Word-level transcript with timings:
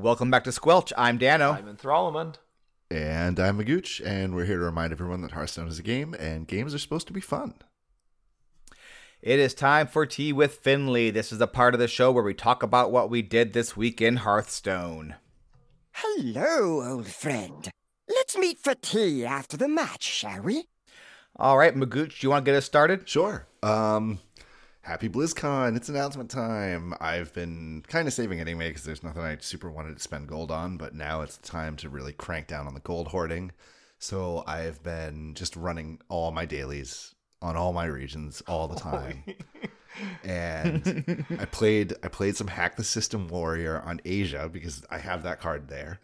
Welcome 0.00 0.30
back 0.30 0.44
to 0.44 0.52
Squelch. 0.52 0.92
I'm 0.96 1.18
Dano. 1.18 1.54
I'm 1.54 1.66
Enthralmond. 1.66 2.36
And 2.88 3.40
I'm 3.40 3.58
Magooch, 3.58 4.00
and 4.06 4.32
we're 4.32 4.44
here 4.44 4.58
to 4.58 4.64
remind 4.64 4.92
everyone 4.92 5.22
that 5.22 5.32
Hearthstone 5.32 5.66
is 5.66 5.80
a 5.80 5.82
game, 5.82 6.14
and 6.14 6.46
games 6.46 6.72
are 6.72 6.78
supposed 6.78 7.08
to 7.08 7.12
be 7.12 7.20
fun. 7.20 7.54
It 9.22 9.40
is 9.40 9.54
time 9.54 9.88
for 9.88 10.06
Tea 10.06 10.32
with 10.32 10.54
Finley. 10.54 11.10
This 11.10 11.32
is 11.32 11.40
a 11.40 11.48
part 11.48 11.74
of 11.74 11.80
the 11.80 11.88
show 11.88 12.12
where 12.12 12.22
we 12.22 12.32
talk 12.32 12.62
about 12.62 12.92
what 12.92 13.10
we 13.10 13.22
did 13.22 13.54
this 13.54 13.76
week 13.76 14.00
in 14.00 14.18
Hearthstone. 14.18 15.16
Hello, 15.94 16.88
old 16.88 17.08
friend. 17.08 17.68
Let's 18.08 18.38
meet 18.38 18.60
for 18.60 18.76
tea 18.76 19.24
after 19.24 19.56
the 19.56 19.66
match, 19.66 20.04
shall 20.04 20.42
we? 20.42 20.68
All 21.34 21.58
right, 21.58 21.74
Magooch, 21.74 22.20
do 22.20 22.26
you 22.26 22.30
want 22.30 22.44
to 22.44 22.52
get 22.52 22.56
us 22.56 22.64
started? 22.64 23.08
Sure. 23.08 23.48
Um, 23.64 24.20
happy 24.82 25.08
BlizzCon. 25.08 25.76
It's 25.76 25.88
announcement 25.88 26.30
time. 26.30 26.94
I've 27.00 27.32
been 27.34 27.84
kind 27.88 28.08
of 28.08 28.14
saving 28.14 28.38
it 28.38 28.42
anyway 28.42 28.68
because 28.68 28.84
there's 28.84 29.02
nothing 29.02 29.22
I 29.22 29.36
super 29.40 29.70
wanted 29.70 29.96
to 29.96 30.02
spend 30.02 30.28
gold 30.28 30.50
on, 30.50 30.76
but 30.76 30.94
now 30.94 31.20
it's 31.22 31.38
time 31.38 31.76
to 31.76 31.88
really 31.88 32.12
crank 32.12 32.46
down 32.46 32.66
on 32.66 32.74
the 32.74 32.80
gold 32.80 33.08
hoarding. 33.08 33.52
So 33.98 34.44
I've 34.46 34.82
been 34.82 35.34
just 35.34 35.56
running 35.56 36.00
all 36.08 36.30
my 36.30 36.44
dailies 36.46 37.14
on 37.42 37.56
all 37.56 37.72
my 37.72 37.84
regions 37.86 38.42
all 38.46 38.68
the 38.68 38.78
time. 38.80 39.24
and 40.24 41.24
I 41.38 41.44
played 41.46 41.94
I 42.02 42.08
played 42.08 42.36
some 42.36 42.46
Hack 42.46 42.76
the 42.76 42.84
System 42.84 43.28
Warrior 43.28 43.80
on 43.84 44.00
Asia 44.04 44.48
because 44.52 44.84
I 44.90 44.98
have 44.98 45.22
that 45.24 45.40
card 45.40 45.68
there. 45.68 46.00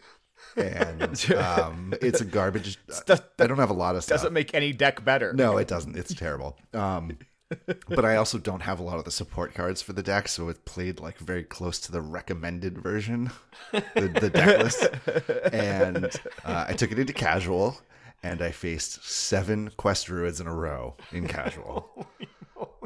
And 0.57 1.33
um, 1.37 1.95
it's 2.03 2.21
a 2.21 2.25
garbage. 2.25 2.79
Does- 3.07 3.23
I 3.39 3.47
don't 3.47 3.59
have 3.59 3.71
a 3.71 3.75
lot 3.75 3.97
of 3.97 4.05
stuff. 4.05 4.19
Doesn't 4.19 4.33
make 4.33 4.55
any 4.55 4.73
deck 4.73 5.05
better. 5.05 5.33
No, 5.33 5.57
it 5.59 5.69
doesn't. 5.69 5.97
It's 5.97 6.15
terrible. 6.15 6.59
Um, 6.73 7.17
but 7.89 8.05
I 8.05 8.17
also 8.17 8.39
don't 8.39 8.63
have 8.63 8.81
a 8.81 8.83
lot 8.83 8.99
of 8.99 9.05
the 9.05 9.11
support 9.11 9.55
cards 9.55 9.83
for 9.83 9.93
the 9.93 10.03
deck, 10.03 10.29
so 10.29 10.49
it 10.49 10.65
played 10.65 11.01
like 11.01 11.19
very 11.19 11.43
close 11.43 11.79
to 11.81 11.93
the 11.93 12.01
recommended 12.01 12.79
version, 12.79 13.31
the, 13.73 14.11
the 14.21 14.31
deck 14.31 14.59
list. 14.59 14.89
And 15.53 16.07
uh, 16.45 16.67
I 16.69 16.73
took 16.73 16.91
it 16.93 16.99
into 16.99 17.13
casual, 17.13 17.81
and 18.23 18.43
I 18.43 18.51
faced 18.51 19.05
seven 19.05 19.71
quest 19.77 20.07
druids 20.07 20.41
in 20.41 20.47
a 20.47 20.55
row 20.55 20.97
in 21.13 21.27
casual. 21.29 22.07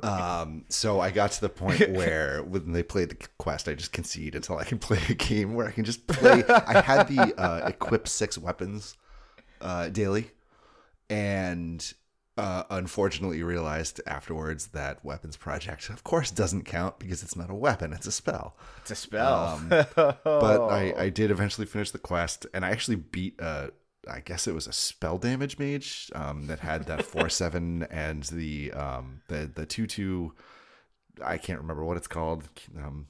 Um, 0.02 0.64
so 0.68 1.00
I 1.00 1.10
got 1.10 1.32
to 1.32 1.40
the 1.40 1.48
point 1.48 1.90
where 1.90 2.42
when 2.42 2.72
they 2.72 2.82
played 2.82 3.10
the 3.10 3.16
quest, 3.38 3.68
I 3.68 3.74
just 3.74 3.92
concede 3.92 4.34
until 4.34 4.56
I 4.56 4.64
can 4.64 4.78
play 4.78 5.00
a 5.08 5.14
game 5.14 5.54
where 5.54 5.66
I 5.66 5.72
can 5.72 5.84
just 5.84 6.06
play. 6.06 6.44
I 6.48 6.80
had 6.80 7.08
the 7.08 7.34
uh, 7.36 7.66
equip 7.66 8.06
six 8.06 8.38
weapons 8.38 8.96
uh, 9.60 9.88
daily, 9.88 10.30
and 11.10 11.92
uh, 12.38 12.62
unfortunately 12.70 13.42
realized 13.42 14.00
afterwards 14.06 14.68
that 14.68 15.04
weapons 15.04 15.36
project, 15.36 15.90
of 15.90 16.04
course, 16.04 16.30
doesn't 16.30 16.62
count 16.62 17.00
because 17.00 17.22
it's 17.24 17.34
not 17.34 17.50
a 17.50 17.54
weapon; 17.54 17.92
it's 17.92 18.06
a 18.06 18.12
spell. 18.12 18.56
It's 18.78 18.92
a 18.92 18.94
spell. 18.94 19.34
Um, 19.34 19.68
but 19.96 20.68
I, 20.68 20.94
I 20.96 21.08
did 21.08 21.32
eventually 21.32 21.66
finish 21.66 21.90
the 21.90 21.98
quest, 21.98 22.46
and 22.54 22.64
I 22.64 22.70
actually 22.70 22.96
beat. 22.96 23.40
Uh, 23.40 23.68
I 24.08 24.20
guess 24.20 24.46
it 24.46 24.54
was 24.54 24.68
a 24.68 24.72
spell 24.72 25.18
damage 25.18 25.58
mage 25.58 26.10
um, 26.14 26.46
that 26.46 26.60
had 26.60 26.84
that 26.84 27.04
four 27.04 27.28
seven 27.28 27.82
and 27.90 28.22
the 28.22 28.72
um, 28.72 29.22
the 29.26 29.50
the 29.52 29.66
two 29.66 29.88
two. 29.88 30.34
I 31.22 31.38
can't 31.38 31.60
remember 31.60 31.84
what 31.84 31.96
it's 31.96 32.06
called. 32.06 32.44
Um, 32.78 33.08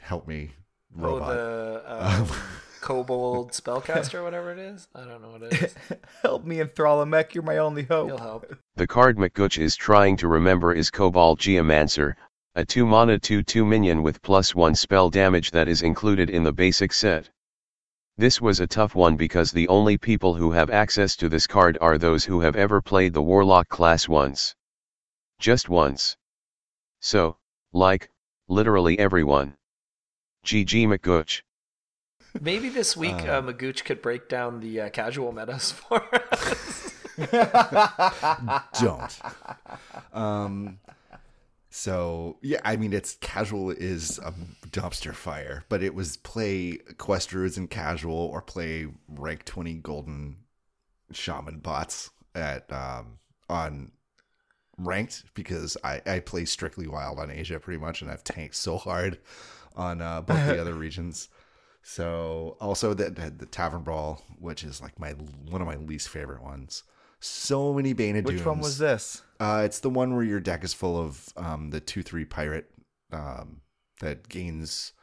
help 0.00 0.26
me, 0.26 0.50
robot. 0.92 1.36
Oh, 1.36 1.82
the 1.84 2.04
um, 2.20 2.28
kobold 2.86 3.50
spellcaster, 3.50 4.22
whatever 4.22 4.52
it 4.52 4.60
is. 4.60 4.86
I 4.94 5.00
don't 5.00 5.20
know 5.20 5.30
what 5.30 5.42
it 5.42 5.60
is. 5.60 5.74
Help 6.22 6.44
me, 6.44 6.58
Enthralamek. 6.58 7.34
You're 7.34 7.42
my 7.42 7.58
only 7.58 7.82
hope. 7.82 8.06
You'll 8.06 8.18
help. 8.18 8.46
The 8.76 8.86
card 8.86 9.16
McGooch 9.16 9.58
is 9.58 9.74
trying 9.74 10.16
to 10.18 10.28
remember 10.28 10.72
is 10.72 10.88
Kobold 10.88 11.40
Geomancer, 11.40 12.14
a 12.54 12.64
2 12.64 12.86
mana 12.86 13.18
2 13.18 13.42
2 13.42 13.64
minion 13.64 14.04
with 14.04 14.22
plus 14.22 14.54
1 14.54 14.76
spell 14.76 15.10
damage 15.10 15.50
that 15.50 15.66
is 15.66 15.82
included 15.82 16.30
in 16.30 16.44
the 16.44 16.52
basic 16.52 16.92
set. 16.92 17.28
This 18.16 18.40
was 18.40 18.60
a 18.60 18.68
tough 18.68 18.94
one 18.94 19.16
because 19.16 19.50
the 19.50 19.66
only 19.66 19.98
people 19.98 20.34
who 20.34 20.52
have 20.52 20.70
access 20.70 21.16
to 21.16 21.28
this 21.28 21.48
card 21.48 21.76
are 21.80 21.98
those 21.98 22.24
who 22.24 22.38
have 22.42 22.54
ever 22.54 22.80
played 22.80 23.14
the 23.14 23.22
Warlock 23.22 23.68
class 23.68 24.08
once. 24.08 24.54
Just 25.40 25.68
once. 25.68 26.16
So, 27.00 27.36
like, 27.72 28.10
literally 28.46 28.96
everyone. 28.96 29.56
GG 30.44 30.86
McGooch. 30.86 31.42
Maybe 32.40 32.68
this 32.68 32.96
week 32.96 33.14
uh, 33.14 33.42
Magooch 33.42 33.84
could 33.84 34.02
break 34.02 34.28
down 34.28 34.60
the 34.60 34.82
uh, 34.82 34.88
casual 34.90 35.32
metas 35.32 35.72
for 35.72 36.02
us. 36.32 36.92
don't. 38.80 39.18
Um, 40.12 40.78
so 41.70 42.38
yeah, 42.42 42.60
I 42.64 42.76
mean, 42.76 42.92
it's 42.92 43.16
casual 43.20 43.70
is 43.70 44.18
a 44.18 44.32
dumpster 44.68 45.14
fire, 45.14 45.64
but 45.68 45.82
it 45.82 45.94
was 45.94 46.16
play 46.18 46.78
quest 46.98 47.30
druids 47.30 47.58
in 47.58 47.68
casual 47.68 48.16
or 48.16 48.40
play 48.42 48.86
rank 49.08 49.44
twenty 49.44 49.74
golden 49.74 50.36
shaman 51.12 51.58
bots 51.58 52.10
at 52.34 52.70
um 52.72 53.18
on 53.48 53.92
ranked 54.78 55.24
because 55.34 55.76
I 55.84 56.00
I 56.06 56.20
play 56.20 56.44
strictly 56.44 56.86
wild 56.86 57.18
on 57.18 57.30
Asia 57.30 57.60
pretty 57.60 57.80
much, 57.80 58.02
and 58.02 58.10
I've 58.10 58.24
tanked 58.24 58.56
so 58.56 58.78
hard 58.78 59.18
on 59.74 60.00
uh, 60.00 60.22
both 60.22 60.46
the 60.46 60.60
other 60.62 60.74
regions. 60.74 61.28
So 61.88 62.56
also 62.60 62.94
the, 62.94 63.10
the 63.10 63.30
the 63.30 63.46
tavern 63.46 63.82
brawl, 63.82 64.20
which 64.40 64.64
is 64.64 64.82
like 64.82 64.98
my 64.98 65.12
one 65.12 65.60
of 65.60 65.68
my 65.68 65.76
least 65.76 66.08
favorite 66.08 66.42
ones. 66.42 66.82
So 67.20 67.72
many 67.72 67.92
Bane 67.92 68.16
of 68.16 68.24
Which 68.24 68.44
one 68.44 68.58
was 68.58 68.76
this? 68.78 69.22
Uh, 69.38 69.62
it's 69.64 69.78
the 69.78 69.88
one 69.88 70.12
where 70.16 70.24
your 70.24 70.40
deck 70.40 70.64
is 70.64 70.74
full 70.74 71.00
of 71.00 71.28
um, 71.36 71.70
the 71.70 71.78
two 71.78 72.02
three 72.02 72.24
pirate 72.24 72.68
um, 73.12 73.60
that 74.00 74.28
gains 74.28 74.94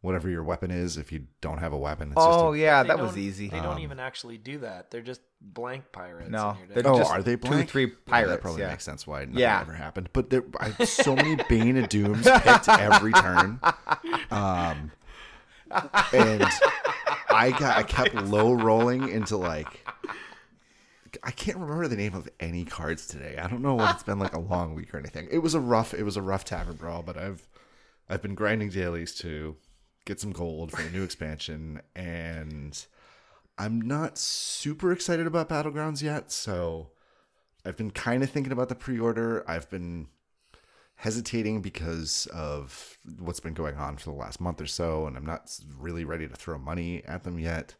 whatever 0.00 0.28
your 0.28 0.42
weapon 0.42 0.72
is. 0.72 0.96
If 0.96 1.12
you 1.12 1.28
don't 1.40 1.58
have 1.58 1.72
a 1.72 1.78
weapon, 1.78 2.08
it's 2.08 2.16
Oh 2.16 2.52
just 2.52 2.60
yeah, 2.62 2.82
that 2.82 2.98
was 2.98 3.16
easy. 3.16 3.48
They 3.48 3.60
don't 3.60 3.76
Um, 3.76 3.78
even 3.78 4.00
actually 4.00 4.36
do 4.36 4.58
that. 4.58 4.90
They're 4.90 5.02
just 5.02 5.20
blank 5.40 5.84
pirates. 5.92 6.30
No, 6.30 6.50
in 6.50 6.56
your 6.58 6.66
they're 6.66 6.82
deck. 6.82 6.92
Oh, 6.92 6.98
just 6.98 7.12
are 7.12 7.22
they 7.22 7.36
blank? 7.36 7.42
two, 7.44 7.48
blank? 7.50 7.70
three 7.70 7.92
Yeah, 8.08 8.26
that 8.26 8.40
probably 8.40 8.62
yeah. 8.62 8.70
makes 8.70 8.82
sense 8.84 9.06
why 9.06 9.20
nothing 9.24 9.38
Yeah. 9.38 9.60
ever 9.60 9.72
happened. 9.74 10.08
But 10.12 10.30
there, 10.30 10.42
I 10.58 10.72
so 10.84 11.14
many 11.14 11.36
Bane 11.48 11.76
of 11.76 11.88
Dooms 11.88 12.26
picked 12.42 12.68
every 12.68 13.12
turn, 13.12 13.60
um, 14.32 14.90
and 16.12 16.44
I 17.30 17.50
got 17.50 17.76
I 17.76 17.82
kept 17.82 18.14
low 18.14 18.52
rolling 18.52 19.08
into 19.08 19.36
like. 19.36 19.86
I 21.22 21.30
can't 21.30 21.58
remember 21.58 21.86
the 21.86 21.96
name 21.96 22.14
of 22.14 22.28
any 22.40 22.64
cards 22.64 23.06
today. 23.06 23.36
I 23.40 23.46
don't 23.46 23.62
know 23.62 23.76
what 23.76 23.94
it's 23.94 24.02
been 24.02 24.18
like 24.18 24.34
a 24.34 24.40
long 24.40 24.74
week 24.74 24.92
or 24.92 24.98
anything. 24.98 25.28
It 25.30 25.38
was 25.38 25.54
a 25.54 25.60
rough 25.60 25.94
it 25.94 26.02
was 26.02 26.16
a 26.16 26.22
rough 26.22 26.44
tavern 26.44 26.76
brawl, 26.76 27.02
but 27.02 27.16
I've 27.16 27.48
I've 28.08 28.20
been 28.20 28.34
grinding 28.34 28.70
dailies 28.70 29.14
to 29.16 29.56
get 30.04 30.20
some 30.20 30.32
gold 30.32 30.72
for 30.72 30.82
the 30.82 30.90
new 30.90 31.02
expansion 31.02 31.80
and 31.94 32.84
I'm 33.56 33.80
not 33.80 34.18
super 34.18 34.92
excited 34.92 35.26
about 35.26 35.48
Battlegrounds 35.48 36.02
yet, 36.02 36.32
so 36.32 36.90
I've 37.64 37.76
been 37.76 37.92
kind 37.92 38.22
of 38.22 38.30
thinking 38.30 38.52
about 38.52 38.68
the 38.68 38.74
pre-order. 38.74 39.44
I've 39.48 39.70
been 39.70 40.08
hesitating 41.04 41.60
because 41.60 42.26
of 42.32 42.96
what's 43.18 43.38
been 43.38 43.52
going 43.52 43.76
on 43.76 43.94
for 43.94 44.10
the 44.10 44.16
last 44.16 44.40
month 44.40 44.58
or 44.58 44.66
so 44.66 45.06
and 45.06 45.18
I'm 45.18 45.26
not 45.26 45.54
really 45.78 46.06
ready 46.06 46.26
to 46.26 46.34
throw 46.34 46.56
money 46.56 47.02
at 47.04 47.24
them 47.24 47.38
yet. 47.38 47.74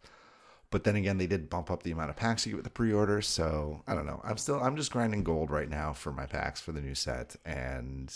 But 0.70 0.84
then 0.84 0.94
again, 0.94 1.16
they 1.16 1.26
did 1.26 1.48
bump 1.48 1.70
up 1.70 1.84
the 1.84 1.90
amount 1.90 2.10
of 2.10 2.16
packs 2.16 2.44
you 2.44 2.52
get 2.52 2.56
with 2.56 2.64
the 2.64 2.70
pre-order, 2.70 3.22
so 3.22 3.82
I 3.86 3.94
don't 3.94 4.04
know. 4.04 4.20
I'm 4.24 4.36
still 4.36 4.60
I'm 4.62 4.76
just 4.76 4.92
grinding 4.92 5.24
gold 5.24 5.50
right 5.50 5.70
now 5.70 5.94
for 5.94 6.12
my 6.12 6.26
packs 6.26 6.60
for 6.60 6.72
the 6.72 6.82
new 6.82 6.94
set 6.94 7.34
and 7.46 8.14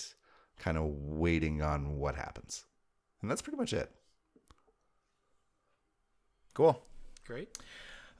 kind 0.59 0.77
of 0.77 0.85
waiting 0.85 1.63
on 1.63 1.97
what 1.97 2.15
happens. 2.15 2.67
And 3.23 3.31
that's 3.31 3.41
pretty 3.41 3.57
much 3.57 3.73
it. 3.73 3.91
Cool. 6.53 6.83
Great. 7.27 7.49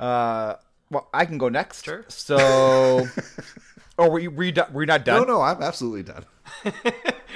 Uh, 0.01 0.55
well, 0.91 1.11
I 1.13 1.27
can 1.27 1.37
go 1.37 1.51
next. 1.51 1.85
Sure. 1.85 2.07
So, 2.09 2.39
oh, 3.99 4.09
were 4.09 4.21
you, 4.21 4.31
were 4.31 4.45
you, 4.45 4.55
were 4.73 4.83
you 4.83 4.87
not 4.87 5.05
done? 5.05 5.27
No, 5.27 5.35
no, 5.35 5.43
I'm 5.43 5.63
absolutely 5.63 6.05
done. 6.05 6.25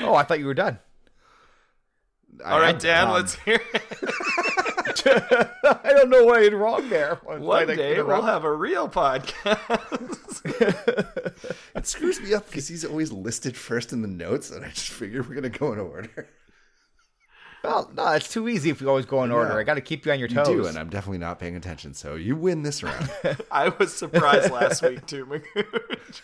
Oh, 0.00 0.14
I 0.14 0.22
thought 0.24 0.38
you 0.38 0.46
were 0.46 0.54
done. 0.54 0.78
All 2.44 2.58
right, 2.60 2.78
Dan, 2.78 3.08
Um, 3.08 3.12
let's 3.14 3.34
hear 3.36 3.60
it. 3.74 3.82
I 5.04 5.90
don't 5.90 6.10
know 6.10 6.24
what 6.24 6.38
I 6.38 6.42
did 6.42 6.54
wrong 6.54 6.88
there. 6.88 7.16
One 7.24 7.66
day 7.66 8.00
we'll 8.02 8.22
have 8.22 8.44
a 8.44 8.52
real 8.52 8.88
podcast. 8.88 9.58
It 11.74 11.86
screws 11.86 12.20
me 12.20 12.32
up 12.34 12.46
because 12.46 12.68
he's 12.68 12.84
always 12.84 13.10
listed 13.10 13.56
first 13.56 13.92
in 13.92 14.02
the 14.02 14.08
notes, 14.08 14.50
and 14.50 14.64
I 14.64 14.68
just 14.68 14.90
figure 14.90 15.22
we're 15.22 15.34
gonna 15.34 15.48
go 15.48 15.72
in 15.72 15.78
order. 15.80 16.28
Well, 17.64 17.90
no, 17.94 18.08
it's 18.12 18.28
too 18.32 18.48
easy 18.48 18.70
if 18.70 18.80
we 18.80 18.86
always 18.88 19.06
go 19.06 19.22
in 19.24 19.30
order. 19.32 19.52
Yeah. 19.54 19.58
I 19.58 19.62
got 19.62 19.74
to 19.74 19.80
keep 19.80 20.04
you 20.04 20.10
on 20.12 20.18
your 20.18 20.28
You 20.28 20.34
toes. 20.36 20.46
do, 20.48 20.66
and 20.66 20.76
I'm 20.76 20.90
definitely 20.90 21.18
not 21.18 21.38
paying 21.38 21.54
attention. 21.56 21.94
So 21.94 22.16
you 22.16 22.34
win 22.36 22.62
this 22.62 22.82
round. 22.82 23.08
I 23.52 23.68
was 23.70 23.94
surprised 23.94 24.50
last 24.52 24.82
week 24.82 25.06
too, 25.06 25.26
Magooch. 25.26 26.20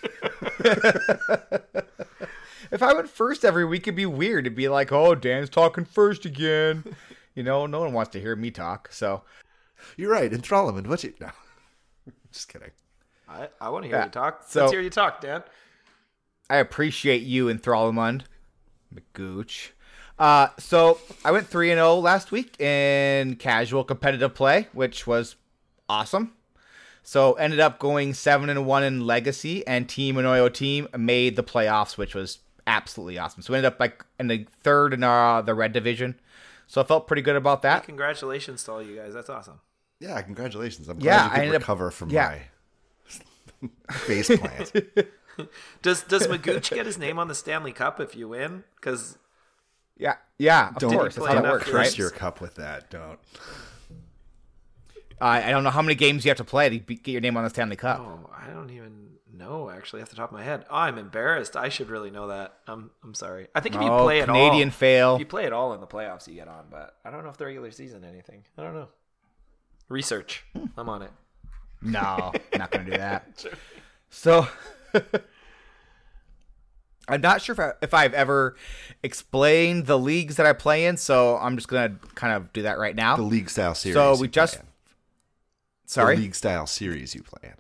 If 2.71 2.83
I 2.83 2.93
went 2.93 3.09
first 3.09 3.45
every 3.45 3.65
week, 3.65 3.83
it'd 3.83 3.95
be 3.97 4.07
weird. 4.07 4.47
It'd 4.47 4.57
be 4.57 4.69
like, 4.69 4.93
oh, 4.93 5.15
Dan's 5.15 5.49
talking 5.51 5.85
first 5.85 6.25
again. 6.25 6.85
You 7.35 7.45
know, 7.45 7.67
no 7.67 7.79
one 7.79 7.93
wants 7.93 8.11
to 8.15 8.21
hear 8.21 8.35
me 8.35 8.51
talk. 8.51 8.89
So, 8.91 9.23
You're 9.97 10.11
right, 10.11 10.29
Enthralment. 10.29 10.89
What 10.89 11.05
you? 11.05 11.15
No, 11.21 11.31
just 12.33 12.49
kidding. 12.49 12.73
I, 13.29 13.47
I 13.61 13.69
want 13.69 13.85
to 13.85 13.89
hear 13.89 13.99
Yeah, 13.99 14.07
you 14.07 14.11
talk. 14.11 14.43
so- 14.49 14.63
Let's 14.63 14.73
hear 14.73 14.81
you 14.81 14.91
talk, 14.91 15.21
Dan. 15.21 15.45
I 16.51 16.57
appreciate 16.57 17.23
you, 17.23 17.47
Enthralmund, 17.47 18.23
McGooch. 18.93 19.69
Uh, 20.19 20.49
so 20.59 20.99
I 21.25 21.31
went 21.31 21.47
three 21.47 21.71
and 21.71 21.79
zero 21.79 21.95
last 22.01 22.33
week 22.33 22.59
in 22.61 23.37
casual 23.37 23.85
competitive 23.85 24.35
play, 24.35 24.67
which 24.73 25.07
was 25.07 25.37
awesome. 25.89 26.33
So 27.05 27.35
ended 27.35 27.61
up 27.61 27.79
going 27.79 28.15
seven 28.15 28.49
and 28.51 28.67
one 28.67 28.83
in 28.83 29.07
legacy, 29.07 29.65
and 29.65 29.89
Team 29.89 30.17
Anoyo 30.17 30.53
team 30.53 30.89
made 30.97 31.37
the 31.37 31.45
playoffs, 31.45 31.97
which 31.97 32.17
was 32.17 32.39
absolutely 32.69 33.19
awesome. 33.19 33.43
So 33.43 33.53
we 33.53 33.57
ended 33.59 33.73
up 33.73 33.81
like 33.81 34.05
in 34.21 34.29
the 34.29 34.47
third 34.63 34.93
in 34.95 35.03
uh, 35.03 35.43
the 35.43 35.55
red 35.55 35.73
division. 35.73 36.15
So 36.69 36.81
I 36.81 36.85
felt 36.85 37.07
pretty 37.09 37.23
good 37.23 37.35
about 37.35 37.63
that. 37.63 37.85
Congratulations 37.85 38.63
to 38.65 38.73
all 38.73 38.83
you 38.83 38.95
guys. 38.97 39.15
That's 39.15 39.31
awesome. 39.31 39.61
Yeah, 40.01 40.21
congratulations. 40.23 40.89
I'm 40.89 41.01
Yeah, 41.01 41.03
glad 41.03 41.21
I 41.21 41.25
you 41.25 41.31
could 41.31 41.39
ended 41.41 41.55
up- 41.57 41.63
recover 41.63 41.91
from 41.91 42.11
yeah. 42.11 42.39
my 43.61 43.69
face 43.95 44.29
plant. 44.29 44.73
Does 45.83 46.03
does 46.03 46.27
Magooch 46.27 46.75
get 46.75 46.85
his 46.85 46.99
name 46.99 47.17
on 47.17 47.29
the 47.29 47.35
Stanley 47.35 47.71
Cup 47.73 48.01
if 48.01 48.17
you 48.17 48.27
win? 48.29 48.65
Because 48.75 49.17
Yeah, 49.97 50.17
yeah, 50.37 50.71
of 50.71 50.79
Don't 50.79 50.93
course. 50.93 51.15
That's 51.15 51.27
play 51.29 51.37
how 51.37 51.45
it 51.45 51.49
works, 51.49 51.65
games? 51.67 51.75
right? 51.77 51.97
your 51.99 52.11
cup 52.11 52.41
with 52.41 52.57
that. 52.57 52.91
Don't. 52.91 53.21
Uh, 55.21 55.25
I 55.25 55.51
don't 55.51 55.63
know 55.65 55.71
how 55.71 55.81
many 55.83 55.95
games 55.95 56.25
you 56.25 56.31
have 56.31 56.39
to 56.39 56.45
play 56.45 56.69
to 56.69 56.85
be- 56.85 56.97
get 56.97 57.13
your 57.13 57.21
name 57.21 57.37
on 57.37 57.45
the 57.45 57.51
Stanley 57.51 57.77
Cup. 57.77 58.01
oh, 58.01 58.29
I 58.37 58.51
don't 58.53 58.71
even 58.71 59.11
know 59.39 59.71
actually 59.71 60.03
off 60.03 60.11
the 60.11 60.17
top 60.17 60.31
of 60.31 60.37
my 60.37 60.43
head. 60.45 60.65
Oh, 60.69 60.77
I'm 60.77 60.99
embarrassed. 60.99 61.57
I 61.57 61.69
should 61.69 61.89
really 61.89 62.11
know 62.11 62.29
that. 62.29 62.59
I'm 62.67 62.91
I'm 63.03 63.15
sorry. 63.15 63.47
I 63.55 63.61
think 63.61 63.75
if 63.77 63.81
you 63.81 63.89
Oh, 63.89 64.05
play 64.05 64.19
it 64.21 64.27
Canadian 64.27 64.69
all, 64.69 64.73
fail. 64.73 65.15
if 65.15 65.21
you 65.21 65.27
play 65.27 65.45
it 65.45 65.53
all 65.53 65.73
in 65.75 65.81
the 65.81 65.87
playoffs, 65.87 66.27
you 66.29 66.35
get 66.35 66.49
on. 66.49 66.67
But 66.71 66.97
I 67.05 67.11
don't 67.11 67.23
know 67.25 67.31
if 67.31 67.37
the 67.39 67.47
regular 67.47 67.71
season 67.71 68.05
anything. 68.05 68.45
I 68.59 68.63
don't 68.63 68.75
know. 68.75 68.89
Research. 69.89 70.45
Hmm. 70.55 70.67
I'm 70.77 70.89
on 70.89 71.03
it. 71.03 71.11
No, 71.81 72.33
not 72.57 72.71
going 72.71 72.85
to 72.87 72.91
do 72.91 72.97
that. 72.99 73.45
So, 74.11 74.49
I'm 77.11 77.21
not 77.23 77.41
sure 77.41 77.53
if, 77.55 77.61
I, 77.61 77.73
if 77.81 77.95
I've 77.95 78.13
ever 78.15 78.57
explained 79.03 79.87
the 79.87 79.99
leagues 79.99 80.37
that 80.37 80.45
I 80.47 80.53
play 80.53 80.85
in, 80.87 80.97
so 80.99 81.39
I'm 81.39 81.57
just 81.57 81.69
going 81.69 81.99
to 81.99 82.07
kind 82.15 82.35
of 82.35 82.53
do 82.53 82.63
that 82.63 82.79
right 82.79 82.95
now. 82.95 83.17
The 83.17 83.23
league 83.23 83.49
style 83.49 83.75
series. 83.75 83.95
so 83.95 84.15
you 84.15 84.21
we 84.21 84.29
play 84.29 84.33
just 84.33 84.57
in. 84.57 84.63
sorry, 85.87 86.17
The 86.17 86.23
league 86.23 86.35
style 86.35 86.67
series 86.67 87.15
you 87.15 87.23
play 87.23 87.51
in. 87.51 87.55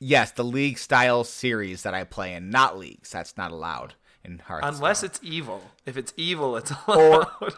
Yes, 0.00 0.30
the 0.32 0.44
league 0.44 0.78
style 0.78 1.24
series 1.24 1.82
that 1.82 1.94
I 1.94 2.04
play 2.04 2.34
in, 2.34 2.50
not 2.50 2.78
leagues. 2.78 3.10
That's 3.10 3.36
not 3.36 3.50
allowed 3.50 3.94
in 4.24 4.38
Hearthstone. 4.40 4.74
Unless 4.74 5.02
it's 5.02 5.20
evil. 5.22 5.62
If 5.86 5.96
it's 5.96 6.12
evil, 6.16 6.56
it's 6.56 6.72
Or- 6.86 6.96
allowed. 7.40 7.54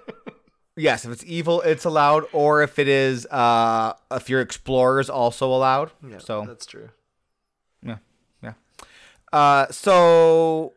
yes, 0.76 1.04
if 1.04 1.12
it's 1.12 1.24
evil, 1.26 1.60
it's 1.62 1.84
allowed, 1.84 2.24
or 2.32 2.62
if 2.62 2.78
it 2.78 2.88
is, 2.88 3.26
uh, 3.26 3.94
if 4.10 4.28
your 4.30 4.40
explorers 4.40 5.10
also 5.10 5.46
allowed. 5.48 5.90
yeah, 6.06 6.18
so 6.18 6.44
that's 6.46 6.66
true. 6.66 6.90
Yeah, 7.82 7.96
yeah. 8.42 8.52
Uh, 9.32 9.66
so 9.70 10.72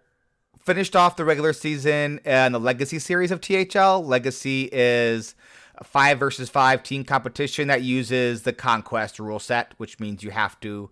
finished 0.63 0.95
off 0.95 1.15
the 1.17 1.25
regular 1.25 1.51
season 1.53 2.19
and 2.23 2.53
the 2.55 2.59
Legacy 2.59 2.99
series 2.99 3.31
of 3.31 3.41
THL. 3.41 3.99
Legacy 4.05 4.69
is 4.71 5.35
five 5.81 6.19
versus 6.19 6.49
five 6.49 6.83
team 6.83 7.03
competition 7.03 7.67
that 7.67 7.81
uses 7.81 8.43
the 8.43 8.53
Conquest 8.53 9.19
rule 9.19 9.39
set, 9.39 9.73
which 9.77 9.99
means 9.99 10.23
you 10.23 10.31
have 10.31 10.59
to. 10.59 10.89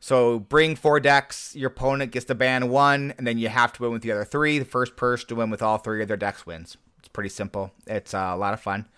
So 0.00 0.40
bring 0.40 0.74
four 0.74 0.98
decks. 0.98 1.54
Your 1.54 1.68
opponent 1.68 2.12
gets 2.12 2.24
to 2.26 2.34
ban 2.34 2.68
one, 2.70 3.14
and 3.18 3.26
then 3.26 3.38
you 3.38 3.48
have 3.48 3.72
to 3.74 3.82
win 3.82 3.92
with 3.92 4.02
the 4.02 4.12
other 4.12 4.24
three. 4.24 4.58
The 4.58 4.64
first 4.64 4.96
person 4.96 5.28
to 5.28 5.34
win 5.36 5.50
with 5.50 5.62
all 5.62 5.78
three 5.78 6.02
of 6.02 6.08
their 6.08 6.16
decks 6.16 6.44
wins. 6.44 6.76
It's 6.98 7.08
pretty 7.08 7.28
simple. 7.28 7.72
It's 7.86 8.14
uh, 8.14 8.32
a 8.32 8.36
lot 8.36 8.54
of 8.54 8.60
fun. 8.60 8.88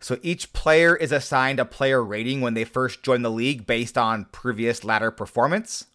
So 0.00 0.18
each 0.22 0.52
player 0.52 0.94
is 0.94 1.12
assigned 1.12 1.58
a 1.58 1.64
player 1.64 2.04
rating 2.04 2.42
when 2.42 2.52
they 2.52 2.64
first 2.64 3.02
join 3.02 3.22
the 3.22 3.30
league 3.30 3.66
based 3.66 3.96
on 3.96 4.26
previous 4.26 4.84
ladder 4.84 5.10
performance. 5.10 5.86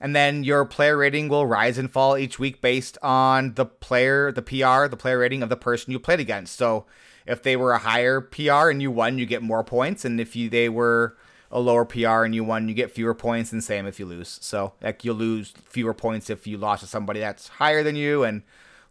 And 0.00 0.16
then 0.16 0.44
your 0.44 0.64
player 0.64 0.96
rating 0.96 1.28
will 1.28 1.46
rise 1.46 1.76
and 1.76 1.90
fall 1.90 2.16
each 2.16 2.38
week 2.38 2.62
based 2.62 2.96
on 3.02 3.54
the 3.54 3.66
player, 3.66 4.32
the 4.32 4.40
PR, 4.40 4.86
the 4.88 4.96
player 4.98 5.18
rating 5.18 5.42
of 5.42 5.50
the 5.50 5.56
person 5.56 5.92
you 5.92 5.98
played 5.98 6.20
against. 6.20 6.56
So 6.56 6.86
if 7.26 7.42
they 7.42 7.56
were 7.56 7.72
a 7.72 7.78
higher 7.78 8.20
PR 8.20 8.70
and 8.70 8.82
you 8.82 8.90
won, 8.90 9.18
you 9.18 9.26
get 9.26 9.42
more 9.42 9.64
points. 9.64 10.04
And 10.04 10.20
if 10.20 10.36
you 10.36 10.48
they 10.48 10.68
were 10.68 11.16
a 11.50 11.60
lower 11.60 11.84
PR 11.84 12.24
and 12.24 12.34
you 12.34 12.44
won, 12.44 12.68
you 12.68 12.74
get 12.74 12.90
fewer 12.90 13.14
points. 13.14 13.52
And 13.52 13.62
same 13.62 13.86
if 13.86 13.98
you 13.98 14.06
lose. 14.06 14.38
So 14.42 14.74
like 14.82 15.04
you'll 15.04 15.16
lose 15.16 15.54
fewer 15.68 15.94
points 15.94 16.30
if 16.30 16.46
you 16.46 16.56
lost 16.58 16.82
to 16.82 16.88
somebody 16.88 17.20
that's 17.20 17.48
higher 17.48 17.82
than 17.82 17.96
you, 17.96 18.24
and 18.24 18.42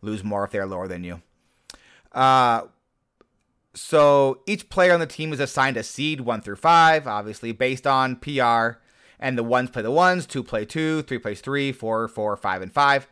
lose 0.01 0.23
more 0.23 0.43
if 0.43 0.51
they're 0.51 0.65
lower 0.65 0.87
than 0.87 1.03
you. 1.03 1.21
Uh, 2.11 2.63
so 3.73 4.41
each 4.45 4.69
player 4.69 4.93
on 4.93 4.99
the 4.99 5.07
team 5.07 5.33
is 5.33 5.39
assigned 5.39 5.77
a 5.77 5.83
seed 5.83 6.21
one 6.21 6.41
through 6.41 6.57
five, 6.57 7.07
obviously 7.07 7.51
based 7.51 7.87
on 7.87 8.17
PR. 8.17 8.79
And 9.19 9.37
the 9.37 9.43
ones 9.43 9.69
play 9.69 9.81
the 9.81 9.91
ones, 9.91 10.25
two 10.25 10.43
play 10.43 10.65
two, 10.65 11.01
three 11.03 11.17
plays 11.17 11.39
three, 11.39 11.71
four, 11.71 12.07
four, 12.07 12.35
five, 12.35 12.61
and 12.61 12.71
five. 12.71 13.07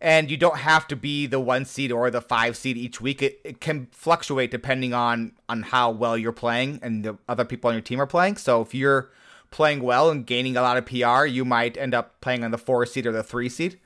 And 0.00 0.30
you 0.30 0.36
don't 0.36 0.58
have 0.58 0.86
to 0.88 0.96
be 0.96 1.26
the 1.26 1.40
one 1.40 1.64
seed 1.64 1.90
or 1.90 2.10
the 2.10 2.20
five 2.20 2.56
seed 2.56 2.76
each 2.76 3.00
week. 3.00 3.22
It, 3.22 3.40
it 3.44 3.60
can 3.60 3.88
fluctuate 3.90 4.50
depending 4.50 4.92
on 4.92 5.32
on 5.48 5.62
how 5.62 5.90
well 5.90 6.18
you're 6.18 6.32
playing 6.32 6.80
and 6.82 7.04
the 7.04 7.16
other 7.28 7.44
people 7.44 7.68
on 7.68 7.74
your 7.74 7.82
team 7.82 8.00
are 8.00 8.06
playing. 8.06 8.36
So 8.36 8.60
if 8.60 8.74
you're 8.74 9.10
playing 9.50 9.82
well 9.82 10.10
and 10.10 10.26
gaining 10.26 10.56
a 10.56 10.62
lot 10.62 10.76
of 10.76 10.84
PR, 10.84 11.24
you 11.24 11.44
might 11.44 11.76
end 11.76 11.94
up 11.94 12.20
playing 12.20 12.44
on 12.44 12.50
the 12.50 12.58
four 12.58 12.84
seed 12.84 13.06
or 13.06 13.12
the 13.12 13.22
three 13.22 13.48
seed 13.48 13.78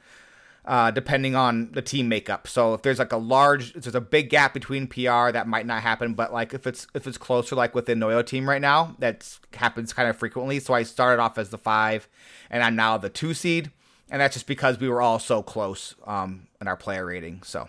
uh, 0.68 0.90
depending 0.90 1.34
on 1.34 1.72
the 1.72 1.80
team 1.80 2.10
makeup. 2.10 2.46
So 2.46 2.74
if 2.74 2.82
there's 2.82 2.98
like 2.98 3.12
a 3.12 3.16
large, 3.16 3.74
if 3.74 3.84
there's 3.84 3.94
a 3.94 4.02
big 4.02 4.28
gap 4.28 4.52
between 4.52 4.86
PR, 4.86 5.30
that 5.32 5.46
might 5.48 5.64
not 5.64 5.82
happen. 5.82 6.12
But 6.12 6.30
like 6.30 6.52
if 6.52 6.66
it's 6.66 6.86
if 6.94 7.06
it's 7.06 7.16
closer, 7.16 7.56
like 7.56 7.74
with 7.74 7.86
the 7.86 7.94
Noyo 7.94 8.24
team 8.24 8.46
right 8.46 8.60
now, 8.60 8.94
that 8.98 9.38
happens 9.54 9.94
kind 9.94 10.10
of 10.10 10.16
frequently. 10.16 10.60
So 10.60 10.74
I 10.74 10.82
started 10.82 11.22
off 11.22 11.38
as 11.38 11.48
the 11.48 11.56
five, 11.56 12.06
and 12.50 12.62
I'm 12.62 12.76
now 12.76 12.98
the 12.98 13.08
two 13.08 13.32
seed, 13.32 13.70
and 14.10 14.20
that's 14.20 14.34
just 14.34 14.46
because 14.46 14.78
we 14.78 14.88
were 14.88 15.02
all 15.02 15.18
so 15.18 15.42
close 15.42 15.94
um, 16.06 16.48
in 16.60 16.68
our 16.68 16.76
player 16.76 17.06
rating. 17.06 17.42
So. 17.42 17.68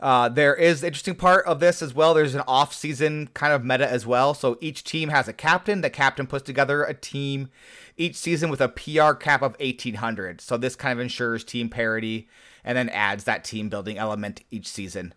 Uh, 0.00 0.28
there 0.28 0.54
is 0.54 0.82
the 0.82 0.88
interesting 0.88 1.14
part 1.14 1.46
of 1.46 1.60
this 1.60 1.80
as 1.80 1.94
well. 1.94 2.12
There's 2.12 2.34
an 2.34 2.42
off-season 2.46 3.30
kind 3.32 3.54
of 3.54 3.64
meta 3.64 3.90
as 3.90 4.06
well. 4.06 4.34
So 4.34 4.58
each 4.60 4.84
team 4.84 5.08
has 5.08 5.28
a 5.28 5.32
captain. 5.32 5.80
The 5.80 5.88
captain 5.88 6.26
puts 6.26 6.44
together 6.44 6.84
a 6.84 6.92
team 6.92 7.48
each 7.96 8.16
season 8.16 8.50
with 8.50 8.60
a 8.60 8.68
PR 8.68 9.12
cap 9.14 9.40
of 9.40 9.56
1800. 9.60 10.42
So 10.42 10.58
this 10.58 10.76
kind 10.76 10.92
of 10.92 11.00
ensures 11.00 11.42
team 11.42 11.70
parity 11.70 12.28
and 12.64 12.76
then 12.76 12.90
adds 12.90 13.24
that 13.24 13.44
team 13.44 13.70
building 13.70 13.96
element 13.96 14.42
each 14.50 14.66
season. 14.66 15.14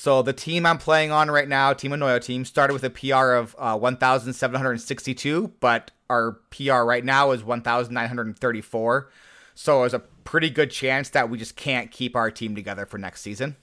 So 0.00 0.22
the 0.22 0.32
team 0.32 0.64
I'm 0.64 0.78
playing 0.78 1.12
on 1.12 1.30
right 1.30 1.46
now, 1.46 1.74
Team 1.74 1.90
Anoyo 1.90 2.24
team, 2.24 2.46
started 2.46 2.72
with 2.72 2.84
a 2.84 2.88
PR 2.88 3.34
of 3.34 3.54
uh, 3.58 3.76
1,762, 3.76 5.52
but 5.60 5.90
our 6.08 6.38
PR 6.48 6.84
right 6.84 7.04
now 7.04 7.32
is 7.32 7.44
1,934. 7.44 9.10
So 9.54 9.80
there's 9.80 9.92
a 9.92 9.98
pretty 9.98 10.48
good 10.48 10.70
chance 10.70 11.10
that 11.10 11.28
we 11.28 11.36
just 11.36 11.54
can't 11.54 11.90
keep 11.90 12.16
our 12.16 12.30
team 12.30 12.54
together 12.54 12.86
for 12.86 12.96
next 12.96 13.20
season 13.20 13.56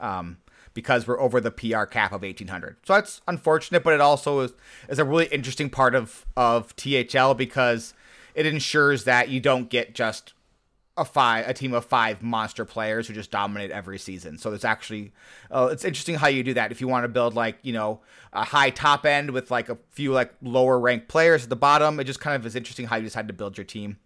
um, 0.00 0.36
because 0.74 1.06
we're 1.06 1.18
over 1.18 1.40
the 1.40 1.50
PR 1.50 1.84
cap 1.84 2.12
of 2.12 2.20
1800. 2.20 2.76
So 2.84 2.92
that's 2.92 3.22
unfortunate, 3.26 3.82
but 3.82 3.94
it 3.94 4.02
also 4.02 4.40
is, 4.40 4.52
is 4.90 4.98
a 4.98 5.04
really 5.06 5.28
interesting 5.28 5.70
part 5.70 5.94
of, 5.94 6.26
of 6.36 6.76
THL 6.76 7.32
because 7.32 7.94
it 8.34 8.44
ensures 8.44 9.04
that 9.04 9.30
you 9.30 9.40
don't 9.40 9.70
get 9.70 9.94
just 9.94 10.34
a 10.96 11.04
five 11.04 11.48
a 11.48 11.54
team 11.54 11.72
of 11.72 11.84
five 11.84 12.22
monster 12.22 12.64
players 12.64 13.08
who 13.08 13.14
just 13.14 13.30
dominate 13.30 13.70
every 13.70 13.98
season. 13.98 14.38
So 14.38 14.50
there's 14.50 14.64
actually 14.64 15.12
uh, 15.50 15.68
it's 15.72 15.84
interesting 15.84 16.16
how 16.16 16.28
you 16.28 16.42
do 16.42 16.54
that. 16.54 16.72
If 16.72 16.80
you 16.80 16.88
want 16.88 17.04
to 17.04 17.08
build 17.08 17.34
like 17.34 17.58
you 17.62 17.72
know 17.72 18.00
a 18.32 18.44
high 18.44 18.70
top 18.70 19.06
end 19.06 19.30
with 19.30 19.50
like 19.50 19.68
a 19.68 19.78
few 19.90 20.12
like 20.12 20.34
lower 20.42 20.78
ranked 20.78 21.08
players 21.08 21.44
at 21.44 21.48
the 21.50 21.56
bottom, 21.56 22.00
it 22.00 22.04
just 22.04 22.20
kind 22.20 22.36
of 22.36 22.44
is 22.44 22.56
interesting 22.56 22.86
how 22.86 22.96
you 22.96 23.04
decide 23.04 23.28
to 23.28 23.34
build 23.34 23.56
your 23.56 23.64
team. 23.64 23.98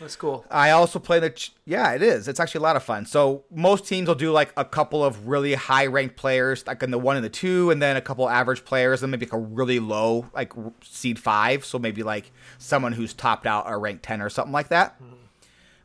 That's 0.00 0.16
cool. 0.16 0.44
I 0.50 0.70
also 0.70 0.98
play 0.98 1.20
the 1.20 1.30
ch- 1.30 1.54
yeah, 1.64 1.92
it 1.92 2.02
is. 2.02 2.26
It's 2.26 2.40
actually 2.40 2.58
a 2.58 2.62
lot 2.62 2.76
of 2.76 2.82
fun. 2.82 3.06
So 3.06 3.44
most 3.50 3.86
teams 3.86 4.08
will 4.08 4.16
do 4.16 4.32
like 4.32 4.52
a 4.56 4.64
couple 4.64 5.04
of 5.04 5.28
really 5.28 5.54
high 5.54 5.86
ranked 5.86 6.16
players, 6.16 6.66
like 6.66 6.82
in 6.82 6.90
the 6.90 6.98
one 6.98 7.16
and 7.16 7.24
the 7.24 7.30
two, 7.30 7.70
and 7.70 7.80
then 7.80 7.96
a 7.96 8.00
couple 8.00 8.28
average 8.28 8.64
players, 8.64 9.02
and 9.02 9.10
maybe 9.10 9.26
like 9.26 9.32
a 9.32 9.38
really 9.38 9.78
low 9.78 10.26
like 10.34 10.52
seed 10.82 11.18
five. 11.18 11.64
So 11.64 11.78
maybe 11.78 12.02
like 12.02 12.32
someone 12.58 12.92
who's 12.92 13.14
topped 13.14 13.46
out 13.46 13.64
a 13.66 13.76
rank 13.76 14.00
ten 14.02 14.20
or 14.20 14.28
something 14.28 14.52
like 14.52 14.68
that. 14.68 15.00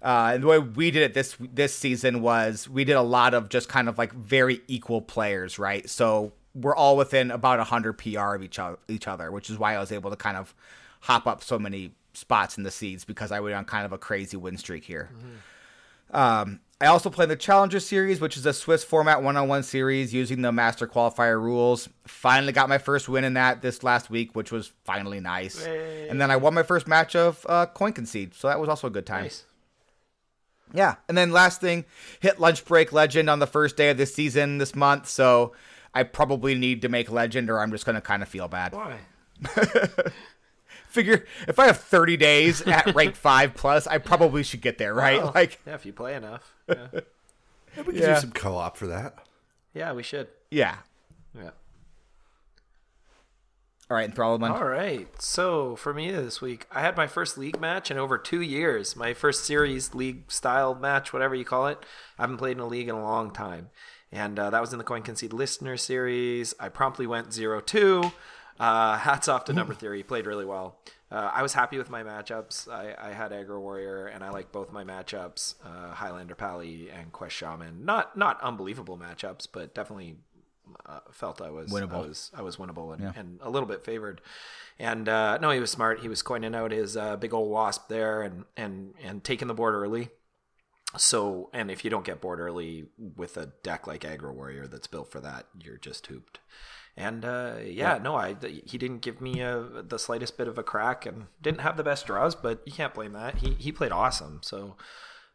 Uh, 0.02 0.32
and 0.34 0.44
the 0.44 0.48
way 0.48 0.60
we 0.60 0.92
did 0.92 1.04
it 1.04 1.14
this 1.14 1.36
this 1.54 1.76
season 1.76 2.22
was 2.22 2.70
we 2.70 2.86
did 2.86 2.96
a 2.96 3.02
lot 3.02 3.34
of 3.34 3.50
just 3.50 3.68
kind 3.68 3.90
of 3.90 3.98
like 3.98 4.14
very 4.14 4.62
equal 4.68 5.02
players, 5.02 5.60
right? 5.60 5.90
So 5.90 6.34
we're 6.56 6.76
all 6.76 6.96
within 6.98 7.32
about 7.32 7.60
hundred 7.68 7.94
PR 7.94 8.36
of 8.36 8.44
each 8.44 8.60
other, 8.60 8.78
each 8.88 9.08
other, 9.08 9.32
which 9.32 9.50
is 9.50 9.58
why 9.58 9.76
I 9.76 9.80
was 9.80 9.92
able 9.92 10.10
to 10.10 10.16
kind 10.16 10.38
of 10.38 10.56
hop 11.02 11.28
up 11.28 11.44
so 11.44 11.60
many 11.60 11.92
spots 12.14 12.58
in 12.58 12.64
the 12.64 12.72
seeds 12.72 13.06
because 13.06 13.32
I 13.32 13.40
went 13.40 13.56
on 13.56 13.66
kind 13.66 13.86
of 13.86 13.92
a 13.92 13.98
crazy 13.98 14.38
win 14.38 14.58
streak 14.58 14.84
here. 14.84 15.10
Um, 16.12 16.60
I 16.82 16.86
also 16.88 17.10
play 17.10 17.26
the 17.26 17.36
Challenger 17.36 17.80
Series, 17.80 18.22
which 18.22 18.38
is 18.38 18.46
a 18.46 18.54
Swiss 18.54 18.86
format 18.86 19.22
one-on-one 19.22 19.64
series 19.64 20.14
using 20.14 20.42
the 20.42 20.52
Master 20.52 20.88
Qualifier 20.88 21.40
rules. 21.40 21.90
Finally 22.08 22.54
got 22.54 22.70
my 22.70 22.78
first 22.78 23.10
win 23.10 23.26
in 23.26 23.34
that 23.34 23.62
this 23.62 23.84
last 23.84 24.10
week, 24.10 24.34
which 24.34 24.50
was 24.52 24.72
finally 24.86 25.20
nice. 25.20 25.66
And 25.66 26.22
then 26.22 26.32
I 26.32 26.38
won 26.38 26.54
my 26.54 26.64
first 26.64 26.88
match 26.88 27.18
of 27.18 27.46
uh, 27.50 27.66
Coin 27.66 27.92
Concede, 27.92 28.34
so 28.34 28.48
that 28.48 28.60
was 28.60 28.70
also 28.70 28.88
a 28.88 28.90
good 28.90 29.06
time. 29.06 29.24
Nice. 29.24 29.44
Yeah, 30.74 30.96
and 31.08 31.18
then 31.18 31.32
last 31.32 31.62
thing, 31.62 31.86
hit 32.20 32.40
lunch 32.40 32.64
break 32.66 32.92
legend 32.94 33.30
on 33.30 33.40
the 33.40 33.48
first 33.48 33.76
day 33.78 33.90
of 33.90 33.98
this 33.98 34.14
season 34.14 34.58
this 34.60 34.76
month. 34.76 35.08
So 35.08 35.54
I 35.94 36.04
probably 36.04 36.54
need 36.56 36.82
to 36.84 36.90
make 36.90 37.10
legend, 37.12 37.50
or 37.50 37.60
I'm 37.60 37.72
just 37.72 37.86
gonna 37.86 38.02
kind 38.02 38.22
of 38.22 38.30
feel 38.30 38.48
bad. 38.48 38.74
Why? 38.74 39.00
Figure 40.88 41.26
if 41.48 41.60
I 41.60 41.68
have 41.68 41.78
30 41.78 42.18
days 42.18 42.62
at 42.64 42.96
rank 42.96 43.16
five 43.16 43.54
plus, 43.54 43.86
I 43.86 44.00
probably 44.00 44.42
should 44.44 44.62
get 44.62 44.78
there, 44.80 44.94
right? 44.94 45.22
Well, 45.22 45.32
Like, 45.36 45.60
yeah, 45.66 45.76
if 45.76 45.86
you 45.86 45.94
play 45.94 46.16
enough. 46.16 46.56
Yeah. 46.68 46.88
we 47.78 47.84
could 47.84 47.96
Yeah. 47.96 48.16
do 48.16 48.22
some 48.22 48.32
co-op 48.32 48.76
for 48.76 48.88
that. 48.88 49.16
Yeah, 49.76 49.94
we 49.94 50.02
should. 50.02 50.28
Yeah. 50.50 50.78
Yeah. 51.36 51.52
All 53.90 53.98
right, 53.98 54.14
Enthrallment. 54.14 54.52
All 54.52 54.66
right. 54.66 55.08
So 55.20 55.76
for 55.76 55.96
me 55.96 56.12
this 56.12 56.42
week, 56.42 56.68
I 56.72 56.82
had 56.82 56.96
my 56.96 57.08
first 57.08 57.40
league 57.40 57.60
match 57.60 57.90
in 57.90 57.98
over 57.98 58.20
two 58.20 58.42
years. 58.42 58.96
My 58.96 59.16
first 59.16 59.46
series 59.46 59.96
league 59.96 60.32
style 60.32 60.76
match, 60.76 61.12
whatever 61.12 61.34
you 61.34 61.44
call 61.44 61.66
it. 61.68 61.80
I 62.20 62.22
haven't 62.22 62.38
played 62.38 62.58
in 62.58 62.62
a 62.62 62.68
league 62.68 62.88
in 62.88 62.94
a 62.94 63.02
long 63.02 63.32
time, 63.32 63.72
and 64.12 64.38
uh, 64.38 64.52
that 64.52 64.62
was 64.62 64.74
in 64.74 64.78
the 64.78 64.84
Coin 64.84 65.02
Concede 65.02 65.34
Listener 65.34 65.76
Series. 65.76 66.54
I 66.60 66.70
promptly 66.70 67.08
went 67.08 67.34
zero 67.34 67.62
two. 67.62 68.12
Uh, 68.60 68.98
hats 69.00 69.28
off 69.28 69.46
to 69.46 69.54
Number 69.54 69.74
Theory. 69.74 70.04
Played 70.04 70.28
really 70.28 70.46
well. 70.46 70.78
Uh, 71.12 71.32
I 71.34 71.42
was 71.42 71.54
happy 71.54 71.80
with 71.80 71.90
my 71.90 72.04
matchups. 72.04 72.72
I, 72.72 72.94
I 73.10 73.14
had 73.14 73.32
Aggro 73.32 73.60
Warrior, 73.60 74.06
and 74.06 74.24
I 74.24 74.30
like 74.30 74.52
both 74.52 74.72
my 74.72 74.84
matchups, 74.84 75.56
uh, 75.66 75.96
Highlander 75.96 76.36
Pally 76.36 76.92
and 76.92 77.12
Quest 77.12 77.36
Shaman. 77.36 77.86
Not 77.86 78.16
not 78.16 78.40
unbelievable 78.42 79.00
matchups, 79.00 79.48
but 79.52 79.74
definitely 79.74 80.18
uh, 80.86 81.00
felt 81.12 81.42
I 81.42 81.50
was 81.50 81.72
Winnable. 81.72 81.94
I 81.94 82.08
was 82.08 82.32
I 82.36 82.42
was 82.42 82.56
winnable 82.58 82.94
and, 82.94 83.04
and 83.16 83.40
a 83.42 83.50
little 83.50 83.68
bit 83.68 83.84
favored. 83.84 84.22
And 84.78 85.10
uh, 85.10 85.38
no, 85.40 85.52
he 85.52 85.60
was 85.60 85.72
smart. 85.72 86.00
He 86.00 86.08
was 86.08 86.22
coining 86.22 86.56
out 86.56 86.72
his 86.72 86.96
uh, 86.96 87.18
big 87.18 87.34
old 87.34 87.50
wasp 87.50 87.90
there 87.90 88.22
and 88.22 88.46
and 88.56 88.94
and 89.04 89.24
taking 89.24 89.48
the 89.48 89.54
board 89.54 89.76
early. 89.76 90.10
So, 90.98 91.50
and 91.54 91.70
if 91.70 91.84
you 91.84 91.92
don't 91.92 92.06
get 92.06 92.20
board 92.22 92.40
early 92.40 92.88
with 92.98 93.38
a 93.38 93.52
deck 93.62 93.86
like 93.86 94.02
Aggro 94.02 94.34
Warrior 94.34 94.66
that's 94.66 94.88
built 94.88 95.12
for 95.12 95.20
that, 95.20 95.46
you're 95.62 95.78
just 95.78 96.08
hooped. 96.08 96.40
And 96.98 97.24
uh, 97.24 97.58
yeah, 97.64 98.00
no, 98.02 98.16
I 98.16 98.36
he 98.66 98.78
didn't 98.78 99.02
give 99.02 99.22
me 99.22 99.42
a, 99.42 99.84
the 99.88 100.00
slightest 100.00 100.38
bit 100.38 100.48
of 100.48 100.58
a 100.58 100.64
crack, 100.64 101.06
and 101.06 101.28
didn't 101.42 101.62
have 101.62 101.78
the 101.78 101.84
best 101.84 102.08
draws, 102.08 102.36
but 102.36 102.62
you 102.66 102.74
can't 102.74 102.94
blame 102.94 103.14
that. 103.14 103.38
He 103.38 103.52
he 103.54 103.72
played 103.72 103.92
awesome. 103.92 104.42
So, 104.44 104.78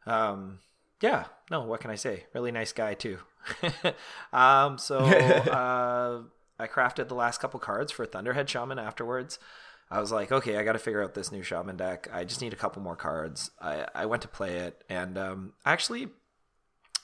um, 0.07 0.59
yeah, 1.01 1.27
no, 1.51 1.63
what 1.63 1.81
can 1.81 1.91
I 1.91 1.97
say? 1.97 2.25
Really 2.35 2.53
nice 2.53 2.73
guy 2.73 2.95
too. 2.95 3.19
um, 4.33 4.79
so 4.79 4.99
uh, 4.99 6.23
I 6.59 6.67
crafted 6.67 7.09
the 7.09 7.15
last 7.15 7.41
couple 7.41 7.61
cards 7.61 7.93
for 7.93 8.07
Thunderhead 8.07 8.49
Shaman 8.49 8.79
afterwards. 8.79 9.39
I 9.91 10.01
was 10.01 10.11
like, 10.11 10.33
okay, 10.33 10.57
I 10.57 10.65
got 10.65 10.73
to 10.73 10.79
figure 10.79 11.03
out 11.03 11.15
this 11.15 11.31
new 11.31 11.43
Shaman 11.43 11.77
deck. 11.77 12.09
I 12.13 12.25
just 12.25 12.41
need 12.41 12.53
a 12.53 12.57
couple 12.57 12.83
more 12.83 12.97
cards. 12.97 13.51
I, 13.61 13.87
I 13.95 14.07
went 14.07 14.23
to 14.23 14.29
play 14.29 14.57
it, 14.57 14.83
and 14.89 15.19
um, 15.19 15.53
actually, 15.65 16.09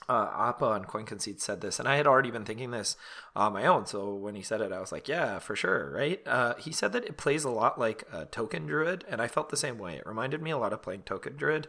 uh, 0.09 0.29
Appa 0.49 0.65
on 0.65 0.85
Coin 0.85 1.05
Concede 1.05 1.39
said 1.39 1.61
this, 1.61 1.79
and 1.79 1.87
I 1.87 1.95
had 1.95 2.07
already 2.07 2.31
been 2.31 2.43
thinking 2.43 2.71
this 2.71 2.97
on 3.35 3.53
my 3.53 3.65
own. 3.65 3.85
So 3.85 4.13
when 4.15 4.35
he 4.35 4.41
said 4.41 4.61
it, 4.61 4.71
I 4.71 4.79
was 4.79 4.91
like, 4.91 5.07
yeah, 5.07 5.39
for 5.39 5.55
sure, 5.55 5.91
right? 5.91 6.19
Uh, 6.27 6.55
he 6.55 6.71
said 6.71 6.91
that 6.93 7.05
it 7.05 7.17
plays 7.17 7.43
a 7.43 7.49
lot 7.49 7.79
like 7.79 8.03
a 8.11 8.25
Token 8.25 8.65
Druid, 8.65 9.05
and 9.07 9.21
I 9.21 9.27
felt 9.27 9.49
the 9.49 9.57
same 9.57 9.77
way. 9.77 9.97
It 9.97 10.05
reminded 10.05 10.41
me 10.41 10.51
a 10.51 10.57
lot 10.57 10.73
of 10.73 10.81
playing 10.81 11.03
Token 11.03 11.37
Druid, 11.37 11.67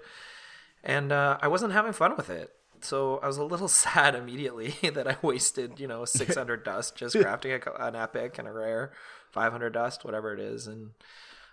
and 0.83 1.13
uh, 1.13 1.39
I 1.41 1.49
wasn't 1.49 1.73
having 1.73 1.93
fun 1.93 2.17
with 2.17 2.31
it. 2.31 2.53
So 2.81 3.19
I 3.19 3.27
was 3.27 3.39
a 3.39 3.45
little 3.45 3.69
sad 3.85 4.15
immediately 4.15 4.75
that 4.95 5.09
I 5.09 5.17
wasted, 5.23 5.79
you 5.81 5.87
know, 5.87 6.05
600 6.07 6.65
dust 6.65 6.97
just 6.97 7.15
crafting 7.15 7.65
a, 7.67 7.87
an 7.87 7.97
epic 7.97 8.39
and 8.39 8.49
a 8.49 8.53
rare, 8.53 8.93
500 9.31 9.71
dust, 9.71 10.05
whatever 10.05 10.33
it 10.35 10.41
is, 10.41 10.67
and 10.67 10.91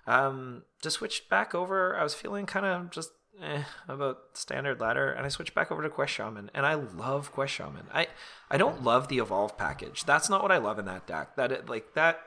um, 0.08 0.64
just 0.82 0.98
switched 0.98 1.30
back 1.30 1.54
over. 1.54 1.96
I 1.98 2.04
was 2.04 2.14
feeling 2.14 2.46
kind 2.46 2.66
of 2.66 2.90
just 2.90 3.12
eh, 3.42 3.64
about 3.88 4.20
standard 4.34 4.80
ladder, 4.82 5.12
and 5.12 5.26
I 5.26 5.30
switched 5.30 5.54
back 5.54 5.72
over 5.72 5.84
to 5.84 5.90
Quest 5.90 6.14
Shaman, 6.14 6.50
and 6.54 6.66
I 6.66 6.74
love 6.74 7.32
Quest 7.32 7.54
Shaman. 7.54 7.86
I 7.94 8.08
I 8.50 8.58
don't 8.58 8.84
love 8.84 9.08
the 9.08 9.20
evolve 9.20 9.58
package. 9.58 10.06
That's 10.06 10.30
not 10.30 10.42
what 10.42 10.52
I 10.52 10.58
love 10.58 10.80
in 10.80 10.86
that 10.86 11.06
deck. 11.06 11.36
That 11.36 11.52
it, 11.52 11.70
like 11.70 11.94
that, 11.94 12.22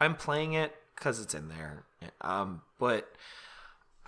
I'm 0.00 0.16
playing 0.16 0.54
it 0.54 0.74
because 0.96 1.20
it's 1.20 1.34
in 1.34 1.48
there. 1.48 1.84
Um, 2.20 2.62
but 2.78 3.12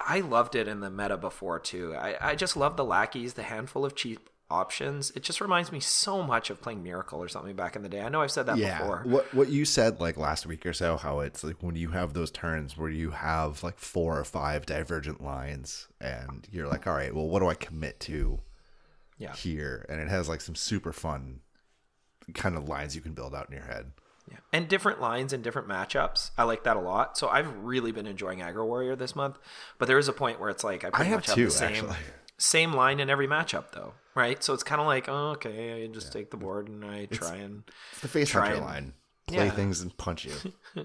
I 0.06 0.20
loved 0.20 0.54
it 0.54 0.68
in 0.68 0.80
the 0.80 0.90
meta 0.90 1.16
before 1.16 1.58
too. 1.58 1.94
I, 1.94 2.16
I 2.20 2.34
just 2.34 2.56
love 2.56 2.76
the 2.76 2.84
lackeys, 2.84 3.34
the 3.34 3.42
handful 3.42 3.84
of 3.84 3.94
cheap 3.94 4.28
options. 4.50 5.10
It 5.12 5.22
just 5.22 5.40
reminds 5.40 5.72
me 5.72 5.80
so 5.80 6.22
much 6.22 6.50
of 6.50 6.60
playing 6.60 6.82
Miracle 6.82 7.20
or 7.22 7.28
something 7.28 7.56
back 7.56 7.74
in 7.74 7.82
the 7.82 7.88
day. 7.88 8.02
I 8.02 8.08
know 8.10 8.20
I've 8.20 8.30
said 8.30 8.46
that 8.46 8.58
yeah. 8.58 8.78
before. 8.78 9.02
What 9.06 9.34
what 9.34 9.48
you 9.48 9.64
said 9.64 9.98
like 10.00 10.16
last 10.16 10.46
week 10.46 10.66
or 10.66 10.72
so, 10.72 10.96
how 10.96 11.20
it's 11.20 11.42
like 11.42 11.62
when 11.62 11.76
you 11.76 11.88
have 11.88 12.12
those 12.12 12.30
turns 12.30 12.76
where 12.76 12.90
you 12.90 13.10
have 13.10 13.62
like 13.62 13.78
four 13.78 14.18
or 14.18 14.24
five 14.24 14.66
divergent 14.66 15.22
lines, 15.22 15.88
and 16.00 16.46
you're 16.52 16.68
like, 16.68 16.86
all 16.86 16.94
right, 16.94 17.14
well, 17.14 17.28
what 17.28 17.40
do 17.40 17.48
I 17.48 17.54
commit 17.54 17.98
to 18.00 18.40
Yeah. 19.18 19.34
here? 19.34 19.86
And 19.88 20.00
it 20.00 20.08
has 20.08 20.28
like 20.28 20.40
some 20.40 20.54
super 20.54 20.92
fun 20.92 21.40
kind 22.34 22.56
of 22.56 22.68
lines 22.68 22.94
you 22.94 23.00
can 23.00 23.14
build 23.14 23.34
out 23.34 23.48
in 23.48 23.56
your 23.56 23.66
head. 23.66 23.92
Yeah. 24.30 24.36
And 24.52 24.68
different 24.68 25.00
lines 25.00 25.32
and 25.32 25.42
different 25.42 25.68
matchups. 25.68 26.30
I 26.38 26.44
like 26.44 26.64
that 26.64 26.76
a 26.76 26.80
lot. 26.80 27.18
So 27.18 27.28
I've 27.28 27.52
really 27.58 27.92
been 27.92 28.06
enjoying 28.06 28.38
Aggro 28.40 28.64
Warrior 28.66 28.96
this 28.96 29.16
month. 29.16 29.38
But 29.78 29.86
there 29.88 29.98
is 29.98 30.08
a 30.08 30.12
point 30.12 30.40
where 30.40 30.48
it's 30.50 30.62
like 30.64 30.84
I 30.84 30.90
pretty 30.90 31.10
have 31.10 31.18
much 31.18 31.26
have 31.26 31.34
too, 31.36 31.44
the 31.46 31.50
same 31.50 31.68
actually. 31.72 31.96
same 32.38 32.72
line 32.72 33.00
in 33.00 33.10
every 33.10 33.26
matchup 33.26 33.72
though. 33.72 33.94
Right? 34.14 34.42
So 34.44 34.52
it's 34.54 34.62
kinda 34.62 34.84
like, 34.84 35.08
oh, 35.08 35.30
okay, 35.32 35.82
I 35.82 35.86
just 35.88 36.12
take 36.12 36.30
the 36.30 36.36
board 36.36 36.68
and 36.68 36.84
I 36.84 37.06
try 37.06 37.36
and 37.36 37.64
It's 37.92 38.02
the 38.02 38.08
face 38.08 38.28
Try 38.30 38.42
hunter 38.48 38.56
and- 38.56 38.64
line. 38.66 38.92
Play 39.28 39.46
Yeah. 39.46 39.50
things 39.52 39.80
and 39.80 39.96
punch 39.96 40.24
you. 40.26 40.84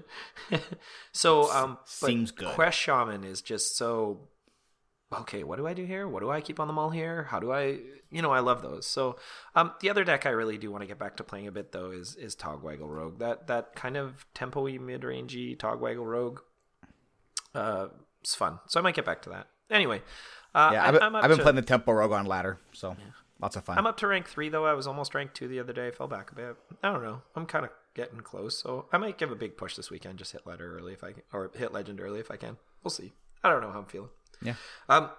So 1.12 1.50
um 1.52 1.78
but 1.82 1.88
Seems 1.88 2.30
good. 2.30 2.48
Quest 2.54 2.78
Shaman 2.78 3.24
is 3.24 3.42
just 3.42 3.76
so 3.76 4.20
okay, 5.12 5.42
what 5.42 5.56
do 5.56 5.66
I 5.66 5.74
do 5.74 5.84
here? 5.84 6.06
What 6.08 6.20
do 6.20 6.30
I 6.30 6.40
keep 6.40 6.60
on 6.60 6.66
the 6.66 6.72
mall 6.72 6.90
here? 6.90 7.24
How 7.24 7.40
do 7.40 7.52
I 7.52 7.78
you 8.10 8.22
know, 8.22 8.30
I 8.30 8.40
love 8.40 8.62
those. 8.62 8.86
So 8.86 9.16
um 9.54 9.72
the 9.80 9.90
other 9.90 10.04
deck 10.04 10.26
I 10.26 10.30
really 10.30 10.58
do 10.58 10.70
want 10.70 10.82
to 10.82 10.86
get 10.86 10.98
back 10.98 11.16
to 11.18 11.24
playing 11.24 11.46
a 11.46 11.52
bit 11.52 11.72
though 11.72 11.90
is 11.90 12.14
is 12.16 12.34
Togwaggle 12.36 12.88
Rogue. 12.88 13.18
That 13.18 13.46
that 13.48 13.74
kind 13.74 13.96
of 13.96 14.26
tempo-y 14.34 14.78
mid-rangey 14.78 15.56
Togwaggle 15.56 16.06
Rogue 16.06 16.40
uh 17.54 17.88
it's 18.20 18.34
fun. 18.34 18.58
So 18.66 18.80
I 18.80 18.82
might 18.82 18.94
get 18.94 19.04
back 19.04 19.22
to 19.22 19.30
that. 19.30 19.46
Anyway, 19.70 20.02
uh 20.54 20.70
Yeah, 20.72 20.82
I, 20.84 20.88
I've 20.88 20.92
been, 20.94 21.02
I'm 21.02 21.14
up 21.14 21.24
I've 21.24 21.28
been 21.30 21.38
to- 21.38 21.42
playing 21.42 21.56
the 21.56 21.62
Tempo 21.62 21.92
Rogue 21.92 22.12
on 22.12 22.26
ladder, 22.26 22.58
so 22.72 22.96
lots 23.40 23.56
of 23.56 23.64
fun. 23.64 23.78
I'm 23.78 23.86
up 23.86 23.96
to 23.98 24.06
rank 24.06 24.28
three 24.28 24.48
though. 24.48 24.66
I 24.66 24.72
was 24.74 24.86
almost 24.86 25.14
rank 25.14 25.34
two 25.34 25.48
the 25.48 25.60
other 25.60 25.72
day. 25.72 25.88
I 25.88 25.90
fell 25.90 26.08
back 26.08 26.30
a 26.32 26.34
bit. 26.34 26.56
I 26.82 26.92
don't 26.92 27.02
know. 27.02 27.22
I'm 27.36 27.46
kind 27.46 27.64
of 27.64 27.70
getting 27.94 28.20
close, 28.20 28.58
so 28.60 28.86
I 28.92 28.98
might 28.98 29.18
give 29.18 29.30
a 29.30 29.36
big 29.36 29.56
push 29.56 29.76
this 29.76 29.90
weekend. 29.90 30.18
Just 30.18 30.32
hit 30.32 30.46
ladder 30.46 30.76
early 30.78 30.92
if 30.92 31.02
I 31.04 31.12
can, 31.12 31.22
or 31.32 31.50
hit 31.54 31.72
legend 31.72 32.00
early 32.00 32.20
if 32.20 32.30
I 32.30 32.36
can. 32.36 32.56
We'll 32.82 32.90
see. 32.90 33.12
I 33.44 33.50
don't 33.50 33.60
know 33.60 33.70
how 33.70 33.80
I'm 33.80 33.86
feeling. 33.86 34.10
Yeah. 34.42 34.54
Um. 34.88 35.10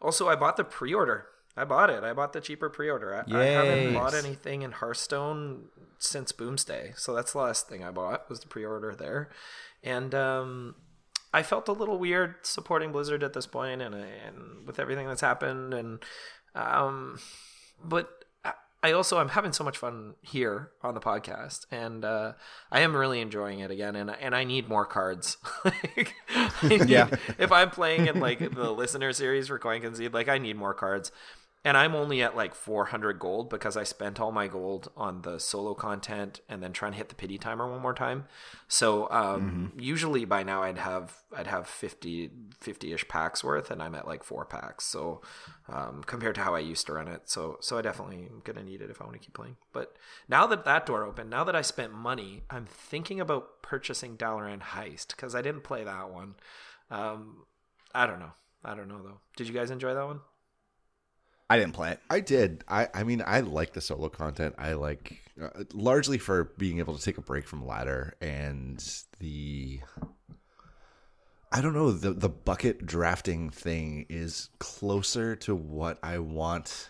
Also, 0.00 0.28
I 0.28 0.36
bought 0.36 0.56
the 0.56 0.64
pre-order. 0.64 1.26
I 1.56 1.64
bought 1.64 1.90
it. 1.90 2.04
I 2.04 2.12
bought 2.12 2.32
the 2.32 2.40
cheaper 2.40 2.70
pre-order. 2.70 3.14
I, 3.14 3.38
I 3.38 3.44
haven't 3.44 3.94
bought 3.94 4.14
anything 4.14 4.62
in 4.62 4.72
Hearthstone 4.72 5.64
since 5.98 6.32
Boomsday, 6.32 6.92
so 6.96 7.14
that's 7.14 7.32
the 7.32 7.38
last 7.38 7.68
thing 7.68 7.84
I 7.84 7.90
bought 7.90 8.28
was 8.28 8.40
the 8.40 8.48
pre-order 8.48 8.94
there, 8.94 9.30
and 9.82 10.14
um. 10.14 10.74
I 11.32 11.44
felt 11.44 11.68
a 11.68 11.72
little 11.72 11.96
weird 11.96 12.34
supporting 12.42 12.90
Blizzard 12.90 13.22
at 13.22 13.34
this 13.34 13.46
point, 13.46 13.82
and 13.82 13.94
and 13.94 14.66
with 14.66 14.80
everything 14.80 15.06
that's 15.06 15.20
happened, 15.20 15.72
and 15.72 16.00
um, 16.56 17.20
but 17.84 18.19
I- 18.82 18.92
also 18.92 19.18
I'm 19.18 19.28
having 19.28 19.52
so 19.52 19.62
much 19.64 19.76
fun 19.78 20.14
here 20.22 20.70
on 20.82 20.94
the 20.94 21.00
podcast, 21.00 21.66
and 21.70 22.04
uh, 22.04 22.32
I 22.72 22.80
am 22.80 22.96
really 22.96 23.20
enjoying 23.20 23.60
it 23.60 23.70
again, 23.70 23.94
and 23.96 24.10
and 24.10 24.34
I 24.34 24.44
need 24.44 24.68
more 24.68 24.86
cards. 24.86 25.36
Like, 25.64 26.14
need- 26.62 26.88
Yeah. 26.88 27.08
if 27.38 27.52
I'm 27.52 27.70
playing 27.70 28.06
in 28.06 28.20
like 28.20 28.38
the 28.38 28.70
listener 28.70 29.12
series 29.12 29.48
for 29.48 29.58
Coin 29.58 29.80
Concede, 29.82 30.14
like 30.14 30.28
I 30.28 30.38
need 30.38 30.56
more 30.56 30.74
cards. 30.74 31.12
And 31.62 31.76
I'm 31.76 31.94
only 31.94 32.22
at 32.22 32.34
like 32.34 32.54
400 32.54 33.18
gold 33.18 33.50
because 33.50 33.76
I 33.76 33.82
spent 33.82 34.18
all 34.18 34.32
my 34.32 34.48
gold 34.48 34.90
on 34.96 35.20
the 35.20 35.38
solo 35.38 35.74
content 35.74 36.40
and 36.48 36.62
then 36.62 36.72
trying 36.72 36.92
to 36.92 36.98
hit 36.98 37.10
the 37.10 37.14
pity 37.14 37.36
timer 37.36 37.70
one 37.70 37.82
more 37.82 37.92
time. 37.92 38.24
So 38.66 39.10
um, 39.10 39.72
usually 39.78 40.24
by 40.24 40.42
now 40.42 40.62
I'd 40.62 40.78
have 40.78 41.22
I'd 41.36 41.48
have 41.48 41.66
50 41.66 42.30
50ish 42.64 43.08
packs 43.08 43.44
worth, 43.44 43.70
and 43.70 43.82
I'm 43.82 43.94
at 43.94 44.06
like 44.06 44.24
four 44.24 44.46
packs. 44.46 44.86
So 44.86 45.20
um, 45.68 46.02
compared 46.06 46.34
to 46.36 46.40
how 46.40 46.54
I 46.54 46.60
used 46.60 46.86
to 46.86 46.94
run 46.94 47.08
it, 47.08 47.28
so 47.28 47.58
so 47.60 47.76
I 47.76 47.82
definitely 47.82 48.26
am 48.30 48.40
gonna 48.42 48.64
need 48.64 48.80
it 48.80 48.88
if 48.88 49.02
I 49.02 49.04
want 49.04 49.20
to 49.20 49.24
keep 49.24 49.34
playing. 49.34 49.56
But 49.74 49.96
now 50.28 50.46
that 50.46 50.64
that 50.64 50.86
door 50.86 51.04
opened, 51.04 51.28
now 51.28 51.44
that 51.44 51.54
I 51.54 51.60
spent 51.60 51.92
money, 51.92 52.42
I'm 52.48 52.64
thinking 52.64 53.20
about 53.20 53.60
purchasing 53.60 54.16
Dalaran 54.16 54.62
Heist 54.62 55.08
because 55.08 55.34
I 55.34 55.42
didn't 55.42 55.64
play 55.64 55.84
that 55.84 56.10
one. 56.10 56.36
Um, 56.90 57.44
I 57.94 58.06
don't 58.06 58.18
know. 58.18 58.32
I 58.64 58.74
don't 58.74 58.88
know 58.88 59.02
though. 59.02 59.20
Did 59.36 59.46
you 59.46 59.52
guys 59.54 59.70
enjoy 59.70 59.92
that 59.92 60.06
one? 60.06 60.20
I 61.50 61.58
didn't 61.58 61.72
play 61.72 61.90
it. 61.90 62.00
I 62.08 62.20
did. 62.20 62.62
I 62.68 62.86
I 62.94 63.02
mean, 63.02 63.24
I 63.26 63.40
like 63.40 63.72
the 63.72 63.80
solo 63.80 64.08
content. 64.08 64.54
I 64.56 64.74
like 64.74 65.20
uh, 65.42 65.64
largely 65.74 66.16
for 66.16 66.44
being 66.56 66.78
able 66.78 66.96
to 66.96 67.02
take 67.02 67.18
a 67.18 67.22
break 67.22 67.46
from 67.46 67.66
ladder 67.66 68.14
and 68.20 68.82
the. 69.18 69.80
I 71.52 71.60
don't 71.60 71.74
know 71.74 71.90
the 71.90 72.12
the 72.12 72.28
bucket 72.28 72.86
drafting 72.86 73.50
thing 73.50 74.06
is 74.08 74.48
closer 74.60 75.34
to 75.36 75.56
what 75.56 75.98
I 76.04 76.20
want 76.20 76.88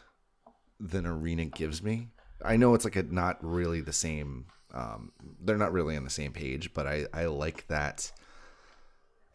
than 0.79 1.07
arena 1.07 1.47
gives 1.47 1.83
me. 1.83 2.09
I 2.45 2.59
know 2.59 2.75
it's 2.75 2.85
like 2.85 2.97
a 2.97 3.03
not 3.03 3.39
really 3.41 3.81
the 3.81 3.95
same. 3.95 4.45
Um, 4.75 5.13
they're 5.43 5.57
not 5.57 5.73
really 5.73 5.97
on 5.97 6.05
the 6.05 6.11
same 6.11 6.33
page, 6.33 6.75
but 6.75 6.87
I 6.87 7.07
I 7.15 7.25
like 7.27 7.67
that. 7.69 8.13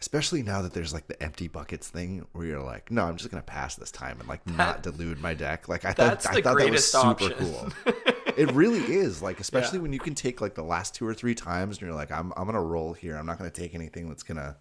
Especially 0.05 0.43
now 0.43 0.61
that 0.61 0.71
there's 0.71 0.93
like 0.93 1.07
the 1.07 1.19
empty 1.21 1.47
buckets 1.47 1.87
thing, 1.89 2.27
where 2.33 2.45
you're 2.45 2.61
like, 2.61 2.91
no, 2.91 3.05
I'm 3.05 3.17
just 3.17 3.31
gonna 3.31 3.41
pass 3.41 3.73
this 3.73 3.89
time 3.89 4.19
and 4.19 4.29
like 4.29 4.45
not 4.47 4.83
delude 4.83 5.19
my 5.19 5.33
deck. 5.33 5.67
Like 5.67 5.83
I 5.83 5.93
thought, 5.93 6.23
I 6.27 6.41
thought 6.41 6.59
that 6.59 6.69
was 6.69 6.91
super 6.91 7.07
option. 7.07 7.33
cool. 7.39 7.71
it 8.37 8.51
really 8.51 8.81
is. 8.81 9.23
Like 9.23 9.39
especially 9.45 9.79
when 9.79 9.91
you 9.93 9.99
can 9.99 10.13
take 10.13 10.41
like 10.41 10.53
the 10.53 10.61
last 10.63 10.93
two 10.93 11.07
or 11.07 11.15
three 11.15 11.33
times, 11.33 11.77
and 11.77 11.87
you're 11.87 11.95
like, 11.95 12.11
I'm 12.11 12.31
I'm 12.37 12.45
gonna 12.45 12.61
roll 12.61 12.93
here. 12.93 13.15
I'm 13.17 13.25
not 13.25 13.39
gonna 13.39 13.49
take 13.49 13.73
anything 13.73 14.07
that's 14.07 14.21
gonna, 14.21 14.57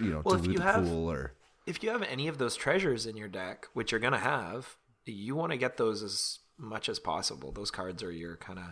you 0.00 0.08
know, 0.08 0.22
Well, 0.24 0.36
dilute 0.36 0.52
you 0.52 0.58
the 0.58 0.64
have- 0.64 0.84
pool 0.84 1.10
or. 1.10 1.34
if 1.66 1.82
you 1.82 1.90
have 1.90 2.02
any 2.02 2.26
of 2.28 2.38
those 2.38 2.56
treasures 2.56 3.04
in 3.04 3.18
your 3.18 3.28
deck, 3.28 3.66
which 3.74 3.92
you're 3.92 4.00
gonna 4.00 4.18
have, 4.18 4.76
you 5.04 5.34
want 5.36 5.52
to 5.52 5.58
get 5.58 5.76
those 5.76 6.02
as 6.02 6.38
much 6.58 6.88
as 6.88 6.98
possible. 6.98 7.52
Those 7.52 7.70
cards 7.70 8.02
are 8.02 8.10
your 8.10 8.36
kind 8.38 8.58
of 8.58 8.64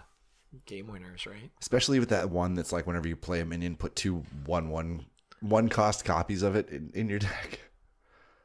game 0.65 0.87
winners, 0.87 1.27
right? 1.27 1.51
Especially 1.61 1.99
with 2.01 2.09
that 2.09 2.31
one 2.31 2.55
that's 2.55 2.73
like 2.73 2.87
whenever 2.87 3.09
you 3.09 3.17
play 3.17 3.41
a 3.41 3.45
minion, 3.45 3.77
put 3.77 3.95
two 3.95 4.23
one 4.47 4.71
one 4.71 5.05
one 5.49 5.69
cost 5.69 6.05
copies 6.05 6.43
of 6.43 6.57
it 6.57 6.69
in, 6.71 6.91
in 6.95 7.09
your 7.09 7.19
deck. 7.19 7.61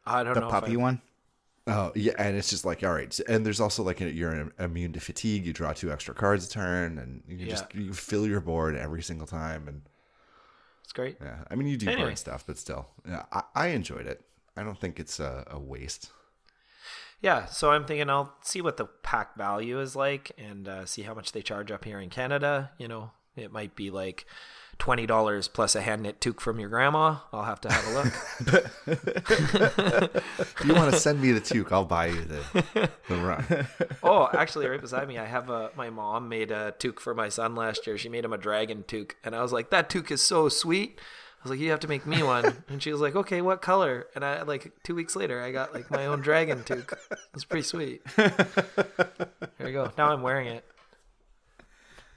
I 0.05 0.23
don't 0.23 0.33
The 0.33 0.39
know. 0.41 0.47
if 0.47 0.51
puppy 0.51 0.73
I- 0.73 0.77
one. 0.77 1.01
Oh 1.67 1.91
yeah, 1.93 2.13
and 2.17 2.35
it's 2.35 2.49
just 2.49 2.65
like 2.65 2.83
all 2.83 2.93
right, 2.93 3.19
and 3.27 3.45
there's 3.45 3.59
also 3.59 3.83
like 3.83 3.99
you're 3.99 4.51
immune 4.57 4.91
to 4.93 4.99
fatigue. 4.99 5.45
You 5.45 5.53
draw 5.53 5.71
two 5.71 5.91
extra 5.91 6.15
cards 6.15 6.47
a 6.47 6.49
turn, 6.49 6.97
and 6.97 7.21
you 7.27 7.45
just 7.45 7.65
you 7.75 7.93
fill 7.93 8.25
your 8.25 8.39
board 8.39 8.75
every 8.75 9.03
single 9.03 9.27
time. 9.27 9.67
And 9.67 9.81
It's 10.83 10.93
great. 10.93 11.17
yeah, 11.21 11.43
I 11.51 11.53
mean 11.53 11.67
you 11.67 11.77
do 11.77 11.87
Anyway. 11.87 12.07
burn 12.07 12.15
stuff, 12.15 12.43
but 12.47 12.57
still, 12.57 12.87
yeah, 13.07 13.23
I, 13.31 13.43
I 13.53 13.67
enjoyed 13.67 14.07
it. 14.07 14.21
I 14.57 14.63
don't 14.63 14.79
think 14.79 14.99
it's 14.99 15.19
a, 15.19 15.43
a 15.51 15.59
waste. 15.59 16.09
Yeah, 17.21 17.45
so 17.45 17.69
I'm 17.71 17.85
thinking 17.85 18.09
I'll 18.09 18.33
see 18.41 18.61
what 18.61 18.77
the 18.77 18.85
pack 18.85 19.35
value 19.37 19.79
is 19.79 19.95
like 19.95 20.31
and 20.39 20.67
uh, 20.67 20.85
see 20.85 21.03
how 21.03 21.13
much 21.13 21.33
they 21.33 21.41
charge 21.43 21.69
up 21.69 21.83
here 21.85 21.99
in 21.99 22.09
Canada. 22.09 22.71
You 22.79 22.87
know, 22.87 23.11
it 23.35 23.51
might 23.51 23.75
be 23.75 23.91
like 23.91 24.25
twenty 24.79 25.05
dollars 25.05 25.47
plus 25.47 25.75
a 25.75 25.81
hand 25.81 26.01
knit 26.03 26.19
toque 26.19 26.41
from 26.41 26.59
your 26.59 26.69
grandma. 26.69 27.17
I'll 27.31 27.43
have 27.43 27.61
to 27.61 27.71
have 27.71 27.87
a 27.87 27.93
look. 27.93 28.13
If 30.61 30.65
you 30.65 30.73
want 30.73 30.91
to 30.93 30.99
send 30.99 31.21
me 31.21 31.31
the 31.31 31.39
toque, 31.39 31.71
I'll 31.71 31.85
buy 31.85 32.07
you 32.07 32.23
the 32.25 32.89
the 33.07 33.15
run. 33.15 33.67
oh, 34.03 34.29
actually, 34.33 34.67
right 34.67 34.81
beside 34.81 35.07
me, 35.07 35.17
I 35.17 35.25
have 35.25 35.49
a. 35.49 35.71
My 35.75 35.89
mom 35.89 36.27
made 36.29 36.51
a 36.51 36.73
toque 36.79 36.99
for 36.99 37.13
my 37.13 37.29
son 37.29 37.55
last 37.55 37.85
year. 37.87 37.97
She 37.97 38.09
made 38.09 38.25
him 38.25 38.33
a 38.33 38.37
dragon 38.37 38.83
toque, 38.83 39.15
and 39.23 39.35
I 39.35 39.41
was 39.41 39.53
like, 39.53 39.69
"That 39.69 39.89
toque 39.89 40.11
is 40.11 40.21
so 40.21 40.49
sweet." 40.49 40.99
I 40.99 41.43
was 41.43 41.51
like, 41.51 41.59
"You 41.59 41.69
have 41.71 41.79
to 41.81 41.87
make 41.87 42.05
me 42.05 42.21
one," 42.23 42.63
and 42.67 42.83
she 42.83 42.91
was 42.91 42.99
like, 42.99 43.15
"Okay, 43.15 43.41
what 43.41 43.61
color?" 43.61 44.07
And 44.15 44.25
I 44.25 44.41
like 44.43 44.71
two 44.83 44.95
weeks 44.95 45.15
later, 45.15 45.41
I 45.41 45.51
got 45.51 45.73
like 45.73 45.89
my 45.89 46.05
own 46.07 46.21
dragon 46.21 46.63
toque. 46.63 46.97
It's 47.33 47.45
pretty 47.45 47.63
sweet. 47.63 48.01
There 48.15 49.67
you 49.67 49.71
go. 49.71 49.91
Now 49.97 50.11
I'm 50.11 50.21
wearing 50.21 50.47
it. 50.47 50.65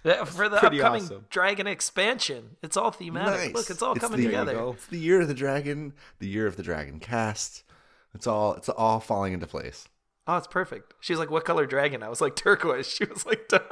For 0.02 0.48
the 0.48 0.56
Pretty 0.58 0.80
upcoming 0.80 1.02
awesome. 1.04 1.26
dragon 1.30 1.66
expansion, 1.68 2.56
it's 2.60 2.76
all 2.76 2.90
thematic. 2.90 3.40
Nice. 3.40 3.54
Look, 3.54 3.70
it's 3.70 3.82
all 3.82 3.92
It's 3.92 4.00
coming 4.00 4.18
the- 4.20 4.26
together. 4.26 4.58
It's 4.72 4.86
the 4.86 4.98
year 4.98 5.20
of 5.20 5.28
the 5.28 5.34
dragon, 5.34 5.92
the 6.18 6.26
year 6.26 6.46
of 6.48 6.56
the 6.56 6.62
dragon 6.64 6.98
cast. 6.98 7.62
It's 8.14 8.26
all 8.26 8.54
it's 8.54 8.68
all 8.68 8.98
falling 9.00 9.32
into 9.32 9.46
place. 9.46 9.88
Oh, 10.26 10.36
it's 10.36 10.46
perfect. 10.48 10.94
She's 11.00 11.18
like, 11.18 11.30
"What 11.30 11.44
color 11.44 11.66
dragon?" 11.66 12.02
I 12.02 12.08
was 12.08 12.20
like, 12.20 12.34
"Turquoise." 12.36 12.88
She 12.92 13.04
was 13.04 13.24
like, 13.26 13.48
"Done." 13.48 13.62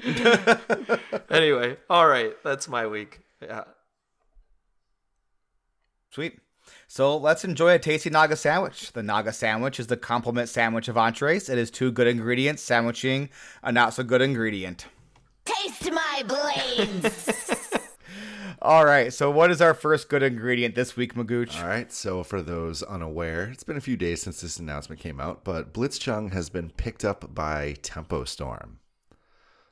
anyway, 1.30 1.76
all 1.88 2.06
right, 2.08 2.32
that's 2.44 2.68
my 2.68 2.86
week. 2.86 3.20
Yeah. 3.40 3.64
Sweet. 6.10 6.38
So 6.90 7.18
let's 7.18 7.44
enjoy 7.44 7.74
a 7.74 7.78
tasty 7.78 8.08
Naga 8.08 8.34
sandwich. 8.34 8.92
The 8.92 9.02
Naga 9.02 9.34
sandwich 9.34 9.78
is 9.78 9.88
the 9.88 9.96
complement 9.96 10.48
sandwich 10.48 10.88
of 10.88 10.96
entrees. 10.96 11.50
It 11.50 11.58
is 11.58 11.70
two 11.70 11.92
good 11.92 12.06
ingredients 12.06 12.62
sandwiching 12.62 13.28
a 13.62 13.70
not 13.70 13.92
so 13.92 14.02
good 14.02 14.22
ingredient. 14.22 14.86
Taste 15.44 15.92
my 15.92 16.24
blades! 16.26 17.28
All 18.62 18.86
right. 18.86 19.12
So 19.12 19.30
what 19.30 19.50
is 19.50 19.60
our 19.60 19.74
first 19.74 20.08
good 20.08 20.22
ingredient 20.22 20.74
this 20.74 20.96
week, 20.96 21.14
Magooch? 21.14 21.60
All 21.60 21.68
right. 21.68 21.92
So 21.92 22.24
for 22.24 22.40
those 22.40 22.82
unaware, 22.82 23.50
it's 23.52 23.64
been 23.64 23.76
a 23.76 23.82
few 23.82 23.98
days 23.98 24.22
since 24.22 24.40
this 24.40 24.58
announcement 24.58 24.98
came 24.98 25.20
out, 25.20 25.44
but 25.44 25.74
Blitzchung 25.74 26.32
has 26.32 26.48
been 26.48 26.70
picked 26.70 27.04
up 27.04 27.34
by 27.34 27.74
Tempo 27.82 28.24
Storm. 28.24 28.78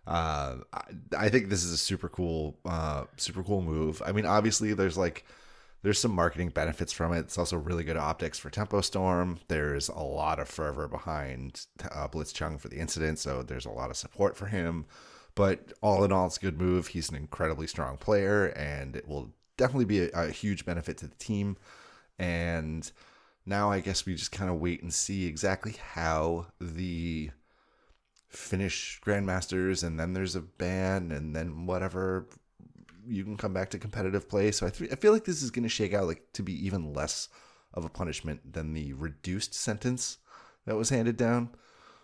Uh, 0.06 0.56
I, 0.73 0.82
I 1.16 1.28
think 1.30 1.49
this 1.49 1.64
is 1.64 1.73
a 1.73 1.78
super 1.78 2.11
cool, 2.11 2.58
uh, 2.66 3.04
super 3.16 3.42
cool 3.42 3.62
move. 3.62 4.02
I 4.04 4.12
mean, 4.12 4.26
obviously, 4.26 4.75
there's 4.75 4.99
like 4.99 5.25
there's 5.87 6.00
some 6.00 6.16
marketing 6.16 6.49
benefits 6.49 6.93
from 6.93 7.12
it. 7.12 7.21
It's 7.21 7.38
also 7.38 7.57
really 7.57 7.85
good 7.85 7.97
optics 7.97 8.40
for 8.40 8.50
Tempo 8.50 8.81
Storm. 8.81 9.38
There's 9.47 9.88
a 9.88 10.00
lot 10.00 10.40
of 10.40 10.49
fervor 10.49 10.88
behind 10.88 11.64
uh, 11.93 12.09
Blitzchung 12.09 12.59
for 12.59 12.66
the 12.66 12.78
incident, 12.78 13.20
so 13.20 13.44
there's 13.44 13.66
a 13.66 13.70
lot 13.70 13.90
of 13.90 13.96
support 13.96 14.37
for 14.37 14.46
him. 14.46 14.87
But 15.37 15.75
all 15.83 16.03
in 16.03 16.11
all, 16.11 16.27
it's 16.27 16.38
a 16.38 16.40
good 16.40 16.61
move. 16.61 16.88
He's 16.88 17.09
an 17.09 17.14
incredibly 17.14 17.68
strong 17.68 17.99
player, 17.99 18.46
and 18.46 18.96
it 18.96 19.07
will 19.07 19.31
definitely 19.57 19.85
be 19.85 20.01
a, 20.01 20.11
a 20.11 20.31
huge 20.33 20.64
benefit 20.64 20.96
to 20.99 21.07
the 21.07 21.14
team. 21.14 21.57
And 22.18 22.90
now 23.46 23.70
I 23.70 23.79
guess 23.79 24.05
we 24.05 24.16
just 24.16 24.33
kind 24.33 24.51
of 24.51 24.59
wait 24.59 24.83
and 24.83 24.92
see 24.92 25.27
exactly 25.27 25.77
how 25.92 26.46
the 26.61 27.31
finish 28.27 29.01
grandmasters 29.07 29.85
and 29.85 30.01
then 30.01 30.14
there's 30.14 30.35
a 30.35 30.40
ban 30.40 31.12
and 31.12 31.35
then 31.35 31.64
whatever 31.64 32.27
you 33.09 33.25
can 33.25 33.37
come 33.37 33.53
back 33.53 33.71
to 33.71 33.79
competitive 33.79 34.29
play 34.29 34.51
so 34.51 34.66
i, 34.66 34.71
th- 34.71 34.92
I 34.92 34.97
feel 34.97 35.12
like 35.12 35.25
this 35.25 35.42
is 35.42 35.51
going 35.51 35.62
to 35.62 35.69
shake 35.69 35.95
out 35.95 36.07
like 36.07 36.33
to 36.35 36.42
be 36.42 36.66
even 36.66 36.92
less 36.92 37.29
of 37.75 37.85
a 37.85 37.88
punishment 37.88 38.53
than 38.53 38.73
the 38.73 38.92
reduced 38.95 39.55
sentence 39.55 40.19
that 40.66 40.77
was 40.77 40.90
handed 40.90 41.16
down 41.16 41.51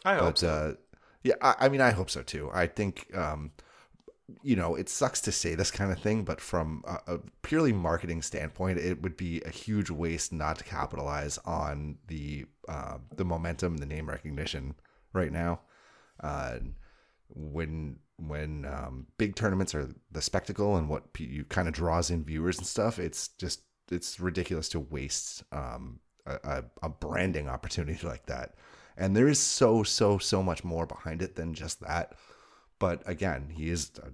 I 0.04 0.14
hope 0.14 0.24
but 0.24 0.38
so. 0.38 0.48
uh, 0.48 0.72
yeah, 1.22 1.34
I, 1.40 1.54
I 1.60 1.68
mean, 1.68 1.80
I 1.80 1.90
hope 1.90 2.10
so 2.10 2.22
too. 2.22 2.50
I 2.52 2.66
think, 2.66 3.06
um, 3.16 3.52
you 4.42 4.56
know, 4.56 4.74
it 4.74 4.88
sucks 4.88 5.20
to 5.22 5.32
say 5.32 5.54
this 5.54 5.70
kind 5.70 5.92
of 5.92 5.98
thing, 5.98 6.24
but 6.24 6.40
from 6.40 6.84
a, 6.86 7.14
a 7.14 7.18
purely 7.42 7.72
marketing 7.72 8.22
standpoint, 8.22 8.78
it 8.78 9.02
would 9.02 9.16
be 9.16 9.40
a 9.42 9.50
huge 9.50 9.90
waste 9.90 10.32
not 10.32 10.58
to 10.58 10.64
capitalize 10.64 11.38
on 11.44 11.98
the 12.08 12.46
uh, 12.68 12.98
the 13.16 13.24
momentum, 13.24 13.76
the 13.76 13.86
name 13.86 14.08
recognition 14.08 14.74
right 15.12 15.32
now. 15.32 15.60
Uh, 16.20 16.58
when 17.28 17.98
when 18.28 18.64
um, 18.64 19.06
big 19.18 19.34
tournaments 19.34 19.74
are 19.74 19.88
the 20.10 20.22
spectacle 20.22 20.76
and 20.76 20.88
what 20.88 21.04
you 21.18 21.44
kind 21.44 21.68
of 21.68 21.74
draws 21.74 22.10
in 22.10 22.24
viewers 22.24 22.58
and 22.58 22.66
stuff, 22.66 22.98
it's 22.98 23.28
just 23.28 23.62
it's 23.90 24.20
ridiculous 24.20 24.68
to 24.70 24.80
waste 24.80 25.42
um, 25.52 26.00
a, 26.26 26.38
a, 26.44 26.64
a 26.82 26.88
branding 26.88 27.48
opportunity 27.48 28.06
like 28.06 28.26
that. 28.26 28.54
And 28.96 29.16
there 29.16 29.28
is 29.28 29.38
so 29.38 29.82
so 29.82 30.18
so 30.18 30.42
much 30.42 30.64
more 30.64 30.86
behind 30.86 31.22
it 31.22 31.36
than 31.36 31.54
just 31.54 31.80
that. 31.80 32.14
But 32.78 33.02
again, 33.06 33.50
he 33.54 33.70
is 33.70 33.90
a 34.02 34.10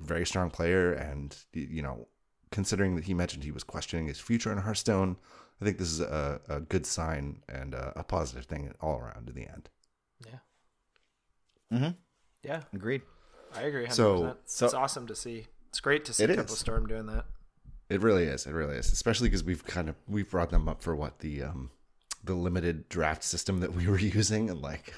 very 0.00 0.24
strong 0.24 0.50
player, 0.50 0.92
and 0.92 1.36
you 1.52 1.82
know, 1.82 2.08
considering 2.50 2.94
that 2.96 3.04
he 3.04 3.14
mentioned 3.14 3.44
he 3.44 3.50
was 3.50 3.64
questioning 3.64 4.06
his 4.06 4.20
future 4.20 4.52
in 4.52 4.58
Hearthstone, 4.58 5.16
I 5.60 5.64
think 5.64 5.78
this 5.78 5.90
is 5.90 6.00
a, 6.00 6.40
a 6.48 6.60
good 6.60 6.86
sign 6.86 7.42
and 7.48 7.74
a, 7.74 7.92
a 7.96 8.04
positive 8.04 8.46
thing 8.46 8.72
all 8.80 8.98
around 8.98 9.28
in 9.28 9.34
the 9.34 9.48
end. 9.48 9.68
Yeah. 10.24 10.38
Mm-hmm. 11.76 11.90
Yeah, 12.42 12.60
Agreed. 12.72 13.02
I 13.56 13.62
agree. 13.62 13.86
100%. 13.86 13.92
So- 13.94 14.36
so- 14.46 14.64
it's 14.66 14.74
awesome 14.74 15.06
to 15.06 15.14
see. 15.14 15.46
It's 15.68 15.80
great 15.80 16.04
to 16.06 16.12
see 16.12 16.26
Temple 16.26 16.44
is. 16.54 16.58
Storm 16.58 16.86
doing 16.86 17.06
that. 17.06 17.24
It 17.88 18.00
really 18.00 18.24
is. 18.24 18.46
It 18.46 18.52
really 18.52 18.76
is. 18.76 18.92
Especially 18.92 19.28
because 19.28 19.44
we've 19.44 19.64
kind 19.64 19.88
of 19.88 19.96
we've 20.08 20.30
brought 20.30 20.50
them 20.50 20.68
up 20.68 20.82
for 20.82 20.94
what 20.96 21.18
the 21.18 21.42
um 21.42 21.70
the 22.22 22.34
limited 22.34 22.88
draft 22.88 23.22
system 23.24 23.60
that 23.60 23.74
we 23.76 23.86
were 23.86 23.98
using 23.98 24.48
and 24.50 24.62
like 24.62 24.94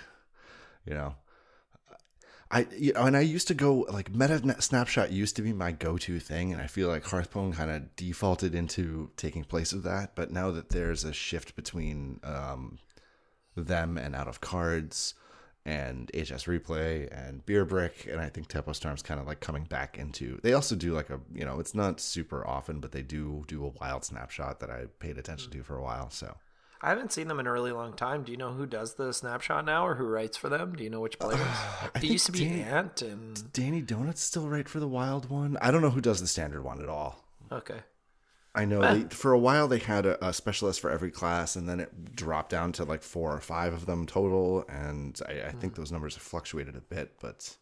you 0.87 0.95
know 0.95 1.17
I 2.51 2.67
you 2.77 2.93
know 2.93 3.03
and 3.05 3.17
I 3.17 3.21
used 3.21 3.49
to 3.49 3.55
go 3.55 3.87
like 3.91 4.15
meta 4.15 4.61
snapshot 4.63 5.11
used 5.11 5.35
to 5.37 5.43
be 5.43 5.53
my 5.53 5.73
go-to 5.73 6.21
thing 6.21 6.53
and 6.53 6.63
I 6.63 6.69
feel 6.69 6.89
like 6.89 7.05
Hearthstone 7.05 7.53
kind 7.55 7.71
of 7.71 7.97
defaulted 7.97 8.55
into 8.55 9.11
taking 9.17 9.43
place 9.45 9.73
of 9.73 9.83
that 9.83 10.15
but 10.15 10.31
now 10.31 10.51
that 10.53 10.69
there's 10.69 11.03
a 11.05 11.13
shift 11.13 11.57
between 11.57 12.21
um 12.23 12.79
them 13.57 13.99
and 13.99 14.15
out 14.15 14.29
of 14.29 14.41
cards 14.41 15.15
and 15.67 16.11
HS 16.15 16.45
replay 16.45 17.09
and 17.11 17.45
beer 17.45 17.65
brick 17.65 18.07
and 18.11 18.21
I 18.21 18.29
think 18.29 18.47
Tempo 18.47 18.73
Storm's 18.73 19.03
kind 19.03 19.21
of 19.21 19.27
like 19.27 19.41
coming 19.41 19.65
back 19.65 19.99
into 19.99 20.39
they 20.43 20.53
also 20.53 20.77
do 20.77 20.95
like 20.95 21.11
a 21.11 21.21
you 21.35 21.45
know 21.45 21.59
it's 21.59 21.75
not 21.75 22.01
super 22.01 22.47
often 22.47 22.79
but 22.79 22.93
they 22.93 23.03
do 23.03 23.45
do 23.49 23.65
a 23.65 23.73
wild 23.81 24.05
snapshot 24.05 24.61
that 24.61 24.71
I 24.71 24.85
paid 25.01 25.19
attention 25.19 25.51
to 25.51 25.59
hmm. 25.59 25.65
for 25.65 25.77
a 25.77 25.83
while 25.83 26.09
so 26.11 26.37
I 26.81 26.91
haven't 26.91 27.13
seen 27.13 27.27
them 27.27 27.41
in 27.41 27.47
a 27.47 27.53
really 27.53 27.73
long 27.73 27.95
time. 27.95 28.23
Do 28.23 28.31
you 28.31 28.39
know 28.39 28.53
who 28.53 28.67
does 28.67 28.95
the 28.95 29.13
snapshot 29.13 29.65
now 29.65 29.87
or 29.87 29.95
who 29.95 30.05
writes 30.05 30.37
for 30.37 30.51
them? 30.51 30.77
Do 30.77 30.85
you 30.85 30.91
know 30.91 31.01
which 31.01 31.19
players? 31.19 31.41
it 31.41 31.93
think 32.01 32.13
used 32.13 32.27
to 32.27 32.33
be 32.33 32.45
Dan- 32.45 32.61
Ant 32.61 33.03
and 33.03 33.53
Danny 33.53 33.81
Donut's 33.81 34.21
still 34.21 34.47
right 34.47 34.69
for 34.69 34.79
the 34.79 34.87
wild 34.87 35.31
one 35.31 35.57
I 35.61 35.71
don't 35.71 35.81
know 35.81 35.91
who 35.91 36.03
does 36.03 36.21
the 36.21 36.29
standard 36.29 36.63
one 36.63 36.83
at 36.83 36.89
all 36.89 37.25
okay. 37.51 37.81
I 38.57 38.65
know 38.65 38.81
they, 38.81 39.03
for 39.15 39.33
a 39.33 39.39
while 39.39 39.69
they 39.69 39.79
had 39.79 40.07
a, 40.07 40.27
a 40.29 40.33
specialist 40.33 40.81
for 40.81 40.91
every 40.91 41.11
class, 41.11 41.55
and 41.57 41.69
then 41.69 41.79
it 41.79 42.17
dropped 42.17 42.51
down 42.51 42.73
to 42.73 42.85
like 42.85 43.03
four 43.03 43.33
or 43.33 43.41
five 43.41 43.73
of 43.73 43.87
them 43.87 44.07
total. 44.07 44.65
And 44.69 45.21
I, 45.29 45.49
I 45.49 45.53
think 45.53 45.75
those 45.77 45.93
numbers 45.93 46.15
have 46.15 46.23
fluctuated 46.23 46.75
a 46.75 46.81
bit, 46.81 47.13
but 47.21 47.57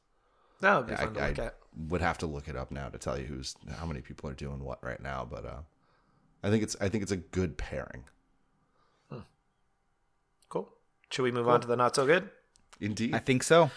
That 0.61 0.77
would 0.79 0.87
be 0.87 0.93
I, 0.95 0.97
fun 0.97 1.15
to 1.15 1.21
I 1.21 1.29
at. 1.47 1.57
would 1.89 2.01
have 2.01 2.19
to 2.19 2.27
look 2.27 2.49
it 2.49 2.57
up 2.57 2.71
now 2.71 2.89
to 2.89 2.99
tell 2.99 3.19
you 3.19 3.27
who's 3.27 3.57
how 3.79 3.85
many 3.87 4.01
people 4.01 4.31
are 4.31 4.35
doing 4.35 4.63
what 4.63 4.83
right 4.83 5.03
now. 5.03 5.27
But 5.29 5.45
uh, 5.45 5.61
I 6.43 6.51
think 6.51 6.63
it's 6.63 6.77
I 6.81 6.89
think 6.89 7.03
it's 7.03 7.13
a 7.13 7.17
good 7.17 7.59
pairing. 7.59 8.05
Cool. 10.49 10.69
Should 11.11 11.23
we 11.23 11.33
move 11.33 11.49
on 11.49 11.61
to 11.61 11.67
the 11.67 11.77
not 11.77 11.95
so 11.97 12.07
good? 12.07 12.31
Indeed, 12.81 13.15
I 13.15 13.19
think 13.19 13.43
so. 13.43 13.71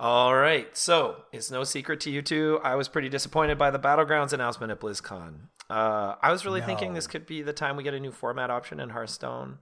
All 0.00 0.34
right. 0.34 0.74
So 0.76 1.24
it's 1.32 1.50
no 1.50 1.64
secret 1.64 2.00
to 2.00 2.10
you 2.10 2.22
two. 2.22 2.60
I 2.62 2.74
was 2.76 2.88
pretty 2.88 3.08
disappointed 3.08 3.58
by 3.58 3.70
the 3.70 3.78
Battlegrounds 3.78 4.32
announcement 4.32 4.70
at 4.70 4.80
BlizzCon. 4.80 5.48
Uh, 5.70 6.14
I 6.22 6.32
was 6.32 6.44
really 6.44 6.62
thinking 6.62 6.94
this 6.94 7.06
could 7.06 7.26
be 7.26 7.42
the 7.42 7.52
time 7.52 7.76
we 7.76 7.82
get 7.82 7.94
a 7.94 8.00
new 8.00 8.12
format 8.12 8.50
option 8.50 8.80
in 8.80 8.90
Hearthstone. 8.90 9.58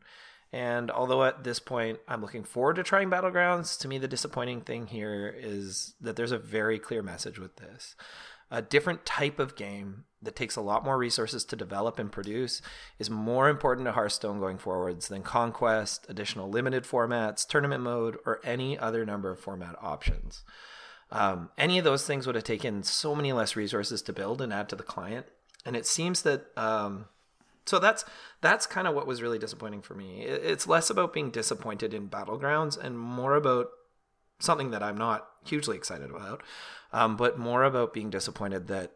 And 0.53 0.91
although 0.91 1.25
at 1.25 1.45
this 1.45 1.59
point 1.59 1.99
I'm 2.07 2.23
looking 2.23 2.45
forward 2.45 2.77
to 2.77 2.83
trying 2.83 3.11
Battlegrounds, 3.11 3.79
to 3.81 3.89
me 3.89 3.99
the 3.99 4.09
disappointing 4.09 4.61
thing 4.61 4.87
here 4.87 5.35
is 5.37 5.95
that 6.01 6.17
there's 6.17 6.33
a 6.33 6.39
very 6.39 6.79
clear 6.79 7.03
message 7.03 7.39
with 7.39 7.57
this. 7.57 7.97
A 8.49 8.63
different 8.63 9.05
type 9.05 9.41
of 9.41 9.57
game 9.57 10.05
that 10.23 10.37
takes 10.37 10.55
a 10.55 10.61
lot 10.61 10.85
more 10.85 10.97
resources 10.97 11.45
to 11.45 11.57
develop 11.57 11.99
and 11.99 12.13
produce 12.13 12.63
is 12.99 13.11
more 13.11 13.49
important 13.49 13.87
to 13.87 13.93
Hearthstone 13.93 14.39
going 14.39 14.59
forwards 14.59 15.09
than 15.09 15.23
Conquest, 15.23 16.07
additional 16.09 16.49
limited 16.49 16.85
formats, 16.85 17.47
tournament 17.47 17.83
mode, 17.83 18.17
or 18.25 18.41
any 18.45 18.79
other 18.79 19.05
number 19.05 19.31
of 19.31 19.41
format 19.41 19.75
options. 19.83 20.45
Um, 21.11 21.51
any 21.59 21.79
of 21.79 21.85
those 21.85 22.07
things 22.07 22.27
would 22.27 22.37
have 22.37 22.45
taken 22.45 22.83
so 22.85 23.15
many 23.15 23.33
less 23.33 23.57
resources 23.57 24.01
to 24.03 24.13
build 24.13 24.41
and 24.41 24.53
add 24.53 24.69
to 24.69 24.77
the 24.77 24.83
client, 24.83 25.27
and 25.67 25.77
it 25.77 25.85
seems 25.85 26.23
that 26.23 26.47
um, 26.57 27.07
so 27.67 27.79
that's 27.79 28.05
that's 28.41 28.67
kind 28.67 28.87
of 28.87 28.95
what 28.95 29.07
was 29.07 29.21
really 29.21 29.39
disappointing 29.39 29.83
for 29.83 29.95
me. 29.95 30.23
It's 30.23 30.67
less 30.67 30.89
about 30.89 31.13
being 31.13 31.31
disappointed 31.31 31.93
in 31.93 32.09
battlegrounds 32.09 32.83
and 32.83 32.99
more 32.99 33.35
about 33.35 33.67
something 34.39 34.71
that 34.71 34.83
I'm 34.83 34.97
not 34.97 35.29
hugely 35.45 35.77
excited 35.77 36.11
about, 36.11 36.43
um, 36.93 37.17
but 37.17 37.39
more 37.39 37.65
about 37.65 37.93
being 37.93 38.09
disappointed 38.09 38.69
that 38.69 38.93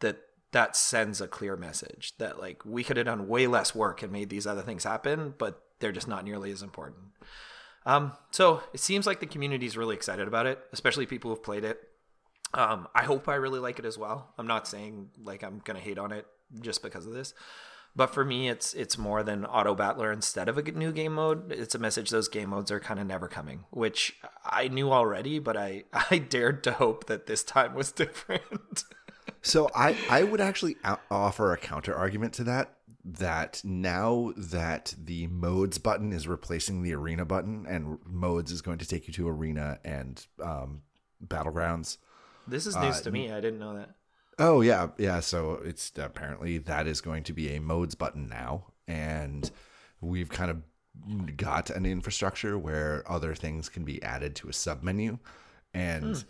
that 0.00 0.18
that 0.50 0.76
sends 0.76 1.20
a 1.20 1.28
clear 1.28 1.56
message 1.56 2.12
that 2.18 2.38
like 2.38 2.64
we 2.64 2.82
could 2.82 2.96
have 2.96 3.06
done 3.06 3.28
way 3.28 3.46
less 3.46 3.74
work 3.74 4.02
and 4.02 4.12
made 4.12 4.28
these 4.28 4.46
other 4.46 4.62
things 4.62 4.84
happen, 4.84 5.34
but 5.38 5.62
they're 5.78 5.92
just 5.92 6.08
not 6.08 6.24
nearly 6.24 6.50
as 6.50 6.62
important. 6.62 6.98
Um, 7.86 8.12
so 8.30 8.62
it 8.72 8.80
seems 8.80 9.06
like 9.06 9.20
the 9.20 9.26
community 9.26 9.66
is 9.66 9.76
really 9.76 9.96
excited 9.96 10.28
about 10.28 10.46
it, 10.46 10.58
especially 10.72 11.06
people 11.06 11.30
who've 11.30 11.42
played 11.42 11.64
it. 11.64 11.88
Um, 12.54 12.88
I 12.94 13.04
hope 13.04 13.28
I 13.28 13.34
really 13.36 13.60
like 13.60 13.78
it 13.78 13.84
as 13.84 13.96
well. 13.96 14.32
I'm 14.38 14.46
not 14.46 14.66
saying 14.68 15.10
like 15.22 15.42
I'm 15.42 15.60
gonna 15.64 15.80
hate 15.80 15.98
on 15.98 16.12
it 16.12 16.26
just 16.60 16.82
because 16.82 17.06
of 17.06 17.12
this, 17.12 17.32
but 17.94 18.08
for 18.08 18.24
me, 18.24 18.48
it's 18.48 18.74
it's 18.74 18.96
more 18.96 19.22
than 19.22 19.44
auto 19.44 19.74
battler 19.74 20.12
instead 20.12 20.48
of 20.48 20.58
a 20.58 20.62
new 20.62 20.92
game 20.92 21.14
mode. 21.14 21.52
It's 21.52 21.74
a 21.74 21.78
message 21.78 22.10
those 22.10 22.28
game 22.28 22.50
modes 22.50 22.70
are 22.70 22.80
kind 22.80 23.00
of 23.00 23.06
never 23.06 23.28
coming, 23.28 23.64
which 23.70 24.16
I 24.44 24.68
knew 24.68 24.90
already, 24.90 25.38
but 25.38 25.56
I 25.56 25.84
I 26.10 26.18
dared 26.18 26.62
to 26.64 26.72
hope 26.72 27.06
that 27.06 27.26
this 27.26 27.42
time 27.42 27.74
was 27.74 27.92
different. 27.92 28.84
So 29.42 29.68
I, 29.74 29.96
I 30.08 30.22
would 30.22 30.40
actually 30.40 30.76
offer 31.10 31.52
a 31.52 31.58
counter 31.58 31.94
argument 31.94 32.32
to 32.34 32.44
that. 32.44 32.76
That 33.04 33.60
now 33.64 34.32
that 34.36 34.94
the 34.96 35.26
modes 35.26 35.78
button 35.78 36.12
is 36.12 36.28
replacing 36.28 36.82
the 36.82 36.94
arena 36.94 37.24
button, 37.24 37.66
and 37.68 37.98
modes 38.06 38.52
is 38.52 38.62
going 38.62 38.78
to 38.78 38.86
take 38.86 39.08
you 39.08 39.14
to 39.14 39.28
arena 39.28 39.80
and 39.84 40.24
um, 40.40 40.82
battlegrounds. 41.26 41.98
This 42.46 42.66
is 42.66 42.76
news 42.76 43.00
uh, 43.00 43.02
to 43.02 43.10
me. 43.10 43.32
I 43.32 43.40
didn't 43.40 43.58
know 43.58 43.76
that. 43.76 43.90
Oh 44.38 44.60
yeah, 44.60 44.88
yeah. 44.98 45.20
So 45.20 45.60
it's 45.64 45.92
apparently 45.96 46.58
that 46.58 46.86
is 46.86 47.00
going 47.00 47.24
to 47.24 47.32
be 47.32 47.54
a 47.54 47.60
modes 47.60 47.94
button 47.94 48.28
now, 48.28 48.66
and 48.88 49.50
we've 50.00 50.28
kind 50.28 50.50
of 50.50 51.36
got 51.36 51.70
an 51.70 51.86
infrastructure 51.86 52.58
where 52.58 53.02
other 53.10 53.34
things 53.34 53.68
can 53.68 53.84
be 53.84 54.02
added 54.02 54.34
to 54.36 54.48
a 54.48 54.52
sub 54.52 54.82
menu, 54.82 55.18
and. 55.72 56.16
Hmm 56.16 56.22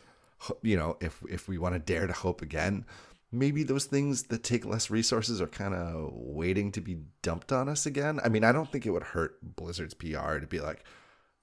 you 0.63 0.77
know, 0.77 0.97
if 1.01 1.23
if 1.29 1.49
we 1.49 1.59
want 1.59 1.75
to 1.75 1.79
dare 1.79 2.07
to 2.07 2.13
hope 2.13 2.43
again, 2.43 2.85
maybe 3.31 3.63
those 3.63 3.85
things 3.85 4.25
that 4.25 4.43
take 4.43 4.65
less 4.65 4.91
resources 4.91 5.41
are 5.41 5.47
kind 5.47 5.75
of 5.75 6.11
waiting 6.13 6.73
to 6.73 6.81
be 6.81 6.99
dumped 7.23 7.53
on 7.53 7.69
us 7.69 7.87
again. 7.87 8.21
I 8.25 8.29
mean, 8.29 8.45
I 8.45 8.53
don't 8.53 8.71
think 8.71 8.87
it 8.87 8.91
would 8.91 9.03
hurt 9.03 9.39
Blizzard's 9.57 9.95
PR 9.95 10.39
to 10.39 10.47
be 10.49 10.61
like, 10.61 10.85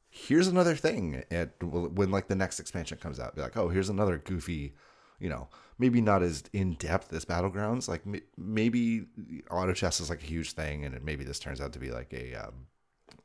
here's 0.09 0.47
another 0.47 0.75
thing. 0.75 1.23
And 1.29 1.51
when 1.61 2.11
like 2.11 2.27
the 2.27 2.35
next 2.35 2.59
expansion 2.59 2.97
comes 2.97 3.19
out, 3.19 3.35
be 3.35 3.41
like, 3.41 3.57
oh, 3.57 3.69
here's 3.69 3.89
another 3.89 4.17
goofy, 4.17 4.73
you 5.19 5.29
know, 5.29 5.49
maybe 5.77 6.01
not 6.01 6.23
as 6.23 6.43
in 6.53 6.73
depth 6.73 7.13
as 7.13 7.25
Battlegrounds. 7.25 7.87
Like 7.87 8.03
maybe 8.37 9.05
auto 9.49 9.73
chess 9.73 9.99
is 9.99 10.09
like 10.09 10.23
a 10.23 10.27
huge 10.27 10.53
thing, 10.53 10.85
and 10.85 11.01
maybe 11.03 11.23
this 11.23 11.39
turns 11.39 11.61
out 11.61 11.73
to 11.73 11.79
be 11.79 11.91
like 11.91 12.13
a 12.13 12.35
um, 12.35 12.67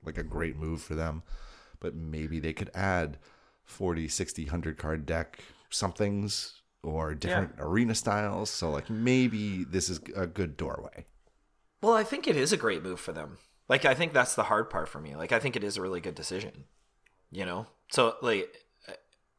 like 0.04 0.18
a 0.18 0.22
great 0.22 0.56
move 0.56 0.82
for 0.82 0.94
them. 0.94 1.22
But 1.80 1.94
maybe 1.94 2.38
they 2.38 2.52
could 2.52 2.70
add 2.74 3.18
40, 3.64 4.08
60, 4.08 4.44
100 4.44 4.78
card 4.78 5.06
deck 5.06 5.40
somethings 5.70 6.60
or 6.82 7.14
different 7.14 7.54
yeah. 7.56 7.64
arena 7.64 7.94
styles. 7.94 8.50
So 8.50 8.70
like 8.70 8.88
maybe 8.90 9.64
this 9.64 9.88
is 9.88 10.00
a 10.14 10.26
good 10.26 10.56
doorway. 10.56 11.06
Well, 11.82 11.94
I 11.94 12.04
think 12.04 12.26
it 12.26 12.36
is 12.36 12.52
a 12.52 12.56
great 12.56 12.82
move 12.82 13.00
for 13.00 13.12
them. 13.12 13.38
Like 13.68 13.84
I 13.84 13.94
think 13.94 14.12
that's 14.12 14.34
the 14.34 14.44
hard 14.44 14.70
part 14.70 14.88
for 14.88 15.00
me. 15.00 15.16
Like 15.16 15.32
I 15.32 15.38
think 15.38 15.56
it 15.56 15.64
is 15.64 15.76
a 15.76 15.82
really 15.82 16.00
good 16.00 16.14
decision. 16.14 16.64
You 17.34 17.44
know? 17.44 17.66
So 17.90 18.16
like 18.22 18.64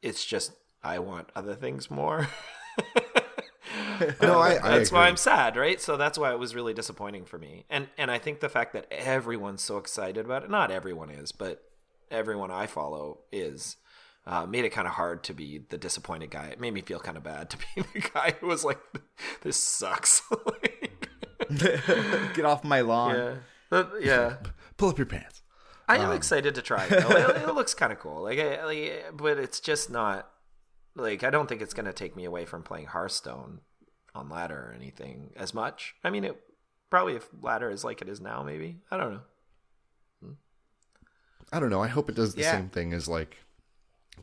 it's 0.01 0.23
just 0.23 0.53
I 0.83 0.99
want 0.99 1.29
other 1.35 1.55
things 1.55 1.89
more. 1.89 2.27
no, 4.21 4.39
I, 4.39 4.59
I 4.63 4.77
that's 4.77 4.89
agree. 4.89 4.99
why 4.99 5.07
I'm 5.07 5.17
sad, 5.17 5.57
right? 5.57 5.81
So 5.81 5.97
that's 5.97 6.17
why 6.17 6.31
it 6.31 6.39
was 6.39 6.53
really 6.53 6.73
disappointing 6.73 7.25
for 7.25 7.37
me. 7.37 7.65
And 7.69 7.87
and 7.97 8.11
I 8.11 8.19
think 8.19 8.39
the 8.39 8.49
fact 8.49 8.73
that 8.73 8.87
everyone's 8.91 9.63
so 9.63 9.77
excited 9.77 10.23
about 10.23 10.43
it, 10.43 10.49
not 10.49 10.71
everyone 10.71 11.09
is, 11.09 11.31
but 11.31 11.63
everyone 12.11 12.51
I 12.51 12.67
follow 12.67 13.19
is 13.31 13.77
uh, 14.27 14.45
made 14.45 14.65
it 14.65 14.69
kind 14.69 14.87
of 14.87 14.93
hard 14.93 15.23
to 15.23 15.33
be 15.33 15.65
the 15.69 15.77
disappointed 15.77 16.29
guy. 16.29 16.47
It 16.47 16.59
made 16.59 16.73
me 16.73 16.81
feel 16.81 16.99
kind 16.99 17.17
of 17.17 17.23
bad 17.23 17.49
to 17.51 17.57
be 17.57 17.65
the 17.93 18.09
guy 18.13 18.35
who 18.39 18.47
was 18.47 18.63
like, 18.63 18.79
"This 19.41 19.57
sucks." 19.57 20.21
Get 21.57 22.45
off 22.45 22.63
my 22.63 22.81
lawn. 22.81 23.15
Yeah, 23.15 23.33
but, 23.69 23.91
yeah. 24.01 24.37
Pull 24.77 24.89
up 24.89 24.97
your 24.97 25.05
pants. 25.05 25.41
I 25.87 25.97
am 25.97 26.09
um. 26.09 26.15
excited 26.15 26.55
to 26.55 26.61
try 26.61 26.85
it. 26.89 26.91
it, 26.91 27.49
it, 27.49 27.55
looks 27.55 27.73
kind 27.73 27.91
of 27.91 27.99
cool. 27.99 28.23
Like, 28.23 28.39
I, 28.39 28.65
like, 28.65 29.11
but 29.13 29.37
it's 29.37 29.59
just 29.59 29.89
not 29.89 30.29
like 30.95 31.23
I 31.23 31.29
don't 31.29 31.47
think 31.47 31.61
it's 31.61 31.73
going 31.73 31.85
to 31.85 31.93
take 31.93 32.15
me 32.15 32.25
away 32.25 32.45
from 32.45 32.63
playing 32.63 32.87
Hearthstone 32.87 33.59
on 34.13 34.29
ladder 34.29 34.69
or 34.71 34.75
anything 34.75 35.31
as 35.35 35.53
much. 35.53 35.95
I 36.03 36.09
mean, 36.09 36.23
it 36.23 36.39
probably 36.89 37.15
if 37.15 37.27
ladder 37.41 37.69
is 37.69 37.83
like 37.83 38.01
it 38.01 38.09
is 38.09 38.21
now, 38.21 38.43
maybe 38.43 38.77
I 38.89 38.97
don't 38.97 39.13
know. 39.13 39.21
Hmm. 40.23 40.31
I 41.51 41.59
don't 41.59 41.69
know. 41.69 41.83
I 41.83 41.87
hope 41.87 42.09
it 42.09 42.15
does 42.15 42.35
the 42.35 42.41
yeah. 42.41 42.51
same 42.51 42.69
thing 42.69 42.93
as 42.93 43.07
like 43.07 43.37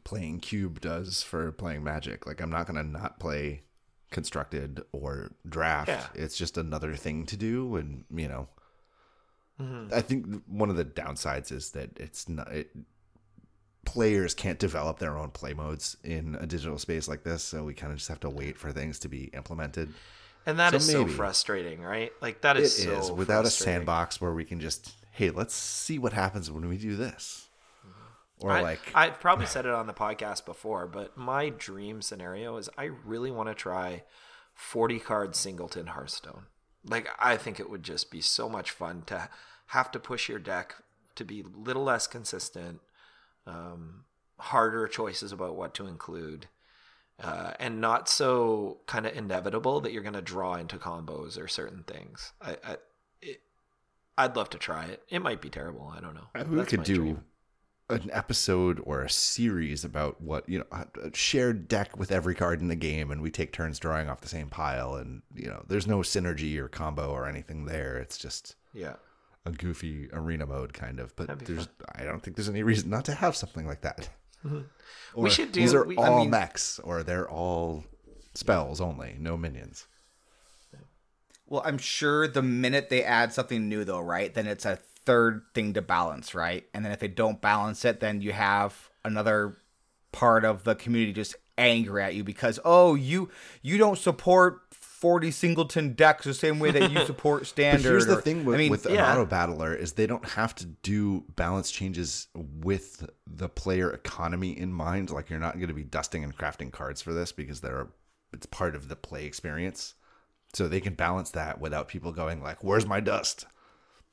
playing 0.04 0.40
cube 0.40 0.80
does 0.80 1.22
for 1.22 1.52
playing 1.52 1.84
magic 1.84 2.26
like 2.26 2.40
i'm 2.40 2.50
not 2.50 2.66
going 2.66 2.76
to 2.76 2.90
not 2.90 3.20
play 3.20 3.62
constructed 4.10 4.82
or 4.92 5.32
draft 5.48 5.88
yeah. 5.88 6.06
it's 6.14 6.36
just 6.36 6.58
another 6.58 6.94
thing 6.94 7.24
to 7.24 7.36
do 7.36 7.76
and 7.76 8.04
you 8.14 8.28
know 8.28 8.48
mm-hmm. 9.60 9.92
i 9.94 10.00
think 10.00 10.26
one 10.46 10.70
of 10.70 10.76
the 10.76 10.84
downsides 10.84 11.52
is 11.52 11.70
that 11.70 11.90
it's 11.98 12.28
not 12.28 12.50
it, 12.52 12.70
players 13.84 14.34
can't 14.34 14.58
develop 14.58 14.98
their 14.98 15.16
own 15.16 15.30
play 15.30 15.54
modes 15.54 15.96
in 16.04 16.36
a 16.40 16.46
digital 16.46 16.78
space 16.78 17.08
like 17.08 17.24
this 17.24 17.42
so 17.42 17.64
we 17.64 17.74
kind 17.74 17.92
of 17.92 17.98
just 17.98 18.08
have 18.08 18.20
to 18.20 18.30
wait 18.30 18.56
for 18.56 18.72
things 18.72 18.98
to 19.00 19.08
be 19.08 19.24
implemented. 19.34 19.92
And 20.46 20.58
that 20.58 20.70
so 20.70 20.76
is 20.76 20.90
so 20.90 21.06
frustrating 21.06 21.80
right? 21.80 22.12
Like 22.20 22.40
that 22.42 22.56
is, 22.56 22.84
it 22.84 23.04
so 23.04 23.14
without 23.14 23.44
a 23.44 23.50
sandbox 23.50 24.20
where 24.20 24.32
we 24.32 24.44
can 24.44 24.60
just 24.60 24.92
hey 25.12 25.30
let's 25.30 25.54
see 25.54 25.98
what 25.98 26.12
happens 26.12 26.50
when 26.50 26.68
we 26.68 26.78
do 26.78 26.96
this. 26.96 27.48
Or 28.40 28.50
I, 28.50 28.62
like 28.62 28.80
I've 28.94 29.20
probably 29.20 29.46
said 29.54 29.66
it 29.66 29.72
on 29.72 29.86
the 29.86 29.92
podcast 29.92 30.44
before, 30.44 30.86
but 30.86 31.16
my 31.16 31.50
dream 31.50 32.02
scenario 32.02 32.56
is 32.56 32.68
I 32.76 32.84
really 33.04 33.30
want 33.30 33.48
to 33.48 33.54
try 33.54 34.04
40 34.54 34.98
card 35.00 35.36
singleton 35.36 35.88
Hearthstone. 35.88 36.46
Like 36.84 37.08
I 37.18 37.36
think 37.36 37.60
it 37.60 37.70
would 37.70 37.82
just 37.82 38.10
be 38.10 38.20
so 38.20 38.48
much 38.48 38.70
fun 38.70 39.02
to 39.06 39.28
have 39.66 39.90
to 39.92 39.98
push 39.98 40.28
your 40.28 40.38
deck 40.38 40.76
to 41.14 41.24
be 41.24 41.40
a 41.40 41.58
little 41.58 41.84
less 41.84 42.06
consistent, 42.06 42.80
um, 43.46 44.04
harder 44.38 44.86
choices 44.86 45.32
about 45.32 45.56
what 45.56 45.74
to 45.74 45.86
include, 45.86 46.46
uh, 47.22 47.52
and 47.60 47.80
not 47.80 48.08
so 48.08 48.78
kind 48.86 49.06
of 49.06 49.16
inevitable 49.16 49.80
that 49.80 49.92
you're 49.92 50.02
going 50.02 50.14
to 50.14 50.22
draw 50.22 50.54
into 50.54 50.76
combos 50.76 51.38
or 51.38 51.48
certain 51.48 51.84
things. 51.84 52.32
I, 52.40 52.56
I 52.64 52.76
it, 53.20 53.40
I'd 54.18 54.36
love 54.36 54.50
to 54.50 54.58
try 54.58 54.86
it. 54.86 55.02
It 55.08 55.20
might 55.20 55.40
be 55.40 55.50
terrible. 55.50 55.92
I 55.94 56.00
don't 56.00 56.14
know. 56.14 56.28
We 56.48 56.56
That's 56.56 56.70
could 56.70 56.84
do 56.84 56.96
dream 56.96 57.24
an 57.92 58.10
episode 58.12 58.80
or 58.84 59.02
a 59.02 59.10
series 59.10 59.84
about 59.84 60.20
what 60.20 60.48
you 60.48 60.58
know 60.58 60.64
a 60.72 61.14
shared 61.14 61.68
deck 61.68 61.96
with 61.98 62.10
every 62.10 62.34
card 62.34 62.60
in 62.60 62.68
the 62.68 62.76
game 62.76 63.10
and 63.10 63.20
we 63.20 63.30
take 63.30 63.52
turns 63.52 63.78
drawing 63.78 64.08
off 64.08 64.20
the 64.20 64.28
same 64.28 64.48
pile 64.48 64.94
and 64.94 65.22
you 65.34 65.46
know 65.46 65.62
there's 65.68 65.86
no 65.86 65.98
synergy 65.98 66.56
or 66.56 66.68
combo 66.68 67.10
or 67.10 67.26
anything 67.26 67.66
there. 67.66 67.98
It's 67.98 68.18
just 68.18 68.56
yeah. 68.72 68.94
a 69.44 69.50
goofy 69.50 70.08
arena 70.12 70.46
mode 70.46 70.72
kind 70.72 70.98
of 70.98 71.14
but 71.16 71.38
there's 71.40 71.66
fun. 71.66 71.68
i 71.94 72.04
don't 72.04 72.22
think 72.22 72.36
there's 72.36 72.48
any 72.48 72.62
reason 72.62 72.90
not 72.90 73.04
to 73.06 73.14
have 73.14 73.36
something 73.36 73.66
like 73.66 73.82
that. 73.82 74.08
Mm-hmm. 74.44 74.60
we 75.22 75.30
should 75.30 75.52
do 75.52 75.60
these 75.60 75.74
are 75.74 75.84
we, 75.84 75.96
all 75.96 76.04
I 76.04 76.18
mean, 76.20 76.30
mechs 76.30 76.78
or 76.80 77.02
they're 77.02 77.30
all 77.30 77.84
spells 78.34 78.80
only 78.80 79.16
no 79.18 79.36
minions. 79.36 79.86
Well 81.46 81.62
i'm 81.66 81.78
sure 81.78 82.26
the 82.26 82.42
minute 82.42 82.88
they 82.88 83.04
add 83.04 83.34
something 83.34 83.68
new 83.68 83.84
though 83.84 84.00
right 84.00 84.32
then 84.32 84.46
it's 84.46 84.64
a 84.64 84.78
third 85.04 85.42
thing 85.54 85.74
to 85.74 85.82
balance, 85.82 86.34
right? 86.34 86.64
And 86.74 86.84
then 86.84 86.92
if 86.92 87.00
they 87.00 87.08
don't 87.08 87.40
balance 87.40 87.84
it, 87.84 88.00
then 88.00 88.20
you 88.20 88.32
have 88.32 88.90
another 89.04 89.58
part 90.12 90.44
of 90.44 90.64
the 90.64 90.74
community 90.74 91.12
just 91.12 91.36
angry 91.58 92.02
at 92.02 92.14
you 92.14 92.24
because 92.24 92.58
oh 92.64 92.94
you 92.94 93.28
you 93.60 93.76
don't 93.76 93.98
support 93.98 94.60
40 94.70 95.30
singleton 95.30 95.92
decks 95.94 96.24
the 96.24 96.32
same 96.32 96.58
way 96.58 96.70
that 96.70 96.90
you 96.90 97.04
support 97.06 97.46
standard. 97.46 97.82
here's 97.82 98.06
the 98.06 98.18
or, 98.18 98.20
thing 98.20 98.44
with, 98.44 98.54
I 98.54 98.58
mean, 98.58 98.70
with 98.70 98.86
yeah. 98.86 99.12
an 99.12 99.18
auto 99.18 99.26
battler 99.26 99.74
is 99.74 99.92
they 99.92 100.06
don't 100.06 100.24
have 100.30 100.54
to 100.56 100.66
do 100.66 101.24
balance 101.34 101.70
changes 101.70 102.28
with 102.34 103.08
the 103.26 103.48
player 103.48 103.90
economy 103.90 104.56
in 104.56 104.72
mind. 104.72 105.10
Like 105.10 105.28
you're 105.28 105.40
not 105.40 105.56
going 105.56 105.68
to 105.68 105.74
be 105.74 105.84
dusting 105.84 106.24
and 106.24 106.36
crafting 106.36 106.70
cards 106.70 107.02
for 107.02 107.12
this 107.12 107.32
because 107.32 107.60
they're 107.60 107.88
it's 108.32 108.46
part 108.46 108.74
of 108.74 108.88
the 108.88 108.96
play 108.96 109.26
experience. 109.26 109.94
So 110.54 110.68
they 110.68 110.80
can 110.80 110.94
balance 110.94 111.30
that 111.30 111.60
without 111.60 111.88
people 111.88 112.12
going 112.12 112.42
like, 112.42 112.62
"Where's 112.62 112.86
my 112.86 113.00
dust?" 113.00 113.46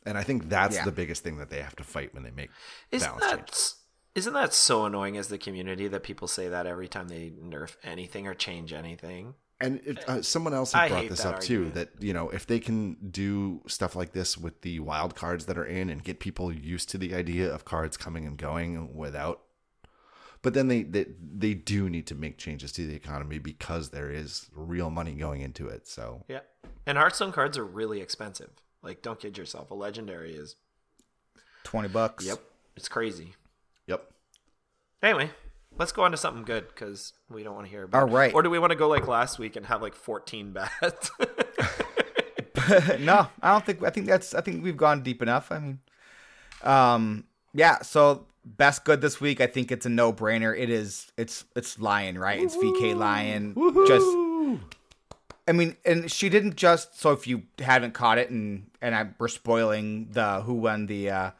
And 0.09 0.17
I 0.17 0.23
think 0.23 0.49
that's 0.49 0.75
yeah. 0.75 0.85
the 0.85 0.91
biggest 0.91 1.23
thing 1.23 1.37
that 1.37 1.49
they 1.49 1.61
have 1.61 1.75
to 1.75 1.83
fight 1.83 2.13
when 2.13 2.23
they 2.23 2.31
make 2.31 2.49
isn't 2.91 3.07
balance 3.07 3.23
that, 3.23 3.37
changes. 3.37 3.75
Isn't 4.15 4.33
that 4.33 4.53
so 4.53 4.85
annoying 4.85 5.17
as 5.17 5.27
the 5.27 5.37
community 5.37 5.87
that 5.87 6.01
people 6.01 6.27
say 6.27 6.49
that 6.49 6.65
every 6.65 6.87
time 6.87 7.07
they 7.07 7.31
nerf 7.41 7.75
anything 7.83 8.27
or 8.27 8.33
change 8.33 8.73
anything? 8.73 9.35
And 9.61 9.81
it, 9.85 10.09
uh, 10.09 10.21
someone 10.21 10.53
else 10.53 10.73
had 10.73 10.89
brought 10.89 11.09
this 11.09 11.25
up 11.25 11.41
too. 11.41 11.69
That 11.71 11.89
you 11.99 12.13
know, 12.13 12.29
if 12.29 12.47
they 12.47 12.59
can 12.59 12.95
do 13.11 13.61
stuff 13.67 13.95
like 13.95 14.13
this 14.13 14.37
with 14.37 14.61
the 14.61 14.79
wild 14.79 15.15
cards 15.15 15.45
that 15.45 15.57
are 15.57 15.65
in, 15.65 15.89
and 15.89 16.03
get 16.03 16.19
people 16.19 16.51
used 16.51 16.89
to 16.89 16.97
the 16.97 17.13
idea 17.13 17.53
of 17.53 17.65
cards 17.65 17.97
coming 17.97 18.25
and 18.25 18.37
going 18.37 18.95
without. 18.95 19.41
But 20.41 20.53
then 20.53 20.69
they, 20.69 20.83
they 20.83 21.07
they 21.19 21.53
do 21.53 21.89
need 21.89 22.07
to 22.07 22.15
make 22.15 22.37
changes 22.37 22.71
to 22.73 22.87
the 22.87 22.95
economy 22.95 23.37
because 23.37 23.89
there 23.89 24.09
is 24.09 24.49
real 24.55 24.89
money 24.89 25.13
going 25.13 25.41
into 25.41 25.67
it. 25.67 25.87
So 25.87 26.23
Yeah. 26.27 26.39
And 26.85 26.97
Hearthstone 26.97 27.33
cards 27.33 27.57
are 27.57 27.65
really 27.65 28.01
expensive. 28.01 28.51
Like, 28.81 29.01
don't 29.01 29.19
kid 29.19 29.37
yourself. 29.37 29.71
A 29.71 29.73
legendary 29.73 30.33
is. 30.33 30.55
Twenty 31.63 31.89
bucks. 31.89 32.25
Yep, 32.25 32.39
it's 32.75 32.87
crazy. 32.87 33.35
yep. 33.85 34.09
Anyway, 35.03 35.29
let's 35.77 35.91
go 35.91 36.03
on 36.03 36.11
to 36.11 36.17
something 36.17 36.43
good 36.43 36.67
because 36.69 37.13
we 37.29 37.43
don't 37.43 37.53
want 37.55 37.65
to 37.67 37.71
hear 37.71 37.83
about. 37.83 38.03
All 38.03 38.09
right. 38.09 38.33
Or 38.33 38.41
do 38.41 38.49
we 38.49 38.59
want 38.59 38.71
to 38.71 38.77
go 38.77 38.87
like 38.87 39.07
last 39.07 39.39
week 39.39 39.55
and 39.55 39.65
have 39.65 39.81
like 39.81 39.95
14 39.95 40.51
bets? 40.81 41.11
no, 42.99 43.27
I 43.41 43.51
don't 43.51 43.65
think. 43.65 43.83
I 43.83 43.89
think 43.89 44.07
that's. 44.07 44.33
I 44.33 44.41
think 44.41 44.63
we've 44.63 44.77
gone 44.77 45.03
deep 45.03 45.21
enough. 45.21 45.51
I 45.51 45.59
mean, 45.59 45.79
um, 46.63 47.25
yeah. 47.53 47.81
So 47.81 48.25
best 48.45 48.85
good 48.85 49.01
this 49.01 49.19
week. 49.19 49.41
I 49.41 49.47
think 49.47 49.71
it's 49.71 49.85
a 49.85 49.89
no 49.89 50.13
brainer. 50.13 50.57
It 50.57 50.69
is. 50.69 51.11
It's 51.17 51.45
it's 51.55 51.77
Liooon, 51.77 52.17
right? 52.17 52.39
It's 52.41 52.55
VKLiooon. 52.55 53.87
Just. 53.87 54.28
I 55.49 55.51
mean, 55.51 55.75
and 55.83 56.09
she 56.11 56.29
didn't 56.29 56.55
just. 56.55 56.99
So 57.01 57.11
if 57.11 57.25
you 57.27 57.43
haven't 57.57 57.93
caught 57.93 58.17
it, 58.19 58.29
and 58.29 58.69
and 58.81 58.93
I 58.95 59.09
we're 59.17 59.27
spoiling 59.27 60.09
the 60.11 60.41
who 60.41 60.53
won 60.53 60.85
the. 60.85 61.09
uh 61.09 61.31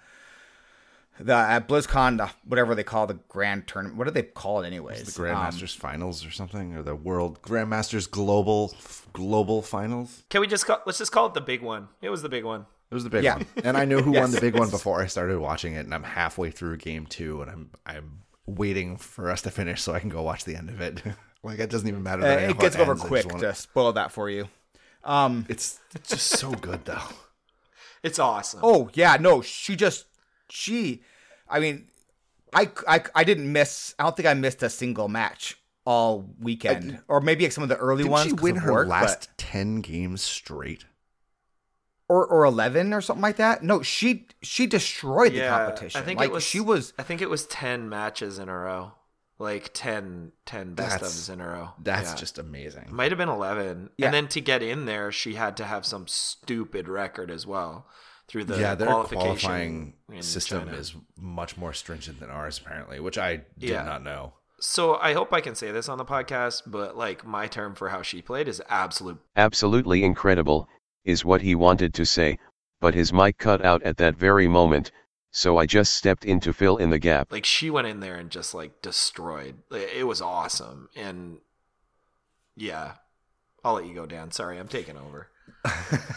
the 1.22 1.34
at 1.36 1.68
BlizzCon, 1.68 2.16
the, 2.18 2.30
whatever 2.46 2.74
they 2.76 2.84
call 2.84 3.06
the 3.06 3.20
grand 3.28 3.68
tournament, 3.68 3.98
what 3.98 4.06
do 4.06 4.12
they 4.12 4.24
call 4.24 4.62
it 4.64 4.68
anyways? 4.68 5.14
The 5.14 5.22
Um, 5.24 5.28
Grandmasters 5.36 5.76
Finals 5.76 6.26
or 6.26 6.32
something, 6.32 6.78
or 6.78 6.82
the 6.82 6.96
World 6.96 7.42
Grandmasters 7.42 8.10
Global 8.10 8.74
Global 9.12 9.62
Finals. 9.62 10.24
Can 10.30 10.40
we 10.40 10.48
just 10.48 10.66
call, 10.66 10.80
let's 10.86 10.98
just 10.98 11.12
call 11.12 11.26
it 11.28 11.34
the 11.34 11.42
big 11.42 11.62
one? 11.62 11.90
It 12.02 12.10
was 12.10 12.22
the 12.22 12.30
big 12.30 12.46
one. 12.46 12.66
It 12.90 12.94
was 12.94 13.04
the 13.04 13.10
big 13.10 13.26
Yeah. 13.26 13.36
one, 13.36 13.46
and 13.66 13.76
I 13.76 13.84
knew 13.84 14.02
who 14.02 14.14
won 14.14 14.32
the 14.32 14.40
big 14.48 14.56
one 14.56 14.70
before 14.70 15.02
I 15.02 15.08
started 15.08 15.40
watching 15.40 15.74
it. 15.74 15.82
And 15.82 15.94
I'm 15.94 16.04
halfway 16.04 16.52
through 16.52 16.78
game 16.78 17.06
two, 17.06 17.42
and 17.42 17.52
I'm 17.52 17.70
I'm 17.86 18.22
waiting 18.46 18.96
for 18.96 19.30
us 19.30 19.42
to 19.42 19.52
finish 19.52 19.82
so 19.82 19.94
I 19.94 20.00
can 20.00 20.08
go 20.10 20.22
watch 20.22 20.46
the 20.46 20.56
end 20.56 20.70
of 20.70 20.80
it. 20.80 21.04
like 21.44 21.60
it 21.60 21.70
doesn't 21.70 21.88
even 21.88 22.04
matter. 22.04 22.22
Uh, 22.24 22.26
That 22.28 22.40
I 22.40 22.42
it 22.44 22.48
how 22.56 22.62
gets 22.62 22.76
over 22.76 22.92
ends, 22.92 23.02
I 23.02 23.04
just 23.04 23.08
quick 23.08 23.26
wanna- 23.34 23.48
to 23.48 23.56
spoil 23.56 23.94
that 23.94 24.12
for 24.12 24.30
you. 24.30 24.48
Um, 25.04 25.46
It's 25.50 25.80
just 26.08 26.28
so 26.40 26.52
good 26.52 26.86
though. 26.86 27.02
It's 28.04 28.20
awesome. 28.20 28.60
Oh 28.64 28.90
yeah, 28.94 29.18
no, 29.20 29.42
she 29.42 29.76
just 29.76 30.06
she. 30.50 31.04
I 31.50 31.60
mean, 31.60 31.88
I 32.54 32.70
I 32.88 33.04
I 33.16 33.24
didn't 33.24 33.52
miss. 33.52 33.94
I 34.00 34.04
don't 34.04 34.16
think 34.16 34.28
I 34.28 34.34
missed 34.34 34.64
a 34.64 34.70
single 34.70 35.08
match 35.10 35.58
all 35.86 36.30
weekend, 36.40 37.00
or 37.08 37.20
maybe 37.22 37.44
like 37.46 37.52
some 37.52 37.64
of 37.64 37.70
the 37.70 37.78
early 37.78 38.04
Did 38.04 38.12
ones. 38.12 38.26
she 38.30 38.32
'cause 38.36 38.42
win 38.42 38.56
her 38.58 38.72
work, 38.72 38.88
last 38.88 39.30
ten 39.38 39.82
games 39.82 40.22
straight? 40.22 40.86
or 42.08 42.26
or 42.26 42.44
eleven 42.46 42.94
or 42.94 43.02
something 43.02 43.22
like 43.22 43.36
that? 43.38 43.64
No, 43.64 43.82
she 43.82 44.28
she 44.42 44.66
destroyed 44.66 45.34
the 45.34 45.48
competition. 45.48 46.02
I 46.02 46.04
think 46.04 46.20
like 46.20 46.30
it 46.30 46.34
was. 46.34 46.44
she 46.44 46.60
was. 46.60 46.94
I 46.98 47.04
think 47.04 47.22
it 47.22 47.30
was 47.30 47.46
10 47.48 47.88
matches 47.90 48.40
in 48.40 48.50
a 48.50 48.58
row. 48.58 48.94
Like 49.40 49.72
10, 49.74 50.34
10 50.46 50.74
best 50.74 50.92
That's- 51.00 51.14
ofs 51.30 51.34
in 51.34 51.40
a 51.40 51.48
row. 51.48 51.70
That's 51.82 52.10
Yeah. 52.12 52.16
just 52.18 52.38
amazing. 52.38 52.88
Might 52.92 53.12
have 53.12 53.18
been 53.18 53.30
11. 53.30 53.90
Yeah. 53.98 54.08
And 54.08 54.14
then 54.14 54.28
to 54.30 54.42
get 54.42 54.62
in 54.62 54.86
there, 54.86 55.12
she 55.14 55.36
had 55.36 55.56
to 55.58 55.64
have 55.66 55.86
some 55.86 56.08
stupid 56.08 56.90
record 56.90 57.32
as 57.32 57.48
well 57.48 57.88
through 58.28 58.44
the 58.44 58.60
yeah, 58.60 58.76
their 58.76 58.88
qualification 58.88 59.94
qualifying 60.10 60.22
system 60.22 60.66
China. 60.66 60.78
is 60.78 60.94
much 61.18 61.56
more 61.58 61.72
stringent 61.74 62.20
than 62.20 62.30
ours, 62.30 62.60
apparently, 62.60 63.00
which 63.00 63.18
I 63.18 63.38
did 63.58 63.70
Yeah. 63.70 63.84
not 63.84 64.04
know. 64.04 64.34
So 64.60 64.98
I 64.98 65.14
hope 65.14 65.32
I 65.34 65.40
can 65.40 65.56
say 65.56 65.72
this 65.72 65.88
on 65.88 65.98
the 65.98 66.06
podcast, 66.06 66.64
but 66.68 66.98
like 66.98 67.26
my 67.26 67.48
term 67.48 67.76
for 67.76 67.90
how 67.90 68.02
she 68.02 68.22
played 68.22 68.50
is 68.50 68.62
absolute. 68.68 69.20
Absolutely 69.38 70.04
incredible, 70.04 70.68
is 71.06 71.24
what 71.24 71.42
he 71.42 71.56
wanted 71.56 71.94
to 71.94 72.06
say, 72.06 72.38
but 72.82 72.94
his 72.94 73.14
mic 73.14 73.38
cut 73.38 73.64
out 73.64 73.82
at 73.84 73.96
that 73.98 74.16
very 74.18 74.50
moment, 74.50 74.92
so 75.32 75.58
I 75.58 75.66
just 75.66 75.94
stepped 75.94 76.26
in 76.26 76.40
to 76.42 76.54
fill 76.54 76.78
in 76.78 76.90
the 76.90 77.00
gap. 77.00 77.32
Like 77.32 77.46
she 77.46 77.70
went 77.70 77.88
in 77.88 78.00
there 78.00 78.16
and 78.16 78.30
just 78.30 78.54
like 78.54 78.82
destroyed. 78.82 79.56
It 79.72 80.08
was 80.08 80.22
awesome, 80.22 80.90
and 80.96 81.38
yeah, 82.56 82.94
I'll 83.64 83.76
let 83.76 83.86
you 83.86 83.94
go, 83.94 84.06
Dan. 84.06 84.32
Sorry, 84.32 84.58
I'm 84.58 84.68
taking 84.68 84.98
over. 84.98 85.30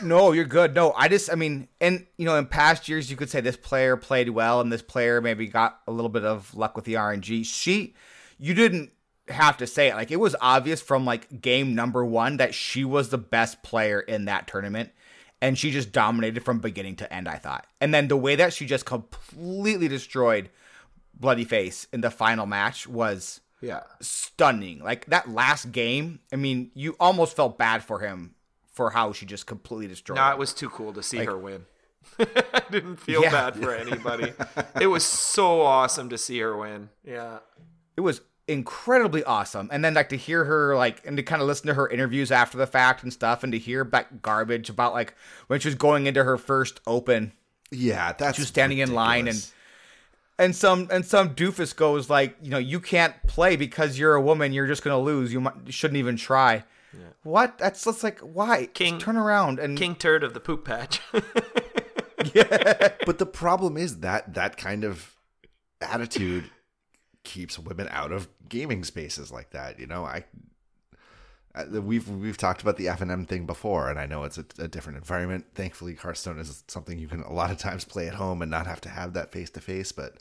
No, 0.03 0.33
you're 0.33 0.45
good. 0.45 0.75
No, 0.75 0.93
I 0.93 1.07
just, 1.07 1.31
I 1.31 1.37
mean, 1.37 1.69
and 1.81 2.07
you 2.17 2.25
know, 2.25 2.37
in 2.37 2.47
past 2.47 2.89
years, 2.89 3.09
you 3.09 3.17
could 3.17 3.31
say 3.31 3.41
this 3.41 3.57
player 3.57 3.97
played 3.97 4.31
well, 4.31 4.61
and 4.61 4.73
this 4.73 4.83
player 4.83 5.21
maybe 5.21 5.47
got 5.47 5.79
a 5.87 5.93
little 5.93 6.09
bit 6.09 6.25
of 6.25 6.53
luck 6.57 6.75
with 6.75 6.85
the 6.85 6.95
RNG. 6.95 7.47
She, 7.47 7.95
you 8.37 8.53
didn't 8.53 8.91
have 9.29 9.57
to 9.59 9.67
say 9.67 9.89
it. 9.89 9.95
Like 9.95 10.11
it 10.11 10.19
was 10.19 10.35
obvious 10.41 10.81
from 10.83 11.05
like 11.05 11.41
game 11.41 11.77
number 11.77 12.05
one 12.05 12.39
that 12.39 12.53
she 12.55 12.85
was 12.85 13.11
the 13.11 13.19
best 13.19 13.63
player 13.63 14.01
in 14.01 14.25
that 14.25 14.49
tournament, 14.49 14.91
and 15.43 15.59
she 15.59 15.71
just 15.71 15.93
dominated 15.93 16.43
from 16.43 16.61
beginning 16.61 16.97
to 16.97 17.13
end. 17.13 17.29
I 17.29 17.37
thought, 17.37 17.67
and 17.83 17.93
then 17.93 18.09
the 18.09 18.17
way 18.17 18.35
that 18.37 18.55
she 18.55 18.65
just 18.65 18.87
completely 18.87 19.89
destroyed 19.89 20.49
Bloodyface 21.21 21.87
in 21.93 22.01
the 22.01 22.11
final 22.11 22.47
match 22.47 22.87
was 22.87 23.41
Yeah, 23.61 23.83
stunning. 24.01 24.79
Like 24.83 25.05
that 25.07 25.29
last 25.31 25.71
game, 25.73 26.21
I 26.33 26.37
mean, 26.37 26.71
you 26.75 26.97
almost 26.99 27.37
felt 27.37 27.59
bad 27.59 27.85
for 27.85 27.99
him 27.99 28.35
for 28.73 28.91
how 28.91 29.13
she 29.13 29.27
just 29.27 29.47
completely 29.47 29.89
destroyed. 29.89 30.17
no, 30.17 30.27
him. 30.29 30.33
it 30.33 30.39
was 30.39 30.55
too 30.55 30.71
cool 30.71 30.93
to 30.95 31.03
see 31.03 31.19
her 31.19 31.37
win. 31.37 31.67
I 32.19 32.63
didn't 32.71 32.97
feel 32.97 33.23
Yeah. 33.23 33.31
bad 33.31 33.57
for 33.57 33.75
anybody. 33.75 34.33
it 34.81 34.87
was 34.87 35.05
so 35.05 35.61
awesome 35.61 36.09
to 36.09 36.17
see 36.19 36.39
her 36.41 36.57
win. 36.57 36.89
Yeah. 37.05 37.39
it 37.97 38.01
was 38.01 38.23
incredibly 38.49 39.23
awesome. 39.25 39.69
And 39.73 39.85
then 39.85 39.95
like 39.95 40.09
to 40.11 40.17
hear 40.17 40.45
her 40.45 40.77
like 40.77 41.03
and 41.07 41.17
to 41.17 41.23
kind 41.23 41.41
of 41.41 41.49
listen 41.49 41.67
to 41.69 41.75
her 41.75 41.89
interviews 41.89 42.31
after 42.31 42.59
the 42.59 42.67
fact 42.67 43.03
and 43.03 43.13
stuff, 43.13 43.43
and 43.43 43.53
to 43.53 43.59
hear 43.59 43.85
that 43.85 44.23
garbage 44.23 44.69
about 44.71 44.93
like 44.93 45.15
when 45.47 45.61
she 45.61 45.69
was 45.69 45.75
going 45.75 46.07
into 46.07 46.25
her 46.25 46.37
first 46.37 46.81
open, 46.87 47.33
Yeah, 47.71 48.13
that's 48.13 48.37
she 48.37 48.43
was 48.43 48.49
standing 48.49 48.79
in 48.79 48.95
line 48.95 49.29
and 49.29 49.47
and 50.39 50.57
some 50.57 50.89
and 50.91 51.05
some 51.05 51.35
doofus 51.35 51.75
goes 51.75 52.11
like, 52.11 52.37
you 52.43 52.51
know, 52.51 52.59
you 52.59 52.81
can't 52.81 53.15
play 53.27 53.57
because 53.57 53.99
you're 53.99 54.15
a 54.15 54.23
woman. 54.23 54.53
You're 54.53 54.67
just 54.67 54.83
gonna 54.83 54.99
lose. 54.99 55.33
You, 55.33 55.41
might, 55.41 55.73
shouldn't 55.73 55.99
even 55.99 56.17
try. 56.17 56.65
Yeah. 56.93 57.07
What? 57.23 57.59
That's 57.59 57.85
just 57.85 58.03
like 58.03 58.19
why? 58.21 58.63
Just 58.63 58.75
King- 58.75 58.99
turn 58.99 59.17
around 59.17 59.59
and 59.59 59.79
King 59.79 59.95
Turd 59.95 60.25
of 60.25 60.35
the 60.35 60.41
Poop 60.41 60.65
Patch. 60.65 61.01
yeah. 62.35 62.89
But 63.07 63.19
the 63.19 63.27
problem 63.27 63.77
is 63.77 64.01
that 64.01 64.35
that 64.35 64.57
kind 64.57 64.85
of 64.85 65.15
attitude 65.81 66.51
keeps 67.25 67.59
women 67.59 67.89
out 67.91 68.13
of 68.13 68.29
gaming 68.49 68.85
spaces 68.85 69.31
like 69.31 69.51
that. 69.51 69.79
You 69.79 69.87
know, 69.87 70.05
I 70.05 70.25
we've 71.71 72.09
we've 72.09 72.39
talked 72.39 72.63
about 72.63 72.77
the 72.77 72.89
F 72.89 73.01
and 73.01 73.11
M 73.11 73.27
thing 73.27 73.47
before, 73.47 73.91
and 73.91 73.99
I 73.99 74.07
know 74.07 74.25
it's 74.25 74.39
a, 74.39 74.45
a 74.59 74.69
different 74.69 74.99
environment. 74.99 75.47
Thankfully, 75.55 75.95
Hearthstone 75.95 76.39
is 76.39 76.65
something 76.69 76.99
you 76.99 77.09
can 77.09 77.23
a 77.23 77.33
lot 77.33 77.51
of 77.51 77.59
times 77.59 77.85
play 77.85 78.09
at 78.09 78.15
home 78.15 78.43
and 78.43 78.51
not 78.51 78.67
have 78.67 78.81
to 78.83 78.89
have 78.89 79.13
that 79.13 79.33
face 79.33 79.51
to 79.51 79.61
face. 79.61 79.93
But 79.93 80.19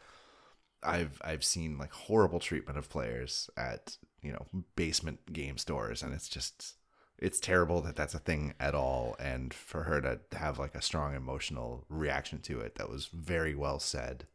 I've 0.83 1.21
I've 1.23 1.43
seen 1.43 1.77
like 1.77 1.93
horrible 1.93 2.39
treatment 2.39 2.77
of 2.77 2.89
players 2.89 3.49
at 3.55 3.97
you 4.21 4.33
know 4.33 4.45
basement 4.75 5.31
game 5.31 5.57
stores, 5.57 6.03
and 6.03 6.13
it's 6.13 6.27
just 6.27 6.75
it's 7.17 7.39
terrible 7.39 7.81
that 7.81 7.95
that's 7.95 8.15
a 8.15 8.19
thing 8.19 8.53
at 8.59 8.75
all. 8.75 9.15
And 9.19 9.53
for 9.53 9.83
her 9.83 10.01
to 10.01 10.19
have 10.37 10.59
like 10.59 10.75
a 10.75 10.81
strong 10.81 11.15
emotional 11.15 11.85
reaction 11.87 12.39
to 12.41 12.59
it, 12.59 12.75
that 12.75 12.89
was 12.89 13.05
very 13.05 13.55
well 13.55 13.79
said. 13.79 14.25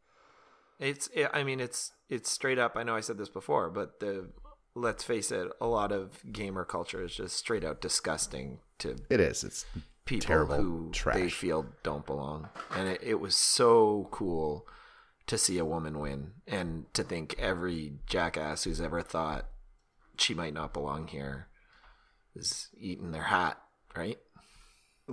It's 0.79 1.07
it, 1.13 1.29
I 1.33 1.43
mean 1.43 1.59
it's 1.59 1.91
it's 2.09 2.29
straight 2.29 2.59
up. 2.59 2.73
I 2.75 2.83
know 2.83 2.95
I 2.95 3.01
said 3.01 3.17
this 3.17 3.29
before, 3.29 3.69
but 3.69 3.99
the 3.99 4.29
let's 4.75 5.03
face 5.03 5.31
it, 5.31 5.47
a 5.59 5.67
lot 5.67 5.91
of 5.91 6.21
gamer 6.31 6.63
culture 6.63 7.03
is 7.03 7.15
just 7.15 7.35
straight 7.35 7.63
out 7.63 7.81
disgusting 7.81 8.59
to 8.79 8.95
It 9.09 9.19
is. 9.19 9.43
It's 9.43 9.65
people 10.05 10.27
terrible 10.27 10.55
who 10.57 10.89
trash. 10.91 11.15
they 11.15 11.29
feel 11.29 11.65
don't 11.83 12.05
belong. 12.05 12.49
And 12.75 12.87
it, 12.87 13.01
it 13.03 13.19
was 13.19 13.35
so 13.35 14.07
cool 14.11 14.67
to 15.25 15.37
see 15.37 15.57
a 15.57 15.65
woman 15.65 15.99
win 15.99 16.31
and 16.47 16.85
to 16.93 17.03
think 17.03 17.35
every 17.39 17.93
jackass 18.07 18.63
who's 18.63 18.79
ever 18.79 19.01
thought 19.01 19.47
she 20.17 20.33
might 20.33 20.53
not 20.53 20.73
belong 20.73 21.07
here 21.07 21.47
is 22.35 22.69
eating 22.79 23.11
their 23.11 23.23
hat, 23.23 23.59
right? 23.95 24.19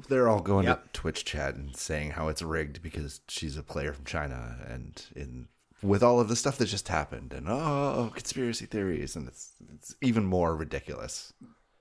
They're 0.09 0.29
all 0.29 0.40
going 0.42 0.66
Yep. 0.66 0.92
to 0.92 1.00
Twitch 1.00 1.24
chat 1.24 1.55
and 1.55 1.74
saying 1.77 2.12
how 2.12 2.29
it's 2.29 2.42
rigged 2.42 2.83
because 2.83 3.22
she's 3.29 3.57
a 3.57 3.62
player 3.62 3.92
from 3.92 4.05
China, 4.05 4.59
and 4.68 5.05
in 5.16 5.48
with 5.83 6.03
all 6.03 6.21
of 6.21 6.29
the 6.29 6.37
stuff 6.37 6.59
that 6.59 6.67
just 6.67 6.89
happened, 6.89 7.33
and 7.33 7.47
oh, 7.49 8.11
conspiracy 8.15 8.67
theories, 8.67 9.17
and 9.17 9.29
it's 9.29 9.53
it's 9.75 9.95
even 10.03 10.25
more 10.25 10.57
ridiculous. 10.57 11.33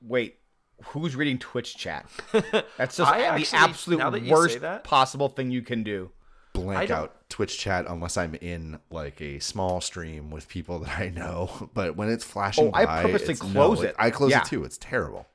wait, 0.02 0.40
who's 0.86 1.16
reading 1.16 1.38
Twitch 1.38 1.78
chat? 1.78 2.06
That's 2.78 2.98
just 2.98 3.12
I 3.12 3.38
the 3.38 3.48
absolute 3.54 4.00
now 4.00 4.10
that 4.10 4.22
you 4.22 4.28
say 4.28 4.34
worst 4.34 4.62
that- 4.62 4.84
possible 4.84 5.30
thing 5.30 5.52
you 5.52 5.62
can 5.62 5.84
do. 5.84 6.12
Blank 6.54 6.92
out 6.92 7.30
Twitch 7.30 7.58
chat 7.58 7.86
unless 7.90 8.16
I'm 8.16 8.36
in 8.36 8.78
like 8.92 9.20
a 9.22 9.40
small 9.40 9.82
stream 9.82 10.30
with 10.30 10.48
people 10.48 10.78
that 10.84 11.00
I 11.00 11.10
know. 11.10 11.70
But 11.74 11.96
when 11.96 12.10
it's 12.10 12.24
flashing, 12.24 12.68
Oh, 12.68 12.72
I 12.76 12.86
purposely 13.02 13.34
close 13.36 13.82
no, 13.82 13.88
it. 13.88 13.96
I 13.98 14.12
close 14.12 14.30
Yeah. 14.32 14.42
it 14.42 14.46
too. 14.46 14.64
It's 14.64 14.78
terrible. 14.78 15.26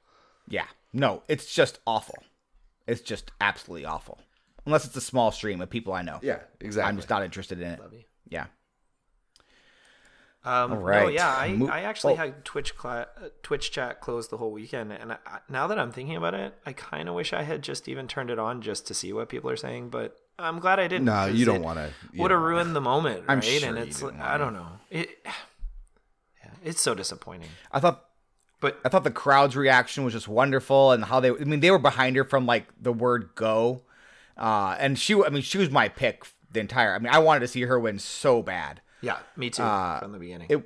Yeah. 0.46 0.66
No, 0.92 1.24
it's 1.26 1.52
just 1.52 1.80
awful. 1.88 2.22
It's 2.86 3.00
just 3.00 3.32
absolutely 3.40 3.84
awful. 3.84 4.20
Unless 4.64 4.84
it's 4.86 4.96
a 4.96 5.00
small 5.00 5.32
stream 5.32 5.60
of 5.60 5.68
people 5.68 5.92
I 5.92 6.02
know. 6.02 6.20
Yeah, 6.22 6.38
exactly. 6.60 6.88
I'm 6.88 6.96
just 6.96 7.10
not 7.10 7.24
interested 7.24 7.60
in 7.60 7.66
it. 7.72 7.80
Yeah. 8.28 8.46
Um, 10.44 10.70
No, 10.84 11.08
yeah, 11.08 11.34
I, 11.34 11.52
Mo- 11.52 11.68
I 11.68 11.80
actually 11.80 12.14
oh. 12.14 12.16
had 12.16 12.44
Twitch 12.44 12.76
cla- 12.76 13.08
uh, 13.22 13.28
Twitch 13.42 13.70
chat 13.70 14.00
closed 14.00 14.30
the 14.30 14.36
whole 14.36 14.52
weekend, 14.52 14.92
and 14.92 15.12
I, 15.12 15.18
now 15.48 15.66
that 15.66 15.78
I'm 15.78 15.92
thinking 15.92 16.16
about 16.16 16.32
it, 16.34 16.54
I 16.64 16.72
kind 16.72 17.08
of 17.08 17.14
wish 17.14 17.32
I 17.32 17.42
had 17.42 17.60
just 17.62 17.88
even 17.88 18.06
turned 18.06 18.30
it 18.30 18.38
on 18.38 18.62
just 18.62 18.86
to 18.86 18.94
see 18.94 19.12
what 19.12 19.28
people 19.28 19.50
are 19.50 19.56
saying. 19.56 19.90
But 19.90 20.16
I'm 20.38 20.58
glad 20.60 20.78
I 20.78 20.86
didn't. 20.86 21.06
No, 21.06 21.26
you 21.26 21.44
don't 21.44 21.62
wanna- 21.62 21.90
Would 22.16 22.30
have 22.30 22.40
ruined 22.40 22.74
the 22.74 22.80
moment, 22.80 23.24
right? 23.26 23.34
I'm 23.34 23.40
sure 23.40 23.68
and 23.68 23.78
it's 23.78 24.00
didn't 24.00 24.20
I 24.20 24.38
don't 24.38 24.54
know. 24.54 24.68
It, 24.90 25.10
yeah, 25.24 26.50
it's 26.64 26.80
so 26.80 26.94
disappointing. 26.94 27.48
I 27.72 27.80
thought 27.80 28.04
But 28.60 28.78
I 28.84 28.88
thought 28.88 29.04
the 29.04 29.10
crowd's 29.10 29.56
reaction 29.56 30.04
was 30.04 30.12
just 30.14 30.28
wonderful, 30.28 30.92
and 30.92 31.04
how 31.04 31.20
they. 31.20 31.30
I 31.30 31.44
mean, 31.44 31.60
they 31.60 31.70
were 31.72 31.78
behind 31.78 32.16
her 32.16 32.24
from 32.24 32.46
like 32.46 32.66
the 32.80 32.92
word 32.92 33.30
go, 33.34 33.82
uh, 34.36 34.76
and 34.78 34.98
she. 34.98 35.14
I 35.14 35.28
mean, 35.30 35.42
she 35.42 35.58
was 35.58 35.68
my 35.70 35.88
pick 35.88 36.24
the 36.50 36.60
entire. 36.60 36.94
I 36.94 36.98
mean, 36.98 37.12
I 37.12 37.18
wanted 37.18 37.40
to 37.40 37.48
see 37.48 37.62
her 37.62 37.78
win 37.78 37.98
so 37.98 38.42
bad. 38.42 38.80
yeah, 39.00 39.18
me 39.36 39.50
too 39.50 39.62
Uh, 39.62 40.00
from 40.00 40.12
the 40.12 40.18
beginning. 40.18 40.46
It, 40.50 40.62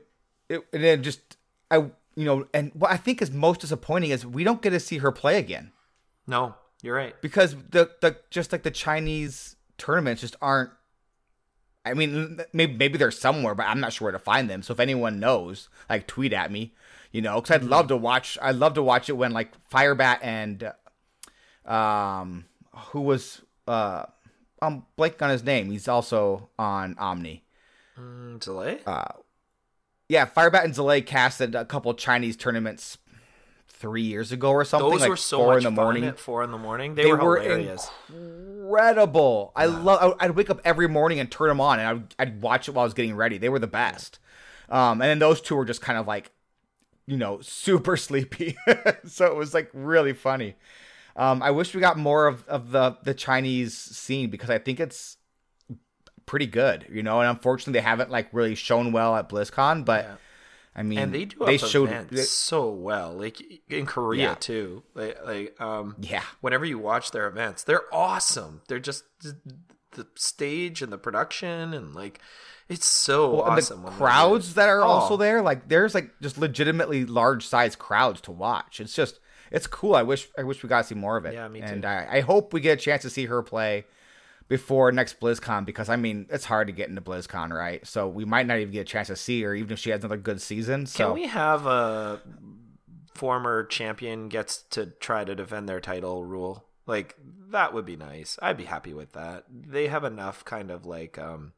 it, 0.49 0.65
and 0.73 0.83
then 0.85 1.03
just 1.03 1.37
I, 1.71 1.77
you 2.15 2.25
know, 2.25 2.47
and 2.53 2.71
what 2.75 2.91
I 2.91 2.97
think 2.97 3.23
is 3.23 3.31
most 3.31 3.61
disappointing 3.61 4.11
is 4.11 4.25
we 4.27 4.45
don't 4.45 4.61
get 4.63 4.71
to 4.71 4.81
see 4.81 4.99
her 4.99 5.11
play 5.13 5.39
again 5.39 5.73
no, 6.27 6.55
you're 6.83 6.95
right. 6.95 7.21
because 7.21 7.57
the 7.71 7.91
the 8.01 8.17
just 8.31 8.53
like 8.53 8.63
the 8.63 8.71
Chinese 8.71 9.57
tournaments 9.79 10.21
just 10.21 10.37
aren't. 10.41 10.71
I 11.85 11.95
mean, 11.95 12.39
maybe 12.53 12.75
maybe 12.77 12.97
they're 12.97 13.11
somewhere, 13.11 13.57
but 13.57 13.67
I'm 13.67 13.81
not 13.81 13.93
sure 13.93 14.07
where 14.07 14.13
to 14.13 14.19
find 14.21 14.49
them. 14.49 14.63
So 14.63 14.73
if 14.73 14.79
anyone 14.79 15.19
knows, 15.19 15.69
like 15.91 16.07
tweet 16.07 16.33
at 16.33 16.53
me, 16.53 16.75
you 17.11 17.21
know, 17.21 17.41
because 17.41 17.57
I'd 17.57 17.65
love 17.65 17.89
to 17.89 17.97
watch. 17.97 18.39
I'd 18.41 18.55
love 18.55 18.75
to 18.75 18.83
watch 18.85 19.09
it 19.09 19.15
when 19.15 19.33
like 19.33 19.51
Firebat 19.69 20.19
and, 20.23 20.73
um, 21.67 22.45
who 22.93 23.01
was 23.01 23.43
uh, 23.67 24.05
I'm 24.63 24.85
blanking 24.97 25.23
on 25.23 25.31
his 25.31 25.43
name. 25.45 25.71
He's 25.71 25.89
also 25.89 26.49
on 26.59 26.97
Omni. 26.99 27.45
Mm, 27.99 28.39
delay. 28.41 28.79
Uh, 28.87 29.05
Yeah, 30.09 30.27
Firebat 30.27 30.65
and 30.65 30.75
Zelay 30.75 31.05
casted 31.05 31.55
a 31.55 31.65
couple 31.65 31.93
Chinese 31.95 32.37
tournaments 32.37 32.99
three 33.67 34.03
years 34.03 34.31
ago 34.31 34.51
or 34.51 34.65
something. 34.65 34.89
Those 34.91 35.01
like 35.01 35.11
were 35.11 35.17
so 35.17 35.39
four 35.39 35.59
in 35.59 35.65
the 35.65 35.71
morning. 35.71 36.05
at 36.05 36.19
four 36.19 36.45
in 36.45 36.51
the 36.53 36.59
morning. 36.59 36.95
They, 36.95 37.05
They 37.05 37.13
were, 37.13 37.19
were 37.19 37.41
hilarious. 37.41 37.91
incredible. 38.09 39.53
I 39.57 39.67
love. 39.67 40.17
I'd 40.21 40.33
wake 40.33 40.51
up 40.51 40.61
every 40.65 40.89
morning 40.89 41.19
and 41.19 41.31
turn 41.31 41.49
them 41.49 41.61
on, 41.61 41.81
and 41.81 41.89
I'd, 41.89 42.15
I'd 42.19 42.43
watch 42.43 42.69
it 42.69 42.73
while 42.73 42.83
I 42.83 42.87
was 42.87 42.95
getting 42.95 43.15
ready. 43.17 43.39
They 43.39 43.49
were 43.49 43.59
the 43.59 43.67
best. 43.67 44.19
Um, 44.69 45.01
and 45.03 45.09
then 45.11 45.19
those 45.19 45.41
two 45.41 45.57
were 45.57 45.65
just 45.65 45.81
kind 45.83 45.99
of 45.99 46.07
like, 46.07 46.31
you 47.07 47.17
know, 47.17 47.41
super 47.43 47.97
sleepy. 47.97 48.57
so 49.07 49.27
it 49.27 49.37
was 49.37 49.55
like 49.55 49.71
really 49.73 50.13
funny. 50.13 50.55
Um, 51.17 51.43
I 51.43 51.51
wish 51.51 51.75
we 51.75 51.81
got 51.81 51.99
more 51.99 52.27
of, 52.27 52.47
of 52.49 52.71
the 52.71 52.97
the 53.03 53.15
Chinese 53.15 53.77
scene 53.77 54.31
because 54.31 54.51
I 54.51 54.59
think 54.59 54.81
it's 54.81 55.19
pretty 56.27 56.47
good, 56.47 56.87
you 56.91 57.03
know. 57.03 57.21
And 57.21 57.29
unfortunately, 57.29 57.75
they 57.75 57.85
haven't 57.85 58.11
like 58.11 58.29
really 58.33 58.55
shown 58.55 58.93
well 58.93 59.17
at 59.17 59.29
BlizzCon. 59.29 59.85
But 59.85 60.19
I 60.75 60.83
mean, 60.83 60.99
and 60.99 61.15
they 61.15 61.25
do 61.27 61.37
they 61.45 61.59
showed 61.59 61.89
events 61.91 62.31
so 62.31 62.71
well 62.71 63.13
like 63.13 63.43
in 63.69 63.85
korea 63.85 64.29
Yeah. 64.29 64.35
too 64.37 64.83
like, 64.95 65.19
like 65.25 65.61
um 65.61 65.97
Yeah. 66.01 66.23
whenever 66.41 66.65
you 66.65 66.79
watch 66.79 67.11
their 67.11 67.27
events 67.27 67.63
they're 67.65 67.93
awesome 67.95 68.63
they're 68.69 68.79
just 68.79 69.05
the 69.93 70.07
stage 70.15 70.81
and 70.81 70.91
the 70.91 70.97
production 70.99 71.75
and 71.75 71.95
like 71.95 72.21
it's 72.69 72.87
so 72.87 73.33
Well, 73.33 73.43
awesome 73.43 73.83
the 73.83 73.91
they 73.91 73.97
crowds 73.97 74.55
that 74.55 74.69
are 74.71 74.81
also 74.81 75.15
Oh, 75.15 75.17
there, 75.19 75.43
like 75.43 75.69
there's 75.69 75.95
like 75.95 76.11
just 76.23 76.39
legitimately 76.39 77.05
large 77.05 77.47
size 77.47 77.77
crowds 77.77 78.21
to 78.23 78.31
watch. 78.31 78.81
It's 78.81 78.95
just 78.95 79.21
it's 79.53 79.67
cool. 79.67 79.95
I 79.95 80.03
wish 80.03 80.29
I 80.37 80.43
wish 80.43 80.63
we 80.63 80.69
got 80.69 80.83
to 80.83 80.85
see 80.89 80.95
more 80.95 81.17
of 81.17 81.25
it. 81.25 81.35
Yeah, 81.35 81.49
me 81.49 81.61
too. 81.61 81.67
And 81.67 81.85
I, 81.85 82.07
I 82.11 82.21
hope 82.21 82.53
we 82.53 82.61
get 82.61 82.79
a 82.79 82.81
chance 82.81 83.03
to 83.03 83.11
see 83.11 83.27
her 83.27 83.43
play 83.43 83.85
before 84.49 84.91
next 84.93 85.21
BlizzCon 85.21 85.65
because 85.65 85.89
I 85.89 85.97
mean 85.97 86.27
it's 86.31 86.45
hard 86.45 86.67
to 86.67 86.73
get 86.73 86.89
into 86.89 87.01
BlizzCon, 87.01 87.51
right? 87.51 87.87
So 87.87 88.09
we 88.09 88.25
might 88.25 88.47
not 88.47 88.59
even 88.59 88.73
get 88.73 88.81
a 88.81 88.85
chance 88.85 89.09
to 89.09 89.17
see 89.17 89.43
her, 89.43 89.55
even 89.55 89.73
if 89.73 89.79
she 89.79 89.91
has 89.91 90.01
another 90.01 90.17
good 90.17 90.41
season. 90.41 90.87
So 90.87 91.07
can 91.07 91.15
we 91.15 91.27
have 91.29 91.67
a 91.67 92.21
former 93.15 93.65
champion 93.65 94.29
gets 94.29 94.63
to 94.71 94.87
try 94.87 95.25
to 95.25 95.35
defend 95.35 95.69
their 95.69 95.81
title 95.81 96.25
rule 96.25 96.65
like 96.87 97.15
that 97.51 97.73
would 97.75 97.85
be 97.85 97.95
nice 97.95 98.39
i'd 98.43 98.57
be 98.57 98.65
happy 98.65 98.95
with 98.95 99.13
that 99.13 99.45
they 99.51 99.87
have 99.87 100.03
enough 100.03 100.45
kind 100.45 100.71
of 100.71 100.87
like 100.87 101.19
um 101.19 101.53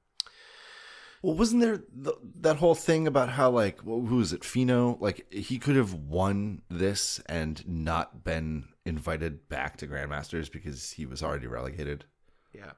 Well, 1.24 1.34
wasn't 1.37 1.62
there 1.62 1.78
th- 1.78 2.16
that 2.42 2.56
whole 2.56 2.74
thing 2.74 3.06
about 3.06 3.30
how 3.30 3.48
like 3.50 3.78
wh- 3.80 4.04
who 4.08 4.20
is 4.20 4.34
it, 4.34 4.44
Fino? 4.44 4.98
Like 5.00 5.26
he 5.32 5.58
could 5.58 5.74
have 5.76 5.94
won 5.94 6.60
this 6.68 7.18
and 7.26 7.66
not 7.66 8.24
been 8.24 8.64
invited 8.84 9.48
back 9.48 9.78
to 9.78 9.87
Grandmasters 9.87 10.52
because 10.52 10.92
he 10.92 11.06
was 11.06 11.22
already 11.22 11.46
relegated. 11.46 12.04
yeah 12.52 12.72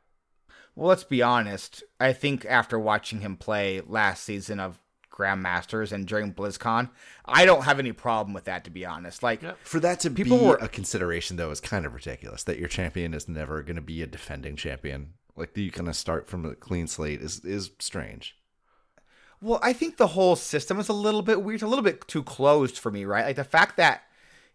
Well, 0.77 0.87
let's 0.89 1.03
be 1.03 1.23
honest. 1.23 1.83
I 1.99 2.13
think 2.13 2.45
after 2.45 2.79
watching 2.79 3.21
him 3.21 3.37
play 3.37 3.81
last 3.85 4.23
season 4.23 4.61
of 4.61 4.79
Grandmasters 5.13 5.91
and 5.91 6.07
during 6.07 6.33
BlizzCon, 6.33 6.91
I 7.25 7.47
don't 7.47 7.65
have 7.65 7.81
any 7.81 7.93
problem 7.93 8.33
with 8.33 8.45
that. 8.45 8.63
To 8.65 8.71
be 8.71 8.85
honest, 8.87 9.25
like 9.25 9.41
For 9.67 9.81
that 9.81 9.99
to 10.01 10.11
People 10.11 10.39
be 10.39 10.45
were- 10.45 10.59
a 10.61 10.69
consideration, 10.69 11.37
though, 11.37 11.51
is 11.51 11.61
kind 11.61 11.85
of 11.85 11.95
ridiculous. 11.95 12.45
That 12.45 12.61
your 12.61 12.69
champion 12.69 13.13
is 13.13 13.27
never 13.29 13.63
going 13.63 13.75
to 13.77 13.83
be 13.83 14.03
a 14.03 14.07
defending 14.07 14.55
champion. 14.55 15.15
Like 15.37 15.55
do 15.55 15.61
you 15.63 15.71
kind 15.71 15.89
of 15.89 15.97
start 15.97 16.29
from 16.29 16.45
a 16.45 16.55
clean 16.55 16.87
slate 16.87 17.21
is 17.21 17.45
is 17.45 17.71
strange. 17.79 18.37
Well, 19.41 19.61
I 19.63 19.73
think 19.75 19.97
the 19.99 20.07
whole 20.09 20.35
system 20.35 20.79
is 20.81 20.89
a 20.89 20.95
little 20.95 21.21
bit 21.23 21.43
weird, 21.43 21.61
a 21.63 21.67
little 21.67 21.85
bit 21.85 22.09
too 22.09 22.23
closed 22.23 22.79
for 22.79 22.91
me, 22.91 23.05
right? 23.05 23.27
Like 23.27 23.37
the 23.37 23.45
fact 23.45 23.77
that 23.77 24.03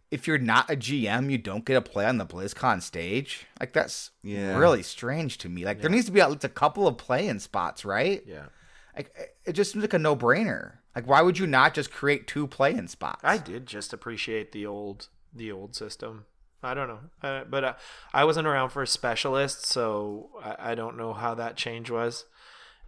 if 0.10 0.28
you're 0.28 0.39
not 0.39 0.70
a 0.70 0.76
GM, 0.76 1.32
you 1.32 1.38
don't 1.38 1.63
get 1.63 1.76
to 1.76 1.82
play 1.82 2.06
on 2.06 2.17
the 2.17 2.26
BlizzCon 2.26 2.82
stage. 2.82 3.46
Like 3.60 3.74
that's 3.74 4.10
Yeah. 4.24 4.58
really 4.58 4.84
strange 4.84 5.38
to 5.39 5.50
me. 5.50 5.63
Like 5.65 5.82
there 5.82 5.89
needs 5.89 6.08
to 6.08 6.12
be 6.12 6.20
at 6.20 6.30
least 6.32 6.44
a 6.44 6.50
couple 6.50 6.88
of 6.88 6.98
play-in 6.98 7.39
spots, 7.39 7.86
right? 7.86 8.24
yeah 8.26 8.48
Like 8.98 9.15
it 9.46 9.54
just 9.54 9.72
seems 9.72 9.84
like 9.84 9.94
a 9.94 10.00
no-brainer. 10.00 10.78
Like 10.96 11.08
why 11.08 11.22
would 11.22 11.38
you 11.38 11.48
not 11.48 11.74
just 11.76 11.91
create 11.91 12.28
two 12.28 12.48
play-in 12.48 12.88
spots? 12.88 13.22
I 13.24 13.38
did 13.38 13.67
just 13.67 13.94
appreciate 13.94 14.52
the 14.52 14.65
old 14.65 15.08
the 15.34 15.52
old 15.52 15.76
system. 15.76 16.26
I 16.63 16.74
don't 16.74 16.88
know, 16.88 17.00
uh, 17.24 17.43
but 17.50 17.63
uh, 17.63 17.74
I 18.13 18.24
wasn't 18.24 18.47
around 18.47 18.69
for 18.69 18.86
specialists, 18.86 19.67
so 19.69 20.30
I, 20.43 20.71
I 20.71 20.76
don't 20.76 20.97
know 20.97 21.13
how 21.13 21.34
that 21.36 21.56
change 21.56 21.89
was. 21.89 22.26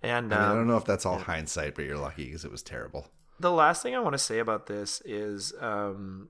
And 0.01 0.33
I, 0.33 0.37
mean, 0.37 0.45
I 0.45 0.49
um, 0.51 0.57
don't 0.57 0.67
know 0.67 0.77
if 0.77 0.85
that's 0.85 1.05
all 1.05 1.17
hindsight, 1.17 1.75
but 1.75 1.85
you're 1.85 1.97
lucky 1.97 2.25
because 2.25 2.45
it 2.45 2.51
was 2.51 2.61
terrible. 2.61 3.07
the 3.39 3.51
last 3.51 3.81
thing 3.81 3.95
I 3.95 3.99
want 3.99 4.13
to 4.13 4.19
say 4.19 4.39
about 4.39 4.67
this 4.67 5.01
is, 5.05 5.53
um, 5.59 6.29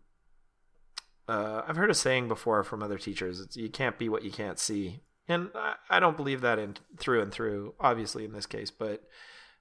uh, 1.28 1.64
I've 1.68 1.76
heard 1.76 1.92
a 1.92 1.96
saying 1.96 2.28
before 2.28 2.64
from 2.64 2.82
other 2.82 2.98
teachers: 2.98 3.40
it's, 3.40 3.58
"You 3.58 3.70
can't 3.70 3.98
be 3.98 4.10
what 4.10 4.24
you 4.24 4.32
can't 4.32 4.60
see," 4.60 5.02
and 5.28 5.50
I, 5.56 5.76
I 5.90 6.00
don't 6.00 6.18
believe 6.18 6.42
that 6.42 6.60
in 6.60 6.76
through 6.98 7.22
and 7.22 7.32
through. 7.32 7.74
Obviously, 7.80 8.24
in 8.26 8.32
this 8.32 8.46
case, 8.46 8.72
but 8.72 9.04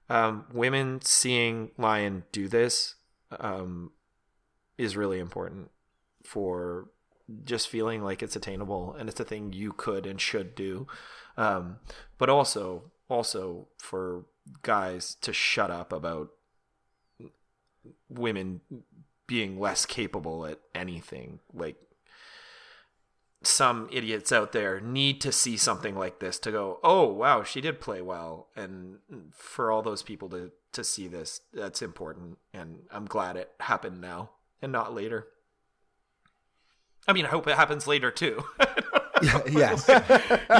um, 0.09 0.45
women 0.53 1.01
seeing 1.01 1.71
Liooon 1.77 2.23
do 2.31 2.47
this 2.47 2.95
um, 3.39 3.91
is 4.77 4.95
really 4.97 5.19
important 5.19 5.71
for 6.23 6.89
just 7.45 7.67
feeling 7.67 8.03
like 8.03 8.21
it's 8.21 8.35
attainable 8.35 8.95
and 8.97 9.09
it's 9.09 9.19
a 9.19 9.25
thing 9.25 9.53
you 9.53 9.73
could 9.73 10.05
and 10.05 10.19
should 10.19 10.55
do. 10.55 10.87
Um, 11.37 11.77
but 12.17 12.29
also 12.29 12.91
also 13.09 13.67
for 13.77 14.25
guys 14.61 15.15
to 15.21 15.33
shut 15.33 15.71
up 15.71 15.91
about 15.93 16.29
women 18.09 18.61
being 19.27 19.59
less 19.59 19.85
capable 19.85 20.45
at 20.45 20.59
anything 20.75 21.39
like 21.53 21.75
some 23.41 23.89
idiots 23.91 24.31
out 24.31 24.51
there 24.51 24.79
need 24.79 25.19
to 25.19 25.31
see 25.31 25.57
something 25.57 25.95
like 25.95 26.19
this 26.19 26.39
to 26.39 26.51
go 26.51 26.79
oh 26.83 27.05
wow 27.05 27.43
she 27.43 27.61
did 27.61 27.81
play 27.81 28.01
well. 28.01 28.47
And 28.55 28.99
for 29.31 29.71
all 29.71 29.81
those 29.81 30.03
people 30.03 30.29
to 30.29 30.51
to 30.71 30.83
see 30.83 31.07
this 31.07 31.41
that's 31.53 31.81
important. 31.81 32.37
And 32.53 32.83
i'm 32.91 33.05
glad 33.05 33.35
it 33.35 33.51
happened 33.59 34.01
now 34.01 34.31
and 34.61 34.71
not 34.71 34.93
later 34.93 35.27
i 37.07 37.13
mean 37.13 37.25
i 37.25 37.29
hope 37.29 37.47
it 37.47 37.55
happens 37.55 37.87
later 37.87 38.11
too 38.11 38.43
yes. 39.49 39.87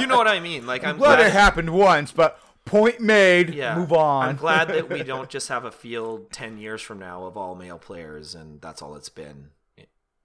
you 0.00 0.06
know 0.06 0.16
what 0.16 0.28
i 0.28 0.40
mean 0.40 0.66
like 0.66 0.84
i'm 0.84 0.96
glad 0.96 1.16
glad 1.16 1.26
it 1.26 1.32
happened 1.32 1.70
once, 1.70 2.12
but 2.12 2.38
point 2.64 2.98
made. 2.98 3.52
yeah 3.54 3.76
Move 3.76 3.92
on. 3.92 4.28
i'm 4.30 4.36
glad 4.36 4.68
that 4.68 4.88
we 4.88 5.02
don't 5.12 5.28
just 5.28 5.48
have 5.48 5.64
a 5.64 5.70
field 5.70 6.30
10 6.32 6.56
years 6.58 6.80
from 6.80 6.98
now 6.98 7.24
of 7.24 7.36
all 7.36 7.54
male 7.54 7.78
players 7.78 8.34
and 8.34 8.60
that's 8.62 8.80
all 8.80 8.94
it's 8.96 9.10
been 9.10 9.50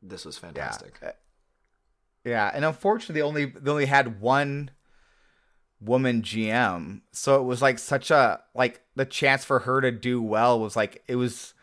this 0.01 0.23
was 0.23 0.37
fantastic 0.37 0.93
uh, 1.05 1.11
Yeah, 2.23 2.49
and 2.53 2.63
unfortunately, 2.63 3.19
they 3.19 3.25
only 3.25 3.45
they 3.45 3.69
only 3.71 3.85
had 3.85 4.21
one 4.21 4.71
woman 5.81 6.21
GM, 6.21 7.01
so 7.11 7.39
it 7.41 7.43
was 7.43 7.61
like 7.61 7.79
such 7.79 8.11
a 8.11 8.41
like 8.55 8.81
the 8.95 9.05
chance 9.05 9.43
for 9.43 9.59
her 9.59 9.81
to 9.81 9.91
do 9.91 10.21
well 10.21 10.59
was 10.59 10.75
like 10.77 11.03
it 11.07 11.15
was 11.17 11.53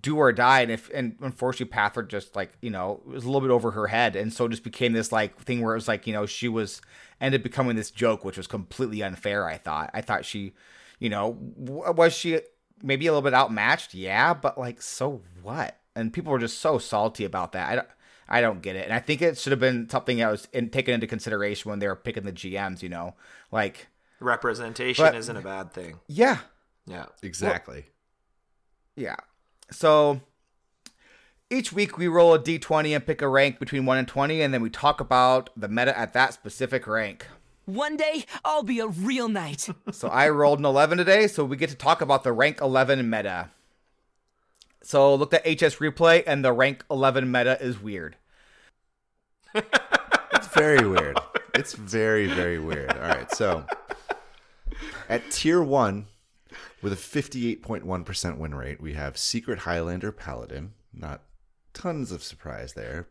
do 0.00 0.16
or 0.16 0.32
die, 0.32 0.60
and 0.60 0.70
if 0.70 0.90
and 0.92 1.16
unfortunately, 1.20 1.72
Pathford 1.72 2.10
just 2.10 2.34
like 2.34 2.52
you 2.60 2.70
know 2.70 3.00
it 3.06 3.10
was 3.10 3.24
a 3.24 3.26
little 3.26 3.40
bit 3.40 3.50
over 3.50 3.70
her 3.72 3.86
head, 3.86 4.16
and 4.16 4.32
so 4.32 4.46
it 4.46 4.50
just 4.50 4.64
became 4.64 4.92
this 4.92 5.12
like 5.12 5.38
thing 5.40 5.60
where 5.62 5.72
it 5.74 5.76
was 5.76 5.88
like 5.88 6.06
you 6.06 6.12
know 6.12 6.26
she 6.26 6.48
was 6.48 6.80
ended 7.20 7.42
becoming 7.42 7.76
this 7.76 7.90
joke, 7.90 8.24
which 8.24 8.36
was 8.36 8.46
completely 8.46 9.02
unfair. 9.02 9.46
I 9.46 9.56
thought 9.56 9.90
I 9.94 10.00
thought 10.00 10.24
she, 10.24 10.52
you 10.98 11.10
know, 11.10 11.36
was 11.56 12.12
she 12.12 12.40
maybe 12.82 13.06
a 13.06 13.12
little 13.12 13.22
bit 13.22 13.34
outmatched? 13.34 13.94
Yeah, 13.94 14.34
but 14.34 14.58
like 14.58 14.82
so 14.82 15.22
what? 15.42 15.78
And 15.96 16.12
people 16.12 16.32
were 16.32 16.40
just 16.40 16.58
so 16.58 16.78
salty 16.78 17.24
about 17.24 17.52
that. 17.52 17.70
I 17.70 17.74
don't. 17.76 17.88
I 18.26 18.40
don't 18.40 18.62
get 18.62 18.74
it. 18.74 18.84
And 18.86 18.94
I 18.94 19.00
think 19.00 19.20
it 19.20 19.36
should 19.36 19.50
have 19.50 19.60
been 19.60 19.86
something 19.90 20.16
that 20.16 20.30
was 20.30 20.48
in, 20.50 20.70
taken 20.70 20.94
into 20.94 21.06
consideration 21.06 21.68
when 21.68 21.78
they 21.78 21.86
were 21.86 21.94
picking 21.94 22.24
the 22.24 22.32
GMs, 22.32 22.82
you 22.82 22.88
know? 22.88 23.14
Like, 23.52 23.88
representation 24.18 25.04
But- 25.04 25.14
isn't 25.14 25.36
a 25.36 25.42
bad 25.42 25.74
thing 25.74 26.00
yeah. 26.08 26.38
yeah 26.86 27.04
Exactly. 27.22 27.84
Yeah. 28.96 29.16
So 29.70 30.20
each 31.50 31.72
week 31.72 31.98
we 31.98 32.08
roll 32.08 32.34
a 32.34 32.38
d20 32.38 32.94
and 32.94 33.06
pick 33.06 33.22
a 33.22 33.28
rank 33.28 33.58
between 33.58 33.86
1 33.86 33.98
and 33.98 34.08
20, 34.08 34.40
and 34.40 34.52
then 34.52 34.62
we 34.62 34.70
talk 34.70 35.00
about 35.00 35.50
the 35.56 35.68
meta 35.68 35.96
at 35.98 36.12
that 36.12 36.34
specific 36.34 36.86
rank. 36.86 37.26
One 37.66 37.96
day, 37.96 38.26
I'll 38.44 38.62
be 38.62 38.80
a 38.80 38.86
real 38.86 39.28
knight. 39.28 39.68
So 39.92 40.08
I 40.08 40.28
rolled 40.28 40.58
an 40.58 40.64
11 40.66 40.98
today, 40.98 41.26
so 41.26 41.44
we 41.44 41.56
get 41.56 41.70
to 41.70 41.76
talk 41.76 42.00
about 42.00 42.24
the 42.24 42.32
rank 42.32 42.60
11 42.60 43.08
meta. 43.08 43.50
So 44.82 45.14
looked 45.14 45.32
at 45.32 45.44
HSReplay, 45.44 46.24
and 46.26 46.44
the 46.44 46.52
rank 46.52 46.84
11 46.90 47.30
meta 47.30 47.56
is 47.62 47.80
weird. 47.80 48.16
It's 49.54 50.48
very 50.48 50.86
weird. 50.86 51.16
It's 51.54 51.74
very, 51.74 52.26
very 52.26 52.58
weird. 52.58 52.92
All 52.92 53.08
right, 53.08 53.30
so 53.30 53.64
at 55.08 55.30
tier 55.30 55.62
one, 55.62 56.06
with 56.84 56.92
a 56.92 56.96
58.1% 56.96 58.38
win 58.38 58.54
rate, 58.54 58.80
we 58.80 58.92
have 58.92 59.16
Secret 59.16 59.60
Highlander 59.60 60.12
Paladin. 60.12 60.74
Not 60.92 61.22
tons 61.72 62.12
of 62.12 62.22
surprise 62.22 62.74
there. 62.74 63.08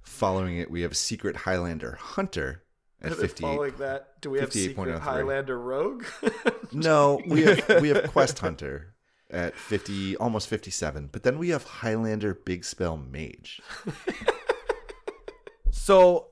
Following 0.00 0.56
it, 0.56 0.70
we 0.70 0.82
have 0.82 0.96
Secret 0.96 1.36
Highlander 1.36 1.96
Hunter 2.00 2.62
at 3.02 3.14
58. 3.14 3.40
Following 3.40 3.74
that, 3.78 4.20
do 4.20 4.30
we 4.30 4.38
have 4.38 4.52
Secret 4.52 4.94
oh 4.94 4.98
Highlander 4.98 5.58
Rogue? 5.58 6.04
No, 6.72 7.20
we 7.26 7.42
have 7.42 7.82
we 7.82 7.88
have 7.88 8.08
Quest 8.12 8.38
Hunter 8.38 8.94
at 9.28 9.56
50 9.56 10.16
almost 10.18 10.46
57. 10.46 11.08
But 11.10 11.24
then 11.24 11.36
we 11.36 11.48
have 11.48 11.64
Highlander 11.64 12.32
Big 12.32 12.64
Spell 12.64 12.96
Mage. 12.96 13.60
So, 15.90 16.28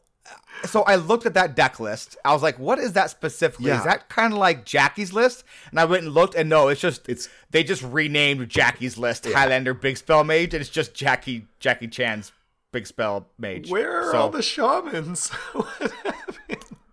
so 0.65 0.83
I 0.83 0.97
looked 0.97 1.27
at 1.27 1.35
that 1.35 1.55
deck 1.57 1.79
list. 1.81 2.17
I 2.25 2.33
was 2.33 2.43
like, 2.43 2.59
"What 2.59 2.79
is 2.79 2.93
that 2.95 3.11
specifically? 3.11 3.67
Yeah. 3.67 3.79
Is 3.79 3.85
that 3.85 4.09
kind 4.09 4.33
of 4.33 4.39
like 4.39 4.65
Jackie's 4.65 5.13
list?" 5.13 5.45
And 5.71 5.79
I 5.81 5.85
went 5.85 6.05
and 6.05 6.13
looked, 6.15 6.35
and 6.35 6.49
no, 6.49 6.69
it's 6.69 6.81
just 6.81 7.09
It's- 7.09 7.29
they 7.51 7.63
just 7.63 7.83
renamed 7.83 8.49
Jackie's 8.49 8.99
list 8.99 9.27
Highlander 9.27 9.75
Big 9.75 9.97
Spell 9.97 10.25
Mage, 10.25 10.55
and 10.55 10.61
it's 10.61 10.71
just 10.71 10.95
Jackie 10.95 11.47
Jackie 11.61 11.89
Chan's 11.89 12.33
Big 12.73 12.87
Spell 12.87 13.29
Mage. 13.39 13.71
Where 13.71 14.01
are 14.09 14.13
So- 14.13 14.19
all 14.19 14.31
the 14.31 14.43
shamans? 14.43 15.31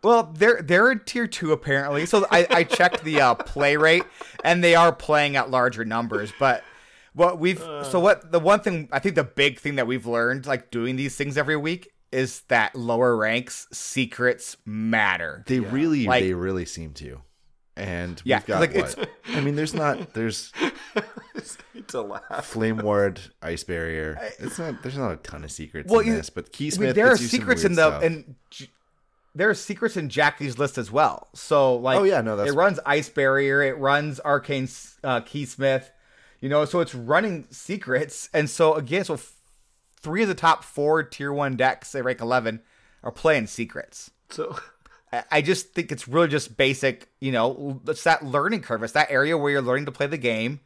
Well, 0.03 0.31
they're 0.35 0.61
they're 0.61 0.91
in 0.91 0.99
tier 0.99 1.25
two 1.25 1.51
apparently. 1.51 2.05
So 2.05 2.27
I, 2.29 2.45
I 2.51 2.63
checked 2.63 3.03
the 3.03 3.21
uh, 3.21 3.33
play 3.33 3.75
rate, 3.75 4.03
and 4.43 4.63
they 4.63 4.75
are 4.75 4.91
playing 4.93 5.35
at 5.35 5.49
larger 5.49 5.83
numbers. 5.83 6.31
But 6.39 6.63
what 7.13 7.39
we've 7.39 7.57
so 7.57 7.99
what 7.99 8.31
the 8.31 8.39
one 8.39 8.59
thing 8.59 8.87
I 8.91 8.99
think 8.99 9.15
the 9.15 9.23
big 9.23 9.57
thing 9.59 9.77
that 9.77 9.87
we've 9.87 10.05
learned, 10.05 10.45
like 10.45 10.69
doing 10.69 10.95
these 10.95 11.15
things 11.15 11.39
every 11.39 11.57
week, 11.57 11.91
is 12.15 12.41
that 12.47 12.75
lower 12.75 13.15
ranks 13.17 13.67
secrets 13.71 14.57
matter. 14.65 15.43
They 15.47 15.59
really 15.59 16.05
Like- 16.05 16.23
they 16.23 16.33
really 16.33 16.65
seem 16.65 16.93
to. 16.95 17.21
And 17.77 18.21
Yeah, 18.23 18.37
we've 18.37 18.45
got 18.45 18.59
like, 18.61 18.73
what? 18.73 18.89
it's- 18.97 19.07
I 19.35 19.41
mean, 19.41 19.55
there's 19.57 19.73
not 19.73 20.13
there's 20.13 20.53
to 21.87 22.01
laugh. 22.01 22.45
Flame 22.45 22.77
Ward, 22.77 23.19
Ice 23.41 23.63
Barrier. 23.63 24.17
It's 24.39 24.57
not. 24.57 24.81
There's 24.81 24.97
not 24.97 25.11
a 25.11 25.17
ton 25.17 25.43
of 25.43 25.51
secrets 25.51 25.89
Well, 25.91 25.99
in 25.99 26.07
you- 26.07 26.15
this, 26.15 26.29
but 26.29 26.45
I 26.45 26.49
Keysmith. 26.49 26.79
mean, 26.79 26.93
there 26.93 27.07
are 27.07 27.09
gets 27.11 27.21
you 27.23 27.27
some 27.27 27.39
secrets 27.39 27.63
in 27.65 27.73
the 27.73 27.89
stuff. 27.89 28.03
and 28.03 28.35
J- 28.49 28.69
there 29.35 29.49
are 29.49 29.53
secrets 29.53 29.97
in 29.97 30.07
Jackie's 30.09 30.57
list 30.57 30.77
as 30.77 30.89
well. 30.91 31.27
So 31.35 31.75
like, 31.75 31.99
Oh, 31.99 32.03
yeah, 32.03 32.21
no, 32.21 32.37
that's- 32.37 32.53
it 32.53 32.57
runs 32.57 32.79
Ice 32.85 33.09
Barrier, 33.09 33.61
it 33.61 33.77
runs 33.77 34.19
Arcane 34.21 34.69
uh, 35.03 35.19
Keysmith, 35.21 35.89
you 36.39 36.47
know, 36.47 36.63
so 36.65 36.79
it's 36.79 36.95
running 36.95 37.45
secrets, 37.51 38.29
and 38.33 38.49
so 38.49 38.75
again, 38.75 39.03
so 39.03 39.15
f- 39.15 39.33
three 40.05 40.21
of 40.21 40.27
the 40.27 40.35
top 40.35 40.63
four 40.63 41.01
tier 41.03 41.33
one 41.33 41.55
decks, 41.55 41.89
say 41.89 42.01
rank 42.01 42.21
eleven, 42.21 42.61
are 43.03 43.11
playing 43.11 43.47
secrets. 43.47 44.11
So 44.29 44.57
I- 45.31 45.41
just 45.41 45.73
think 45.73 45.91
it's 45.91 46.07
really 46.07 46.27
just 46.27 46.55
basic, 46.57 47.09
you 47.19 47.31
know, 47.31 47.81
it's 47.87 48.03
that 48.03 48.23
learning 48.23 48.61
curve. 48.61 48.83
It's 48.83 48.93
that 48.93 49.09
area 49.09 49.35
where 49.37 49.51
you're 49.51 49.61
learning 49.61 49.85
to 49.85 49.91
play 49.91 50.07
the 50.07 50.17
game. 50.17 50.59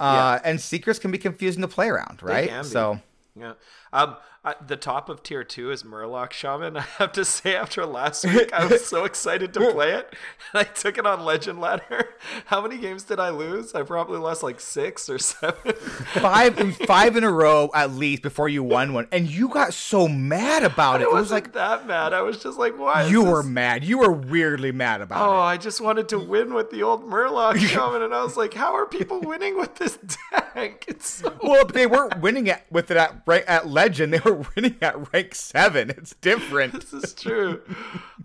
Uh, 0.00 0.38
and 0.44 0.60
secrets 0.60 0.98
can 0.98 1.10
be 1.12 1.18
confusing 1.18 1.62
to 1.62 1.68
play 1.68 1.88
around, 1.88 2.20
right? 2.22 2.50
So 2.64 3.00
yeah, 3.36 3.52
um, 3.94 4.16
I, 4.46 4.54
the 4.66 4.76
top 4.76 5.08
of 5.08 5.22
tier 5.22 5.42
two 5.42 5.70
is 5.70 5.84
Murloc 5.84 6.32
Shaman. 6.32 6.76
I 6.76 6.82
have 6.98 7.12
to 7.12 7.24
say, 7.24 7.56
after 7.56 7.86
last 7.86 8.26
week, 8.26 8.52
I 8.52 8.66
was 8.66 8.84
so 8.84 9.04
excited 9.04 9.54
to 9.54 9.72
play 9.72 9.92
it. 9.94 10.14
I 10.54 10.64
took 10.64 10.98
it 10.98 11.06
on 11.06 11.24
Legend 11.24 11.62
Ladder. 11.62 12.10
How 12.46 12.60
many 12.60 12.76
games 12.76 13.04
did 13.04 13.18
I 13.18 13.30
lose? 13.30 13.74
I 13.74 13.82
probably 13.84 14.18
lost 14.18 14.42
like 14.42 14.60
six 14.60 15.08
or 15.08 15.18
seven. 15.18 15.72
five 15.72 16.58
in 16.60 16.72
five 16.72 17.16
in 17.16 17.24
a 17.24 17.30
row 17.30 17.70
at 17.74 17.92
least 17.92 18.20
before 18.20 18.50
you 18.50 18.62
won 18.62 18.92
one, 18.92 19.08
and 19.12 19.30
you 19.30 19.48
got 19.48 19.72
so 19.72 20.08
mad 20.08 20.62
about 20.62 21.00
it. 21.00 21.04
I 21.06 21.10
It 21.10 21.14
was 21.14 21.30
like 21.30 21.54
that 21.54 21.86
mad. 21.86 22.12
I 22.12 22.20
was 22.20 22.42
just 22.42 22.58
like, 22.58 22.78
why? 22.78 23.06
you 23.06 23.24
were 23.24 23.42
mad. 23.42 23.82
You 23.82 23.98
were 23.98 24.12
weirdly 24.12 24.72
mad 24.72 25.00
about 25.00 25.22
Oh, 25.26 25.32
it. 25.32 25.36
Oh, 25.36 25.40
I 25.40 25.56
just 25.56 25.80
wanted 25.80 26.08
to 26.10 26.18
win 26.18 26.52
with 26.52 26.70
the 26.70 26.82
old 26.82 27.02
Murloc 27.04 27.56
Shaman, 27.58 28.02
and 28.02 28.12
I 28.12 28.22
was 28.22 28.36
like, 28.36 28.52
how 28.52 28.74
are 28.74 28.84
people 28.84 29.20
winning 29.22 29.56
with 29.56 29.76
this 29.76 29.96
deck? 29.96 30.84
It's 30.86 31.08
so 31.08 31.34
Well, 31.42 31.64
they 31.64 31.86
weren't 31.86 32.20
winning 32.20 32.46
it 32.46 32.62
with 32.70 32.90
it 32.90 32.98
at 32.98 33.22
rank, 33.26 33.44
at 33.48 33.66
legend. 33.68 33.83
They 33.88 34.18
were 34.20 34.44
winning 34.56 34.76
at 34.80 35.12
rank 35.12 35.34
seven. 35.34 35.90
It's 35.90 36.14
different. 36.20 36.72
This 36.90 36.92
is 36.92 37.14
true. 37.14 37.62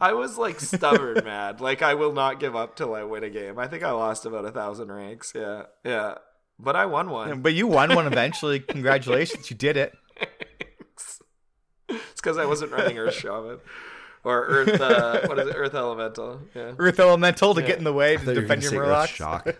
I 0.02 0.14
was 0.14 0.38
like 0.38 0.60
stubborn 0.60 1.22
mad. 1.26 1.62
Like 1.62 1.82
I 1.82 1.94
will 1.96 2.14
not 2.14 2.40
give 2.40 2.56
up 2.56 2.76
till 2.76 2.94
I 2.96 3.04
win 3.04 3.24
a 3.24 3.30
game. 3.30 3.58
I 3.60 3.68
think 3.68 3.84
I 3.84 3.92
lost 3.92 4.26
about 4.26 4.46
a 4.46 4.52
thousand 4.52 4.92
ranks. 4.92 5.34
Yeah, 5.36 5.64
yeah. 5.84 6.16
But 6.58 6.76
I 6.76 6.86
won 6.86 7.10
one. 7.10 7.42
But 7.42 7.54
you 7.54 7.68
won 7.68 7.96
one 7.96 8.06
eventually. 8.08 8.60
Congratulations, 8.60 9.50
you 9.50 9.56
did 9.56 9.78
it. 9.78 9.96
It's 11.88 12.16
because 12.16 12.38
I 12.38 12.46
wasn't 12.46 12.72
running 12.72 12.98
Earth 12.98 13.14
Shaman 13.16 13.60
or 14.24 14.46
Earth. 14.46 14.80
Uh, 14.82 15.22
what 15.28 15.40
is 15.40 15.48
it? 15.48 15.56
Earth 15.56 15.74
Elemental. 15.74 16.42
Yeah. 16.54 16.74
Earth 16.78 17.00
Elemental 17.00 17.56
to 17.56 17.62
get 17.62 17.78
in 17.78 17.84
the 17.84 17.94
way 17.94 18.18
to 18.18 18.30
I 18.32 18.34
you 18.34 18.42
defend 18.42 18.62
your 18.62 18.72
say 18.72 18.78
Earth 18.78 19.10
Shock. 19.10 19.56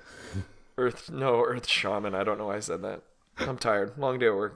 Earth. 0.78 1.10
No, 1.10 1.42
Earth 1.44 1.68
Shaman. 1.68 2.14
I 2.14 2.24
don't 2.24 2.38
know 2.38 2.48
why 2.48 2.58
I 2.58 2.60
said 2.60 2.82
that. 2.84 3.02
I'm 3.38 3.58
tired. 3.58 3.98
Long 3.98 4.20
day 4.20 4.28
at 4.28 4.36
work. 4.36 4.56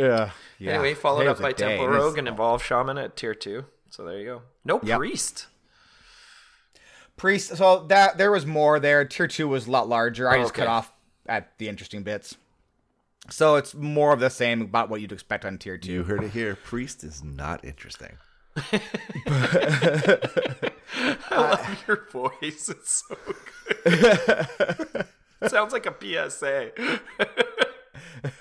Yeah. 0.00 0.30
yeah. 0.58 0.72
Anyway, 0.72 0.94
followed 0.94 1.20
Today 1.24 1.30
up 1.30 1.40
by. 1.40 1.52
Temple 1.52 1.86
It 1.86 1.90
Rogue 1.90 2.18
and 2.18 2.28
Evolve 2.28 2.62
Shaman 2.62 2.98
at 2.98 3.16
tier 3.16 3.34
two. 3.34 3.64
So 3.90 4.04
there 4.04 4.18
you 4.18 4.24
go. 4.24 4.42
No 4.64 4.80
Yep. 4.82 4.98
priest. 4.98 5.46
Priest. 7.16 7.56
So 7.56 7.84
that 7.88 8.16
there 8.18 8.30
was 8.32 8.46
more 8.46 8.80
there. 8.80 9.04
Tier 9.04 9.26
two 9.28 9.48
was 9.48 9.66
a 9.66 9.70
lot 9.70 9.88
larger. 9.88 10.28
I 10.30 10.36
Oh, 10.38 10.42
just 10.42 10.54
cut 10.54 10.66
off 10.66 10.92
at 11.26 11.56
the 11.58 11.68
interesting 11.68 12.02
bits. 12.02 12.36
So 13.30 13.54
it's 13.56 13.74
more 13.74 14.12
of 14.12 14.18
the 14.20 14.30
same 14.30 14.62
about 14.62 14.88
what 14.88 15.00
you'd 15.00 15.12
expect 15.12 15.44
on 15.44 15.58
tier 15.58 15.78
two. 15.78 15.92
You 15.92 16.02
heard 16.04 16.24
it 16.24 16.30
here. 16.32 16.56
Priest 16.56 17.04
is 17.04 17.22
not 17.22 17.64
interesting. 17.64 18.16
I 19.26 20.70
love 21.30 21.84
your 21.86 22.06
voice. 22.10 22.68
It's 22.68 23.04
so 23.08 23.16
good. 23.84 25.06
Sounds 25.48 25.72
like 25.72 25.86
a 25.86 25.94
PSA. 26.30 26.72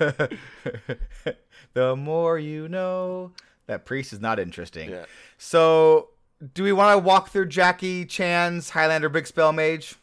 the 1.73 1.95
more 1.95 2.39
you 2.39 2.67
know. 2.67 3.31
That 3.67 3.85
priest 3.85 4.11
is 4.11 4.19
not 4.19 4.39
interesting. 4.39 4.89
Yeah. 4.89 5.05
So, 5.37 6.09
do 6.53 6.63
we 6.63 6.73
want 6.73 6.97
to 6.97 6.99
walk 6.99 7.29
through 7.29 7.47
Jackie 7.47 8.05
Chan's 8.05 8.71
Highlander 8.71 9.07
Big 9.07 9.27
Spell 9.27 9.53
Mage? 9.53 9.95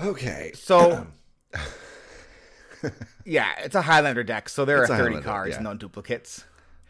Okay. 0.00 0.52
So, 0.54 1.06
yeah, 3.24 3.52
it's 3.58 3.74
a 3.74 3.82
Highlander 3.82 4.22
deck, 4.22 4.48
so 4.48 4.64
there 4.64 4.82
It's 4.82 4.90
are 4.90 4.96
30 4.96 5.02
Highlander, 5.04 5.28
cards, 5.28 5.56
yeah. 5.56 5.62
no 5.62 5.74
duplicates. 5.74 6.44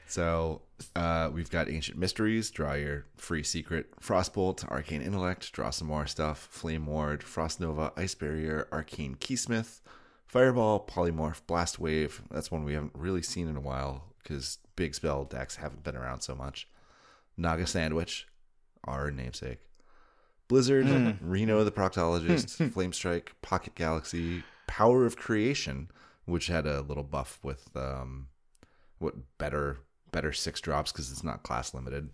So 0.07 0.61
uh, 0.95 1.31
we've 1.33 1.51
got 1.51 1.71
Ancient 1.71 1.97
Mysteries, 1.97 2.51
draw 2.51 2.75
your 2.75 3.07
free 3.17 3.43
secret. 3.43 3.99
Frostbolt, 3.99 4.69
Arcane 4.71 5.01
Intellect, 5.01 5.51
draw 5.53 5.71
some 5.71 5.89
more 5.89 6.07
stuff. 6.07 6.49
Flame 6.51 6.85
Ward, 6.87 7.23
Frost 7.23 7.61
Nova, 7.61 7.93
Ice 7.97 8.15
Barrier, 8.15 8.69
Arcane 8.71 9.15
Keysmith, 9.15 9.81
Fireball, 10.33 10.81
Polymorph, 10.89 11.43
Blast 11.47 11.79
Wave. 11.79 12.23
That's 12.31 12.51
one 12.51 12.65
we 12.65 12.73
haven't 12.73 12.95
really 12.95 13.21
seen 13.21 13.49
in 13.49 13.57
a 13.57 13.61
while 13.61 14.15
because 14.23 14.57
big 14.77 14.95
spell 14.95 15.25
decks 15.25 15.57
haven't 15.57 15.85
been 15.85 15.95
around 15.95 16.23
so 16.23 16.35
much. 16.35 16.67
Naga 17.37 17.67
Sand 17.67 17.93
Witch, 17.93 18.27
our 18.85 19.11
namesake. 19.11 19.59
Blizzard, 20.49 20.87
hmm. 20.87 21.11
Reno 21.21 21.65
the 21.65 21.71
Proctologist, 21.71 22.57
hmm. 22.57 22.65
Hmm. 22.65 22.71
Flame 22.71 22.93
Strike, 22.95 23.35
Pocket 23.43 23.75
Galaxy, 23.75 24.43
Power 24.67 25.05
of 25.05 25.19
Creation, 25.19 25.91
which 26.25 26.47
had 26.47 26.67
a 26.67 26.81
little 26.81 27.05
buff 27.05 27.39
with 27.43 27.69
um, 27.77 28.29
what 29.01 29.13
better 29.37 29.81
better 30.13 30.33
six 30.33 30.63
drops 30.63 30.93
because 30.93 31.13
it's 31.13 31.23
not 31.23 31.43
class 31.43 31.75
limited. 31.75 32.09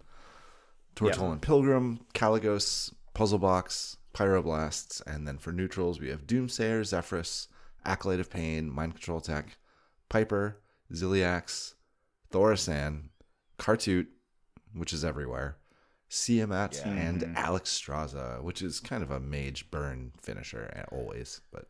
Tortollan 0.97 1.41
Pilgrim, 1.41 2.01
Kalecgos, 2.15 2.93
Puzzle 3.15 3.39
Box, 3.39 3.97
Pyroblasts, 4.13 5.01
and 5.07 5.29
then 5.29 5.39
for 5.39 5.53
neutrals 5.53 6.01
we 6.01 6.09
have 6.09 6.27
Doomsayer, 6.27 6.81
Zephrys, 6.81 7.47
Acolyte 7.89 8.21
of 8.21 8.31
Pain, 8.31 8.71
Mind 8.71 8.95
Control 8.95 9.21
Tech, 9.21 9.57
Piper, 10.09 10.61
Zilliax, 10.93 11.75
Thorisan, 12.31 13.09
Khartut, 13.59 14.07
which 14.75 14.93
is 14.93 15.05
everywhere, 15.05 15.57
Siamat, 16.11 16.85
and 16.87 17.23
Alexstrasza, 17.37 18.43
which 18.43 18.63
is 18.63 18.81
kind 18.81 19.03
of 19.03 19.11
a 19.11 19.21
mage 19.21 19.71
burn 19.71 20.13
finisher 20.21 20.85
always, 20.93 21.41
but 21.51 21.67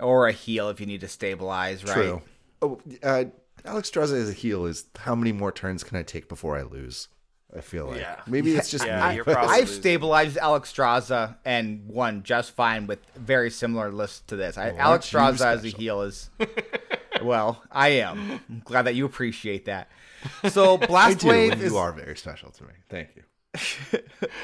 Or 0.00 0.28
a 0.28 0.32
heal 0.32 0.68
if 0.68 0.80
you 0.80 0.86
need 0.86 1.00
to 1.00 1.08
stabilize, 1.08 1.84
right? 1.84 1.94
True. 1.94 2.22
Oh, 2.60 2.80
uh, 3.02 3.24
Alexstrasza 3.64 4.14
as 4.14 4.30
a 4.30 4.34
heal 4.34 4.66
is 4.66 4.86
how 4.98 5.14
many 5.14 5.32
more 5.32 5.52
turns 5.52 5.82
can 5.82 5.96
I 5.96 6.02
take 6.02 6.28
before 6.28 6.56
I 6.56 6.62
lose? 6.62 7.08
I 7.56 7.60
feel 7.62 7.86
like 7.86 8.00
Yeah. 8.00 8.20
maybe 8.26 8.54
it's 8.54 8.70
just 8.70 8.84
Yeah, 8.84 9.08
me. 9.08 9.14
you're 9.16 9.24
probably 9.24 9.48
I've 9.54 9.60
losing. 9.62 9.80
stabilized 9.80 10.36
Alexstrasza 10.36 11.36
and 11.46 11.86
won 11.88 12.22
just 12.22 12.52
fine 12.52 12.86
with 12.86 12.98
very 13.16 13.50
similar 13.50 13.90
lists 13.90 14.22
to 14.26 14.36
this. 14.36 14.58
I, 14.58 14.72
Well, 14.72 14.80
Alex 14.80 15.14
aren't 15.14 15.38
Straza 15.38 15.46
as 15.54 15.64
a 15.64 15.68
heel 15.68 16.02
is 16.02 16.28
well, 17.22 17.62
I 17.72 17.88
am. 17.88 18.40
I'm 18.50 18.62
glad 18.64 18.82
that 18.82 18.94
you 18.94 19.06
appreciate 19.06 19.64
that. 19.64 19.88
So 20.50 20.74
I 20.82 20.86
Blast 20.86 21.24
Wave 21.24 21.52
and 21.52 21.62
is 21.62 21.72
you 21.72 21.78
are 21.78 21.92
very 21.92 22.16
special 22.16 22.50
to 22.50 22.64
me. 22.64 22.72
Thank 22.90 23.16
you. 23.16 23.22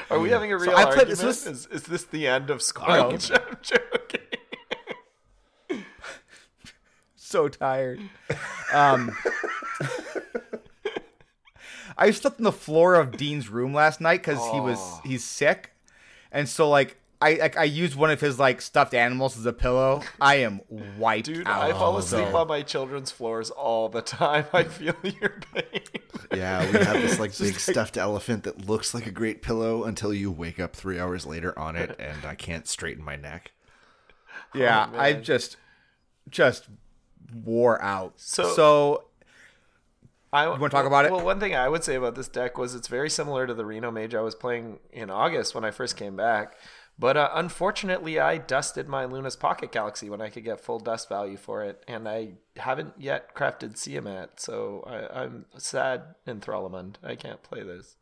Are 0.09 0.19
we 0.19 0.29
having 0.31 0.51
a 0.51 0.57
real 0.57 0.71
I 0.75 0.85
played 0.85 0.97
argument? 1.09 1.19
this 1.19 1.45
is, 1.45 1.67
is 1.67 1.83
this 1.83 2.05
the 2.05 2.27
end 2.27 2.49
of 2.49 2.61
Squelch? 2.61 3.29
I'm 3.31 3.57
joking. 3.61 4.21
so 7.15 7.47
tired. 7.47 7.99
Um, 8.73 9.15
I 11.97 12.11
slept 12.11 12.39
on 12.39 12.43
the 12.43 12.51
floor 12.51 12.95
of 12.95 13.15
Dean's 13.17 13.49
room 13.49 13.73
last 13.73 14.01
night 14.01 14.21
because 14.21 14.39
he 14.51 14.59
was 14.59 14.99
he's 15.03 15.23
sick, 15.23 15.71
and 16.31 16.47
so 16.49 16.69
like 16.69 16.97
I 17.21 17.33
like 17.35 17.57
I 17.57 17.63
used 17.63 17.95
one 17.95 18.11
of 18.11 18.19
his 18.19 18.37
like 18.37 18.61
stuffed 18.61 18.93
animals 18.93 19.37
as 19.37 19.45
a 19.45 19.53
pillow. 19.53 20.01
I 20.19 20.35
am 20.35 20.59
wiped 20.97 21.27
Dude, 21.27 21.47
out. 21.47 21.61
I 21.63 21.71
fall 21.71 21.97
asleep 21.97 22.27
So- 22.27 22.37
on 22.37 22.47
my 22.47 22.61
children's 22.61 23.11
floors 23.11 23.49
all 23.49 23.87
the 23.89 24.01
time. 24.01 24.45
I 24.51 24.63
feel 24.63 24.95
your 25.03 25.39
pain. 25.53 25.81
Yeah, 26.33 26.65
we 26.69 26.77
have 26.79 27.01
this 27.01 27.17
like 27.19 27.37
big 27.39 27.57
stuffed 27.59 27.95
elephant 27.97 28.43
that 28.43 28.67
looks 28.67 28.93
like 28.93 29.07
a 29.07 29.11
great 29.11 29.41
pillow 29.41 29.85
until 29.85 30.13
you 30.13 30.29
wake 30.29 30.59
up 30.59 30.75
three 30.75 30.99
hours 30.99 31.25
later 31.25 31.57
on 31.57 31.77
it, 31.77 31.95
and 31.99 32.25
I 32.25 32.35
can't 32.35 32.67
straighten 32.67 33.03
my 33.05 33.15
neck. 33.15 33.51
Yeah, 34.53 34.89
oh, 34.93 34.99
I 34.99 35.13
just 35.13 35.55
just 36.29 36.65
wore 37.33 37.81
out. 37.81 38.13
So- 38.17 38.53
so 38.53 39.03
I 40.35 40.47
wanna 40.47 40.69
talk 40.69 40.85
about 40.85 41.05
it? 41.05 41.11
Well, 41.11 41.23
one 41.23 41.39
thing 41.39 41.55
I 41.55 41.69
would 41.69 41.83
say 41.83 41.95
about 41.95 42.15
this 42.15 42.27
deck 42.27 42.57
was 42.57 42.75
it's 42.75 42.87
very 42.87 43.09
similar 43.09 43.47
to 43.47 43.53
the 43.53 43.65
Reno 43.65 43.91
Mage 43.91 44.13
I 44.15 44.21
was 44.21 44.35
playing 44.35 44.79
in 44.91 45.09
August 45.09 45.55
when 45.55 45.63
I 45.63 45.71
first 45.71 45.95
came 45.97 46.15
back. 46.15 46.55
But 46.97 47.17
uh, 47.17 47.29
unfortunately, 47.33 48.19
I 48.19 48.37
dusted 48.37 48.87
my 48.87 49.03
Luna's 49.05 49.35
Pocket 49.35 49.71
Galaxy 49.71 50.09
when 50.09 50.21
I 50.21 50.29
could 50.29 50.45
get 50.45 50.61
full 50.61 50.79
dust 50.79 51.09
value 51.09 51.35
for 51.35 51.63
it, 51.63 51.83
and 51.87 52.07
I 52.07 52.33
haven't 52.55 52.93
yet 52.97 53.35
crafted 53.35 53.75
Siamat, 53.75 54.39
so 54.39 54.83
I, 54.87 55.23
I'm 55.23 55.45
sad 55.57 56.15
in 56.25 56.39
Throlamund. 56.39 56.95
I 57.03 57.15
can't 57.15 57.43
play 57.43 57.63
this. 57.63 57.97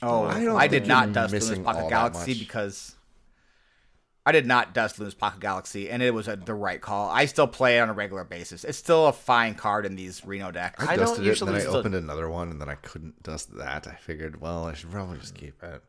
oh, 0.00 0.24
I 0.24 0.36
I, 0.36 0.44
don't 0.44 0.70
did 0.70 0.86
not 0.86 1.12
dust 1.12 1.32
Luna's 1.32 1.58
Pocket 1.58 1.88
Galaxy 1.88 2.38
because 2.38 2.94
I 4.24 4.30
did 4.32 4.46
not 4.46 4.72
dust 4.72 5.00
Loon's 5.00 5.14
Pocket 5.14 5.40
Galaxy, 5.40 5.90
and 5.90 6.00
it 6.02 6.14
was 6.14 6.28
a, 6.28 6.36
the 6.36 6.54
right 6.54 6.80
call. 6.80 7.10
I 7.10 7.24
still 7.26 7.48
play 7.48 7.78
it 7.78 7.80
on 7.80 7.88
a 7.88 7.92
regular 7.92 8.22
basis. 8.22 8.62
It's 8.62 8.78
still 8.78 9.08
a 9.08 9.12
fine 9.12 9.54
card 9.54 9.84
in 9.84 9.96
these 9.96 10.24
Reno 10.24 10.52
decks. 10.52 10.84
I, 10.86 10.92
I 10.92 10.96
don't 10.96 11.06
dusted 11.06 11.26
it, 11.26 11.40
and 11.40 11.48
then 11.48 11.56
I 11.56 11.60
still- 11.60 11.76
opened 11.76 11.94
another 11.96 12.28
one, 12.30 12.50
and 12.50 12.60
then 12.60 12.68
I 12.68 12.76
couldn't 12.76 13.22
dust 13.24 13.56
that. 13.56 13.88
I 13.88 13.94
figured, 13.96 14.40
well, 14.40 14.64
I 14.64 14.74
should 14.74 14.92
probably 14.92 15.18
just 15.18 15.34
keep 15.34 15.60
it. 15.62 15.82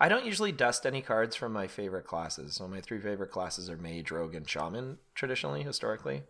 I 0.00 0.08
don't 0.08 0.24
usually 0.24 0.50
dust 0.50 0.86
any 0.86 1.02
cards 1.02 1.36
from 1.36 1.52
my 1.52 1.66
favorite 1.68 2.06
classes. 2.06 2.54
So 2.54 2.66
my 2.66 2.80
three 2.80 2.98
favorite 2.98 3.30
classes 3.30 3.68
are 3.70 3.76
Mage, 3.76 4.10
Rogue, 4.10 4.34
and 4.34 4.48
Shaman, 4.48 4.98
traditionally, 5.14 5.62
historically. 5.62 6.22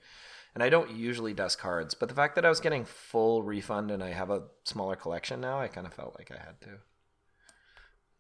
And 0.55 0.63
I 0.63 0.69
don't 0.69 0.91
usually 0.91 1.33
dust 1.33 1.59
cards, 1.59 1.95
but 1.95 2.11
the 2.11 2.15
fact 2.15 2.35
that 2.35 2.45
I 2.45 2.51
was 2.51 2.61
getting 2.61 2.85
full 2.85 3.43
refund 3.43 3.91
and 3.91 4.03
I 4.05 4.11
have 4.11 4.29
a 4.29 4.43
smaller 4.65 4.97
collection 4.97 5.41
now, 5.41 5.59
I 5.59 5.69
kind 5.69 5.87
of 5.87 5.95
felt 5.95 6.17
like 6.19 6.31
I 6.31 6.45
had 6.45 6.61
to. 6.63 6.69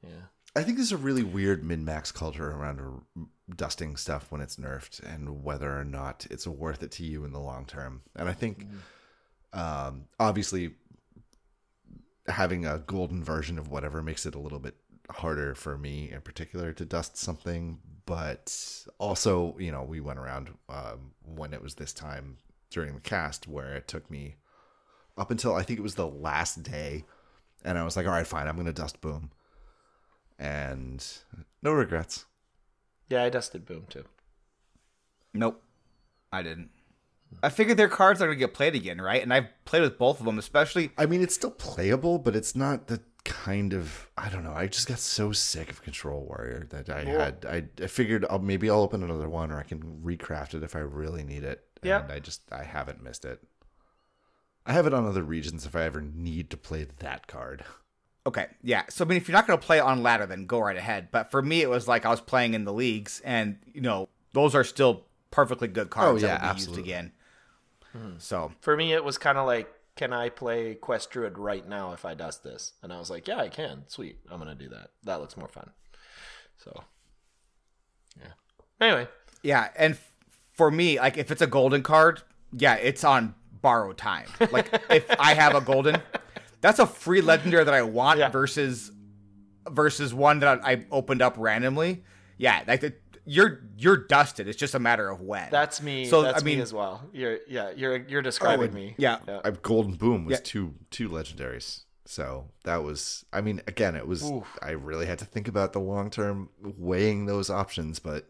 Yeah. 0.02 0.22
I 0.54 0.62
think 0.62 0.76
there's 0.76 0.92
a 0.92 0.98
really 0.98 1.22
weird 1.22 1.64
min 1.64 1.84
max 1.84 2.12
culture 2.12 2.50
around 2.50 2.80
dusting 3.56 3.96
stuff 3.96 4.30
when 4.30 4.42
it's 4.42 4.56
nerfed 4.56 5.02
and 5.02 5.42
whether 5.42 5.78
or 5.78 5.84
not 5.84 6.26
it's 6.30 6.46
worth 6.46 6.82
it 6.82 6.90
to 6.92 7.04
you 7.04 7.24
in 7.24 7.32
the 7.32 7.40
long 7.40 7.64
term. 7.64 8.02
And 8.14 8.28
I 8.28 8.32
think, 8.32 8.66
um, 9.54 10.04
obviously, 10.20 10.74
having 12.26 12.66
a 12.66 12.78
golden 12.78 13.24
version 13.24 13.58
of 13.58 13.68
whatever 13.68 14.02
makes 14.02 14.26
it 14.26 14.34
a 14.34 14.38
little 14.38 14.58
bit 14.58 14.76
harder 15.10 15.54
for 15.54 15.76
me 15.78 16.10
in 16.12 16.20
particular 16.20 16.72
to 16.74 16.84
dust 16.84 17.16
something. 17.16 17.78
But 18.04 18.84
also, 18.98 19.56
you 19.58 19.72
know, 19.72 19.82
we 19.82 20.00
went 20.00 20.18
around 20.18 20.50
um, 20.68 21.12
when 21.24 21.54
it 21.54 21.62
was 21.62 21.76
this 21.76 21.94
time 21.94 22.36
during 22.68 22.94
the 22.94 23.00
cast 23.00 23.48
where 23.48 23.74
it 23.74 23.88
took 23.88 24.10
me 24.10 24.36
up 25.16 25.30
until 25.30 25.54
I 25.54 25.62
think 25.62 25.78
it 25.78 25.82
was 25.82 25.94
the 25.94 26.06
last 26.06 26.62
day. 26.62 27.04
And 27.64 27.78
I 27.78 27.84
was 27.84 27.96
like, 27.96 28.06
all 28.06 28.12
right, 28.12 28.26
fine, 28.26 28.48
I'm 28.48 28.56
going 28.56 28.66
to 28.66 28.72
dust 28.72 29.00
boom 29.00 29.30
and 30.42 31.06
no 31.62 31.72
regrets. 31.72 32.26
Yeah, 33.08 33.22
I 33.22 33.30
dusted 33.30 33.64
Boom 33.64 33.86
too. 33.88 34.04
Nope, 35.32 35.62
I 36.32 36.42
didn't. 36.42 36.70
I 37.42 37.48
figured 37.48 37.78
their 37.78 37.88
cards 37.88 38.20
are 38.20 38.26
gonna 38.26 38.36
get 38.36 38.52
played 38.52 38.74
again, 38.74 39.00
right? 39.00 39.22
And 39.22 39.32
I've 39.32 39.48
played 39.64 39.82
with 39.82 39.96
both 39.98 40.18
of 40.18 40.26
them, 40.26 40.38
especially. 40.38 40.90
I 40.98 41.06
mean, 41.06 41.22
it's 41.22 41.34
still 41.34 41.50
playable, 41.50 42.18
but 42.18 42.36
it's 42.36 42.54
not 42.56 42.88
the 42.88 43.00
kind 43.24 43.72
of 43.72 44.10
I 44.18 44.28
don't 44.28 44.42
know. 44.42 44.52
I 44.52 44.66
just 44.66 44.88
got 44.88 44.98
so 44.98 45.32
sick 45.32 45.70
of 45.70 45.82
Control 45.82 46.26
Warrior 46.26 46.66
that 46.70 46.90
I 46.90 47.04
had. 47.04 47.46
I, 47.48 47.64
I 47.82 47.86
figured 47.86 48.26
I'll, 48.28 48.40
maybe 48.40 48.68
I'll 48.68 48.82
open 48.82 49.02
another 49.02 49.28
one, 49.28 49.52
or 49.52 49.58
I 49.58 49.62
can 49.62 50.00
recraft 50.04 50.54
it 50.54 50.64
if 50.64 50.74
I 50.74 50.80
really 50.80 51.22
need 51.22 51.44
it. 51.44 51.64
Yeah. 51.82 52.02
and 52.02 52.12
I 52.12 52.18
just 52.18 52.42
I 52.52 52.64
haven't 52.64 53.02
missed 53.02 53.24
it. 53.24 53.40
I 54.66 54.72
have 54.72 54.86
it 54.86 54.94
on 54.94 55.06
other 55.06 55.22
regions 55.22 55.64
if 55.66 55.74
I 55.74 55.84
ever 55.84 56.00
need 56.00 56.50
to 56.50 56.56
play 56.56 56.86
that 56.98 57.26
card. 57.26 57.64
Okay, 58.26 58.46
yeah. 58.62 58.84
So 58.88 59.04
I 59.04 59.08
mean, 59.08 59.16
if 59.18 59.26
you're 59.28 59.32
not 59.36 59.46
gonna 59.46 59.58
play 59.58 59.80
on 59.80 60.02
ladder, 60.02 60.26
then 60.26 60.46
go 60.46 60.60
right 60.60 60.76
ahead. 60.76 61.08
But 61.10 61.30
for 61.30 61.42
me, 61.42 61.62
it 61.62 61.68
was 61.70 61.88
like 61.88 62.04
I 62.06 62.10
was 62.10 62.20
playing 62.20 62.54
in 62.54 62.64
the 62.64 62.72
leagues, 62.72 63.20
and 63.24 63.58
you 63.74 63.80
know, 63.80 64.08
those 64.32 64.54
are 64.54 64.64
still 64.64 65.04
perfectly 65.30 65.66
good 65.68 65.90
cards 65.90 66.22
Oh, 66.22 66.26
yeah, 66.26 66.34
that 66.34 66.40
will 66.42 66.46
be 66.48 66.50
absolutely. 66.50 66.78
used 66.82 66.88
again. 66.88 67.12
Hmm. 67.92 68.10
So 68.18 68.52
For 68.60 68.76
me, 68.76 68.92
it 68.92 69.02
was 69.04 69.18
kind 69.18 69.36
of 69.38 69.46
like, 69.46 69.68
can 69.96 70.12
I 70.12 70.28
play 70.28 70.74
Quest 70.74 71.10
Druid 71.10 71.36
right 71.36 71.66
now 71.68 71.92
if 71.92 72.04
I 72.04 72.14
dust 72.14 72.42
this? 72.44 72.72
And 72.82 72.92
I 72.92 72.98
was 72.98 73.10
like, 73.10 73.26
yeah, 73.28 73.38
I 73.38 73.48
can. 73.48 73.84
Sweet. 73.88 74.18
I'm 74.30 74.40
going 74.40 74.56
to 74.56 74.62
do 74.64 74.70
that. 74.70 74.90
That 75.04 75.20
looks 75.20 75.36
more 75.36 75.48
fun. 75.48 75.70
So, 76.58 76.84
yeah. 78.18 78.32
Anyway, 78.80 79.08
Yeah, 79.42 79.68
and 79.76 79.94
f- 79.94 80.12
for 80.52 80.70
me, 80.70 80.98
like 80.98 81.16
if 81.18 81.30
it's 81.30 81.42
a 81.42 81.46
golden 81.46 81.82
card, 81.82 82.22
yeah, 82.56 82.74
it's 82.74 83.04
on 83.04 83.34
borrowed 83.60 83.98
time. 83.98 84.26
Like 84.50 84.72
if 84.90 85.06
I 85.18 85.34
have 85.34 85.54
a 85.54 85.60
golden, 85.60 86.00
that's 86.62 86.78
a 86.78 86.86
free 86.86 87.20
legendary 87.20 87.64
that 87.64 87.74
I 87.74 87.82
want 87.82 88.18
Yeah. 88.18 88.30
versus 88.30 88.90
versus 89.68 90.14
one 90.14 90.40
that 90.40 90.64
I 90.64 90.86
opened 90.90 91.20
up 91.20 91.34
randomly. 91.36 92.02
Yeah, 92.38 92.64
like 92.66 92.80
the, 92.80 92.94
you're 93.24 93.60
you're 93.76 93.96
dusted. 93.98 94.48
It's 94.48 94.58
just 94.58 94.74
a 94.74 94.78
matter 94.80 95.08
of 95.10 95.20
when. 95.20 95.48
that's 95.50 95.80
me. 95.82 96.06
So, 96.06 96.22
that's 96.22 96.40
I 96.42 96.44
mean- 96.44 96.56
me 96.56 96.62
as 96.62 96.72
well. 96.72 97.08
You're, 97.12 97.38
yeah, 97.46 97.70
you're, 97.76 97.96
you're 98.08 98.22
describing 98.22 98.66
and- 98.66 98.74
me. 98.74 98.94
yeah. 98.98 99.18
yeah. 99.28 99.40
I 99.44 99.50
Golden 99.50 99.94
Boom 99.94 100.24
was 100.24 100.32
Yeah. 100.32 100.40
two 100.42 100.74
two 100.90 101.08
legendaries. 101.10 101.82
So 102.04 102.48
that 102.64 102.82
was 102.82 103.24
I 103.32 103.40
mean, 103.42 103.62
again, 103.68 103.94
it 103.94 104.08
was 104.08 104.28
I 104.60 104.70
really 104.70 105.06
had 105.06 105.18
to 105.20 105.24
think 105.24 105.46
about 105.46 105.72
the 105.72 105.78
long 105.80 106.10
term 106.10 106.48
weighing 106.60 107.26
those 107.26 107.48
options, 107.50 107.98
but 108.00 108.28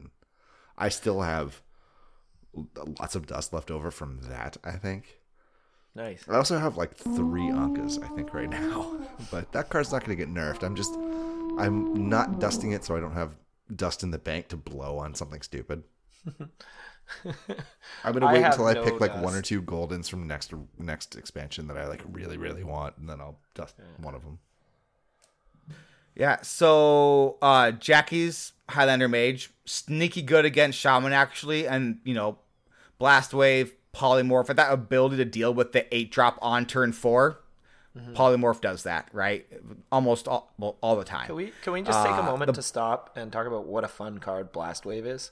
I 0.77 0.91
still 0.91 1.23
have 1.23 1.63
lots 2.99 3.15
of 3.15 3.27
dust 3.27 3.53
left 3.55 3.71
over 3.71 3.91
from 3.91 4.21
that, 4.25 4.59
I 4.63 4.73
think. 4.73 5.21
Nice. 5.95 6.25
I 6.29 6.37
also 6.37 6.59
have 6.59 6.77
like 6.77 6.97
three 6.97 7.43
Ankas, 7.43 8.03
I 8.03 8.09
think, 8.15 8.33
right 8.33 8.49
now. 8.49 8.99
But 9.31 9.53
that 9.53 9.69
card's 9.69 9.93
not 9.93 10.05
going 10.05 10.17
to 10.17 10.25
get 10.25 10.35
nerfed. 10.35 10.65
I'm 10.65 10.75
just, 10.75 10.95
I'm 11.59 12.09
not 12.09 12.41
dusting 12.41 12.73
it 12.73 12.85
so 12.85 12.97
I 12.97 13.01
don't 13.01 13.13
have 13.13 13.37
dust 13.75 14.03
in 14.03 14.11
the 14.11 14.19
bank 14.19 14.49
to 14.49 14.57
blow 14.57 14.99
on 14.99 15.15
something 15.15 15.43
stupid. 15.43 15.85
I'm 18.05 18.13
gonna 18.13 18.27
wait 18.27 18.43
have 18.43 18.53
until 18.53 18.67
I 18.67 18.75
no 18.75 18.85
pick 18.85 19.01
like 19.01 19.21
one 19.23 19.35
or 19.35 19.43
two 19.43 19.61
goldens 19.61 20.09
from 20.09 20.27
next 20.27 20.53
next 20.79 21.17
expansion 21.17 21.67
that 21.69 21.77
I 21.77 21.87
like 21.87 22.03
really 22.11 22.37
really 22.37 22.65
want, 22.65 22.97
and 22.97 23.09
then 23.09 23.21
I'll 23.21 23.39
dust 23.55 23.75
one 23.99 24.15
of 24.15 24.23
them. 24.23 24.39
Yeah, 26.15 26.41
so 26.43 27.39
uh 27.43 27.73
Jackie's 27.73 28.53
Highlander 28.69 29.09
Mage, 29.09 29.51
sneaky 29.65 30.23
good 30.23 30.45
against 30.45 30.79
Shaman 30.79 31.13
actually, 31.13 31.67
and 31.67 31.99
you 32.05 32.15
know, 32.15 32.39
Blast 32.99 33.35
Wave, 33.35 33.75
Polymorph, 33.95 34.55
that 34.55 34.73
ability 34.73 35.17
to 35.19 35.25
deal 35.25 35.53
with 35.53 35.73
the 35.73 35.93
eight 35.95 36.11
drop 36.11 36.39
on 36.43 36.67
turn 36.67 36.93
4 36.93 37.39
Mm-hmm. 37.95 38.15
Polymorph 38.15 38.63
does 38.63 38.85
that, 38.85 39.07
right? 39.13 39.47
Almost 39.93 40.27
all, 40.27 40.55
well, 40.57 40.79
all 40.81 40.97
the 40.97 41.05
time. 41.05 41.27
Can 41.27 41.35
we 41.35 41.53
can 41.63 41.75
we 41.75 41.83
just 41.83 42.03
take 42.03 42.15
a 42.15 42.21
Uh, 42.21 42.23
moment 42.23 42.47
the- 42.47 42.55
to 42.55 42.63
stop 42.63 43.15
and 43.17 43.31
talk 43.31 43.47
about 43.47 43.67
what 43.67 43.85
a 43.85 43.89
fun 43.89 44.17
card 44.17 44.51
Blast 44.51 44.87
Wave 44.87 45.05
is? 45.05 45.31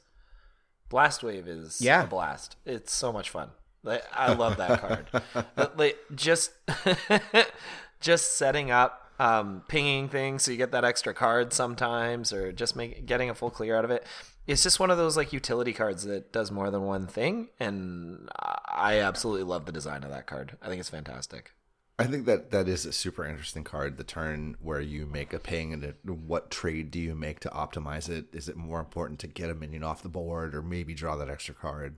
Blast 0.90 1.22
Wave 1.22 1.48
is 1.48 1.80
Yeah. 1.80 2.02
a 2.04 2.06
blast. 2.06 2.56
It's 2.66 2.92
so 2.92 3.14
much 3.14 3.30
fun. 3.30 3.48
Like, 3.82 4.02
I 4.12 4.34
love 4.34 4.58
that 4.58 4.78
card. 4.78 5.06
But, 5.56 5.78
like 5.78 5.96
just 6.14 6.52
just 8.00 8.36
setting 8.36 8.70
up 8.70 9.10
um, 9.18 9.62
pinging 9.68 10.08
things 10.10 10.42
so 10.42 10.50
you 10.50 10.56
get 10.58 10.72
that 10.72 10.84
extra 10.84 11.14
card 11.14 11.54
sometimes, 11.54 12.30
or 12.30 12.52
just 12.52 12.76
make 12.76 13.06
getting 13.06 13.30
a 13.30 13.34
full 13.34 13.50
clear 13.50 13.74
out 13.76 13.86
of 13.86 13.90
it. 13.90 14.04
It's 14.50 14.64
just 14.64 14.80
one 14.80 14.90
of 14.90 14.98
those 14.98 15.16
like 15.16 15.32
utility 15.32 15.72
cards 15.72 16.02
that 16.04 16.32
does 16.32 16.50
more 16.50 16.72
than 16.72 16.82
one 16.82 17.06
thing, 17.06 17.50
and 17.60 18.28
I 18.34 18.98
absolutely 18.98 19.44
love 19.44 19.64
the 19.64 19.70
design 19.70 20.02
of 20.02 20.10
that 20.10 20.26
card. 20.26 20.56
I 20.60 20.66
think 20.66 20.80
it's 20.80 20.90
fantastic. 20.90 21.52
I 22.00 22.06
think 22.06 22.26
that 22.26 22.50
that 22.50 22.66
is 22.66 22.84
a 22.84 22.92
super 22.92 23.24
interesting 23.24 23.62
card. 23.62 23.96
The 23.96 24.02
turn 24.02 24.56
where 24.60 24.80
you 24.80 25.06
make 25.06 25.32
a 25.32 25.38
ping 25.38 25.72
and 25.72 25.94
what 26.02 26.50
trade 26.50 26.90
do 26.90 26.98
you 26.98 27.14
make 27.14 27.38
to 27.40 27.48
optimize 27.50 28.08
it? 28.08 28.24
Is 28.32 28.48
it 28.48 28.56
more 28.56 28.80
important 28.80 29.20
to 29.20 29.28
get 29.28 29.50
a 29.50 29.54
minion 29.54 29.84
off 29.84 30.02
the 30.02 30.08
board 30.08 30.54
or 30.54 30.62
maybe 30.62 30.94
draw 30.94 31.14
that 31.16 31.30
extra 31.30 31.54
card? 31.54 31.96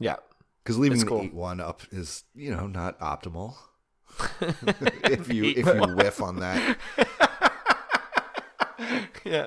Yeah, 0.00 0.16
Because 0.64 0.78
leaving 0.78 1.02
an 1.02 1.06
cool. 1.06 1.22
eight 1.22 1.34
one 1.34 1.60
up 1.60 1.82
is 1.92 2.24
you 2.34 2.50
know 2.50 2.66
not 2.66 2.98
optimal. 2.98 3.54
if 4.40 5.32
you 5.32 5.44
if 5.44 5.66
you 5.66 5.94
whiff 5.94 6.20
on 6.20 6.40
that. 6.40 6.76
yeah. 9.24 9.46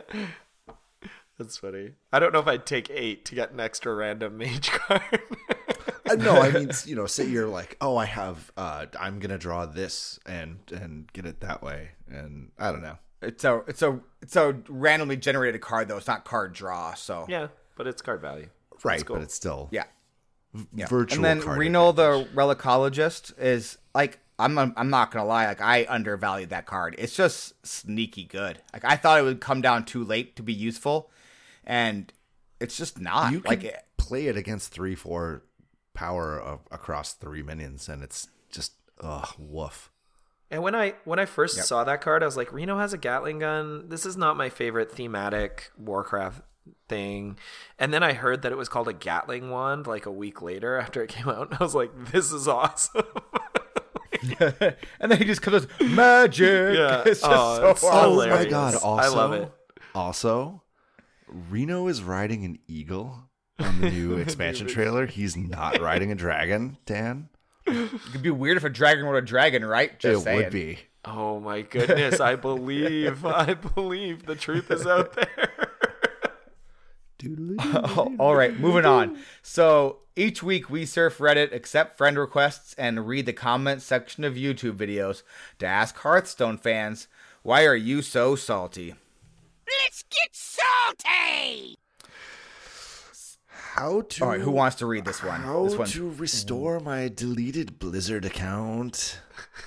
That's 1.40 1.58
funny. 1.58 1.94
I 2.12 2.20
don't 2.20 2.34
know 2.34 2.40
if 2.40 2.48
I'd 2.48 2.66
take 2.66 2.90
eight 2.92 3.24
to 3.26 3.36
get 3.36 3.52
an 3.52 3.62
extra 3.62 3.96
random 3.96 4.38
mage 4.38 4.70
card. 4.72 5.22
Uh, 6.10 6.16
no, 6.16 6.42
I 6.42 6.52
mean, 6.52 6.70
you 6.86 6.96
know, 6.96 7.06
say 7.06 7.26
you're 7.26 7.48
like, 7.48 7.78
oh, 7.80 7.96
I 7.96 8.06
have, 8.06 8.52
uh, 8.58 8.88
I'm 9.00 9.20
gonna 9.20 9.38
draw 9.38 9.66
this 9.66 10.20
and 10.26 10.60
and 10.72 11.12
get 11.14 11.26
it 11.26 11.40
that 11.40 11.64
way, 11.64 11.92
and 12.10 12.52
I 12.60 12.72
don't 12.72 12.82
know. 12.82 12.98
It's 13.22 13.44
a 13.46 13.64
it's 13.68 13.82
a 13.82 14.00
it's 14.22 14.36
a 14.36 14.58
randomly 14.68 15.18
generated 15.18 15.62
card 15.62 15.88
though. 15.88 15.98
It's 15.98 16.08
not 16.08 16.26
card 16.26 16.54
draw. 16.54 16.94
So 16.94 17.26
yeah, 17.30 17.48
but 17.76 17.88
it's 17.88 18.02
card 18.02 18.22
value. 18.22 18.50
Right, 18.84 19.06
cool. 19.06 19.18
but 19.18 19.24
it's 19.24 19.34
still 19.34 19.70
yeah. 19.72 19.86
Yeah. 20.74 20.88
virtual. 20.88 21.18
and 21.18 21.26
then 21.26 21.42
card 21.42 21.58
Reno 21.58 21.90
advantage. 21.90 22.28
the 22.34 22.36
relicologist 22.36 23.40
is 23.40 23.78
like 23.94 24.20
I'm 24.40 24.58
I'm 24.58 24.90
not 24.90 25.12
gonna 25.12 25.26
lie, 25.26 25.48
like 25.48 25.62
I 25.62 25.86
undervalued 25.90 26.50
that 26.50 26.66
card. 26.66 26.96
It's 26.98 27.16
just 27.16 27.66
sneaky 27.66 28.24
good. 28.24 28.62
Like 28.74 28.86
I 28.86 28.96
thought 28.96 29.20
it 29.20 29.24
would 29.24 29.42
come 29.42 29.62
down 29.62 29.86
too 29.86 30.04
late 30.04 30.36
to 30.38 30.44
be 30.44 30.54
useful, 30.54 31.12
and 31.66 32.12
it's 32.60 32.78
just 32.78 32.99
not. 32.99 33.32
you 33.32 33.41
like 33.45 33.62
can 33.62 33.70
it, 33.70 33.84
play 33.97 34.28
it 34.28 34.36
against 34.38 34.72
three, 34.72 34.95
four 34.95 35.43
power 35.93 36.39
of, 36.39 36.62
across 36.72 37.14
three 37.14 37.43
minions, 37.43 37.89
and 37.89 38.03
it's 38.03 38.28
just 38.51 38.74
ugh, 39.01 39.34
woof. 39.38 39.91
And 40.51 40.64
when 40.64 40.74
I 40.76 40.95
when 41.05 41.20
I 41.20 41.26
first 41.26 41.64
saw 41.64 41.84
that 41.84 42.01
card, 42.01 42.24
I 42.24 42.26
was 42.26 42.36
like, 42.38 42.51
Reno 42.51 42.80
has 42.80 42.91
a 42.93 42.97
Gatling 42.97 43.39
gun. 43.39 43.88
This 43.89 44.05
is 44.05 44.18
not 44.18 44.36
my 44.36 44.49
favorite 44.49 44.91
thematic 44.91 45.72
Warcraft 45.78 46.41
thing. 46.88 47.38
And 47.78 47.93
then 47.93 48.01
I 48.01 48.14
heard 48.14 48.41
that 48.41 48.51
it 48.51 48.57
was 48.57 48.68
called 48.68 48.88
a 48.88 48.93
Gatling 48.93 49.51
wand 49.51 49.86
like 49.88 50.05
a 50.07 50.12
week 50.12 50.41
later 50.41 50.78
after 50.78 51.03
it 51.03 51.10
came 51.12 51.30
out. 51.30 51.51
And 51.51 51.57
I 51.60 51.64
was 51.64 51.76
like, 51.76 51.91
this 52.12 52.32
is 52.32 52.47
awesome. 52.47 53.03
and 54.39 55.12
then 55.12 55.18
he 55.18 55.26
just 55.26 55.41
comes 55.41 55.68
with 55.68 55.82
magic. 55.91 56.76
Yeah. 56.76 57.03
It's 57.05 57.22
just 57.22 57.32
Oh, 57.32 57.57
so 57.57 57.70
it's 57.70 57.84
awesome. 57.84 57.99
Oh 58.12 58.16
my 58.18 58.24
hilarious. 58.26 58.51
god! 58.51 58.76
I 58.84 59.07
love 59.07 59.34
it. 59.34 59.51
Also, 59.95 60.62
Reno 61.30 61.88
is 61.88 62.02
riding 62.04 62.46
an 62.46 62.60
eagle 62.68 63.30
on 63.60 63.82
the 63.82 63.90
new 63.90 64.18
expansion 64.18 64.68
trailer. 64.68 65.06
He's 65.06 65.36
not 65.38 65.80
riding 65.80 66.12
a 66.12 66.16
dragon, 66.16 66.78
Dan. 66.86 67.30
It'd 67.68 68.22
be 68.22 68.32
weird 68.32 68.58
if 68.58 68.64
a 68.64 68.70
dragon 68.70 69.06
were 69.06 69.18
a 69.18 69.26
dragon, 69.26 69.64
right? 69.64 70.00
Just 70.00 70.22
it 70.22 70.24
saying. 70.24 70.38
would 70.38 70.52
be. 70.52 70.80
oh 71.06 71.40
my 71.40 71.62
goodness. 71.62 72.20
I 72.20 72.36
believe. 72.36 73.26
I 73.26 73.54
believe 73.54 74.26
the 74.26 74.36
truth 74.36 74.72
is 74.72 74.88
out 74.88 75.14
there. 75.14 75.50
All 78.18 78.36
right, 78.36 78.58
moving 78.58 78.86
on. 78.86 79.18
So 79.42 79.98
each 80.16 80.42
week 80.42 80.70
we 80.70 80.86
surf 80.86 81.18
Reddit, 81.18 81.54
accept 81.54 81.98
friend 81.98 82.18
requests, 82.18 82.74
and 82.76 83.08
read 83.08 83.26
the 83.26 83.34
comment 83.34 83.82
section 83.82 84.24
of 84.24 84.36
YouTube 84.36 84.78
videos 84.78 85.24
to 85.60 85.66
ask 85.66 85.98
Hearthstone 85.98 86.58
fans, 86.58 87.08
why 87.44 87.66
are 87.66 87.76
you 87.76 88.02
so 88.02 88.36
salty? 88.36 88.96
Let's 89.84 90.03
get 90.09 90.30
salty! 90.34 91.78
How 93.47 94.01
to? 94.01 94.24
All 94.24 94.30
right, 94.30 94.41
who 94.41 94.51
wants 94.51 94.78
to 94.78 94.86
read 94.86 95.05
this 95.05 95.24
one? 95.24 95.41
How 95.41 95.65
this 95.65 95.76
one. 95.76 95.88
to 95.89 96.09
restore 96.11 96.80
mm. 96.80 96.86
my 96.86 97.07
deleted 97.07 97.78
Blizzard 97.78 98.26
account? 98.26 99.22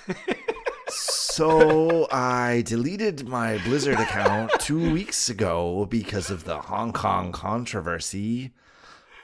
so 0.89 2.09
I 2.11 2.63
deleted 2.67 3.29
my 3.29 3.59
Blizzard 3.59 4.01
account 4.01 4.51
two 4.59 4.93
weeks 4.93 5.29
ago 5.29 5.87
because 5.89 6.31
of 6.31 6.45
the 6.45 6.59
Hong 6.59 6.93
Kong 6.93 7.33
controversy. 7.33 8.53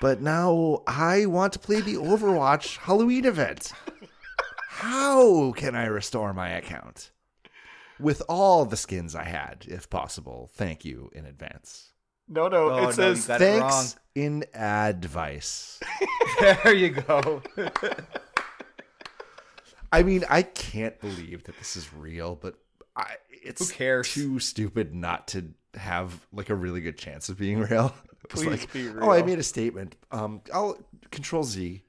But 0.00 0.22
now 0.22 0.82
I 0.86 1.26
want 1.26 1.52
to 1.54 1.58
play 1.58 1.80
the 1.80 1.94
Overwatch 1.94 2.76
Halloween 2.76 3.24
event. 3.24 3.72
How 4.68 5.52
can 5.52 5.74
I 5.74 5.86
restore 5.86 6.32
my 6.32 6.50
account? 6.50 7.10
With 8.00 8.22
all 8.28 8.64
the 8.64 8.76
skins 8.76 9.14
I 9.14 9.24
had, 9.24 9.66
if 9.68 9.90
possible. 9.90 10.50
Thank 10.54 10.84
you 10.84 11.10
in 11.14 11.26
advance. 11.26 11.92
No, 12.28 12.48
no. 12.48 12.70
Oh, 12.70 12.82
no, 12.82 12.88
it 12.88 12.94
says 12.94 13.22
you 13.22 13.28
got 13.28 13.40
it. 13.40 13.60
Thanks 13.60 13.96
in 14.14 14.44
advice. 14.54 15.80
There 16.40 16.74
you 16.74 16.90
go. 16.90 17.42
I 19.92 20.04
mean, 20.04 20.24
I 20.30 20.42
can't 20.42 21.00
believe 21.00 21.42
that 21.44 21.58
this 21.58 21.76
is 21.76 21.92
real, 21.92 22.36
but 22.36 22.54
I, 22.94 23.14
it's 23.30 23.68
Who 23.68 23.74
cares? 23.74 24.12
too 24.12 24.38
stupid 24.38 24.94
not 24.94 25.26
to 25.28 25.46
have 25.74 26.24
like 26.32 26.50
a 26.50 26.54
really 26.54 26.80
good 26.80 26.96
chance 26.96 27.28
of 27.28 27.38
being 27.38 27.58
real. 27.58 27.92
Please 28.28 28.46
like, 28.46 28.72
be 28.72 28.88
oh, 29.00 29.10
I 29.10 29.22
made 29.22 29.40
a 29.40 29.42
statement. 29.42 29.96
Um, 30.12 30.42
I'll 30.54 30.78
control 31.10 31.42
Z. 31.42 31.82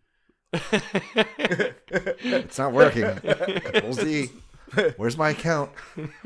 it's 0.53 2.57
not 2.57 2.71
working. 2.71 3.03
Control 3.03 3.93
Z. 3.93 4.29
Where's 4.97 5.17
my 5.17 5.31
account? 5.31 5.71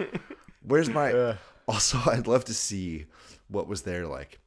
Where's 0.61 0.89
my? 0.89 1.37
Also, 1.67 1.97
I'd 2.05 2.27
love 2.27 2.45
to 2.45 2.53
see 2.53 3.05
what 3.47 3.67
was 3.67 3.83
there. 3.83 4.05
Like, 4.05 4.39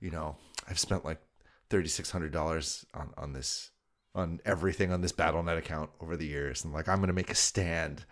you 0.00 0.10
know, 0.10 0.36
I've 0.68 0.78
spent 0.78 1.04
like 1.04 1.20
thirty 1.68 1.88
six 1.88 2.10
hundred 2.10 2.32
dollars 2.32 2.84
on 2.94 3.12
on 3.16 3.32
this 3.32 3.70
on 4.14 4.40
everything 4.44 4.92
on 4.92 5.00
this 5.00 5.12
BattleNet 5.12 5.58
account 5.58 5.90
over 6.00 6.16
the 6.16 6.26
years, 6.26 6.64
and 6.64 6.72
like 6.72 6.88
I'm 6.88 7.00
gonna 7.00 7.12
make 7.12 7.30
a 7.30 7.36
stand, 7.36 8.04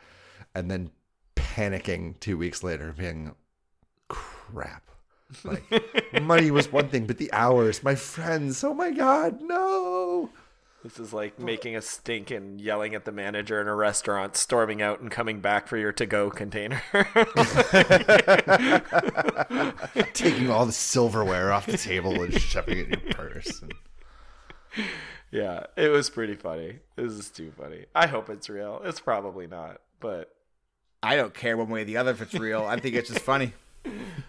and 0.55 0.71
then 0.71 0.91
panicking 1.37 2.19
two 2.21 2.39
weeks 2.39 2.63
later, 2.63 2.95
being 2.97 3.35
crap. 4.09 4.89
Like 5.45 5.65
money 6.23 6.51
was 6.51 6.73
one 6.73 6.89
thing, 6.89 7.07
but 7.07 7.19
the 7.19 7.33
hours, 7.33 7.83
my 7.83 7.95
friends, 7.95 8.63
oh 8.65 8.75
my 8.75 8.91
god, 8.91 9.41
no. 9.43 10.31
This 10.85 11.01
is 11.01 11.13
like 11.13 11.41
making 11.41 11.75
a 11.75 11.83
stink 11.83 12.31
and 12.31 12.61
yelling 12.61 12.95
at 12.95 13.05
the 13.05 13.11
manager 13.11 13.61
in 13.61 13.67
a 13.67 13.75
restaurant, 13.75 14.37
storming 14.37 14.81
out 14.81 15.01
and 15.01 15.11
coming 15.11 15.41
back 15.41 15.67
for 15.67 15.77
your 15.77 15.93
to 15.93 16.07
go 16.07 16.31
container. 16.31 16.81
Taking 20.13 20.51
all 20.51 20.67
the 20.67 20.73
silverware 20.73 21.53
off 21.53 21.67
the 21.67 21.77
table 21.77 22.23
and 22.23 22.33
shoving 22.41 22.79
it 22.79 22.95
in 22.95 23.01
your 23.01 23.13
purse. 23.13 23.61
And, 23.61 23.73
yeah, 25.33 25.67
it 25.77 25.89
was 25.89 26.11
pretty 26.11 26.37
funny. 26.37 26.79
This 26.95 27.13
is 27.13 27.29
too 27.29 27.51
funny. 27.59 27.87
I 27.93 28.07
hope 28.07 28.31
it's 28.31 28.49
real. 28.49 28.81
It's 28.85 29.01
probably 29.01 29.49
not, 29.49 29.81
but 29.99 30.33
I 31.03 31.17
don't 31.17 31.35
care 31.35 31.57
one 31.57 31.71
way 31.71 31.83
or 31.83 31.87
the 31.87 31.97
other 31.97 32.13
if 32.13 32.23
it's 32.23 32.35
real. 32.35 32.65
I 32.65 32.79
think 32.79 32.95
it's 32.95 33.09
just 33.09 33.21
funny. 33.21 33.53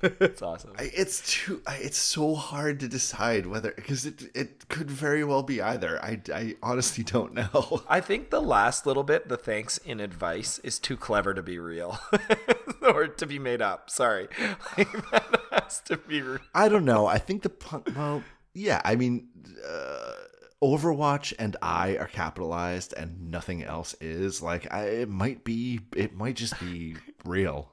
it's 0.02 0.42
awesome. 0.42 0.74
I, 0.78 0.92
it's 0.94 1.34
too. 1.34 1.62
I, 1.68 1.76
it's 1.76 1.98
so 1.98 2.36
hard 2.36 2.80
to 2.80 2.88
decide 2.88 3.46
whether 3.46 3.72
because 3.72 4.06
it 4.06 4.24
it 4.36 4.68
could 4.70 4.90
very 4.90 5.24
well 5.24 5.44
be 5.44 5.62
either. 5.62 6.04
I, 6.04 6.22
I 6.34 6.56
honestly 6.62 7.04
don't 7.04 7.34
know. 7.34 7.84
I 7.90 8.00
think 8.00 8.30
the 8.30 8.42
last 8.42 8.86
little 8.86 9.04
bit, 9.04 9.28
the 9.30 9.38
thanks 9.38 9.78
in 9.80 10.00
advice, 10.00 10.60
is 10.60 10.80
too 10.80 10.98
clever 10.98 11.34
to 11.34 11.42
be 11.42 11.60
real 11.60 12.00
or 12.82 13.08
to 13.08 13.26
be 13.26 13.40
made 13.40 13.62
up. 13.62 13.90
Sorry. 13.90 14.28
Like, 14.78 14.92
that 15.12 15.42
has 15.52 15.82
to 15.86 15.98
be 15.98 16.22
real. 16.22 16.40
I 16.54 16.70
don't 16.70 16.86
know. 16.86 17.06
I 17.08 17.18
think 17.18 17.42
the 17.44 17.50
punk. 17.50 17.90
Well, 17.96 18.24
yeah. 18.54 18.82
I 18.86 18.96
mean, 18.96 19.28
uh, 19.68 20.14
Overwatch 20.62 21.34
and 21.40 21.56
I 21.62 21.98
are 21.98 22.08
capitalized, 22.08 22.94
and 22.94 23.32
nothing 23.32 23.64
else 23.64 23.96
is. 24.00 24.42
Like, 24.42 24.72
I, 24.74 24.84
it 24.86 25.10
might 25.10 25.44
be. 25.44 25.82
It 25.96 26.16
might 26.16 26.36
just 26.36 26.60
be 26.60 26.96
real. 27.26 27.72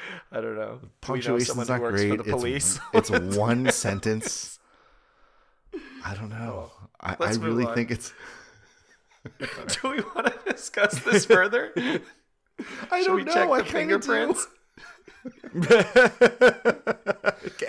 I 0.32 0.40
don't 0.40 0.56
know. 0.56 0.78
Do 0.80 0.82
we 0.82 0.88
know 0.88 0.90
Punctuation's 1.00 1.68
not 1.68 1.80
works 1.80 2.00
great. 2.00 2.10
for 2.10 2.16
the 2.22 2.30
police? 2.30 2.78
It's, 2.94 3.10
it's 3.10 3.36
one 3.36 3.70
sentence. 3.70 4.58
I 6.04 6.14
don't 6.14 6.30
know. 6.30 6.70
I, 7.00 7.16
I 7.20 7.32
really 7.34 7.64
on. 7.64 7.74
think 7.74 7.90
it's. 7.90 8.12
Do 9.38 9.90
we 9.90 10.00
want 10.14 10.26
to 10.26 10.52
discuss 10.52 10.98
this 11.00 11.24
further? 11.26 11.72
I 12.90 13.02
don't 13.04 13.16
we 13.16 13.24
know. 13.24 13.32
check 13.32 13.48
I 13.48 13.58
the 13.58 13.64
kinda 13.64 13.64
do. 13.64 13.70
fingerprints? 13.70 14.46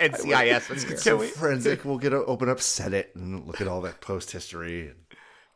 NCIS. 0.00 0.70
Let's 0.70 0.84
Can 0.84 0.96
So 0.96 1.18
forensic. 1.20 1.84
We'll 1.84 1.98
get 1.98 2.12
a, 2.12 2.24
open 2.24 2.48
up 2.48 2.60
Set 2.60 2.94
it 2.94 3.14
and 3.14 3.46
look 3.46 3.60
at 3.60 3.68
all 3.68 3.80
that 3.82 4.00
post 4.00 4.30
history. 4.30 4.92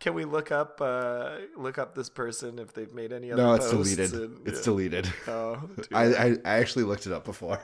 And, 0.05 0.12
Can 0.12 0.14
we 0.14 0.24
look 0.24 0.52
up 0.52 0.80
uh, 0.80 1.36
look 1.57 1.78
up 1.78 1.94
this 1.94 2.09
person 2.09 2.59
if 2.59 2.72
they've 2.72 2.92
made 2.92 3.12
any 3.12 3.32
other 3.32 3.42
no, 3.42 3.55
it's 3.55 3.70
posts 3.70 3.96
deleted. 3.96 4.20
and- 4.20 4.46
It's 4.48 4.59
yeah. 4.59 4.64
deleted. 4.64 5.12
Oh. 5.26 5.62
I, 5.92 6.05
I 6.14 6.36
I 6.44 6.50
actually 6.59 6.84
looked 6.84 7.07
it 7.07 7.12
up 7.12 7.24
before. 7.24 7.61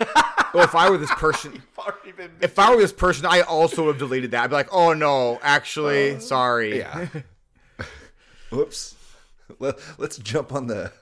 Oh, 0.00 0.60
if 0.60 0.74
I 0.74 0.88
were 0.88 0.98
this 0.98 1.12
person, 1.12 1.62
been 2.16 2.30
if 2.40 2.58
I 2.58 2.74
were 2.74 2.80
this 2.80 2.92
person, 2.92 3.26
I 3.26 3.42
also 3.42 3.84
would 3.84 3.94
have 3.94 3.98
deleted 3.98 4.30
that. 4.32 4.44
I'd 4.44 4.50
be 4.50 4.54
like, 4.54 4.72
oh 4.72 4.92
no, 4.92 5.38
actually, 5.42 6.20
sorry. 6.20 6.78
Yeah. 6.78 7.08
Whoops. 8.50 8.94
Let, 9.58 9.76
let's 9.98 10.16
jump 10.18 10.52
on 10.52 10.68
the 10.68 10.92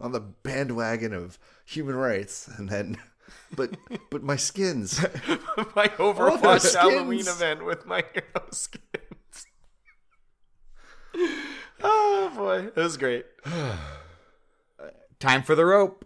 on 0.00 0.12
the 0.12 0.20
bandwagon 0.20 1.12
of 1.12 1.38
human 1.64 1.96
rights, 1.96 2.48
and 2.56 2.68
then, 2.68 2.98
but 3.56 3.76
but 4.10 4.22
my 4.22 4.36
skins. 4.36 5.00
my 5.76 5.90
Oh, 5.98 6.12
Overwatch 6.14 6.62
those 6.62 6.74
Halloween 6.74 7.26
event 7.26 7.64
with 7.64 7.84
my 7.86 8.04
hero 8.14 8.46
skins. 8.50 8.82
Oh 11.82 12.32
boy, 12.36 12.66
it 12.66 12.76
was 12.76 12.96
great. 12.96 13.26
Time 15.20 15.42
for 15.42 15.54
the 15.54 15.66
rope. 15.66 16.04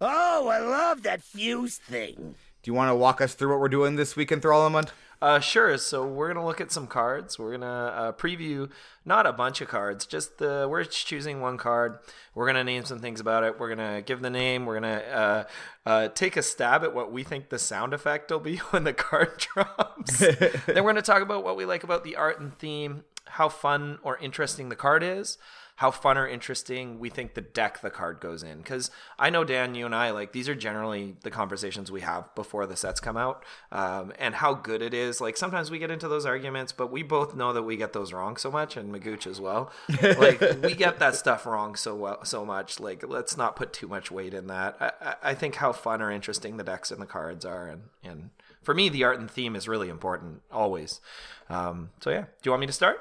Oh, 0.00 0.48
I 0.48 0.58
love 0.58 1.02
that 1.02 1.22
fuse 1.22 1.76
thing. 1.76 2.34
Do 2.62 2.70
you 2.70 2.74
want 2.74 2.90
to 2.90 2.94
walk 2.94 3.20
us 3.20 3.34
through 3.34 3.50
what 3.50 3.60
we're 3.60 3.68
doing 3.68 3.96
this 3.96 4.16
week 4.16 4.30
in 4.32 4.40
Thrallamund? 4.40 4.90
Uh, 5.22 5.38
sure. 5.38 5.76
So 5.76 6.06
we're 6.06 6.32
gonna 6.32 6.46
look 6.46 6.60
at 6.62 6.72
some 6.72 6.86
cards. 6.86 7.38
We're 7.38 7.52
gonna 7.52 7.66
uh, 7.66 8.12
preview 8.12 8.70
not 9.04 9.26
a 9.26 9.32
bunch 9.32 9.60
of 9.60 9.68
cards, 9.68 10.06
just 10.06 10.38
the 10.38 10.66
we're 10.70 10.84
choosing 10.84 11.42
one 11.42 11.58
card. 11.58 11.98
We're 12.34 12.46
gonna 12.46 12.64
name 12.64 12.86
some 12.86 13.00
things 13.00 13.20
about 13.20 13.44
it. 13.44 13.60
We're 13.60 13.68
gonna 13.68 14.00
give 14.00 14.22
the 14.22 14.30
name. 14.30 14.64
We're 14.64 14.80
gonna 14.80 14.96
uh, 14.96 15.44
uh, 15.84 16.08
take 16.08 16.38
a 16.38 16.42
stab 16.42 16.84
at 16.84 16.94
what 16.94 17.12
we 17.12 17.22
think 17.22 17.50
the 17.50 17.58
sound 17.58 17.92
effect 17.92 18.30
will 18.30 18.40
be 18.40 18.56
when 18.70 18.84
the 18.84 18.94
card 18.94 19.36
drops. 19.38 20.18
then 20.18 20.50
we're 20.68 20.82
gonna 20.82 21.02
talk 21.02 21.20
about 21.20 21.44
what 21.44 21.56
we 21.56 21.66
like 21.66 21.84
about 21.84 22.02
the 22.02 22.16
art 22.16 22.40
and 22.40 22.58
theme, 22.58 23.04
how 23.30 23.48
fun 23.48 23.98
or 24.02 24.18
interesting 24.18 24.68
the 24.68 24.76
card 24.76 25.02
is 25.02 25.38
how 25.80 25.90
fun 25.90 26.18
or 26.18 26.28
interesting 26.28 26.98
we 26.98 27.08
think 27.08 27.32
the 27.32 27.40
deck 27.40 27.80
the 27.80 27.88
card 27.88 28.20
goes 28.20 28.42
in. 28.42 28.58
Because 28.58 28.90
I 29.18 29.30
know 29.30 29.44
Dan, 29.44 29.74
you 29.74 29.86
and 29.86 29.94
I 29.94 30.10
like 30.10 30.32
these 30.32 30.46
are 30.46 30.54
generally 30.54 31.16
the 31.22 31.30
conversations 31.30 31.90
we 31.90 32.02
have 32.02 32.34
before 32.34 32.66
the 32.66 32.76
sets 32.76 33.00
come 33.00 33.16
out, 33.16 33.42
um, 33.72 34.12
and 34.18 34.34
how 34.34 34.52
good 34.52 34.82
it 34.82 34.92
is. 34.92 35.22
Like 35.22 35.38
sometimes 35.38 35.70
we 35.70 35.78
get 35.78 35.90
into 35.90 36.06
those 36.06 36.26
arguments, 36.26 36.70
but 36.70 36.92
we 36.92 37.02
both 37.02 37.34
know 37.34 37.54
that 37.54 37.62
we 37.62 37.78
get 37.78 37.94
those 37.94 38.12
wrong 38.12 38.36
so 38.36 38.50
much, 38.50 38.76
and 38.76 38.94
Magooch 38.94 39.26
as 39.26 39.40
well. 39.40 39.72
like 40.02 40.38
we 40.62 40.74
get 40.74 40.98
that 40.98 41.14
stuff 41.14 41.46
wrong 41.46 41.74
so 41.74 41.96
well, 41.96 42.22
so 42.26 42.44
much. 42.44 42.78
Like 42.78 43.08
let's 43.08 43.38
not 43.38 43.56
put 43.56 43.72
too 43.72 43.88
much 43.88 44.10
weight 44.10 44.34
in 44.34 44.48
that. 44.48 44.76
I, 45.00 45.30
I 45.30 45.34
think 45.34 45.54
how 45.54 45.72
fun 45.72 46.02
or 46.02 46.10
interesting 46.10 46.58
the 46.58 46.64
decks 46.64 46.90
and 46.90 47.00
the 47.00 47.06
cards 47.06 47.46
are, 47.46 47.66
and 47.66 47.84
and 48.04 48.28
for 48.60 48.74
me, 48.74 48.90
the 48.90 49.04
art 49.04 49.18
and 49.18 49.30
theme 49.30 49.56
is 49.56 49.66
really 49.66 49.88
important 49.88 50.42
always. 50.52 51.00
Um, 51.48 51.88
so 52.00 52.10
yeah, 52.10 52.20
do 52.20 52.26
you 52.44 52.50
want 52.50 52.60
me 52.60 52.66
to 52.66 52.72
start? 52.74 53.00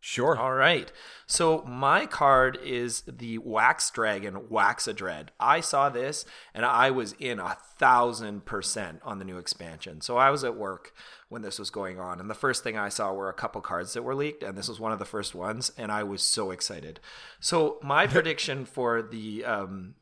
Sure. 0.00 0.36
All 0.36 0.54
right. 0.54 0.92
So 1.26 1.62
my 1.62 2.06
card 2.06 2.58
is 2.62 3.02
the 3.02 3.38
Wax 3.38 3.90
Dragon 3.90 4.34
Waxadred. 4.50 5.28
I 5.40 5.60
saw 5.60 5.88
this 5.88 6.24
and 6.54 6.64
I 6.64 6.90
was 6.90 7.14
in 7.18 7.40
a 7.40 7.56
thousand 7.78 8.44
percent 8.44 9.00
on 9.02 9.18
the 9.18 9.24
new 9.24 9.38
expansion. 9.38 10.00
So 10.00 10.16
I 10.16 10.30
was 10.30 10.44
at 10.44 10.56
work 10.56 10.92
when 11.28 11.42
this 11.42 11.58
was 11.58 11.70
going 11.70 11.98
on, 11.98 12.20
and 12.20 12.30
the 12.30 12.34
first 12.34 12.62
thing 12.62 12.78
I 12.78 12.88
saw 12.88 13.12
were 13.12 13.28
a 13.28 13.34
couple 13.34 13.60
cards 13.60 13.92
that 13.94 14.02
were 14.02 14.14
leaked, 14.14 14.42
and 14.42 14.56
this 14.56 14.68
was 14.68 14.78
one 14.78 14.92
of 14.92 14.98
the 14.98 15.04
first 15.04 15.34
ones, 15.34 15.72
and 15.76 15.90
I 15.90 16.04
was 16.04 16.22
so 16.22 16.52
excited. 16.52 17.00
So 17.40 17.78
my 17.82 18.06
prediction 18.06 18.64
for 18.64 19.02
the 19.02 19.44
um, 19.44 19.94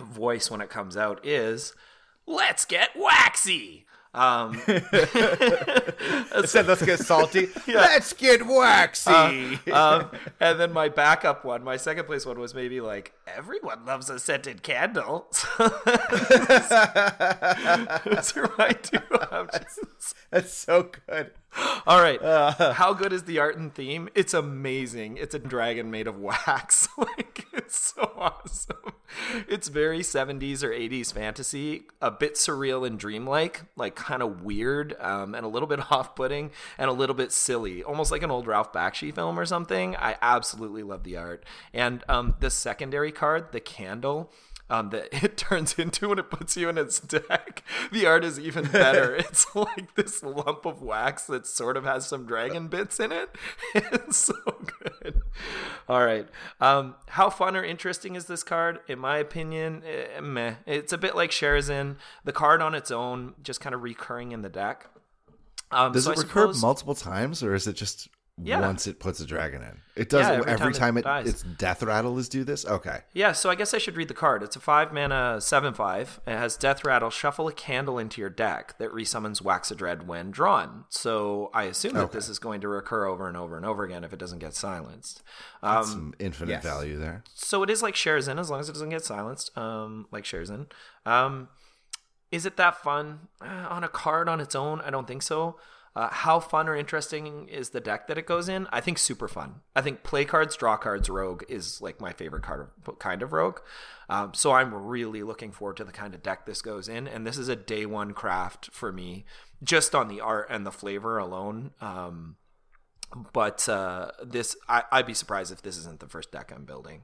voice 0.00 0.50
when 0.50 0.60
it 0.60 0.70
comes 0.70 0.96
out 0.96 1.24
is, 1.26 1.74
"Let's 2.26 2.64
get 2.64 2.90
waxy." 2.96 3.86
Um, 4.14 4.60
said, 6.44 6.66
"Let's 6.66 6.84
get 6.84 6.98
salty. 6.98 7.48
Let's 7.66 8.12
get 8.12 8.46
waxy." 8.46 9.10
Uh, 9.10 9.56
um, 9.72 10.10
and 10.38 10.60
then 10.60 10.72
my 10.72 10.88
backup 10.88 11.44
one, 11.44 11.64
my 11.64 11.76
second 11.76 12.04
place 12.04 12.26
one, 12.26 12.38
was 12.38 12.54
maybe 12.54 12.80
like 12.80 13.14
everyone 13.26 13.86
loves 13.86 14.10
a 14.10 14.18
scented 14.18 14.62
candle. 14.62 15.28
Those 15.58 15.70
are 18.36 18.52
my 18.58 18.72
two 18.82 18.98
options. 19.32 20.14
That's 20.30 20.52
so 20.52 20.90
good. 21.08 21.30
All 21.86 22.00
right, 22.00 22.22
uh, 22.22 22.72
how 22.72 22.94
good 22.94 23.12
is 23.12 23.24
the 23.24 23.38
art 23.38 23.58
and 23.58 23.74
theme? 23.74 24.08
It's 24.14 24.32
amazing. 24.32 25.18
It's 25.18 25.34
a 25.34 25.38
dragon 25.38 25.90
made 25.90 26.06
of 26.06 26.18
wax. 26.18 26.88
like 26.96 27.46
it's 27.52 27.94
so 27.94 28.10
awesome. 28.16 28.76
It's 29.48 29.68
very 29.68 30.00
70s 30.00 30.62
or 30.62 30.70
80s 30.70 31.12
fantasy, 31.12 31.82
a 32.00 32.10
bit 32.10 32.36
surreal 32.36 32.86
and 32.86 32.98
dreamlike, 32.98 33.62
like 33.76 33.94
kind 33.94 34.22
of 34.22 34.42
weird, 34.42 34.94
um, 34.98 35.34
and 35.34 35.44
a 35.44 35.48
little 35.48 35.68
bit 35.68 35.80
off-putting, 35.92 36.50
and 36.78 36.88
a 36.88 36.92
little 36.94 37.14
bit 37.14 37.32
silly, 37.32 37.82
almost 37.82 38.10
like 38.10 38.22
an 38.22 38.30
old 38.30 38.46
Ralph 38.46 38.72
Bakshi 38.72 39.14
film 39.14 39.38
or 39.38 39.44
something. 39.44 39.94
I 39.96 40.16
absolutely 40.22 40.82
love 40.82 41.04
the 41.04 41.18
art, 41.18 41.44
and 41.74 42.02
um, 42.08 42.36
the 42.40 42.50
secondary 42.50 43.12
card, 43.12 43.52
the 43.52 43.60
candle 43.60 44.32
um, 44.72 44.88
that 44.90 45.08
it 45.22 45.36
turns 45.36 45.74
into 45.78 46.08
when 46.08 46.18
it 46.18 46.30
puts 46.30 46.56
you 46.56 46.68
in 46.70 46.78
its 46.78 46.98
deck. 46.98 47.62
The 47.92 48.06
art 48.06 48.24
is 48.24 48.40
even 48.40 48.64
better. 48.64 49.14
it's 49.16 49.54
like 49.54 49.94
this 49.94 50.22
lump 50.22 50.64
of 50.64 50.80
wax 50.80 51.24
that 51.24 51.46
sort 51.46 51.76
of 51.76 51.84
has 51.84 52.06
some 52.06 52.24
dragon 52.26 52.68
bits 52.68 52.98
in 52.98 53.12
it. 53.12 53.28
It's 53.74 54.16
so 54.16 54.34
good. 54.44 55.22
All 55.88 56.04
right. 56.04 56.26
Um, 56.60 56.94
how 57.08 57.30
fun 57.30 57.56
or 57.56 57.64
interesting 57.64 58.16
is 58.16 58.26
this 58.26 58.42
card? 58.42 58.80
In 58.88 58.98
my 58.98 59.16
opinion, 59.18 59.82
eh, 59.86 60.20
meh. 60.20 60.54
It's 60.66 60.92
a 60.92 60.98
bit 60.98 61.14
like 61.16 61.30
Sharazin. 61.30 61.96
The 62.24 62.32
card 62.32 62.60
on 62.62 62.74
its 62.74 62.90
own, 62.90 63.34
just 63.42 63.60
kind 63.60 63.74
of 63.74 63.82
recurring 63.82 64.32
in 64.32 64.42
the 64.42 64.48
deck. 64.48 64.86
Um, 65.70 65.92
Does 65.92 66.04
so 66.04 66.12
it 66.12 66.18
I 66.18 66.22
recur 66.22 66.40
suppose- 66.42 66.62
multiple 66.62 66.94
times, 66.94 67.42
or 67.42 67.54
is 67.54 67.66
it 67.66 67.74
just 67.74 68.08
Yeah. 68.42 68.60
once 68.60 68.86
it 68.86 68.98
puts 68.98 69.20
a 69.20 69.26
dragon 69.26 69.62
in? 69.62 69.80
It 69.94 70.08
does 70.08 70.26
Yeah, 70.26 70.32
every 70.36 70.50
every, 70.52 70.72
time 70.72 70.94
time, 70.94 71.22
it 71.22 71.26
it, 71.26 71.30
its 71.30 71.42
death 71.42 71.82
rattle 71.82 72.18
is 72.18 72.30
do 72.30 72.44
this. 72.44 72.64
Okay, 72.64 73.00
Yeah, 73.12 73.32
so 73.32 73.50
I 73.50 73.54
guess 73.54 73.74
I 73.74 73.78
should 73.78 73.94
read 73.96 74.08
the 74.08 74.14
card. 74.14 74.42
It's 74.42 74.56
a 74.56 74.60
five 74.60 74.90
mana 74.92 75.38
seven 75.40 75.74
five. 75.74 76.18
It 76.26 76.30
has 76.36 76.56
Death 76.56 76.82
Rattle. 76.84 77.10
Shuffle 77.10 77.46
a 77.46 77.52
candle 77.52 77.98
into 77.98 78.22
your 78.22 78.30
deck 78.30 78.78
that 78.78 78.90
resummons 78.90 79.42
Waxadred 79.42 80.06
when 80.06 80.30
drawn. 80.30 80.86
So 80.88 81.50
I 81.52 81.64
assume 81.64 81.92
that 81.92 82.04
Okay. 82.04 82.14
this 82.18 82.28
is 82.30 82.38
going 82.38 82.62
to 82.62 82.68
recur 82.68 83.04
over 83.04 83.28
and 83.28 83.36
over 83.36 83.56
and 83.56 83.66
over 83.66 83.84
again 83.84 84.02
if 84.02 84.14
it 84.14 84.18
doesn't 84.18 84.38
get 84.38 84.54
silenced. 84.54 85.22
Um, 85.62 85.84
some 85.84 86.14
infinite 86.18 86.52
yes. 86.52 86.62
value 86.64 86.98
there. 86.98 87.22
so 87.34 87.62
it 87.62 87.68
is 87.68 87.82
like 87.82 87.94
Sharazin 87.94 88.40
as 88.40 88.48
long 88.48 88.60
as 88.60 88.68
it 88.70 88.72
doesn't 88.72 88.88
get 88.90 89.04
silenced. 89.04 89.56
Um, 89.58 90.06
like 90.10 90.24
Sharazin. 90.24 90.66
Um, 91.04 91.48
is 92.30 92.46
it 92.46 92.56
that 92.56 92.82
fun 92.82 93.28
uh, 93.42 93.66
on 93.68 93.84
a 93.84 93.88
card 93.88 94.26
on 94.26 94.40
its 94.40 94.54
own? 94.54 94.80
I 94.80 94.88
don't 94.88 95.06
think 95.06 95.20
so. 95.22 95.58
Uh, 95.94 96.08
how 96.10 96.40
fun 96.40 96.68
or 96.68 96.74
interesting 96.74 97.48
is 97.48 97.70
the 97.70 97.80
deck 97.80 98.06
that 98.06 98.16
it 98.16 98.26
goes 98.26 98.48
in? 98.48 98.66
I 98.72 98.80
think 98.80 98.96
super 98.96 99.28
fun. 99.28 99.56
I 99.76 99.82
think 99.82 100.02
play 100.02 100.24
cards, 100.24 100.56
draw 100.56 100.78
cards, 100.78 101.10
rogue 101.10 101.44
is 101.50 101.82
like 101.82 102.00
my 102.00 102.12
favorite 102.12 102.42
card 102.42 102.68
of, 102.86 102.98
kind 102.98 103.22
of 103.22 103.34
rogue. 103.34 103.60
Um, 104.08 104.32
so 104.32 104.52
I'm 104.52 104.74
really 104.74 105.22
looking 105.22 105.52
forward 105.52 105.76
to 105.76 105.84
the 105.84 105.92
kind 105.92 106.14
of 106.14 106.22
deck 106.22 106.46
this 106.46 106.62
goes 106.62 106.88
in, 106.88 107.06
and 107.06 107.26
this 107.26 107.36
is 107.36 107.48
a 107.48 107.56
day 107.56 107.84
one 107.84 108.14
craft 108.14 108.70
for 108.72 108.90
me, 108.90 109.26
just 109.62 109.94
on 109.94 110.08
the 110.08 110.20
art 110.20 110.46
and 110.48 110.64
the 110.64 110.72
flavor 110.72 111.18
alone. 111.18 111.72
Um, 111.82 112.36
but 113.34 113.68
uh, 113.68 114.12
this, 114.24 114.56
I, 114.68 114.84
I'd 114.90 115.06
be 115.06 115.14
surprised 115.14 115.52
if 115.52 115.60
this 115.60 115.76
isn't 115.76 116.00
the 116.00 116.08
first 116.08 116.32
deck 116.32 116.52
I'm 116.54 116.64
building. 116.64 117.02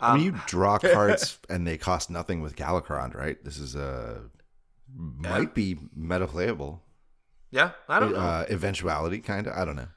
I 0.00 0.16
mean, 0.16 0.24
you 0.24 0.40
draw 0.46 0.78
cards 0.78 1.38
and 1.50 1.66
they 1.66 1.76
cost 1.76 2.08
nothing 2.10 2.40
with 2.40 2.56
Galakrond, 2.56 3.14
right? 3.14 3.42
This 3.44 3.58
is 3.58 3.74
a 3.74 4.22
might 4.96 5.54
be 5.54 5.78
meta 5.94 6.26
playable. 6.26 6.82
Yeah, 7.50 7.72
I 7.88 8.00
don't 8.00 8.12
know. 8.12 8.18
Uh, 8.18 8.46
eventuality, 8.48 9.18
kind 9.18 9.46
of. 9.46 9.54
I 9.54 9.64
don't 9.64 9.76
know. 9.76 9.88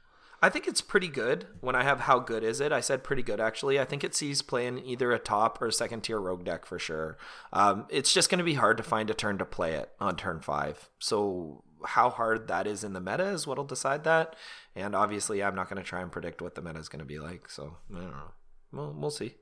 I 0.41 0.49
think 0.49 0.67
it's 0.67 0.81
pretty 0.81 1.07
good. 1.07 1.47
When 1.61 1.73
I 1.73 1.83
have 1.83 2.01
how 2.01 2.19
good 2.19 2.43
is 2.43 2.59
it, 2.59 2.73
I 2.73 2.81
said 2.81 3.01
pretty 3.01 3.23
good 3.23 3.39
actually. 3.39 3.79
I 3.79 3.85
think 3.85 4.03
it 4.03 4.13
sees 4.13 4.41
play 4.41 4.67
in 4.67 4.77
either 4.77 5.13
a 5.13 5.19
top 5.19 5.61
or 5.61 5.67
a 5.67 5.71
second 5.71 6.01
tier 6.01 6.19
rogue 6.19 6.43
deck 6.43 6.65
for 6.65 6.77
sure. 6.77 7.17
Um, 7.53 7.85
it's 7.89 8.11
just 8.11 8.29
going 8.29 8.39
to 8.39 8.43
be 8.43 8.55
hard 8.55 8.75
to 8.75 8.83
find 8.83 9.09
a 9.09 9.13
turn 9.13 9.37
to 9.37 9.45
play 9.45 9.73
it 9.75 9.91
on 10.01 10.17
turn 10.17 10.41
five. 10.41 10.89
So 10.99 11.63
how 11.85 12.09
hard 12.09 12.49
that 12.49 12.67
is 12.67 12.83
in 12.83 12.91
the 12.91 12.99
meta 12.99 13.23
is 13.27 13.47
what'll 13.47 13.63
decide 13.63 14.03
that. 14.03 14.35
And 14.75 14.95
obviously, 14.95 15.41
I'm 15.41 15.55
not 15.55 15.69
going 15.69 15.81
to 15.81 15.87
try 15.87 16.01
and 16.01 16.11
predict 16.11 16.41
what 16.41 16.55
the 16.55 16.61
meta 16.61 16.79
is 16.79 16.89
going 16.89 16.99
to 16.99 17.05
be 17.05 17.19
like. 17.19 17.49
So 17.49 17.77
I 17.89 17.99
don't 17.99 18.11
know. 18.11 18.31
We'll, 18.73 18.93
we'll 18.97 19.11
see. 19.11 19.35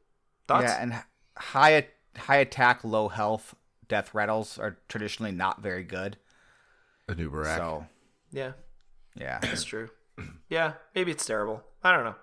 Thoughts? 0.48 0.66
Yeah, 0.66 0.84
and 0.84 1.04
high 1.36 1.88
high 2.16 2.38
attack, 2.38 2.84
low 2.84 3.08
health 3.08 3.56
death 3.88 4.14
rattles 4.14 4.60
are 4.60 4.78
traditionally 4.88 5.32
not 5.32 5.64
very 5.64 5.84
good. 5.84 6.18
Anub'arak. 7.10 7.58
So 7.58 7.88
yeah, 8.32 8.52
yeah, 9.16 9.40
that's 9.42 9.64
true. 9.64 9.90
Yeah, 10.50 10.74
maybe 10.94 11.12
it's 11.12 11.26
terrible. 11.26 11.64
I 11.84 11.92
don't 11.92 12.04
know. 12.04 12.16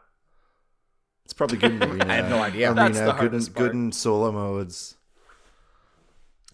It's 1.24 1.32
probably 1.34 1.58
good 1.58 1.72
in 1.72 1.82
arena. 1.90 2.06
I 2.12 2.16
have 2.16 2.30
no 2.30 2.38
idea. 2.42 2.68
Arena, 2.70 2.90
That's 2.90 2.98
the 3.00 3.12
good 3.12 3.34
in, 3.34 3.40
part. 3.40 3.54
good 3.54 3.72
in 3.72 3.92
solo 3.92 4.32
modes. 4.32 4.96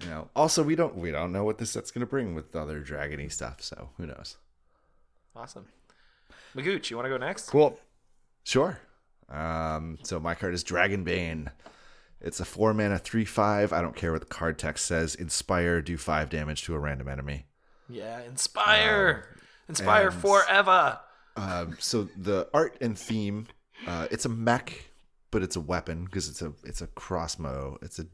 You 0.02 0.08
know. 0.08 0.28
Also, 0.34 0.62
we 0.62 0.74
don't 0.74 0.96
we 0.96 1.10
don't 1.10 1.32
know 1.32 1.44
what 1.44 1.58
this 1.58 1.70
set's 1.70 1.90
gonna 1.90 2.06
bring 2.06 2.34
with 2.34 2.54
other 2.56 2.80
dragony 2.82 3.30
stuff. 3.30 3.62
So 3.62 3.90
who 3.96 4.06
knows? 4.06 4.36
Awesome. 5.36 5.66
Magooch, 6.56 6.90
you 6.90 6.96
want 6.96 7.06
to 7.06 7.10
go 7.10 7.16
next? 7.16 7.48
cool. 7.50 7.78
Sure. 8.44 8.78
Um, 9.28 9.98
so 10.02 10.20
my 10.20 10.34
card 10.34 10.54
is 10.54 10.62
Dragonbane. 10.62 11.50
It's 12.20 12.40
a 12.40 12.44
four 12.44 12.72
mana 12.74 12.98
three 12.98 13.24
five. 13.24 13.72
I 13.72 13.80
don't 13.82 13.96
care 13.96 14.12
what 14.12 14.20
the 14.20 14.26
card 14.26 14.58
text 14.58 14.86
says. 14.86 15.14
Inspire, 15.14 15.82
do 15.82 15.96
five 15.96 16.30
damage 16.30 16.62
to 16.64 16.74
a 16.74 16.78
random 16.78 17.08
enemy. 17.08 17.46
Yeah, 17.88 18.20
inspire, 18.22 19.36
inspire 19.68 20.08
and- 20.08 20.20
forever. 20.20 21.00
Um, 21.36 21.76
so 21.80 22.08
the 22.16 22.48
art 22.54 22.76
and 22.80 22.96
theme, 22.96 23.48
uh, 23.86 24.06
it's 24.10 24.24
a 24.24 24.28
mech, 24.28 24.90
but 25.32 25.42
it's 25.42 25.56
a 25.56 25.60
weapon 25.60 26.04
because 26.04 26.28
it's 26.28 26.42
a 26.42 26.52
it's 26.62 26.80
a 26.80 26.86
crossbow. 26.86 27.76
It's 27.82 27.98
a 27.98 28.06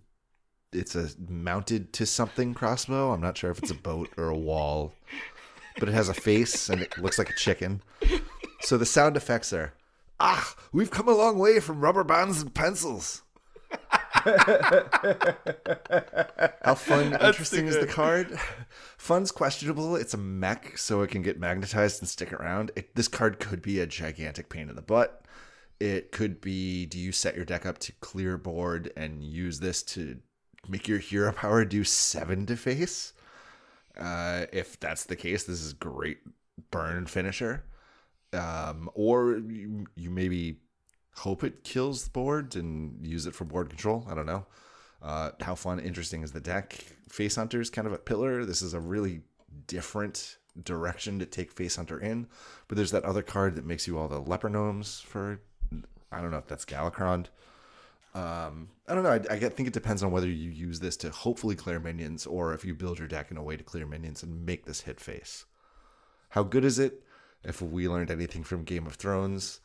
it's 0.73 0.95
a 0.95 1.11
mounted 1.29 1.93
to 1.95 2.07
something 2.07 2.55
crossbow. 2.55 3.13
I'm 3.13 3.21
not 3.21 3.37
sure 3.37 3.51
if 3.51 3.59
it's 3.59 3.71
a 3.71 3.75
boat 3.75 4.09
or 4.17 4.29
a 4.29 4.37
wall, 4.39 4.95
but 5.79 5.89
it 5.89 5.93
has 5.93 6.09
a 6.09 6.15
face 6.15 6.71
and 6.71 6.81
it 6.81 6.97
looks 6.97 7.19
like 7.19 7.29
a 7.29 7.35
chicken. 7.37 7.83
So 8.63 8.79
the 8.79 8.87
sound 8.87 9.17
effects 9.19 9.53
are 9.53 9.75
ah, 10.19 10.55
we've 10.73 10.91
come 10.91 11.09
a 11.09 11.15
long 11.15 11.39
way 11.39 11.61
from 11.61 11.81
rubber 11.81 12.05
bands 12.05 12.41
and 12.41 12.55
pencils. 12.55 13.23
How 16.63 16.75
fun, 16.75 17.13
interesting 17.13 17.67
is 17.67 17.79
the 17.79 17.87
card? 17.87 18.39
Fun's 18.99 19.31
questionable. 19.31 19.97
It's 19.97 20.15
a 20.15 20.19
mech, 20.19 20.77
so 20.79 21.03
it 21.03 21.11
can 21.11 21.23
get 21.23 21.39
magnetized 21.39 22.03
and 22.03 22.09
stick 22.09 22.33
around. 22.33 22.73
It, 22.77 22.95
this 22.97 23.09
card 23.09 23.39
could 23.39 23.63
be 23.63 23.81
a 23.81 23.87
gigantic 23.87 24.49
pain 24.49 24.69
in 24.69 24.77
the 24.77 24.83
butt. 24.83 25.25
It 25.79 26.13
could 26.13 26.41
be 26.41 26.87
do 26.87 26.99
you 26.99 27.13
set 27.13 27.37
your 27.37 27.45
deck 27.45 27.65
up 27.65 27.79
to 27.79 27.93
clear 28.01 28.37
board 28.37 28.93
and 28.97 29.23
use 29.23 29.61
this 29.61 29.83
to 29.85 30.19
make 30.69 30.89
your 30.89 30.99
hero 30.99 31.33
power 31.33 31.65
do 31.65 31.85
seven 31.85 32.47
to 32.47 32.57
face? 32.57 33.13
Uh, 33.97 34.47
if 34.53 34.79
that's 34.81 35.05
the 35.05 35.17
case, 35.17 35.45
this 35.45 35.61
is 35.63 35.73
great 35.73 36.19
burn 36.71 37.07
finisher. 37.07 37.65
Um, 38.33 38.91
or 38.95 39.39
you, 39.39 39.87
you 39.97 40.11
maybe 40.11 40.59
hope 41.21 41.45
it 41.45 41.65
kills 41.65 42.05
the 42.05 42.11
board 42.11 42.57
and 42.57 43.07
use 43.07 43.27
it 43.27 43.35
for 43.35 43.45
board 43.45 43.69
control. 43.69 44.07
I 44.11 44.15
don't 44.15 44.27
know. 44.27 44.47
Uh, 45.03 45.31
how 45.41 45.55
fun, 45.55 45.79
interesting 45.79 46.23
is 46.23 46.33
the 46.33 46.41
deck? 46.41 46.73
Face 47.09 47.37
Hunter 47.37 47.61
is 47.61 47.69
kind 47.69 47.87
of 47.87 47.93
a 47.93 47.99
pillar. 47.99 48.45
This 48.45 48.63
is 48.63 48.73
a 48.73 48.81
really 48.81 49.21
different 49.67 50.39
direction 50.63 51.19
to 51.19 51.27
take 51.27 51.53
Face 51.53 51.77
Hunter 51.77 51.99
in. 51.99 52.27
But 52.69 52.77
there's 52.77 52.91
that 52.93 53.05
other 53.05 53.23
card 53.23 53.57
that 53.57 53.67
makes 53.67 53.87
you 53.87 53.99
all 53.99 54.09
the 54.09 54.19
leper 54.19 54.49
gnomes 54.49 55.01
for, 55.01 55.41
I 56.11 56.21
don't 56.21 56.31
know 56.31 56.39
if 56.39 56.47
that's 56.47 56.65
Galakrond. 56.65 57.27
Um, 58.15 58.71
I 58.89 58.95
don't 58.95 59.05
know. 59.05 59.11
I, 59.11 59.35
I 59.35 59.39
think 59.39 59.69
it 59.69 59.75
depends 59.75 60.03
on 60.03 60.11
whether 60.11 60.27
you 60.27 60.51
use 60.51 60.81
this 60.81 60.97
to 60.99 61.11
hopefully 61.11 61.55
clear 61.55 61.79
minions 61.79 62.27
or 62.27 62.55
if 62.55 62.65
you 62.65 62.75
build 62.75 62.99
your 62.99 63.09
deck 63.09 63.31
in 63.31 63.37
a 63.37 63.43
way 63.43 63.57
to 63.57 63.63
clear 63.63 63.87
minions 63.87 64.23
and 64.23 64.47
make 64.47 64.65
this 64.65 64.81
hit 64.81 64.99
face. 65.01 65.45
How 66.31 66.43
good 66.43 66.65
is 66.65 66.79
it? 66.79 67.03
If 67.45 67.61
we 67.63 67.89
learned 67.89 68.11
anything 68.11 68.43
from 68.43 68.65
Game 68.65 68.87
of 68.87 68.95
Thrones, 68.95 69.61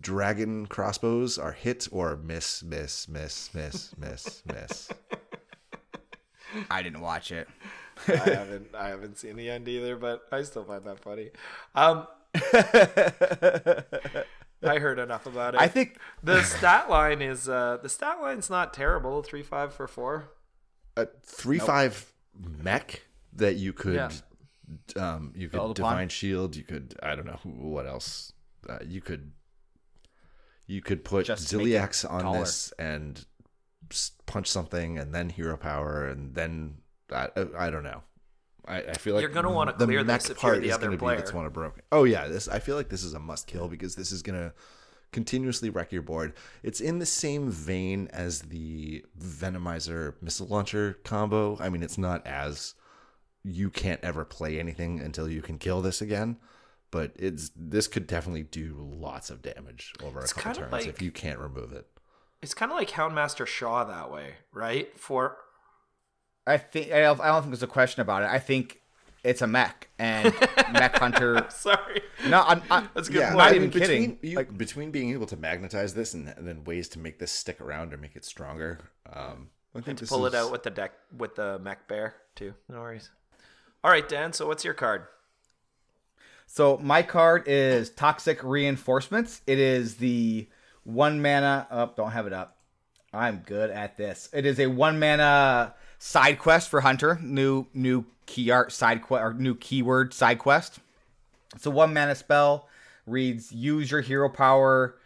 dragon 0.00 0.66
crossbows 0.66 1.38
are 1.38 1.52
hit 1.52 1.88
or 1.90 2.16
miss, 2.16 2.62
miss, 2.62 3.08
miss, 3.08 3.52
miss, 3.54 3.92
miss, 3.98 4.42
miss. 4.46 4.88
I 6.70 6.82
didn't 6.82 7.00
watch 7.00 7.32
it. 7.32 7.48
I 8.08 8.12
haven't 8.12 8.74
I 8.74 8.88
haven't 8.88 9.18
seen 9.18 9.36
the 9.36 9.48
end 9.50 9.68
either, 9.68 9.96
but 9.96 10.22
I 10.32 10.42
still 10.42 10.64
find 10.64 10.84
that 10.84 10.98
funny. 11.00 11.30
Um, 11.74 12.06
I 14.64 14.78
heard 14.78 14.98
enough 14.98 15.26
about 15.26 15.54
it. 15.54 15.60
I 15.60 15.68
think 15.68 15.98
the 16.22 16.42
stat 16.42 16.88
line 16.88 17.20
is 17.20 17.48
uh, 17.48 17.78
the 17.82 17.88
stat 17.88 18.20
line's 18.20 18.48
not 18.48 18.72
terrible. 18.72 19.22
Three 19.22 19.42
five 19.42 19.74
for 19.74 19.86
four. 19.88 20.30
A 20.96 21.06
three 21.24 21.58
five 21.58 22.12
mech 22.38 23.02
that 23.34 23.56
you 23.56 23.72
could, 23.72 23.94
Yeah. 23.94 24.10
um, 24.96 25.32
you 25.34 25.48
could 25.48 25.56
Build 25.56 25.76
divine 25.76 26.08
shield. 26.10 26.54
You 26.54 26.64
could, 26.64 26.94
I 27.02 27.14
don't 27.14 27.26
know 27.26 27.38
what 27.44 27.86
else. 27.86 28.32
Uh, 28.68 28.78
you 28.86 29.00
could, 29.00 29.32
you 30.66 30.80
could 30.82 31.04
put 31.04 31.26
Just 31.26 31.52
Zilliax 31.52 32.08
on 32.10 32.22
taller. 32.22 32.38
this 32.40 32.72
and 32.78 33.24
punch 34.26 34.48
something, 34.48 34.98
and 34.98 35.14
then 35.14 35.28
hero 35.28 35.56
power, 35.56 36.06
and 36.06 36.34
then 36.34 36.78
I, 37.12 37.28
I 37.58 37.70
don't 37.70 37.84
know. 37.84 38.02
I, 38.66 38.76
I 38.78 38.92
feel 38.94 39.14
like 39.14 39.22
You're 39.22 39.30
gonna 39.30 39.50
wanna 39.50 39.74
the 39.76 39.86
clear 39.86 40.04
mech 40.04 40.22
this 40.22 40.30
if 40.30 40.42
you're 40.42 40.52
part 40.52 40.62
the 40.62 40.68
is 40.68 40.74
other 40.74 40.86
gonna 40.86 40.96
be 40.96 41.00
player. 41.00 41.16
that's 41.16 41.32
one 41.32 41.44
of 41.46 41.52
broken. 41.52 41.82
Oh 41.90 42.04
yeah, 42.04 42.28
this 42.28 42.48
I 42.48 42.58
feel 42.60 42.76
like 42.76 42.88
this 42.88 43.02
is 43.02 43.12
a 43.14 43.18
must 43.18 43.46
kill 43.46 43.68
because 43.68 43.96
this 43.96 44.12
is 44.12 44.22
gonna 44.22 44.54
continuously 45.10 45.68
wreck 45.68 45.92
your 45.92 46.02
board. 46.02 46.32
It's 46.62 46.80
in 46.80 46.98
the 47.00 47.06
same 47.06 47.50
vein 47.50 48.08
as 48.12 48.42
the 48.42 49.04
Venomizer 49.20 50.14
missile 50.22 50.46
launcher 50.46 50.98
combo. 51.04 51.58
I 51.60 51.68
mean, 51.68 51.82
it's 51.82 51.98
not 51.98 52.26
as 52.26 52.74
you 53.44 53.68
can't 53.68 54.02
ever 54.04 54.24
play 54.24 54.58
anything 54.60 55.00
until 55.00 55.28
you 55.28 55.42
can 55.42 55.58
kill 55.58 55.82
this 55.82 56.00
again. 56.00 56.36
But 56.92 57.12
it's 57.18 57.50
this 57.56 57.88
could 57.88 58.06
definitely 58.06 58.44
do 58.44 58.76
lots 58.78 59.28
of 59.30 59.42
damage 59.42 59.92
over 60.04 60.20
It's 60.20 60.30
a 60.30 60.34
couple 60.36 60.60
turns 60.60 60.72
like- 60.72 60.86
if 60.86 61.02
you 61.02 61.10
can't 61.10 61.40
remove 61.40 61.72
it. 61.72 61.86
It's 62.42 62.54
kind 62.54 62.70
of 62.72 62.76
like 62.78 62.90
Houndmaster 62.90 63.46
Shaw 63.46 63.82
that 63.84 64.10
way, 64.12 64.34
right? 64.52 64.96
For 64.98 65.36
I 66.46 66.58
think 66.58 66.92
I 66.92 67.00
don't, 67.00 67.20
I 67.20 67.26
don't 67.28 67.42
think 67.42 67.52
there's 67.52 67.62
a 67.62 67.66
question 67.68 68.02
about 68.02 68.22
it. 68.24 68.28
I 68.30 68.38
think 68.40 68.80
it's 69.24 69.42
a 69.42 69.46
mech 69.46 69.88
and 69.98 70.24
mech 70.72 70.98
hunter. 70.98 71.46
sorry, 71.50 72.02
No, 72.26 72.42
I'm, 72.44 72.60
I'm 72.70 72.88
That's 72.94 73.08
a 73.08 73.12
good 73.12 73.20
Yeah, 73.20 73.26
point. 73.28 73.38
not 73.38 73.52
I 73.52 73.54
even 73.54 73.70
between, 73.70 73.86
kidding. 73.88 74.18
You, 74.22 74.36
Like- 74.36 74.58
between 74.58 74.90
being 74.90 75.10
able 75.12 75.26
to 75.26 75.36
magnetize 75.36 75.94
this 75.94 76.14
and, 76.14 76.28
and 76.28 76.46
then 76.46 76.64
ways 76.64 76.88
to 76.90 76.98
make 76.98 77.20
this 77.20 77.30
stick 77.30 77.60
around 77.60 77.94
or 77.94 77.96
make 77.96 78.16
it 78.16 78.24
stronger, 78.24 78.80
um, 79.12 79.50
I 79.74 79.80
think 79.80 80.00
this 80.00 80.08
pull 80.10 80.26
it 80.26 80.34
out 80.34 80.50
with 80.50 80.64
the 80.64 80.70
deck 80.70 80.92
with 81.16 81.36
the 81.36 81.58
mech 81.60 81.86
bear 81.88 82.16
too. 82.34 82.54
No 82.68 82.80
worries. 82.80 83.08
All 83.84 83.90
right, 83.92 84.06
Dan. 84.08 84.32
So 84.32 84.46
what's 84.48 84.64
your 84.64 84.74
card? 84.74 85.06
So 86.54 86.76
my 86.76 87.02
card 87.02 87.44
is 87.46 87.88
Toxic 87.88 88.44
Reinforcements. 88.44 89.40
It 89.46 89.58
is 89.58 89.96
the 89.96 90.46
one 90.84 91.22
mana. 91.22 91.66
Oh, 91.70 91.90
don't 91.96 92.10
have 92.10 92.26
it 92.26 92.34
up. 92.34 92.58
I'm 93.10 93.38
good 93.38 93.70
at 93.70 93.96
this. 93.96 94.28
It 94.34 94.44
is 94.44 94.60
a 94.60 94.66
one 94.66 95.00
mana 95.00 95.72
side 95.98 96.38
quest 96.38 96.68
for 96.68 96.82
Hunter. 96.82 97.18
New 97.22 97.68
new 97.72 98.04
key 98.26 98.50
art 98.50 98.70
side 98.70 99.00
quest 99.00 99.22
or 99.22 99.32
new 99.32 99.54
keyword 99.54 100.12
side 100.12 100.40
quest. 100.40 100.78
It's 101.54 101.64
a 101.64 101.70
one 101.70 101.94
mana 101.94 102.14
spell. 102.14 102.68
Reads 103.06 103.50
use 103.50 103.90
your 103.90 104.02
hero 104.02 104.28
power 104.28 104.96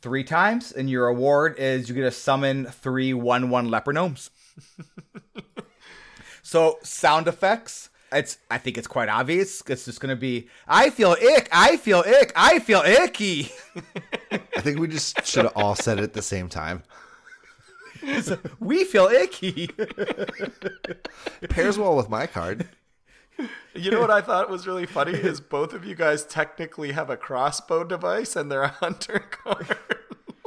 three 0.00 0.24
times, 0.24 0.72
and 0.72 0.88
your 0.88 1.08
reward 1.08 1.58
is 1.58 1.86
you 1.86 1.94
get 1.94 2.04
to 2.04 2.12
summon 2.12 2.64
three 2.64 3.12
one 3.12 3.50
one 3.50 3.70
leper 3.70 3.92
gnomes. 3.92 4.30
So 6.46 6.78
sound 6.82 7.26
effects. 7.26 7.88
It's 8.14 8.38
I 8.50 8.58
think 8.58 8.78
it's 8.78 8.86
quite 8.86 9.08
obvious. 9.08 9.62
It's 9.66 9.84
just 9.84 10.00
gonna 10.00 10.16
be 10.16 10.48
I 10.66 10.90
feel 10.90 11.12
ick, 11.12 11.48
I 11.52 11.76
feel 11.76 12.00
ick, 12.00 12.32
I 12.36 12.58
feel 12.60 12.82
icky. 12.82 13.50
I 14.30 14.60
think 14.60 14.78
we 14.78 14.88
just 14.88 15.26
should 15.26 15.44
have 15.44 15.56
all 15.56 15.74
said 15.74 15.98
it 15.98 16.04
at 16.04 16.12
the 16.12 16.22
same 16.22 16.48
time. 16.48 16.82
we 18.60 18.84
feel 18.84 19.06
icky. 19.06 19.70
It 19.78 21.50
pairs 21.50 21.78
well 21.78 21.96
with 21.96 22.08
my 22.08 22.26
card. 22.26 22.68
You 23.74 23.90
know 23.90 24.00
what 24.00 24.10
I 24.10 24.20
thought 24.20 24.48
was 24.48 24.66
really 24.66 24.86
funny 24.86 25.12
is 25.12 25.40
both 25.40 25.72
of 25.72 25.84
you 25.84 25.94
guys 25.94 26.24
technically 26.24 26.92
have 26.92 27.10
a 27.10 27.16
crossbow 27.16 27.82
device 27.84 28.36
and 28.36 28.50
they're 28.50 28.62
a 28.62 28.68
hunter 28.80 29.18
card. 29.18 29.78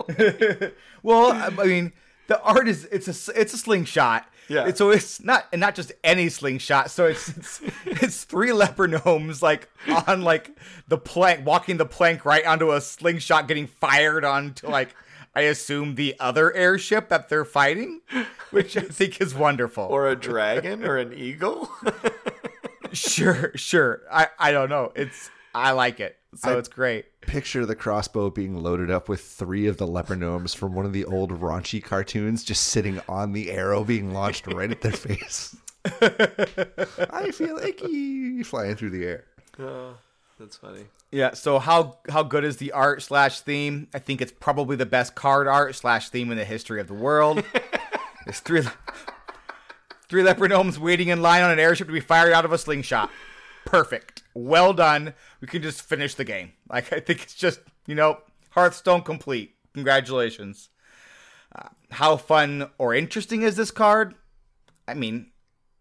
well, 1.03 1.32
I 1.34 1.47
I 1.47 1.65
mean, 1.65 1.93
the 2.28 2.41
art 2.41 2.68
is 2.68 2.86
it's 2.86 3.07
a 3.07 3.39
it's 3.39 3.53
a 3.53 3.57
slingshot. 3.57 4.32
Yeah. 4.50 4.68
It's, 4.68 4.78
so 4.78 4.91
it's 4.91 5.22
not 5.22 5.45
and 5.52 5.60
not 5.60 5.76
just 5.76 5.91
any 6.04 6.30
slingshot. 6.30 6.89
So 6.91 7.06
it's 7.06 7.30
it's, 7.30 7.62
it's 7.86 8.24
three 8.24 8.54
leper 8.54 8.88
gnomes 8.88 9.41
like 9.41 9.70
on 10.08 10.22
like 10.22 10.58
the 10.88 10.98
plank, 10.98 11.45
walking 11.45 11.78
the 11.78 11.86
plank 11.86 12.24
right 12.26 12.45
onto 12.45 12.72
a 12.72 12.80
slingshot, 12.82 13.48
getting 13.48 13.68
fired 13.68 14.24
onto 14.24 14.68
like 14.70 14.95
I 15.36 15.41
assume 15.41 15.95
the 15.95 16.16
other 16.20 16.52
airship 16.56 17.10
that 17.10 17.30
they're 17.30 17.45
fighting, 17.45 18.02
which 18.52 18.76
I 18.78 18.82
think 18.82 19.22
is 19.22 19.36
wonderful. 19.36 19.84
or 19.84 20.08
a 20.08 20.16
dragon 20.16 20.84
or 20.84 20.98
an 20.98 21.14
eagle. 21.14 21.70
sure, 22.93 23.52
sure. 23.56 24.02
I 24.12 24.28
I 24.39 24.52
don't 24.52 24.70
know. 24.70 24.91
It's 24.95 25.30
I 25.54 25.72
like 25.72 26.00
it. 26.00 26.18
So 26.36 26.56
I- 26.56 26.58
it's 26.60 26.70
great. 26.70 27.06
Picture 27.28 27.65
the 27.65 27.75
crossbow 27.75 28.30
being 28.30 28.63
loaded 28.63 28.89
up 28.89 29.09
with 29.09 29.21
three 29.21 29.67
of 29.67 29.75
the 29.78 29.86
leper 29.86 30.15
gnomes 30.15 30.53
from 30.53 30.73
one 30.73 30.86
of 30.86 30.93
the 30.93 31.03
old 31.03 31.30
raunchy 31.41 31.84
cartoons 31.84 32.41
just 32.43 32.63
sitting 32.69 33.01
on 33.09 33.34
the 33.34 33.51
arrow 33.51 33.84
being 33.84 34.13
launched 34.13 34.47
right 34.47 34.71
at 34.71 34.80
their 34.82 34.91
face. 34.93 35.55
I 35.86 37.32
feel 37.34 37.57
icky 37.57 38.43
flying 38.43 38.75
through 38.75 38.91
the 38.91 39.05
air. 39.05 39.25
oh, 39.59 39.97
that's 40.39 40.55
funny. 40.55 40.86
Yeah. 41.11 41.34
So 41.34 41.59
how 41.59 41.97
how 42.09 42.23
good 42.23 42.45
is 42.45 42.57
the 42.57 42.71
art 42.71 43.01
slash 43.01 43.41
theme? 43.41 43.88
I 43.93 43.99
think 43.99 44.21
it's 44.21 44.32
probably 44.32 44.78
the 44.78 44.86
best 44.86 45.13
card 45.15 45.47
art 45.47 45.75
slash 45.75 46.09
theme 46.09 46.32
in 46.32 46.38
the 46.38 46.45
history 46.45 46.80
of 46.80 46.88
the 46.88 46.93
world. 46.93 47.43
There's 48.25 48.39
three 48.39 48.63
three 50.07 50.23
leper 50.23 50.47
gnomes 50.47 50.80
waiting 50.80 51.09
in 51.09 51.21
line 51.21 51.43
on 51.43 51.51
an 51.51 51.59
airship 51.59 51.88
to 51.88 51.93
be 51.93 51.99
fired 51.99 52.32
out 52.32 52.45
of 52.45 52.53
a 52.53 52.57
slingshot. 52.57 53.11
Perfect. 53.68 54.24
Well 54.34 54.74
done. 54.74 55.13
We 55.41 55.47
can 55.47 55.61
just 55.61 55.82
finish 55.82 56.15
the 56.15 56.24
game. 56.24 56.53
Like 56.70 56.91
I 56.93 56.99
think 56.99 57.24
it's 57.24 57.36
just 57.36 57.59
you 57.86 57.95
know 57.95 58.20
Hearthstone 58.51 59.01
complete. 59.01 59.55
Congratulations. 59.74 60.70
Uh, 61.53 61.70
how 61.91 62.18
fun 62.18 62.70
or 62.78 62.93
interesting 62.93 63.41
is 63.41 63.55
this 63.55 63.72
card? 63.72 64.15
I 64.88 64.93
mean, 64.93 65.32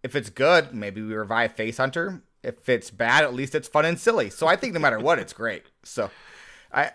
if 0.03 0.15
it's 0.15 0.31
good, 0.31 0.75
maybe 0.75 1.01
we 1.01 1.15
revive 1.15 1.55
Face 1.55 1.79
Hunter. 1.79 2.23
If 2.43 2.69
it's 2.69 2.91
bad, 2.91 3.25
at 3.25 3.35
least 3.35 3.55
it's 3.55 3.69
fun 3.69 3.85
and 3.85 3.99
silly. 3.99 4.31
So 4.31 4.47
I 4.47 4.57
think 4.57 4.75
no 4.75 4.81
matter 4.81 4.99
what, 4.99 5.19
it's 5.19 5.33
great. 5.33 5.65
So 5.85 6.11
I 6.73 6.91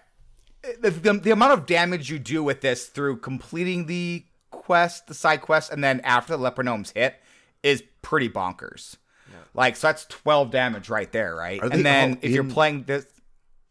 the, 0.80 0.92
the, 0.92 1.14
the 1.14 1.32
amount 1.32 1.54
of 1.54 1.66
damage 1.66 2.10
you 2.10 2.20
do 2.20 2.44
with 2.44 2.62
this 2.62 2.88
through 2.88 3.18
completing 3.18 3.86
the 3.86 4.26
quest, 4.52 5.08
the 5.08 5.14
side 5.14 5.42
quest, 5.42 5.72
and 5.72 5.84
then 5.84 6.02
after 6.02 6.34
the 6.34 6.44
leper 6.44 6.64
gnomes 6.64 6.92
hit 6.92 7.16
is 7.64 7.84
pretty 8.02 8.30
bonkers. 8.30 8.98
Like 9.54 9.76
so 9.76 9.88
that's 9.88 10.06
twelve 10.06 10.52
damage 10.52 10.90
right 10.90 11.12
there, 11.12 11.36
right? 11.36 11.62
Are 11.62 11.70
And 11.72 11.86
then 11.86 12.12
all 12.14 12.18
if 12.22 12.32
you're 12.32 12.44
playing 12.44 12.84
this, 12.84 13.06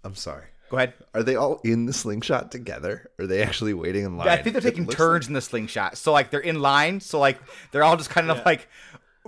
I'm 0.04 0.14
sorry. 0.14 0.44
go 0.70 0.76
ahead. 0.76 0.94
Are 1.14 1.22
they 1.22 1.36
all 1.36 1.60
in 1.64 1.86
the 1.86 1.92
slingshot 1.92 2.52
together? 2.52 3.10
Are 3.18 3.26
they 3.26 3.42
actually 3.42 3.74
waiting 3.74 4.04
in 4.04 4.16
line? 4.16 4.28
I 4.28 4.36
think 4.36 4.54
they're 4.54 4.60
taking 4.62 4.84
looks 4.84 4.96
turns 4.96 5.28
in 5.28 5.34
the 5.34 5.40
slingshot. 5.40 5.96
So 5.98 6.12
like 6.12 6.30
they're 6.30 6.40
in 6.40 6.60
line. 6.60 7.00
So 7.00 7.18
like 7.18 7.38
they're 7.72 7.84
all 7.84 7.96
just 7.96 8.10
kind 8.10 8.30
of 8.30 8.44
like 8.44 8.68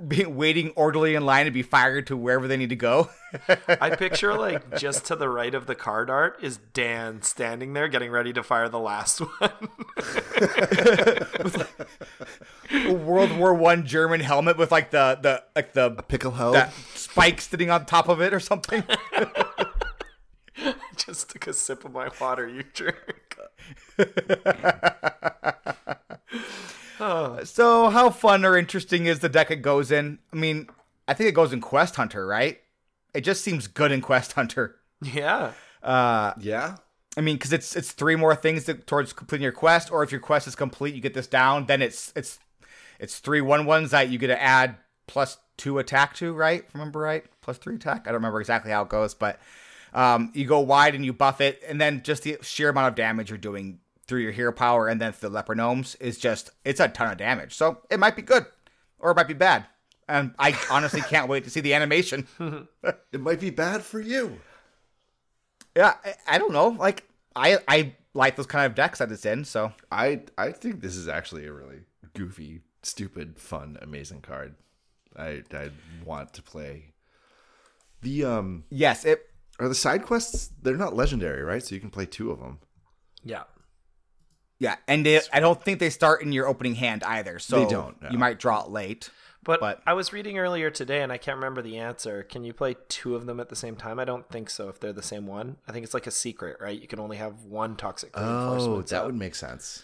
being 0.08 0.36
waiting 0.36 0.70
orderly 0.70 1.14
in 1.14 1.24
line 1.26 1.44
to 1.44 1.50
be 1.50 1.62
fired 1.62 2.06
to 2.06 2.16
wherever 2.16 2.48
they 2.48 2.56
need 2.56 2.70
to 2.70 2.76
go. 2.76 3.10
I 3.68 3.90
picture 3.90 4.34
like 4.34 4.78
just 4.78 5.04
to 5.06 5.16
the 5.16 5.28
right 5.28 5.54
of 5.54 5.66
the 5.66 5.74
card 5.74 6.08
art 6.10 6.38
is 6.42 6.58
Dan 6.72 7.22
standing 7.22 7.74
there 7.74 7.88
getting 7.88 8.10
ready 8.10 8.32
to 8.32 8.42
fire 8.42 8.68
the 8.68 8.78
last 8.78 9.18
one. 9.38 9.50
A 9.98 11.66
World 12.90 13.36
War 13.36 13.54
One 13.54 13.86
German 13.86 14.20
helmet 14.20 14.56
with 14.56 14.70
like 14.70 14.90
the 14.90 15.18
the 15.20 15.42
like 15.54 15.72
the 15.72 15.90
like 15.90 16.08
pickle 16.08 16.32
held. 16.32 16.54
that 16.54 16.72
spike 16.94 17.40
sitting 17.40 17.70
on 17.70 17.86
top 17.86 18.08
of 18.08 18.20
it 18.20 18.32
or 18.32 18.40
something. 18.40 18.84
just 20.96 21.30
took 21.30 21.46
a 21.46 21.52
sip 21.52 21.84
of 21.84 21.92
my 21.92 22.08
water, 22.20 22.48
you 22.48 22.62
jerk. 22.72 23.36
so 27.44 27.90
how 27.90 28.10
fun 28.10 28.44
or 28.44 28.56
interesting 28.56 29.06
is 29.06 29.20
the 29.20 29.28
deck 29.28 29.50
it 29.50 29.62
goes 29.62 29.90
in? 29.90 30.18
I 30.32 30.36
mean, 30.36 30.68
I 31.08 31.14
think 31.14 31.28
it 31.28 31.34
goes 31.34 31.52
in 31.52 31.60
Quest 31.60 31.96
Hunter, 31.96 32.26
right? 32.26 32.60
It 33.14 33.22
just 33.22 33.42
seems 33.42 33.66
good 33.66 33.92
in 33.92 34.00
Quest 34.00 34.32
Hunter. 34.32 34.76
Yeah. 35.02 35.52
Uh, 35.82 36.32
Yeah. 36.38 36.76
I 37.14 37.20
mean, 37.20 37.36
because 37.36 37.52
it's 37.52 37.76
it's 37.76 37.92
three 37.92 38.16
more 38.16 38.34
things 38.34 38.64
to, 38.64 38.74
towards 38.74 39.12
completing 39.12 39.42
your 39.42 39.52
quest, 39.52 39.92
or 39.92 40.02
if 40.02 40.10
your 40.10 40.20
quest 40.20 40.46
is 40.46 40.56
complete, 40.56 40.94
you 40.94 41.02
get 41.02 41.12
this 41.12 41.26
down. 41.26 41.66
Then 41.66 41.82
it's 41.82 42.10
it's 42.16 42.38
it's 43.02 43.18
three 43.18 43.40
one 43.42 43.66
ones 43.66 43.90
that 43.90 44.08
you 44.08 44.16
get 44.18 44.28
to 44.28 44.40
add 44.42 44.76
plus 45.06 45.36
two 45.56 45.78
attack 45.78 46.14
to, 46.14 46.32
right? 46.32 46.64
Remember 46.72 47.00
right? 47.00 47.24
Plus 47.42 47.58
three 47.58 47.74
attack. 47.74 48.02
I 48.02 48.06
don't 48.06 48.14
remember 48.14 48.40
exactly 48.40 48.70
how 48.70 48.82
it 48.82 48.88
goes, 48.88 49.12
but 49.12 49.38
um, 49.92 50.30
you 50.34 50.46
go 50.46 50.60
wide 50.60 50.94
and 50.94 51.04
you 51.04 51.12
buff 51.12 51.40
it, 51.42 51.62
and 51.68 51.78
then 51.80 52.02
just 52.02 52.22
the 52.22 52.38
sheer 52.40 52.70
amount 52.70 52.88
of 52.88 52.94
damage 52.94 53.28
you're 53.28 53.38
doing 53.38 53.80
through 54.06 54.20
your 54.20 54.32
hero 54.32 54.52
power 54.52 54.88
and 54.88 55.00
then 55.00 55.14
the 55.20 55.28
leper 55.28 55.54
gnomes 55.54 55.94
is 55.96 56.18
just 56.18 56.50
it's 56.64 56.80
a 56.80 56.88
ton 56.88 57.10
of 57.10 57.18
damage. 57.18 57.54
So 57.54 57.78
it 57.90 57.98
might 58.00 58.16
be 58.16 58.22
good, 58.22 58.46
or 58.98 59.10
it 59.10 59.16
might 59.16 59.28
be 59.28 59.34
bad. 59.34 59.66
And 60.08 60.34
I 60.38 60.56
honestly 60.70 61.00
can't 61.08 61.28
wait 61.28 61.44
to 61.44 61.50
see 61.50 61.60
the 61.60 61.74
animation. 61.74 62.26
It 63.12 63.20
might 63.20 63.40
be 63.40 63.50
bad 63.50 63.82
for 63.82 64.00
you. 64.00 64.40
yeah, 65.76 65.94
I, 66.04 66.14
I 66.26 66.38
don't 66.38 66.52
know. 66.52 66.68
Like 66.68 67.04
I 67.36 67.58
I 67.68 67.94
like 68.14 68.36
those 68.36 68.46
kind 68.46 68.66
of 68.66 68.74
decks 68.74 68.98
that 69.00 69.10
it's 69.12 69.26
in. 69.26 69.44
So 69.44 69.72
I 69.90 70.22
I 70.38 70.52
think 70.52 70.80
this 70.80 70.96
is 70.96 71.08
actually 71.08 71.46
a 71.46 71.52
really 71.52 71.80
goofy, 72.14 72.60
stupid, 72.82 73.38
fun, 73.38 73.78
amazing 73.82 74.20
card. 74.20 74.54
I 75.16 75.42
I 75.52 75.70
want 76.04 76.32
to 76.34 76.42
play. 76.42 76.92
The 78.00 78.24
um 78.24 78.64
yes, 78.70 79.04
it 79.04 79.26
are 79.60 79.68
the 79.68 79.74
side 79.74 80.04
quests. 80.04 80.50
They're 80.62 80.76
not 80.76 80.96
legendary, 80.96 81.42
right? 81.42 81.62
So 81.62 81.74
you 81.74 81.80
can 81.80 81.90
play 81.90 82.06
two 82.06 82.30
of 82.30 82.40
them. 82.40 82.58
Yeah. 83.24 83.44
Yeah, 84.58 84.76
and 84.86 85.04
they, 85.04 85.20
I 85.32 85.40
don't 85.40 85.60
think 85.60 85.80
they 85.80 85.90
start 85.90 86.22
in 86.22 86.30
your 86.30 86.46
opening 86.46 86.76
hand 86.76 87.02
either. 87.02 87.40
So 87.40 87.64
They 87.64 87.68
don't, 87.68 88.00
no. 88.00 88.10
You 88.10 88.18
might 88.18 88.38
draw 88.38 88.62
it 88.64 88.70
late. 88.70 89.10
But, 89.42 89.58
But- 89.58 89.82
I 89.88 89.92
was 89.94 90.12
reading 90.12 90.38
earlier 90.38 90.70
today, 90.70 91.02
and 91.02 91.10
I 91.10 91.18
can't 91.18 91.34
remember 91.36 91.62
the 91.62 91.78
answer. 91.78 92.22
Can 92.22 92.44
you 92.44 92.52
play 92.52 92.76
two 92.88 93.16
of 93.16 93.26
them 93.26 93.40
at 93.40 93.48
the 93.48 93.56
same 93.56 93.74
time? 93.74 93.98
I 93.98 94.04
don't 94.04 94.28
think 94.30 94.48
so. 94.50 94.68
If 94.68 94.78
they're 94.78 94.92
the 94.92 95.02
same 95.02 95.26
one, 95.26 95.56
I 95.66 95.72
think 95.72 95.82
it's 95.84 95.94
like 95.94 96.06
a 96.06 96.12
secret, 96.12 96.58
right? 96.60 96.80
You 96.80 96.86
can 96.86 97.00
only 97.00 97.16
have 97.16 97.42
one 97.42 97.74
toxic 97.74 98.10
Oh, 98.14 98.22
reinforcement. 98.54 98.86
that 98.90 99.04
would 99.04 99.16
make 99.16 99.34
sense. 99.34 99.82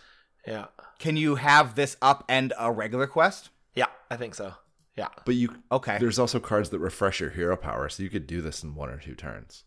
Yeah, 0.48 0.66
Can 0.98 1.16
you 1.16 1.36
have 1.36 1.74
this 1.74 1.96
up 2.02 2.24
and 2.28 2.52
a 2.58 2.72
regular 2.72 3.06
quest? 3.06 3.50
yeah, 3.74 3.86
I 4.10 4.16
think 4.16 4.34
so. 4.34 4.54
Yeah, 4.96 5.08
But 5.24 5.36
you 5.36 5.54
Okay. 5.70 5.98
There's 6.00 6.18
also 6.18 6.40
cards 6.40 6.70
that 6.70 6.80
refresh 6.80 7.20
your 7.20 7.30
hero 7.30 7.56
power, 7.56 7.88
so 7.88 8.02
you 8.02 8.10
could 8.10 8.26
do 8.26 8.40
this 8.40 8.64
in 8.64 8.74
one 8.74 8.88
or 8.90 8.98
two 8.98 9.14
turns. 9.14 9.62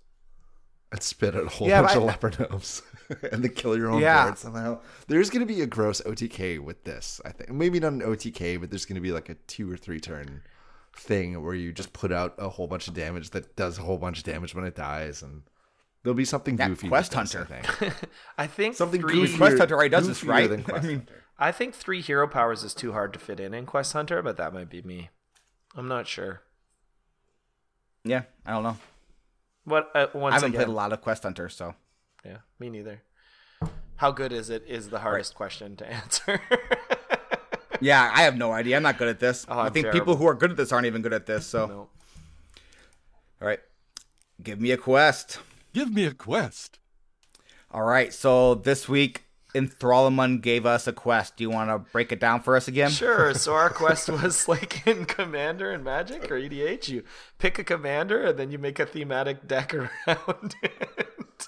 And 0.91 1.01
spit 1.01 1.35
out 1.37 1.45
a 1.45 1.47
whole 1.47 1.69
Yeah, 1.69 1.81
bunch 1.83 1.93
but 1.93 1.97
of 1.99 2.03
I- 2.03 2.07
leper 2.07 2.31
gnomes 2.37 2.81
and 3.31 3.41
then 3.43 3.53
kill 3.53 3.77
your 3.77 3.89
own 3.89 4.01
Yeah. 4.01 4.25
board 4.25 4.37
somehow. 4.37 4.81
There's 5.07 5.29
going 5.29 5.39
to 5.39 5.45
be 5.53 5.61
a 5.61 5.65
gross 5.67 6.01
OTK 6.01 6.59
with 6.59 6.83
this, 6.83 7.21
I 7.23 7.31
think. 7.31 7.49
Maybe 7.51 7.79
not 7.79 7.93
an 7.93 8.01
OTK, 8.01 8.59
but 8.59 8.69
there's 8.71 8.83
going 8.85 8.95
to 8.95 9.01
be 9.01 9.13
like 9.13 9.29
a 9.29 9.35
two 9.35 9.71
or 9.71 9.77
three 9.77 10.01
turn 10.01 10.41
thing 10.97 11.41
where 11.41 11.55
you 11.55 11.71
just 11.71 11.93
put 11.93 12.11
out 12.11 12.35
a 12.37 12.49
whole 12.49 12.67
bunch 12.67 12.89
of 12.89 12.93
damage 12.93 13.29
that 13.29 13.55
does 13.55 13.77
a 13.77 13.83
whole 13.83 13.97
bunch 13.97 14.17
of 14.17 14.23
damage 14.25 14.53
when 14.53 14.65
it 14.65 14.75
dies, 14.75 15.21
and 15.21 15.43
there'll 16.03 16.15
be 16.15 16.25
something 16.25 16.55
That 16.57 16.67
goofy. 16.69 16.87
Quest 16.89 17.15
with 17.15 17.31
this, 17.31 17.33
Hunter. 17.33 17.53
I 17.53 17.61
think. 17.61 17.93
I 18.37 18.47
think 18.47 18.75
something 18.75 19.01
three. 19.01 19.13
goofy. 19.13 19.37
Quest 19.37 19.57
Hunter 19.57 19.75
already 19.75 19.89
does 19.89 20.07
this, 20.07 20.23
right? 20.23 20.49
than 20.49 20.59
I 20.61 20.63
Quest 20.63 20.83
mean- 20.87 20.97
Hunter. 20.99 21.23
I 21.39 21.51
think 21.51 21.73
three 21.73 22.01
hero 22.01 22.27
powers 22.27 22.63
is 22.63 22.73
too 22.75 22.91
hard 22.91 23.13
to 23.13 23.19
fit 23.19 23.39
in 23.39 23.53
in 23.55 23.65
Quest 23.65 23.93
Hunter, 23.93 24.21
but 24.21 24.37
that 24.37 24.53
might 24.53 24.69
be 24.69 24.83
me. 24.83 25.09
I'm 25.75 25.87
not 25.87 26.07
sure. 26.07 26.41
Yeah, 28.03 28.23
I 28.45 28.51
don't 28.51 28.63
know. 28.63 28.77
What 29.63 29.89
uh, 29.95 30.07
I 30.15 30.33
haven't 30.33 30.49
again? 30.49 30.53
played 30.53 30.67
a 30.67 30.71
lot 30.71 30.93
of 30.93 31.01
Quest 31.01 31.23
Hunter, 31.23 31.49
so 31.49 31.73
Yeah, 32.25 32.37
me 32.59 32.69
neither. 32.69 33.01
How 33.95 34.11
good 34.11 34.31
is 34.33 34.49
it? 34.49 34.63
Is 34.67 34.89
the 34.89 34.99
hardest 34.99 35.33
question 35.35 35.75
to 35.77 35.87
answer. 35.91 36.41
yeah, 37.79 38.11
I 38.13 38.23
have 38.23 38.35
no 38.37 38.51
idea. 38.51 38.75
I'm 38.77 38.83
not 38.83 38.97
good 38.97 39.07
at 39.07 39.19
this. 39.19 39.45
Oh, 39.49 39.59
I 39.59 39.69
think 39.69 39.85
terrible. 39.85 39.99
people 39.99 40.15
who 40.17 40.27
are 40.27 40.33
good 40.35 40.51
at 40.51 40.57
this 40.57 40.71
aren't 40.71 40.85
even 40.87 41.01
good 41.03 41.13
at 41.13 41.25
this. 41.27 41.45
So, 41.45 41.65
no. 41.67 41.73
all 43.41 43.47
right, 43.47 43.59
give 44.43 44.59
me 44.59 44.71
a 44.71 44.77
quest. 44.77 45.39
Give 45.73 45.91
me 45.93 46.05
a 46.05 46.13
quest. 46.13 46.79
All 47.71 47.83
right, 47.83 48.13
so 48.13 48.55
this 48.55 48.89
week, 48.89 49.25
Enthrallman 49.55 50.41
gave 50.41 50.65
us 50.65 50.87
a 50.87 50.93
quest. 50.93 51.37
Do 51.37 51.43
you 51.43 51.49
want 51.49 51.69
to 51.69 51.91
break 51.91 52.11
it 52.11 52.19
down 52.19 52.41
for 52.41 52.55
us 52.55 52.67
again? 52.67 52.89
Sure. 52.89 53.33
So 53.33 53.53
our 53.53 53.69
quest 53.81 54.09
was 54.09 54.47
like 54.47 54.85
in 54.87 55.05
Commander 55.05 55.71
and 55.71 55.83
Magic 55.83 56.29
or 56.31 56.35
EDH. 56.35 56.89
You 56.89 57.03
pick 57.37 57.59
a 57.59 57.63
commander 57.63 58.23
and 58.25 58.37
then 58.39 58.51
you 58.51 58.57
make 58.57 58.79
a 58.79 58.85
thematic 58.85 59.47
deck 59.47 59.73
around 60.07 60.55
it. 60.63 61.47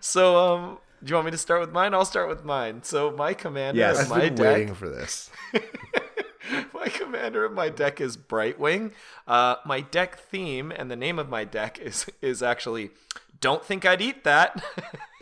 so, 0.00 0.36
um, 0.38 0.78
do 1.02 1.10
you 1.10 1.14
want 1.14 1.24
me 1.26 1.30
to 1.32 1.38
start 1.38 1.60
with 1.60 1.72
mine? 1.72 1.94
I'll 1.94 2.04
start 2.04 2.28
with 2.28 2.44
mine. 2.44 2.82
So 2.82 3.10
my 3.10 3.32
commander 3.34 3.78
Yes. 3.80 3.96
of 3.98 4.04
I've 4.04 4.10
my 4.10 4.20
been 4.20 4.34
deck. 4.34 4.56
waiting 4.56 4.74
for 4.74 4.88
this. 4.88 5.30
my 6.74 6.88
commander 6.88 7.44
of 7.44 7.52
my 7.52 7.68
deck 7.68 8.00
is 8.00 8.16
Brightwing. 8.16 8.92
Uh, 9.26 9.56
my 9.64 9.80
deck 9.80 10.18
theme 10.18 10.70
and 10.70 10.90
the 10.90 10.96
name 10.96 11.18
of 11.18 11.28
my 11.28 11.44
deck 11.44 11.78
is 11.78 12.06
is 12.20 12.42
actually 12.42 12.90
"Don't 13.40 13.64
think 13.64 13.84
I'd 13.84 14.00
eat 14.00 14.24
that." 14.24 14.62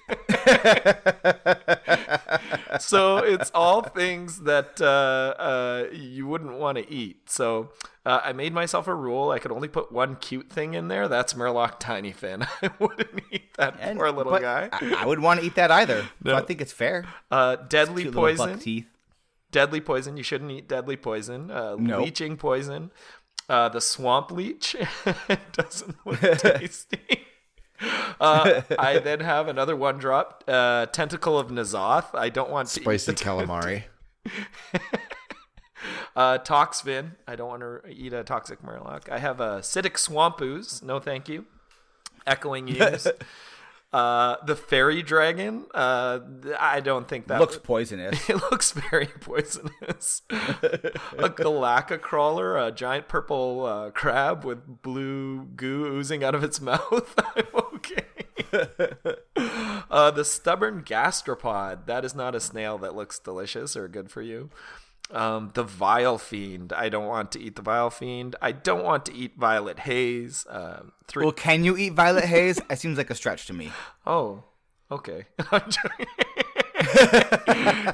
so 2.80 3.18
it's 3.18 3.50
all 3.54 3.82
things 3.82 4.40
that 4.42 4.80
uh, 4.80 5.34
uh, 5.40 5.86
you 5.92 6.26
wouldn't 6.26 6.58
want 6.58 6.78
to 6.78 6.90
eat. 6.90 7.30
So 7.30 7.70
uh, 8.06 8.20
I 8.24 8.32
made 8.32 8.52
myself 8.52 8.88
a 8.88 8.94
rule: 8.94 9.30
I 9.30 9.38
could 9.38 9.52
only 9.52 9.68
put 9.68 9.92
one 9.92 10.16
cute 10.16 10.50
thing 10.50 10.74
in 10.74 10.88
there. 10.88 11.08
That's 11.08 11.34
Murloc 11.34 11.80
Tinyfin. 11.80 12.46
I 12.62 12.70
wouldn't 12.78 13.20
eat 13.30 13.54
that 13.56 13.76
And- 13.80 13.98
poor 13.98 14.10
little 14.10 14.38
guy. 14.38 14.68
I, 14.72 14.96
I 15.00 15.06
wouldn't 15.06 15.24
want 15.24 15.40
to 15.40 15.46
eat 15.46 15.54
that 15.56 15.70
either. 15.70 16.06
So 16.24 16.34
I 16.34 16.40
think 16.42 16.60
it's 16.60 16.72
fair. 16.72 17.06
Uh, 17.30 17.56
deadly 17.56 18.10
poison. 18.10 18.58
teeth. 18.58 18.86
Deadly 19.50 19.80
poison. 19.80 20.16
You 20.16 20.22
shouldn't 20.22 20.50
eat 20.50 20.68
deadly 20.68 20.96
poison. 20.96 21.50
Uh, 21.50 21.76
Nope. 21.78 22.04
Leeching 22.04 22.36
poison. 22.36 22.90
Uh, 23.48 23.68
the 23.70 23.80
swamp 23.80 24.30
leech 24.30 24.76
It 25.28 25.40
doesn't 25.54 25.96
look 26.04 26.20
tasty. 26.38 27.24
Uh, 28.20 28.62
I 28.78 28.98
then 28.98 29.20
have 29.20 29.48
another 29.48 29.74
one 29.76 29.98
drop. 29.98 30.44
Uh, 30.46 30.86
tentacle 30.86 31.38
of 31.38 31.48
N'Zoth. 31.48 32.06
I 32.14 32.28
don't 32.28 32.50
want 32.50 32.68
to 32.68 32.80
Spicy 32.80 33.12
calamari. 33.14 33.84
Uh, 36.16 36.38
Toxfin. 36.38 37.12
I 37.28 37.36
don't 37.36 37.48
want 37.48 37.62
to 37.62 37.88
eat 37.88 38.12
a 38.12 38.24
toxic 38.24 38.60
Murloc. 38.62 39.08
I 39.08 39.18
have 39.18 39.40
a 39.40 39.58
Acidic 39.60 39.96
Swamp 39.96 40.40
Ooze. 40.42 40.82
No, 40.82 40.98
thank 40.98 41.28
you. 41.28 41.46
Echoing 42.26 42.68
Ooze. 42.68 43.06
Uh, 43.90 44.36
the 44.44 44.54
Fairy 44.54 45.02
Dragon. 45.02 45.64
Uh, 45.74 46.20
I 46.58 46.80
don't 46.80 47.08
think 47.08 47.28
that 47.28 47.40
Looks 47.40 47.56
poisonous. 47.56 48.28
It 48.28 48.36
looks 48.50 48.72
very 48.72 49.06
poisonous. 49.06 50.22
a 50.30 51.30
Golakka 51.30 51.98
crawler, 51.98 52.58
a 52.58 52.70
giant 52.70 53.08
purple 53.08 53.64
uh, 53.64 53.90
crab 53.90 54.44
with 54.44 54.82
blue 54.82 55.44
goo 55.56 55.86
oozing 55.86 56.22
out 56.22 56.34
of 56.34 56.44
its 56.44 56.60
mouth. 56.60 57.14
I'm 57.34 57.46
okay. 57.76 58.04
uh, 59.90 60.10
the 60.10 60.24
stubborn 60.24 60.82
gastropod. 60.82 61.86
That 61.86 62.04
is 62.04 62.14
not 62.14 62.34
a 62.34 62.40
snail 62.40 62.76
that 62.78 62.94
looks 62.94 63.18
delicious 63.18 63.74
or 63.74 63.88
good 63.88 64.10
for 64.10 64.20
you. 64.20 64.50
Um, 65.10 65.50
the 65.54 65.62
vile 65.64 66.18
fiend. 66.18 66.72
I 66.72 66.88
don't 66.90 67.06
want 67.06 67.32
to 67.32 67.40
eat 67.40 67.56
the 67.56 67.62
vile 67.62 67.88
fiend. 67.90 68.36
I 68.42 68.52
don't 68.52 68.84
want 68.84 69.06
to 69.06 69.14
eat 69.14 69.36
violet 69.38 69.78
haze. 69.80 70.46
Um, 70.50 70.92
three. 71.06 71.24
well, 71.24 71.32
can 71.32 71.64
you 71.64 71.76
eat 71.78 71.94
Violet 71.94 72.24
Haze? 72.24 72.60
It 72.68 72.78
seems 72.78 72.98
like 72.98 73.08
a 73.10 73.14
stretch 73.14 73.46
to 73.46 73.52
me. 73.54 73.72
Oh, 74.06 74.44
okay. 74.90 75.24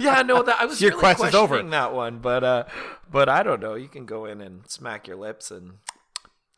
Yeah, 0.00 0.22
no, 0.26 0.42
that 0.42 0.56
I 0.60 0.66
was 0.66 0.80
Your 0.80 0.90
really 0.90 1.00
quest 1.00 1.24
is 1.24 1.34
over. 1.34 1.60
that 1.62 1.94
one, 1.94 2.18
but 2.18 2.44
uh, 2.44 2.64
but 3.10 3.28
I 3.28 3.42
don't 3.42 3.60
know. 3.60 3.74
You 3.74 3.88
can 3.88 4.06
go 4.06 4.24
in 4.26 4.40
and 4.40 4.68
smack 4.68 5.06
your 5.06 5.16
lips, 5.16 5.50
and 5.50 5.78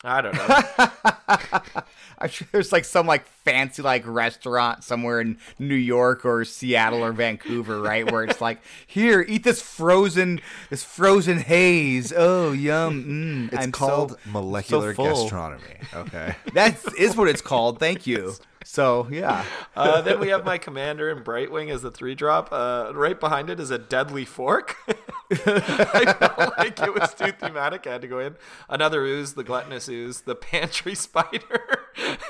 I 0.04 0.20
don't 0.20 0.34
know. 0.34 1.82
I'm 2.18 2.28
sure 2.28 2.46
there's 2.52 2.72
like 2.72 2.84
some 2.84 3.06
like 3.06 3.26
fancy 3.26 3.82
like 3.82 4.06
restaurant 4.06 4.84
somewhere 4.84 5.20
in 5.20 5.38
New 5.58 5.74
York 5.74 6.24
or 6.24 6.44
Seattle 6.44 7.04
or 7.04 7.12
Vancouver, 7.12 7.80
right? 7.80 8.10
Where 8.10 8.24
it's 8.24 8.40
like, 8.40 8.60
here, 8.86 9.24
eat 9.26 9.42
this 9.44 9.60
frozen, 9.60 10.40
this 10.70 10.84
frozen 10.84 11.38
haze. 11.38 12.12
Oh, 12.16 12.52
yum. 12.52 13.04
Mm, 13.16 13.52
It's 13.52 13.64
I'm 13.64 13.72
called 13.72 14.12
so, 14.12 14.16
molecular 14.30 14.94
so 14.94 15.04
gastronomy. 15.04 15.62
Okay. 15.94 16.34
That 16.54 16.78
is 16.98 17.16
what 17.16 17.28
it's 17.28 17.40
called. 17.42 17.78
Thank 17.78 18.06
you. 18.06 18.34
So 18.68 19.06
yeah, 19.12 19.44
Uh, 19.76 20.00
then 20.00 20.18
we 20.18 20.28
have 20.28 20.44
my 20.44 20.58
commander 20.58 21.08
and 21.10 21.24
Brightwing 21.24 21.70
as 21.70 21.82
the 21.82 21.90
three 21.90 22.14
drop. 22.14 22.48
Uh, 22.50 22.90
right 22.94 23.18
behind 23.20 23.48
it 23.50 23.60
is 23.60 23.70
a 23.70 23.78
deadly 23.78 24.24
fork. 24.24 24.74
I 25.30 26.14
felt 26.18 26.58
like 26.58 26.80
it 26.80 26.92
was 26.98 27.14
too 27.14 27.30
thematic. 27.32 27.86
I 27.86 27.92
had 27.92 28.00
to 28.02 28.08
go 28.08 28.18
in. 28.18 28.36
Another 28.68 29.02
ooze, 29.04 29.34
the 29.34 29.44
gluttonous 29.44 29.88
ooze, 29.88 30.22
the 30.22 30.34
pantry 30.34 30.94
spider. 30.96 31.78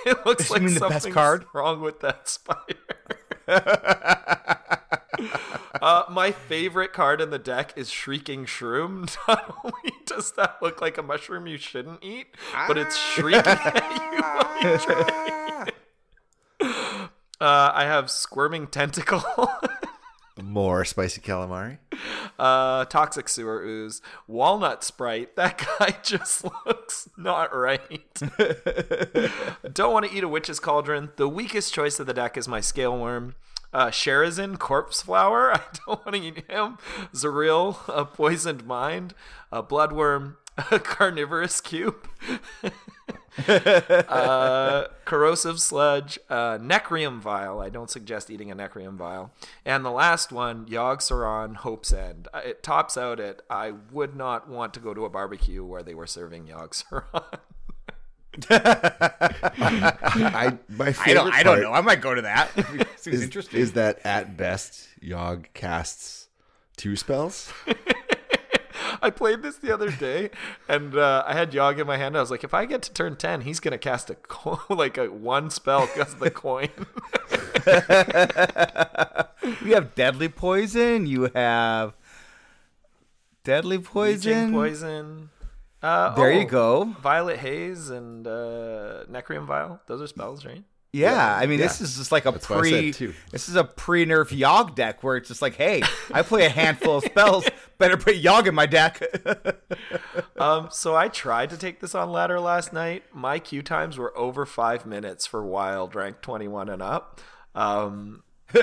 it 0.05 0.27
looks 0.27 0.51
You 0.51 0.55
like 0.55 0.63
mean 0.63 0.75
the 0.75 0.81
best 0.81 0.93
something's 1.05 1.15
card? 1.15 1.47
wrong 1.55 1.81
with 1.81 2.01
that 2.01 2.29
spider. 2.29 2.75
Uh, 5.81 6.05
my 6.11 6.33
favorite 6.33 6.93
card 6.93 7.21
in 7.21 7.31
the 7.31 7.39
deck 7.39 7.73
is 7.77 7.89
Shrieking 7.91 8.45
Shroom. 8.45 9.15
Not 9.29 9.57
only 9.65 9.93
does 10.05 10.33
that 10.33 10.57
look 10.61 10.81
like 10.81 10.99
a 10.99 11.03
mushroom 11.03 11.47
you 11.47 11.59
shouldn't 11.59 12.03
eat, 12.03 12.27
but 12.67 12.77
it's 12.77 12.97
shrieking 12.99 13.41
at 13.47 14.13
you 14.13 14.21
while 14.21 14.73
you 14.73 14.79
try 14.79 15.03
to 15.03 15.69
eat 15.69 15.69
it. 15.69 15.75
Uh, 17.41 17.71
I 17.75 17.85
have 17.85 18.11
Squirming 18.11 18.67
Tentacle. 18.71 19.23
More 20.43 20.85
spicy 20.85 21.21
calamari. 21.23 21.79
Uh, 22.39 22.85
toxic 22.87 23.29
sewer 23.29 23.63
ooze, 23.63 24.03
walnut 24.27 24.85
sprite. 24.85 25.35
That 25.37 25.59
guy 25.79 25.97
just 26.03 26.45
looks 26.45 27.09
not 27.17 27.55
right. 27.57 28.15
Don't 29.73 29.93
want 29.93 30.07
to 30.07 30.15
eat 30.15 30.25
a 30.25 30.29
witch's 30.29 30.61
cauldron. 30.61 31.11
The 31.17 31.29
weakest 31.29 31.73
choice 31.73 31.99
of 31.99 32.07
the 32.07 32.13
deck 32.15 32.37
is 32.37 32.47
my 32.47 32.61
scale 32.61 32.97
worm. 32.99 33.35
Uh, 33.73 33.87
Sherazin, 33.89 34.59
corpse 34.59 35.03
flower. 35.03 35.53
I 35.55 35.61
don't 35.87 36.05
want 36.05 36.17
to 36.17 36.23
eat 36.23 36.51
him. 36.51 36.79
Xaril, 37.13 37.77
a 37.89 38.05
poisoned 38.05 38.65
mind. 38.65 39.13
A 39.53 39.63
bloodworm, 39.63 40.37
a 40.71 40.79
carnivorous 40.79 41.61
cube. 41.61 42.09
uh, 43.49 44.87
corrosive 45.05 45.61
sludge, 45.61 46.19
uh, 46.31 46.59
Necrium 46.59 47.21
vial. 47.21 47.61
I 47.61 47.69
don't 47.69 47.91
suggest 47.91 48.31
eating 48.31 48.51
a 48.51 48.57
Necrium 48.57 48.97
vial. 48.97 49.31
And 49.65 49.85
the 49.85 49.91
last 49.91 50.33
one, 50.33 50.67
Yogg 50.67 50.99
Saron 50.99 51.57
Hope's 51.57 51.93
End. 51.93 52.29
Uh, 52.33 52.41
It 52.45 52.63
tops 52.63 52.97
out 52.97 53.21
at 53.21 53.43
I 53.51 53.73
would 53.93 54.17
not 54.17 54.49
want 54.49 54.73
to 54.75 54.81
go 54.81 54.95
to 54.95 55.05
a 55.05 55.11
barbecue 55.11 55.65
where 55.65 55.83
they 55.83 55.95
were 55.95 56.07
serving 56.07 56.47
Yogg 56.47 56.83
Saron. 56.83 57.23
I 58.51 60.59
my 60.69 60.93
favorite 60.93 60.99
I 60.99 61.15
don't. 61.15 61.33
I 61.35 61.43
don't 61.43 61.63
know. 61.63 61.73
I 61.73 61.81
might 61.81 62.01
go 62.03 62.15
to 62.15 62.21
that. 62.23 62.51
Seems 62.97 63.17
Is, 63.17 63.23
interesting. 63.23 63.61
is 63.61 63.73
that 63.73 63.99
at 64.05 64.37
best 64.37 64.89
Yogg 65.03 65.47
casts 65.55 66.29
two 66.77 66.97
spells? 66.97 67.51
I 69.03 69.11
played 69.11 69.43
this 69.43 69.57
the 69.57 69.73
other 69.73 69.91
day, 69.91 70.31
and 70.69 70.97
uh, 70.97 71.25
I 71.27 71.35
had 71.35 71.53
Yogg 71.53 71.79
in 71.79 71.87
my 71.87 71.97
hand. 71.97 72.17
I 72.17 72.21
was 72.21 72.31
like, 72.31 72.45
if 72.45 72.55
I 72.55 72.65
get 72.67 72.83
to 72.83 72.93
turn 72.93 73.17
ten, 73.17 73.43
he's 73.43 73.61
gonna 73.61 73.79
cast 73.79 74.11
a 74.11 74.15
co- 74.15 74.61
like 74.75 74.97
a 74.99 75.07
one 75.07 75.51
spell 75.51 75.87
because 75.87 76.13
of 76.15 76.21
the 76.21 76.31
coin. 76.31 76.69
you 79.65 79.75
have 79.75 79.95
deadly 79.95 80.29
poison. 80.29 81.07
You 81.07 81.31
have 81.35 81.95
deadly 83.45 83.77
Leeching 83.79 83.91
poison. 83.93 84.53
poison. 84.53 85.31
Uh, 85.83 86.15
There 86.15 86.33
oh, 86.33 86.39
you 86.39 86.47
go. 86.47 86.85
Violet 87.01 87.39
Haze 87.39 87.91
and 87.91 88.27
uh, 88.27 89.05
Necrium 89.11 89.47
Vial. 89.47 89.81
Those 89.87 90.03
are 90.03 90.07
spells, 90.07 90.45
right? 90.45 90.65
Yeah, 90.93 91.37
I 91.37 91.45
mean, 91.47 91.59
this 91.59 91.83
is 91.83 91.99
just 91.99 92.11
like 92.11 92.25
a 92.25 92.31
That's 92.31 92.47
pre. 92.47 92.93
said, 92.93 92.95
too. 92.95 93.15
This 93.31 93.51
is 93.51 93.57
a 93.57 93.65
pre-nerf 93.65 94.29
Yogg 94.37 94.75
deck 94.75 95.03
where 95.05 95.17
it's 95.19 95.29
just 95.29 95.43
like, 95.43 95.55
hey, 95.55 95.83
I 96.13 96.23
play 96.23 96.47
a 96.47 96.49
handful 96.49 96.99
of 96.99 97.05
spells. 97.13 97.47
Better 97.79 97.97
put 97.97 98.15
Yogg 98.17 98.47
in 98.47 98.55
my 98.55 98.67
deck. 98.67 99.03
Um, 100.39 100.69
so 100.71 100.95
I 100.95 101.09
tried 101.09 101.49
to 101.51 101.57
take 101.57 101.81
this 101.81 101.95
on 101.95 102.11
ladder 102.13 102.39
last 102.39 102.71
night. 102.73 103.05
My 103.13 103.39
queue 103.39 103.63
times 103.63 103.97
were 103.97 104.17
over 104.19 104.45
five 104.45 104.85
minutes 104.85 105.27
for 105.27 105.43
wild 105.43 105.95
rank 105.95 106.21
21 106.21 106.69
and 106.69 106.83
up. 106.83 107.21
Um, 107.55 108.23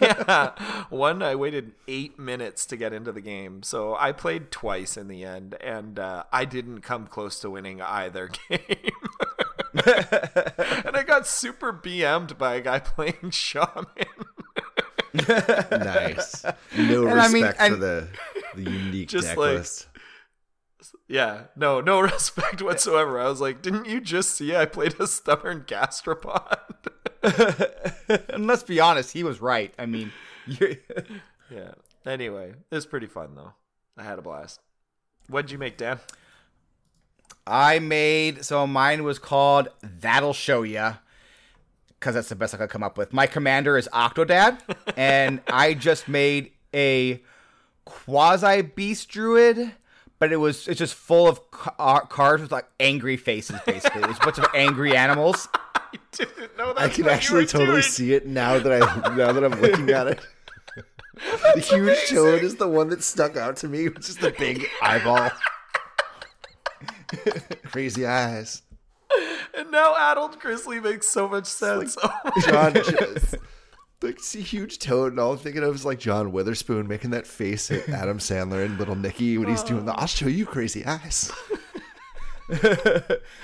yeah, 0.00 0.50
one 0.90 1.22
I 1.22 1.34
waited 1.34 1.72
eight 1.88 2.18
minutes 2.18 2.66
to 2.66 2.76
get 2.76 2.92
into 2.92 3.10
the 3.10 3.22
game, 3.22 3.62
so 3.62 3.96
I 3.98 4.12
played 4.12 4.50
twice 4.50 4.98
in 4.98 5.08
the 5.08 5.24
end, 5.24 5.56
and 5.62 5.98
uh, 5.98 6.24
I 6.30 6.44
didn't 6.44 6.82
come 6.82 7.06
close 7.06 7.40
to 7.40 7.48
winning 7.50 7.80
either 7.80 8.28
game. 8.48 8.60
and 9.74 10.94
I 10.96 11.02
got 11.06 11.26
super 11.26 11.72
BM'd 11.72 12.36
by 12.36 12.56
a 12.56 12.60
guy 12.60 12.78
playing 12.80 13.30
shaman. 13.30 13.86
nice. 15.14 16.44
No 16.76 17.06
And 17.06 17.20
I 17.20 17.26
respect 17.26 17.32
mean, 17.32 17.44
for 17.52 17.62
and- 17.62 17.82
the 17.82 18.08
the 18.56 18.62
unique 18.70 19.08
Just 19.08 19.28
deck 19.28 19.36
like- 19.36 19.54
list. 19.58 19.88
Yeah, 21.08 21.44
no, 21.56 21.80
no 21.80 22.00
respect 22.12 22.60
whatsoever. 22.62 23.18
I 23.18 23.28
was 23.28 23.40
like, 23.40 23.62
didn't 23.62 23.86
you 23.86 24.00
just 24.00 24.32
see 24.32 24.54
I 24.54 24.66
played 24.66 24.98
a 25.00 25.06
stubborn 25.06 25.64
gastropod? 25.66 26.58
and 28.28 28.46
let's 28.46 28.62
be 28.62 28.80
honest, 28.80 29.12
he 29.12 29.22
was 29.24 29.40
right. 29.40 29.72
I 29.78 29.86
mean, 29.86 30.12
yeah. 30.46 31.72
Anyway, 32.06 32.50
it 32.70 32.74
was 32.74 32.84
pretty 32.86 33.06
fun 33.06 33.34
though. 33.34 33.52
I 33.96 34.02
had 34.02 34.18
a 34.18 34.22
blast. 34.22 34.60
What'd 35.28 35.50
you 35.50 35.56
make, 35.58 35.78
Dan? 35.78 36.00
I 37.46 37.78
made 37.78 38.44
so 38.44 38.66
mine 38.66 39.04
was 39.04 39.18
called 39.18 39.68
That'll 39.82 40.32
Show 40.34 40.62
Ya 40.62 40.96
because 41.98 42.14
that's 42.14 42.28
the 42.28 42.36
best 42.36 42.52
I 42.54 42.58
could 42.58 42.70
come 42.70 42.82
up 42.82 42.98
with. 42.98 43.12
My 43.14 43.26
commander 43.26 43.78
is 43.78 43.88
Octodad, 43.92 44.58
and 44.96 45.40
I 45.48 45.72
just 45.72 46.08
made 46.08 46.52
a 46.74 47.22
quasi 47.84 48.62
beast 48.62 49.08
druid, 49.08 49.72
but 50.18 50.32
it 50.32 50.36
was 50.36 50.68
it's 50.68 50.78
just 50.78 50.94
full 50.94 51.28
of 51.28 51.50
ca- 51.50 51.74
uh, 51.78 52.00
cards 52.00 52.42
with 52.42 52.52
like 52.52 52.66
angry 52.80 53.16
faces. 53.16 53.60
Basically, 53.66 54.02
it 54.02 54.08
was 54.08 54.18
a 54.18 54.20
bunch 54.20 54.38
of 54.38 54.46
angry 54.54 54.96
animals. 54.96 55.48
I 55.54 55.98
didn't 56.12 56.56
know 56.56 56.74
that. 56.74 56.78
I 56.78 56.88
can 56.88 57.08
actually 57.08 57.46
totally 57.46 57.82
see 57.82 58.14
it 58.14 58.26
now 58.26 58.58
that 58.58 58.82
I 58.82 59.14
now 59.16 59.32
that 59.32 59.44
I'm 59.44 59.60
looking 59.60 59.90
at 59.90 60.06
it. 60.08 60.20
the 61.54 61.60
huge 61.60 62.08
toad 62.08 62.42
is 62.42 62.56
the 62.56 62.68
one 62.68 62.88
that 62.88 63.02
stuck 63.02 63.36
out 63.36 63.56
to 63.58 63.68
me, 63.68 63.88
which 63.88 64.08
is 64.08 64.16
the 64.16 64.32
big 64.32 64.66
eyeball. 64.82 65.30
Crazy 67.66 68.06
eyes. 68.06 68.62
And 69.56 69.70
now 69.70 69.94
Addled 69.96 70.40
Grizzly 70.40 70.80
makes 70.80 71.06
so 71.06 71.28
much 71.28 71.46
sense. 71.46 71.96
John, 72.46 72.74
just, 72.74 73.36
like 74.04 74.20
see 74.20 74.40
huge 74.40 74.78
toad, 74.78 75.12
and 75.12 75.20
all 75.20 75.32
I'm 75.32 75.38
thinking 75.38 75.62
of 75.62 75.74
is 75.74 75.84
like 75.84 75.98
John 75.98 76.32
Witherspoon 76.32 76.86
making 76.86 77.10
that 77.10 77.26
face 77.26 77.70
at 77.70 77.88
Adam 77.88 78.18
Sandler 78.18 78.64
and 78.64 78.78
Little 78.78 78.94
Nicky 78.94 79.38
when 79.38 79.48
he's 79.48 79.62
doing 79.62 79.84
the 79.84 79.92
oh. 79.92 79.96
"I'll 79.98 80.06
show 80.06 80.26
you 80.26 80.46
crazy 80.46 80.84
eyes." 80.84 81.32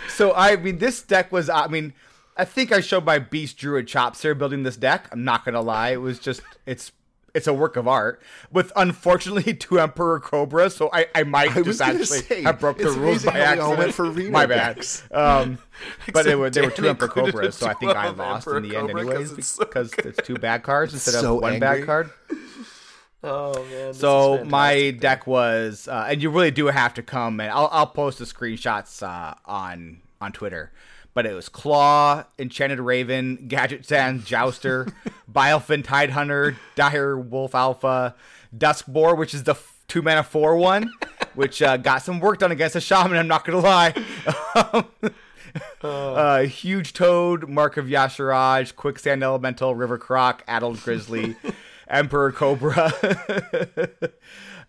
So 0.09 0.35
I 0.35 0.57
mean, 0.57 0.77
this 0.77 1.01
deck 1.01 1.33
was. 1.33 1.49
I 1.49 1.67
mean, 1.69 1.95
I 2.37 2.45
think 2.45 2.71
I 2.71 2.81
showed 2.81 3.05
my 3.07 3.19
beast 3.19 3.57
druid 3.57 3.89
chops 3.89 4.21
here 4.21 4.35
building 4.35 4.63
this 4.63 4.77
deck. 4.77 5.09
I'm 5.11 5.25
not 5.25 5.45
gonna 5.45 5.63
lie, 5.63 5.91
it 5.91 6.01
was 6.03 6.19
just 6.19 6.43
it's 6.67 6.93
it's 7.35 7.47
a 7.47 7.55
work 7.55 7.76
of 7.76 7.87
art 7.89 8.22
with 8.51 8.72
unfortunately 8.76 9.55
two 9.55 9.78
Emperor 9.78 10.20
Cobras. 10.20 10.74
So 10.76 10.91
I 10.93 11.07
I 11.14 11.22
might 11.24 11.57
I 11.57 11.62
just 11.62 11.81
actually 11.81 12.05
say, 12.05 12.43
have 12.43 12.61
broke 12.61 12.78
the 12.78 12.91
rules 12.91 13.24
by 13.24 13.33
how 13.33 13.39
we 13.39 13.43
all 13.43 13.72
accident. 13.72 13.78
went 13.78 13.95
for 13.95 14.05
Reno 14.11 14.31
My 14.31 14.47
bad. 14.47 14.87
Um, 15.11 15.59
but 16.12 16.24
they 16.24 16.33
Except 16.33 16.39
were 16.39 16.51
they 16.51 16.61
were 16.62 16.70
two 16.70 16.89
Emperor 16.89 17.07
included 17.09 17.33
Cobras, 17.35 17.57
so 17.57 17.66
I 17.66 17.74
think 17.74 17.93
I 17.97 18.09
lost 18.11 18.47
Emperor 18.47 18.57
in 18.59 18.68
the 18.68 18.76
end 18.76 18.89
Cobra 18.89 19.03
'cause 19.05 19.11
anyways 19.14 19.33
it's 19.39 19.47
so 19.49 19.64
because 19.64 19.91
good. 19.93 20.07
it's 20.07 20.26
two 20.26 20.35
bad 20.37 20.62
cards 20.62 20.93
instead 20.95 21.14
So 21.14 21.37
of 21.37 21.43
one 21.43 21.55
angry. 21.55 21.68
bad 21.81 21.87
card. 21.87 22.11
oh 23.24 23.55
man. 23.55 23.70
this 23.89 23.97
is 23.97 24.01
So 24.01 24.45
my 24.45 24.91
deck 24.93 25.26
was, 25.26 25.89
uh, 25.89 26.07
and 26.09 26.22
you 26.22 26.31
really 26.31 26.51
do 26.51 26.66
have 26.66 26.95
to 26.95 27.03
come 27.03 27.41
and 27.41 27.51
I'll, 27.51 27.68
I'll 27.72 27.87
post 27.87 28.18
the 28.18 28.24
screenshots 28.24 29.03
uh, 29.03 29.35
on 29.47 30.01
on 30.20 30.33
Twitter. 30.33 30.72
But 31.13 31.27
it 31.27 31.35
was 31.35 31.49
Claw, 31.49 32.25
Enchanted 32.39 32.79
Raven, 32.79 33.47
Gadgetzan, 33.49 34.25
Jouster, 34.25 34.87
Bilefin 35.33 35.83
Tidehunter, 35.83 36.57
Dire 36.77 37.19
Wolf 37.19 37.55
Alpha, 37.55 38.15
Duskboar, 38.57 39.17
which 39.19 39.35
is 39.35 39.43
the 39.45 39.53
f- 39.53 39.81
two 39.89 40.03
mana 40.03 40.23
four 40.23 40.57
one, 40.57 40.93
which 41.35 41.61
uh, 41.63 41.77
got 41.77 42.03
some 42.03 42.21
work 42.21 42.39
done 42.39 42.53
against 42.53 42.77
a 42.77 42.81
shaman. 42.81 43.17
I'm 43.19 43.27
not 43.29 43.45
gonna 43.45 43.59
lie. 43.59 43.95
uh, 45.83 46.43
Huge 46.43 46.93
Toad, 46.93 47.49
Mark 47.49 47.77
of 47.77 47.87
Y'Shaarj, 47.89 48.77
Quicksand 48.77 49.23
Elemental, 49.23 49.75
River 49.75 49.99
Croc, 49.99 50.45
Addled 50.47 50.81
Grizzly, 50.83 51.37
Emperor 51.89 52.31
Cobra, 52.31 52.93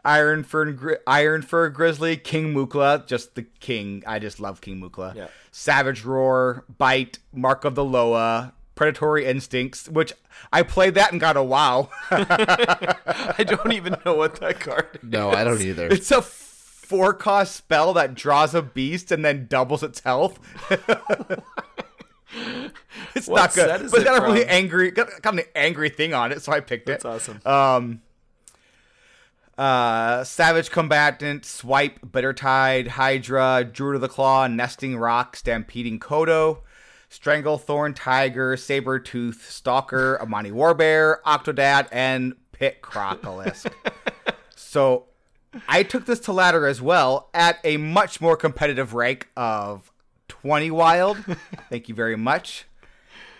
Iron 0.03 0.43
Fern, 0.43 0.97
Iron 1.05 1.41
Fur 1.41 1.69
Grizzly, 1.69 2.17
King 2.17 2.53
Mukla, 2.53 3.05
just 3.05 3.35
the 3.35 3.43
king. 3.43 4.03
I 4.07 4.19
just 4.19 4.39
love 4.39 4.61
King 4.61 4.81
Mukla. 4.81 5.15
Yeah. 5.15 5.27
Savage 5.51 6.03
Roar, 6.03 6.65
Bite, 6.77 7.19
Mark 7.33 7.65
of 7.65 7.75
the 7.75 7.83
Loa, 7.85 8.53
Predatory 8.75 9.25
Instincts, 9.25 9.87
which 9.89 10.13
I 10.51 10.63
played 10.63 10.95
that 10.95 11.11
and 11.11 11.21
got 11.21 11.37
a 11.37 11.43
wow. 11.43 11.89
I 12.11 13.43
don't 13.45 13.73
even 13.73 13.95
know 14.05 14.15
what 14.15 14.39
that 14.39 14.59
card 14.59 14.99
is. 15.03 15.09
No, 15.09 15.29
I 15.31 15.43
don't 15.43 15.61
either. 15.61 15.87
it's 15.87 16.09
a 16.11 16.21
four 16.21 17.13
cost 17.13 17.55
spell 17.55 17.93
that 17.93 18.15
draws 18.15 18.55
a 18.55 18.61
beast 18.61 19.11
and 19.11 19.23
then 19.23 19.45
doubles 19.47 19.83
its 19.83 19.99
health. 19.99 20.39
it's 23.15 23.27
What 23.27 23.37
not 23.37 23.53
good, 23.53 23.67
set 23.67 23.81
is 23.81 23.91
but 23.91 24.01
it's 24.01 24.09
it 24.09 24.11
got 24.11 24.21
a 24.21 24.25
really 24.25 24.45
angry, 24.45 24.91
got, 24.91 25.21
got 25.21 25.33
an 25.35 25.43
angry 25.55 25.89
thing 25.89 26.13
on 26.13 26.31
it, 26.31 26.41
so 26.41 26.51
I 26.51 26.59
picked 26.59 26.89
it. 26.89 27.01
That's 27.01 27.05
awesome. 27.05 27.41
Um, 27.45 28.01
uh, 29.61 30.23
Savage 30.23 30.71
Combatant, 30.71 31.45
Swipe, 31.45 31.99
Bittertide, 32.11 32.87
Hydra, 32.87 33.63
Druid 33.63 33.93
of 33.93 34.01
the 34.01 34.07
Claw, 34.07 34.47
Nesting 34.47 34.97
Roc, 34.97 35.35
Stampeding 35.35 35.99
Kodo, 35.99 36.61
Stranglethorn 37.11 37.93
Tiger, 37.95 38.55
Sabertooth, 38.55 39.41
Stalker, 39.41 40.19
Amani 40.19 40.49
Warbear, 40.49 41.21
Octodad, 41.27 41.87
and 41.91 42.33
Pit 42.53 42.81
Crocolisk. 42.81 43.71
so 44.55 45.05
I 45.67 45.83
took 45.83 46.07
this 46.07 46.21
to 46.21 46.33
ladder 46.33 46.65
as 46.65 46.81
well 46.81 47.29
at 47.31 47.59
a 47.63 47.77
much 47.77 48.19
more 48.19 48.35
competitive 48.35 48.95
rank 48.95 49.29
of 49.37 49.91
20 50.27 50.71
wild. 50.71 51.17
Thank 51.69 51.87
you 51.87 51.93
very 51.93 52.17
much. 52.17 52.65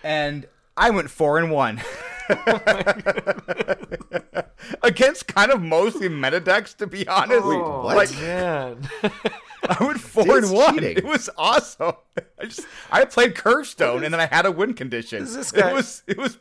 And 0.04 0.46
I 0.78 0.92
went 0.92 1.10
four 1.10 1.40
and 1.40 1.50
one. 1.50 1.82
Against 4.84 5.28
kind 5.28 5.52
of 5.52 5.62
mostly 5.62 6.10
meta 6.10 6.40
decks, 6.40 6.74
to 6.76 6.88
be 6.88 7.08
honest. 7.08 7.42
Oh, 7.44 7.84
what? 7.84 7.98
Like, 7.98 8.12
man. 8.20 8.88
I 9.70 9.78
went 9.84 10.00
four 10.00 10.38
It's 10.40 10.48
and 10.50 10.58
one. 10.58 10.74
cheating. 10.76 10.98
It 10.98 11.06
was 11.06 11.30
awesome. 11.38 11.94
I 12.40 12.46
just 12.46 12.62
I 12.92 13.06
played 13.06 13.36
Curve 13.36 13.68
Stone 13.68 14.04
and 14.04 14.14
then 14.14 14.20
I 14.20 14.26
had 14.26 14.46
a 14.46 14.52
win 14.52 14.74
condition. 14.74 15.22
Is 15.24 15.36
this 15.36 15.52
guy- 15.52 15.70
It 15.70 15.74
was 15.76 16.04
it 16.08 16.18
was 16.18 16.38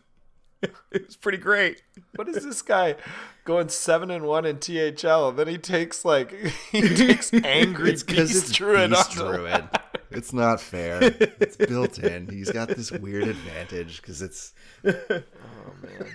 it 0.63 1.07
was 1.07 1.17
pretty 1.17 1.39
great. 1.39 1.83
What 2.17 2.29
is 2.29 2.45
this 2.45 2.63
guy 2.63 2.97
going 3.45 3.69
seven 3.69 4.11
and 4.11 4.25
one 4.25 4.47
in 4.47 4.59
THL? 4.59 5.29
And 5.29 5.39
then 5.39 5.49
he 5.49 5.59
takes 5.59 6.05
like 6.05 6.33
he 6.73 6.81
takes 6.83 7.33
angry 7.35 7.91
It's 7.93 8.03
because 8.03 8.31
beast 8.33 8.49
it's 8.49 8.57
druid. 8.57 8.91
Beast 8.91 9.19
onto- 9.19 9.37
Druid. 9.37 9.69
It's 10.11 10.33
not 10.33 10.61
fair. 10.61 10.99
It's 11.41 11.57
built 11.57 11.99
in. 11.99 12.29
He's 12.29 12.51
got 12.51 12.69
this 12.69 12.91
weird 12.91 13.29
advantage 13.29 14.01
because 14.03 14.23
it's 14.23 14.53
Oh 14.85 14.93
man. 15.83 16.15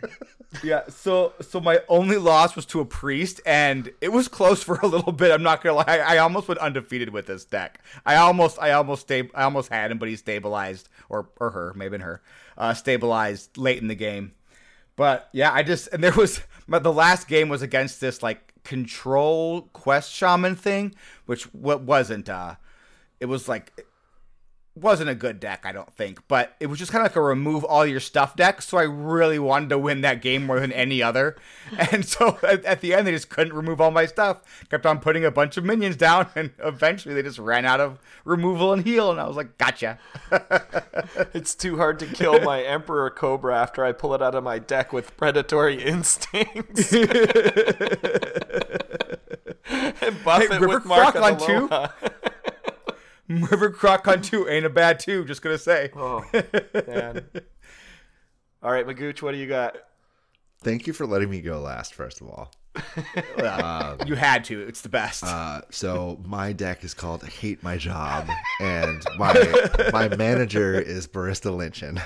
Yeah, 0.63 0.83
so 0.87 1.33
so 1.41 1.59
my 1.59 1.81
only 1.89 2.17
loss 2.17 2.55
was 2.55 2.65
to 2.67 2.79
a 2.79 2.85
priest, 2.85 3.41
and 3.45 3.91
it 4.01 4.09
was 4.11 4.27
close 4.27 4.63
for 4.63 4.79
a 4.81 4.87
little 4.87 5.11
bit. 5.11 5.31
I'm 5.31 5.43
not 5.43 5.61
gonna 5.63 5.75
lie. 5.77 6.01
I 6.05 6.17
almost 6.17 6.47
went 6.47 6.59
undefeated 6.59 7.09
with 7.09 7.25
this 7.27 7.43
deck. 7.45 7.81
I 8.05 8.15
almost, 8.15 8.57
I 8.61 8.71
almost 8.71 9.01
sta- 9.03 9.29
I 9.33 9.43
almost 9.43 9.69
had 9.69 9.91
him, 9.91 9.97
but 9.97 10.07
he 10.09 10.15
stabilized, 10.15 10.87
or 11.09 11.29
or 11.39 11.51
her, 11.51 11.73
maybe 11.75 11.97
her, 11.97 12.21
uh, 12.57 12.73
stabilized 12.73 13.57
late 13.57 13.81
in 13.81 13.87
the 13.87 13.95
game. 13.95 14.33
But 14.95 15.29
yeah, 15.33 15.51
I 15.51 15.63
just 15.63 15.89
and 15.91 16.03
there 16.03 16.13
was 16.13 16.41
but 16.67 16.83
the 16.83 16.93
last 16.93 17.27
game 17.27 17.49
was 17.49 17.61
against 17.61 17.99
this 17.99 18.23
like 18.23 18.53
control 18.63 19.63
quest 19.73 20.11
shaman 20.13 20.55
thing, 20.55 20.95
which 21.25 21.43
what 21.53 21.81
wasn't. 21.81 22.29
uh 22.29 22.55
It 23.19 23.25
was 23.25 23.49
like 23.49 23.84
wasn't 24.75 25.09
a 25.09 25.15
good 25.15 25.39
deck, 25.39 25.61
I 25.65 25.71
don't 25.71 25.91
think, 25.93 26.27
but 26.27 26.53
it 26.59 26.67
was 26.67 26.77
just 26.79 26.91
kind 26.91 27.05
of 27.05 27.11
like 27.11 27.15
a 27.15 27.21
remove 27.21 27.63
all 27.63 27.85
your 27.85 28.01
stuff 28.01 28.35
deck. 28.35 28.61
So 28.61 28.77
I 28.77 28.83
really 28.83 29.39
wanted 29.39 29.69
to 29.69 29.77
win 29.77 30.01
that 30.01 30.21
game 30.21 30.45
more 30.45 30.59
than 30.59 30.71
any 30.73 31.01
other. 31.01 31.35
And 31.91 32.05
so 32.05 32.37
at, 32.43 32.63
at 32.63 32.81
the 32.81 32.93
end, 32.93 33.07
they 33.07 33.11
just 33.11 33.29
couldn't 33.29 33.53
remove 33.53 33.81
all 33.81 33.89
my 33.89 34.05
stuff. 34.05 34.41
Kept 34.69 34.85
on 34.85 34.99
putting 34.99 35.25
a 35.25 35.31
bunch 35.31 35.57
of 35.57 35.63
minions 35.63 35.95
down, 35.95 36.27
and 36.35 36.51
eventually 36.59 37.15
they 37.15 37.23
just 37.23 37.39
ran 37.39 37.65
out 37.65 37.79
of 37.81 37.97
removal 38.23 38.71
and 38.71 38.83
heal. 38.83 39.09
And 39.11 39.19
I 39.19 39.27
was 39.27 39.35
like, 39.35 39.57
gotcha. 39.57 39.97
It's 41.33 41.55
too 41.55 41.77
hard 41.77 41.99
to 41.99 42.05
kill 42.05 42.39
my 42.41 42.61
Emperor 42.63 43.09
Cobra 43.09 43.57
after 43.57 43.83
I 43.83 43.91
pull 43.91 44.13
it 44.13 44.21
out 44.21 44.35
of 44.35 44.43
my 44.43 44.59
deck 44.59 44.93
with 44.93 45.15
predatory 45.17 45.81
instincts. 45.83 46.93
and 46.93 47.03
buff 50.23 50.41
Hey, 50.41 50.45
it 50.45 50.51
River 50.61 50.67
with 50.67 50.85
Mark 50.85 51.15
on 51.15 51.37
two? 51.37 51.69
Aloha. 53.29 53.47
River 53.51 53.69
Croc 53.69 54.07
on 54.07 54.21
two 54.21 54.47
ain't 54.47 54.65
a 54.65 54.69
bad 54.69 54.99
two. 54.99 55.25
Just 55.25 55.41
gonna 55.41 55.57
say. 55.57 55.89
Oh 55.95 56.23
man. 56.87 57.25
All 58.61 58.71
right, 58.71 58.85
Magooch, 58.85 59.21
what 59.21 59.31
do 59.31 59.37
you 59.37 59.47
got? 59.47 59.77
Thank 60.61 60.87
you 60.87 60.93
for 60.93 61.05
letting 61.05 61.29
me 61.29 61.41
go 61.41 61.59
last, 61.59 61.93
first 61.93 62.21
of 62.21 62.27
all. 62.27 62.51
you 64.07 64.15
had 64.15 64.43
to. 64.45 64.61
It's 64.61 64.81
the 64.81 64.89
best. 64.89 65.23
Uh, 65.23 65.61
so 65.69 66.19
my 66.25 66.51
deck 66.51 66.83
is 66.83 66.93
called 66.93 67.23
Hate 67.23 67.61
My 67.63 67.77
Job, 67.77 68.27
and 68.59 69.03
my 69.17 69.33
my 69.93 70.09
manager 70.15 70.79
is 70.79 71.07
Barista 71.07 71.51
Lynchen. 71.55 72.01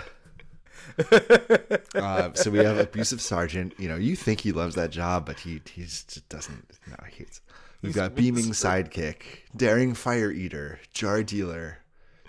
Uh, 1.95 2.33
so 2.33 2.51
we 2.51 2.59
have 2.59 2.77
abusive 2.77 3.21
sergeant. 3.21 3.73
You 3.77 3.87
know, 3.87 3.95
you 3.95 4.15
think 4.15 4.41
he 4.41 4.51
loves 4.51 4.75
that 4.75 4.91
job, 4.91 5.25
but 5.25 5.39
he 5.39 5.61
he 5.73 5.83
just 5.83 6.27
doesn't. 6.29 6.77
No, 6.87 6.95
he 7.09 7.23
hates. 7.23 7.41
We've 7.81 7.93
got 7.93 8.15
beaming 8.15 8.45
sidekick, 8.45 9.21
daring 9.55 9.93
fire 9.93 10.31
eater, 10.31 10.79
jar 10.93 11.23
dealer, 11.23 11.77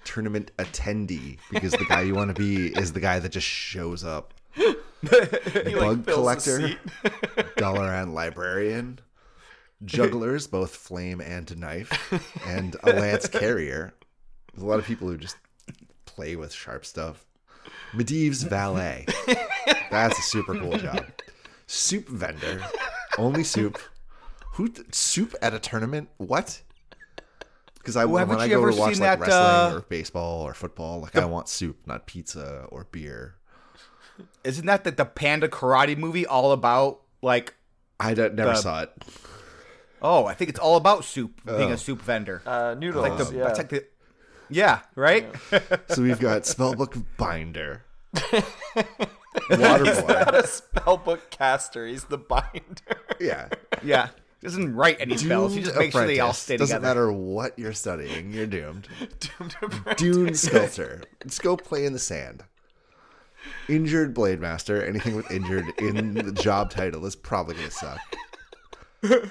tournament 0.04 0.52
attendee 0.58 1.38
because 1.50 1.72
the 1.72 1.84
guy 1.88 2.02
you 2.02 2.14
want 2.14 2.34
to 2.34 2.40
be 2.40 2.68
is 2.68 2.92
the 2.92 3.00
guy 3.00 3.18
that 3.18 3.30
just 3.30 3.46
shows 3.46 4.04
up. 4.04 4.34
Like, 5.02 5.74
Bug 5.76 6.04
fills 6.04 6.14
collector. 6.14 6.58
Dalaran 7.56 8.12
librarian, 8.12 8.98
jugglers, 9.82 10.46
both 10.46 10.76
flame 10.76 11.22
and 11.22 11.56
knife, 11.56 12.12
and 12.46 12.76
a 12.82 12.92
lance 12.92 13.26
carrier. 13.26 13.94
There's 14.52 14.62
a 14.62 14.66
lot 14.66 14.78
of 14.78 14.84
people 14.84 15.08
who 15.08 15.16
just 15.16 15.38
play 16.04 16.36
with 16.36 16.52
sharp 16.52 16.84
stuff. 16.84 17.24
Medivh's 17.92 18.42
valet. 18.42 19.06
That's 19.90 20.18
a 20.18 20.22
super 20.22 20.54
cool 20.54 20.76
job. 20.76 21.06
Soup 21.66 22.06
vendor. 22.06 22.62
Only 23.16 23.42
soup. 23.42 23.78
Who 24.54 24.72
soup 24.92 25.34
at 25.42 25.54
a 25.54 25.58
tournament? 25.58 26.08
What? 26.18 26.62
Because 27.74 27.96
I 27.96 28.04
Well, 28.04 28.26
when 28.26 28.38
I 28.38 28.48
go 28.48 28.58
ever 28.60 28.72
to 28.72 28.76
watch 28.78 28.98
like 28.98 29.18
that, 29.18 29.20
wrestling 29.20 29.74
uh, 29.74 29.78
or 29.78 29.80
baseball 29.82 30.42
or 30.42 30.52
football, 30.54 31.00
like 31.00 31.16
I 31.16 31.24
want 31.24 31.48
soup, 31.48 31.78
not 31.86 32.06
pizza 32.06 32.66
or 32.70 32.84
beer. 32.90 33.36
Isn't 34.44 34.66
that 34.66 34.84
the, 34.84 34.90
the 34.90 35.06
Panda 35.06 35.48
Karate 35.48 35.96
movie 35.96 36.26
all 36.26 36.52
about 36.52 37.00
like? 37.22 37.54
I 37.98 38.12
don't, 38.14 38.34
never 38.34 38.50
The- 38.50 38.56
saw 38.56 38.82
it. 38.82 38.92
Oh, 40.02 40.24
I 40.24 40.32
think 40.34 40.48
it's 40.50 40.58
all 40.58 40.76
about 40.76 41.04
soup 41.04 41.42
being 41.44 41.70
Oh. 41.70 41.74
a 41.74 41.76
soup 41.78 42.00
vendor. 42.02 42.40
Uh, 42.46 42.74
noodles. 42.78 43.06
like 43.06 43.18
the, 43.18 43.36
yeah. 43.36 43.44
that's 43.44 43.58
like 43.58 43.68
the, 43.68 43.84
yeah, 44.48 44.80
right. 44.96 45.26
So 45.88 46.02
we've 46.02 46.18
got 46.18 46.42
spellbook 46.42 47.04
binder, 47.18 47.84
water 48.14 48.42
boy. 49.50 50.06
Not 50.08 50.34
a 50.34 50.42
spellbook 50.44 51.30
caster. 51.30 51.86
He's 51.86 52.04
the 52.04 52.16
binder. 52.18 53.00
Yeah, 53.20 53.48
Yeah. 53.82 54.08
He 54.40 54.46
doesn't 54.46 54.74
write 54.74 54.96
any 55.00 55.16
spells. 55.18 55.52
He 55.52 55.60
Doomed 55.60 55.66
just 55.66 55.78
makes 55.78 55.92
sure 55.92 56.06
they 56.06 56.18
all 56.20 56.28
apprentice. 56.30 56.38
stay 56.38 56.56
Doesn't 56.56 56.76
together. 56.80 56.94
matter 57.08 57.12
what 57.12 57.58
you're 57.58 57.72
studying, 57.74 58.32
you're 58.32 58.46
doomed. 58.46 58.88
Doomed 59.20 59.56
apprentice. 59.62 59.96
Dune 60.02 60.34
sculptor. 60.34 61.02
Let's 61.22 61.38
go 61.38 61.56
play 61.56 61.84
in 61.84 61.92
the 61.92 61.98
sand. 61.98 62.44
Injured 63.68 64.14
blade 64.14 64.40
master. 64.40 64.82
Anything 64.84 65.14
with 65.16 65.30
injured 65.30 65.66
in 65.78 66.14
the 66.14 66.32
job 66.32 66.70
title 66.70 67.04
is 67.06 67.16
probably 67.16 67.54
gonna 67.56 67.70
suck. 67.70 67.98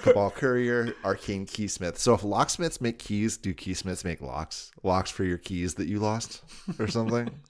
Cabal 0.02 0.30
courier, 0.32 0.94
arcane 1.04 1.46
keysmith. 1.46 1.96
So 1.96 2.14
if 2.14 2.24
locksmiths 2.24 2.80
make 2.80 2.98
keys, 2.98 3.36
do 3.36 3.54
keysmiths 3.54 4.04
make 4.04 4.20
locks? 4.20 4.72
Locks 4.82 5.10
for 5.12 5.22
your 5.24 5.38
keys 5.38 5.74
that 5.74 5.86
you 5.86 6.00
lost, 6.00 6.42
or 6.78 6.86
something? 6.88 7.30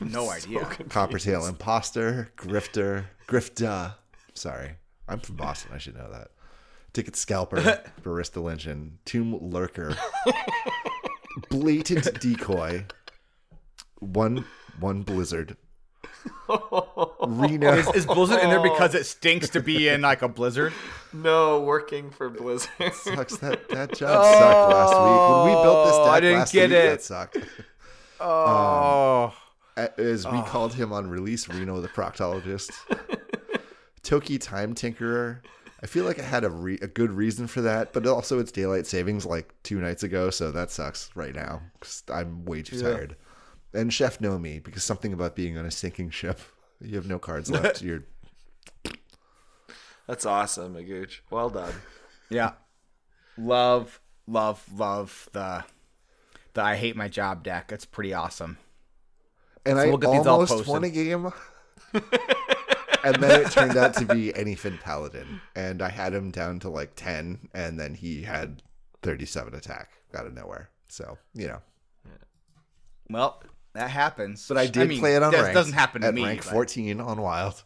No 0.00 0.30
idea. 0.30 0.60
Coppertail 0.60 1.46
imposter, 1.46 2.30
grifter, 2.36 3.04
grifta. 3.28 3.94
Sorry, 4.32 4.72
I'm 5.06 5.20
from 5.20 5.36
Boston. 5.36 5.72
I 5.74 5.78
should 5.78 5.96
know 5.96 6.10
that. 6.10 6.28
Ticket 6.92 7.14
scalper, 7.14 7.56
barista 8.02 8.42
Lynchen, 8.42 8.92
tomb 9.04 9.38
lurker, 9.40 9.96
blatant 11.48 12.20
decoy, 12.20 12.84
one 14.00 14.44
one 14.80 15.02
blizzard. 15.02 15.56
Reno, 17.26 17.74
Is, 17.74 17.88
is 17.94 18.06
Blizzard 18.06 18.42
in 18.42 18.50
there 18.50 18.62
because 18.62 18.94
it 18.94 19.04
stinks 19.06 19.48
to 19.50 19.60
be 19.60 19.88
in 19.88 20.02
like 20.02 20.22
a 20.22 20.28
blizzard? 20.28 20.72
No, 21.12 21.60
working 21.60 22.10
for 22.10 22.28
Blizzard. 22.28 22.70
sucks. 22.92 23.36
That 23.36 23.68
that 23.68 23.94
job 23.96 24.24
sucked 24.24 24.72
last 24.72 24.92
week 24.92 25.30
when 25.30 25.56
we 25.56 25.62
built 25.62 25.86
this 25.86 25.96
deck. 25.96 26.06
Oh, 26.06 26.10
I 26.10 26.20
didn't 26.20 26.38
last 26.40 26.52
get 26.52 26.70
week, 26.70 26.78
it. 26.78 26.90
That 26.90 27.02
sucked. 27.02 27.38
Oh, 28.22 29.32
um, 29.78 29.88
as 29.96 30.26
we 30.26 30.36
oh. 30.36 30.42
called 30.42 30.74
him 30.74 30.92
on 30.92 31.08
release, 31.08 31.48
Reno 31.48 31.80
the 31.80 31.88
proctologist. 31.88 32.70
Toki 34.02 34.36
time 34.36 34.74
tinkerer. 34.74 35.38
I 35.82 35.86
feel 35.86 36.04
like 36.04 36.18
I 36.18 36.22
had 36.24 36.44
a, 36.44 36.50
re- 36.50 36.78
a 36.82 36.86
good 36.86 37.10
reason 37.10 37.46
for 37.46 37.62
that, 37.62 37.92
but 37.94 38.06
also 38.06 38.38
it's 38.38 38.52
daylight 38.52 38.86
savings 38.86 39.24
like 39.24 39.54
two 39.62 39.80
nights 39.80 40.02
ago, 40.02 40.28
so 40.30 40.50
that 40.50 40.70
sucks 40.70 41.10
right 41.14 41.34
now 41.34 41.62
because 41.74 42.02
I'm 42.12 42.44
way 42.44 42.62
too 42.62 42.80
tired. 42.82 43.16
And 43.72 43.92
Chef 43.92 44.18
Nomi 44.18 44.62
because 44.62 44.84
something 44.84 45.12
about 45.12 45.34
being 45.36 45.56
on 45.56 45.64
a 45.66 45.70
sinking 45.70 46.10
ship. 46.10 46.40
You 46.82 46.96
have 46.96 47.06
no 47.06 47.18
cards 47.18 47.50
left. 47.50 47.82
You're 47.82 48.04
That's 50.06 50.24
awesome, 50.24 50.74
Magooch. 50.74 51.20
Well 51.30 51.50
done. 51.50 51.74
yeah. 52.30 52.52
Love, 53.36 54.00
love, 54.26 54.64
love 54.74 55.28
the 55.32 55.64
the 56.54 56.62
I 56.62 56.76
hate 56.76 56.96
my 56.96 57.08
job 57.08 57.44
deck. 57.44 57.70
It's 57.70 57.84
pretty 57.84 58.14
awesome. 58.14 58.56
and 59.66 59.76
So 59.76 59.82
I 59.82 59.86
we'll 59.88 59.98
get 59.98 60.10
these 60.12 60.26
all 60.26 60.34
almost 60.36 60.52
posted. 60.52 60.68
won 60.68 60.84
a 60.84 60.88
game. 60.90 61.30
and 63.04 63.16
then 63.22 63.40
it 63.42 63.50
turned 63.52 63.76
out 63.76 63.94
to 63.94 64.04
be 64.04 64.32
Anyfin 64.32 64.80
Paladin, 64.80 65.40
and 65.54 65.82
I 65.82 65.88
had 65.88 66.12
him 66.14 66.30
down 66.30 66.58
to 66.60 66.68
like 66.70 66.92
ten, 66.96 67.48
and 67.54 67.78
then 67.78 67.94
he 67.94 68.22
had 68.22 68.62
thirty-seven 69.02 69.54
attack 69.54 69.90
out 70.14 70.26
of 70.26 70.34
nowhere. 70.34 70.70
So 70.88 71.18
you 71.34 71.48
know, 71.48 71.60
Well, 73.08 73.42
that 73.74 73.90
happens. 73.90 74.46
but 74.48 74.56
I 74.58 74.66
did 74.66 74.88
mean, 74.88 75.00
play 75.00 75.16
it 75.16 75.22
on 75.22 75.32
that 75.32 75.40
ranked 75.42 75.54
doesn't 75.54 75.74
happen 75.74 76.02
to 76.02 76.08
at 76.08 76.14
me. 76.14 76.24
rank 76.24 76.44
but- 76.44 76.50
fourteen 76.52 77.00
on 77.00 77.20
Wild. 77.20 77.64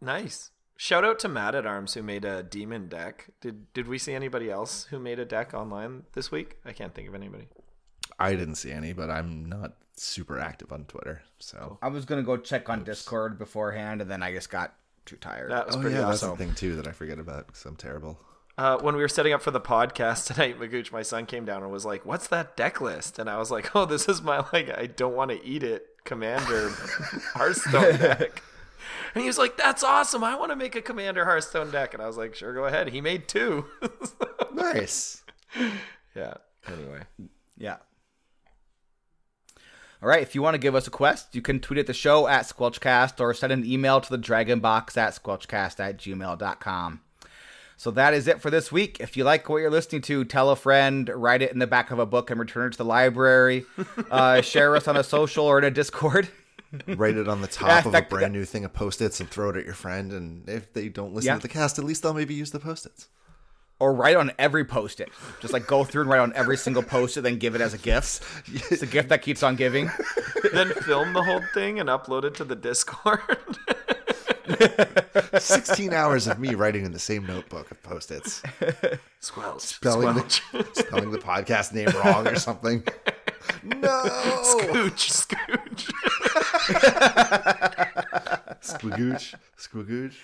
Nice. 0.00 0.50
Shout 0.78 1.04
out 1.04 1.18
to 1.20 1.28
Matt 1.28 1.54
at 1.54 1.64
Arms 1.66 1.94
who 1.94 2.02
made 2.02 2.24
a 2.24 2.42
demon 2.42 2.88
deck. 2.88 3.30
Did 3.40 3.72
did 3.72 3.88
we 3.88 3.96
see 3.98 4.12
anybody 4.12 4.50
else 4.50 4.84
who 4.90 4.98
made 4.98 5.18
a 5.18 5.24
deck 5.24 5.54
online 5.54 6.02
this 6.12 6.30
week? 6.30 6.58
I 6.66 6.72
can't 6.72 6.94
think 6.94 7.08
of 7.08 7.14
anybody. 7.14 7.48
I 8.18 8.34
didn't 8.34 8.56
see 8.56 8.72
any, 8.72 8.92
but 8.92 9.10
I'm 9.10 9.46
not 9.46 9.72
super 9.96 10.38
active 10.38 10.72
on 10.72 10.84
Twitter. 10.84 11.22
So 11.38 11.78
I 11.82 11.88
was 11.88 12.04
gonna 12.04 12.22
go 12.22 12.36
check 12.36 12.68
on 12.68 12.84
Discord 12.84 13.38
beforehand, 13.38 14.00
and 14.00 14.10
then 14.10 14.22
I 14.22 14.32
just 14.32 14.50
got 14.50 14.74
too 15.04 15.16
tired. 15.16 15.50
That 15.50 15.66
was 15.66 15.76
oh 15.76 15.80
pretty 15.80 15.96
yeah, 15.96 16.02
that's 16.02 16.22
awesome. 16.22 16.30
the 16.36 16.44
thing 16.44 16.54
too 16.54 16.76
that 16.76 16.86
I 16.86 16.92
forget 16.92 17.18
about 17.18 17.46
because 17.46 17.64
I'm 17.64 17.76
terrible. 17.76 18.18
Uh, 18.58 18.78
when 18.78 18.96
we 18.96 19.02
were 19.02 19.08
setting 19.08 19.34
up 19.34 19.42
for 19.42 19.50
the 19.50 19.60
podcast 19.60 20.26
tonight, 20.32 20.58
Magooch, 20.58 20.90
my 20.90 21.02
son, 21.02 21.26
came 21.26 21.44
down 21.44 21.62
and 21.62 21.70
was 21.70 21.84
like, 21.84 22.06
"What's 22.06 22.28
that 22.28 22.56
deck 22.56 22.80
list?" 22.80 23.18
And 23.18 23.28
I 23.28 23.36
was 23.38 23.50
like, 23.50 23.74
"Oh, 23.76 23.84
this 23.84 24.08
is 24.08 24.22
my 24.22 24.44
like 24.52 24.70
I 24.76 24.86
don't 24.86 25.14
want 25.14 25.30
to 25.30 25.44
eat 25.44 25.62
it 25.62 25.86
Commander 26.04 26.68
Hearthstone 27.34 27.98
deck." 27.98 28.42
And 29.14 29.22
he 29.22 29.28
was 29.28 29.38
like, 29.38 29.56
"That's 29.56 29.82
awesome! 29.84 30.24
I 30.24 30.36
want 30.36 30.52
to 30.52 30.56
make 30.56 30.74
a 30.74 30.80
Commander 30.82 31.24
Hearthstone 31.24 31.70
deck." 31.70 31.92
And 31.94 32.02
I 32.02 32.06
was 32.06 32.16
like, 32.16 32.34
"Sure, 32.34 32.54
go 32.54 32.64
ahead." 32.64 32.88
He 32.88 33.00
made 33.00 33.28
two. 33.28 33.66
Nice. 34.52 35.22
yeah. 36.14 36.34
Anyway, 36.66 37.02
Yeah. 37.58 37.76
All 40.06 40.10
right, 40.10 40.22
if 40.22 40.36
you 40.36 40.42
want 40.42 40.54
to 40.54 40.58
give 40.58 40.76
us 40.76 40.86
a 40.86 40.90
quest, 40.90 41.34
you 41.34 41.42
can 41.42 41.58
tweet 41.58 41.80
at 41.80 41.88
the 41.88 41.92
show 41.92 42.28
at 42.28 42.44
Squelchcast 42.44 43.18
or 43.20 43.34
send 43.34 43.52
an 43.52 43.64
email 43.66 44.00
to 44.00 44.08
the 44.08 44.16
dragonbox 44.16 44.96
at 44.96 45.20
squelchcast 45.20 45.80
at 45.80 45.98
gmail.com. 45.98 47.00
So 47.76 47.90
that 47.90 48.14
is 48.14 48.28
it 48.28 48.40
for 48.40 48.48
this 48.48 48.70
week. 48.70 48.98
If 49.00 49.16
you 49.16 49.24
like 49.24 49.48
what 49.48 49.56
you're 49.56 49.68
listening 49.68 50.02
to, 50.02 50.24
tell 50.24 50.50
a 50.50 50.54
friend, 50.54 51.08
write 51.12 51.42
it 51.42 51.50
in 51.50 51.58
the 51.58 51.66
back 51.66 51.90
of 51.90 51.98
a 51.98 52.06
book, 52.06 52.30
and 52.30 52.38
return 52.38 52.68
it 52.68 52.70
to 52.74 52.78
the 52.78 52.84
library. 52.84 53.64
Uh, 54.08 54.40
share 54.42 54.76
us 54.76 54.86
on 54.86 54.96
a 54.96 55.02
social 55.02 55.44
or 55.44 55.58
in 55.58 55.64
a 55.64 55.72
Discord. 55.72 56.28
Write 56.86 57.16
it 57.16 57.26
on 57.26 57.40
the 57.40 57.48
top 57.48 57.66
Yeah, 57.68 57.78
of 57.80 57.86
a 57.86 57.90
that- 57.90 58.08
brand 58.08 58.32
new 58.32 58.44
thing 58.44 58.64
of 58.64 58.72
post-its 58.72 59.18
and 59.18 59.28
throw 59.28 59.50
it 59.50 59.56
at 59.56 59.64
your 59.64 59.74
friend. 59.74 60.12
And 60.12 60.48
if 60.48 60.72
they 60.72 60.88
don't 60.88 61.14
listen 61.14 61.26
Yeah. 61.26 61.34
to 61.34 61.42
the 61.42 61.48
cast, 61.48 61.80
at 61.80 61.84
least 61.84 62.04
they'll 62.04 62.14
maybe 62.14 62.32
use 62.34 62.52
the 62.52 62.60
post-its. 62.60 63.08
Or 63.78 63.92
write 63.92 64.16
on 64.16 64.32
every 64.38 64.64
post 64.64 65.00
it. 65.00 65.10
Just 65.40 65.52
like 65.52 65.66
go 65.66 65.84
through 65.84 66.02
and 66.02 66.10
write 66.10 66.20
on 66.20 66.32
every 66.34 66.56
single 66.56 66.82
post 66.82 67.16
it, 67.16 67.22
then 67.22 67.38
give 67.38 67.54
it 67.54 67.60
as 67.60 67.74
a 67.74 67.78
gift. 67.78 68.22
It's 68.70 68.82
a 68.82 68.86
gift 68.86 69.10
that 69.10 69.22
keeps 69.22 69.42
on 69.42 69.56
giving. 69.56 69.90
then 70.52 70.68
film 70.70 71.12
the 71.12 71.22
whole 71.22 71.42
thing 71.54 71.78
and 71.80 71.88
upload 71.88 72.24
it 72.24 72.34
to 72.36 72.44
the 72.44 72.56
Discord. 72.56 73.20
16 75.38 75.92
hours 75.92 76.26
of 76.26 76.38
me 76.38 76.54
writing 76.54 76.84
in 76.84 76.92
the 76.92 76.98
same 76.98 77.26
notebook 77.26 77.70
of 77.70 77.82
post-its. 77.82 78.42
Squelch. 79.20 79.60
Spelling 79.60 80.14
Squelch. 80.14 80.42
the, 80.52 80.66
spelling 80.74 81.10
the 81.10 81.18
podcast 81.18 81.72
name 81.72 81.88
wrong 82.02 82.26
or 82.26 82.36
something. 82.36 82.82
No! 83.64 84.02
Scooch. 84.44 85.26
Scooch. 85.26 85.92
Squigooch. 88.62 89.34
Squigooch. 89.58 90.14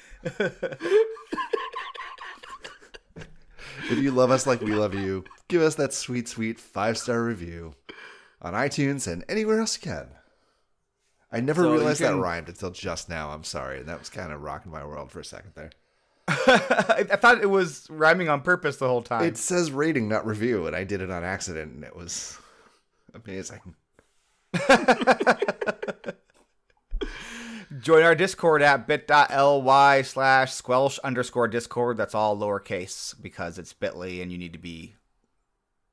If 3.92 3.98
you 3.98 4.10
love 4.10 4.30
us 4.30 4.46
like 4.46 4.60
we 4.60 4.74
love 4.74 4.94
you, 4.94 5.24
give 5.48 5.62
us 5.62 5.74
that 5.76 5.92
sweet, 5.92 6.28
sweet 6.28 6.58
five 6.58 6.98
star 6.98 7.22
review 7.22 7.74
on 8.40 8.54
iTunes 8.54 9.10
and 9.10 9.24
anywhere 9.28 9.60
else 9.60 9.76
you 9.76 9.90
can. 9.90 10.08
I 11.30 11.40
never 11.40 11.62
So 11.62 11.72
realized 11.72 12.00
that 12.00 12.14
rhymed 12.16 12.48
until 12.48 12.70
just 12.70 13.08
now. 13.08 13.30
I'm 13.30 13.44
sorry. 13.44 13.80
And 13.80 13.88
that 13.88 13.98
was 13.98 14.10
kind 14.10 14.32
of 14.32 14.42
rocking 14.42 14.70
my 14.70 14.84
world 14.84 15.10
for 15.10 15.20
a 15.20 15.24
second 15.24 15.52
there. 15.54 15.70
I 16.28 17.04
thought 17.20 17.42
it 17.42 17.50
was 17.50 17.86
rhyming 17.90 18.28
on 18.28 18.42
purpose 18.42 18.76
the 18.76 18.86
whole 18.88 19.02
time. 19.02 19.24
It 19.24 19.36
says 19.36 19.70
rating, 19.70 20.08
not 20.08 20.26
review, 20.26 20.66
and 20.66 20.76
I 20.76 20.84
did 20.84 21.00
it 21.00 21.10
on 21.10 21.24
accident, 21.24 21.72
and 21.72 21.84
it 21.84 21.96
was 21.96 22.38
amazing. 23.14 23.60
Join 27.82 28.04
our 28.04 28.14
Discord 28.14 28.62
at 28.62 28.86
bit.ly 28.86 30.02
slash 30.02 30.52
squelch 30.52 31.00
underscore 31.00 31.48
discord. 31.48 31.96
That's 31.96 32.14
all 32.14 32.36
lowercase 32.36 33.20
because 33.20 33.58
it's 33.58 33.72
bit.ly 33.72 34.20
and 34.20 34.30
you 34.30 34.38
need 34.38 34.52
to 34.52 34.58
be 34.60 34.94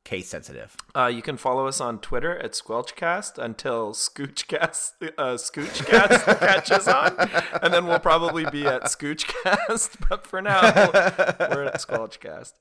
case 0.06 0.28
sensitive. 0.28 0.78
Uh, 0.96 1.08
you 1.08 1.24
can 1.24 1.36
follow 1.36 1.66
us 1.66 1.82
on 1.82 1.98
Twitter 1.98 2.38
at 2.38 2.52
Squelchcast 2.52 3.40
until 3.40 3.94
Scoochcast, 3.94 4.92
uh, 5.18 5.34
Scoochcast 5.34 6.40
catches 6.40 6.88
on, 6.88 7.16
and 7.64 7.74
then 7.74 7.88
we'll 7.88 7.98
probably 7.98 8.46
be 8.52 8.68
at 8.68 8.84
Scoochcast. 8.84 9.96
But 10.10 10.28
for 10.28 10.44
now, 10.44 10.62
we're 10.62 11.64
at 11.64 11.82
Squelchcast. 11.82 12.54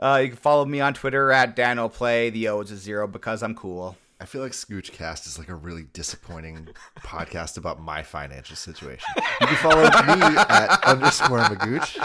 Uh, 0.00 0.20
you 0.20 0.30
can 0.30 0.36
follow 0.36 0.64
me 0.64 0.80
on 0.80 0.94
Twitter 0.94 1.30
at 1.30 1.54
DanoPlay. 1.54 2.32
The 2.32 2.48
O 2.48 2.60
is 2.60 2.72
a 2.72 2.76
zero 2.76 3.06
because 3.06 3.40
I'm 3.40 3.54
cool. 3.54 3.96
I 4.22 4.24
feel 4.24 4.40
like 4.40 4.52
Scoochcast 4.52 5.26
is 5.26 5.36
like 5.36 5.48
a 5.48 5.54
really 5.56 5.82
disappointing 5.92 6.68
podcast 7.00 7.56
about 7.56 7.82
my 7.82 8.04
financial 8.04 8.54
situation. 8.54 9.12
You 9.40 9.48
can 9.48 9.56
follow 9.56 9.82
me 9.82 10.36
at 10.48 10.84
underscore 10.84 11.40
Magooch. 11.40 11.98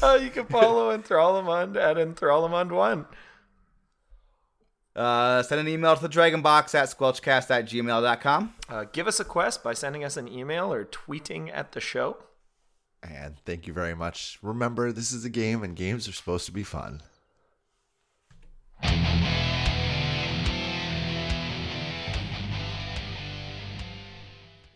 Uh, 0.00 0.18
you 0.22 0.30
can 0.30 0.46
follow 0.46 0.96
Enthralamund 0.96 1.74
at 1.74 1.96
Enthralamund1. 1.96 3.06
Uh, 4.94 5.42
send 5.42 5.60
an 5.60 5.66
email 5.66 5.96
to 5.96 6.02
the 6.02 6.08
Dragon 6.08 6.42
Box 6.42 6.76
at 6.76 6.88
squelchcast 6.88 7.50
at 7.50 7.64
gmail.com. 7.64 8.54
Uh, 8.68 8.84
give 8.92 9.08
us 9.08 9.18
a 9.18 9.24
quest 9.24 9.64
by 9.64 9.74
sending 9.74 10.04
us 10.04 10.16
an 10.16 10.28
email 10.28 10.72
or 10.72 10.84
tweeting 10.84 11.50
at 11.52 11.72
the 11.72 11.80
show. 11.80 12.18
And 13.02 13.36
thank 13.44 13.66
you 13.66 13.72
very 13.72 13.96
much. 13.96 14.38
Remember, 14.42 14.92
this 14.92 15.10
is 15.10 15.24
a 15.24 15.30
game, 15.30 15.64
and 15.64 15.74
games 15.74 16.06
are 16.06 16.12
supposed 16.12 16.46
to 16.46 16.52
be 16.52 16.62
fun. 16.62 17.02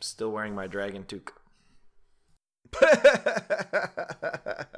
Still 0.09 0.31
wearing 0.33 0.55
my 0.55 0.67
dragon 0.67 1.05
toque. 1.05 1.35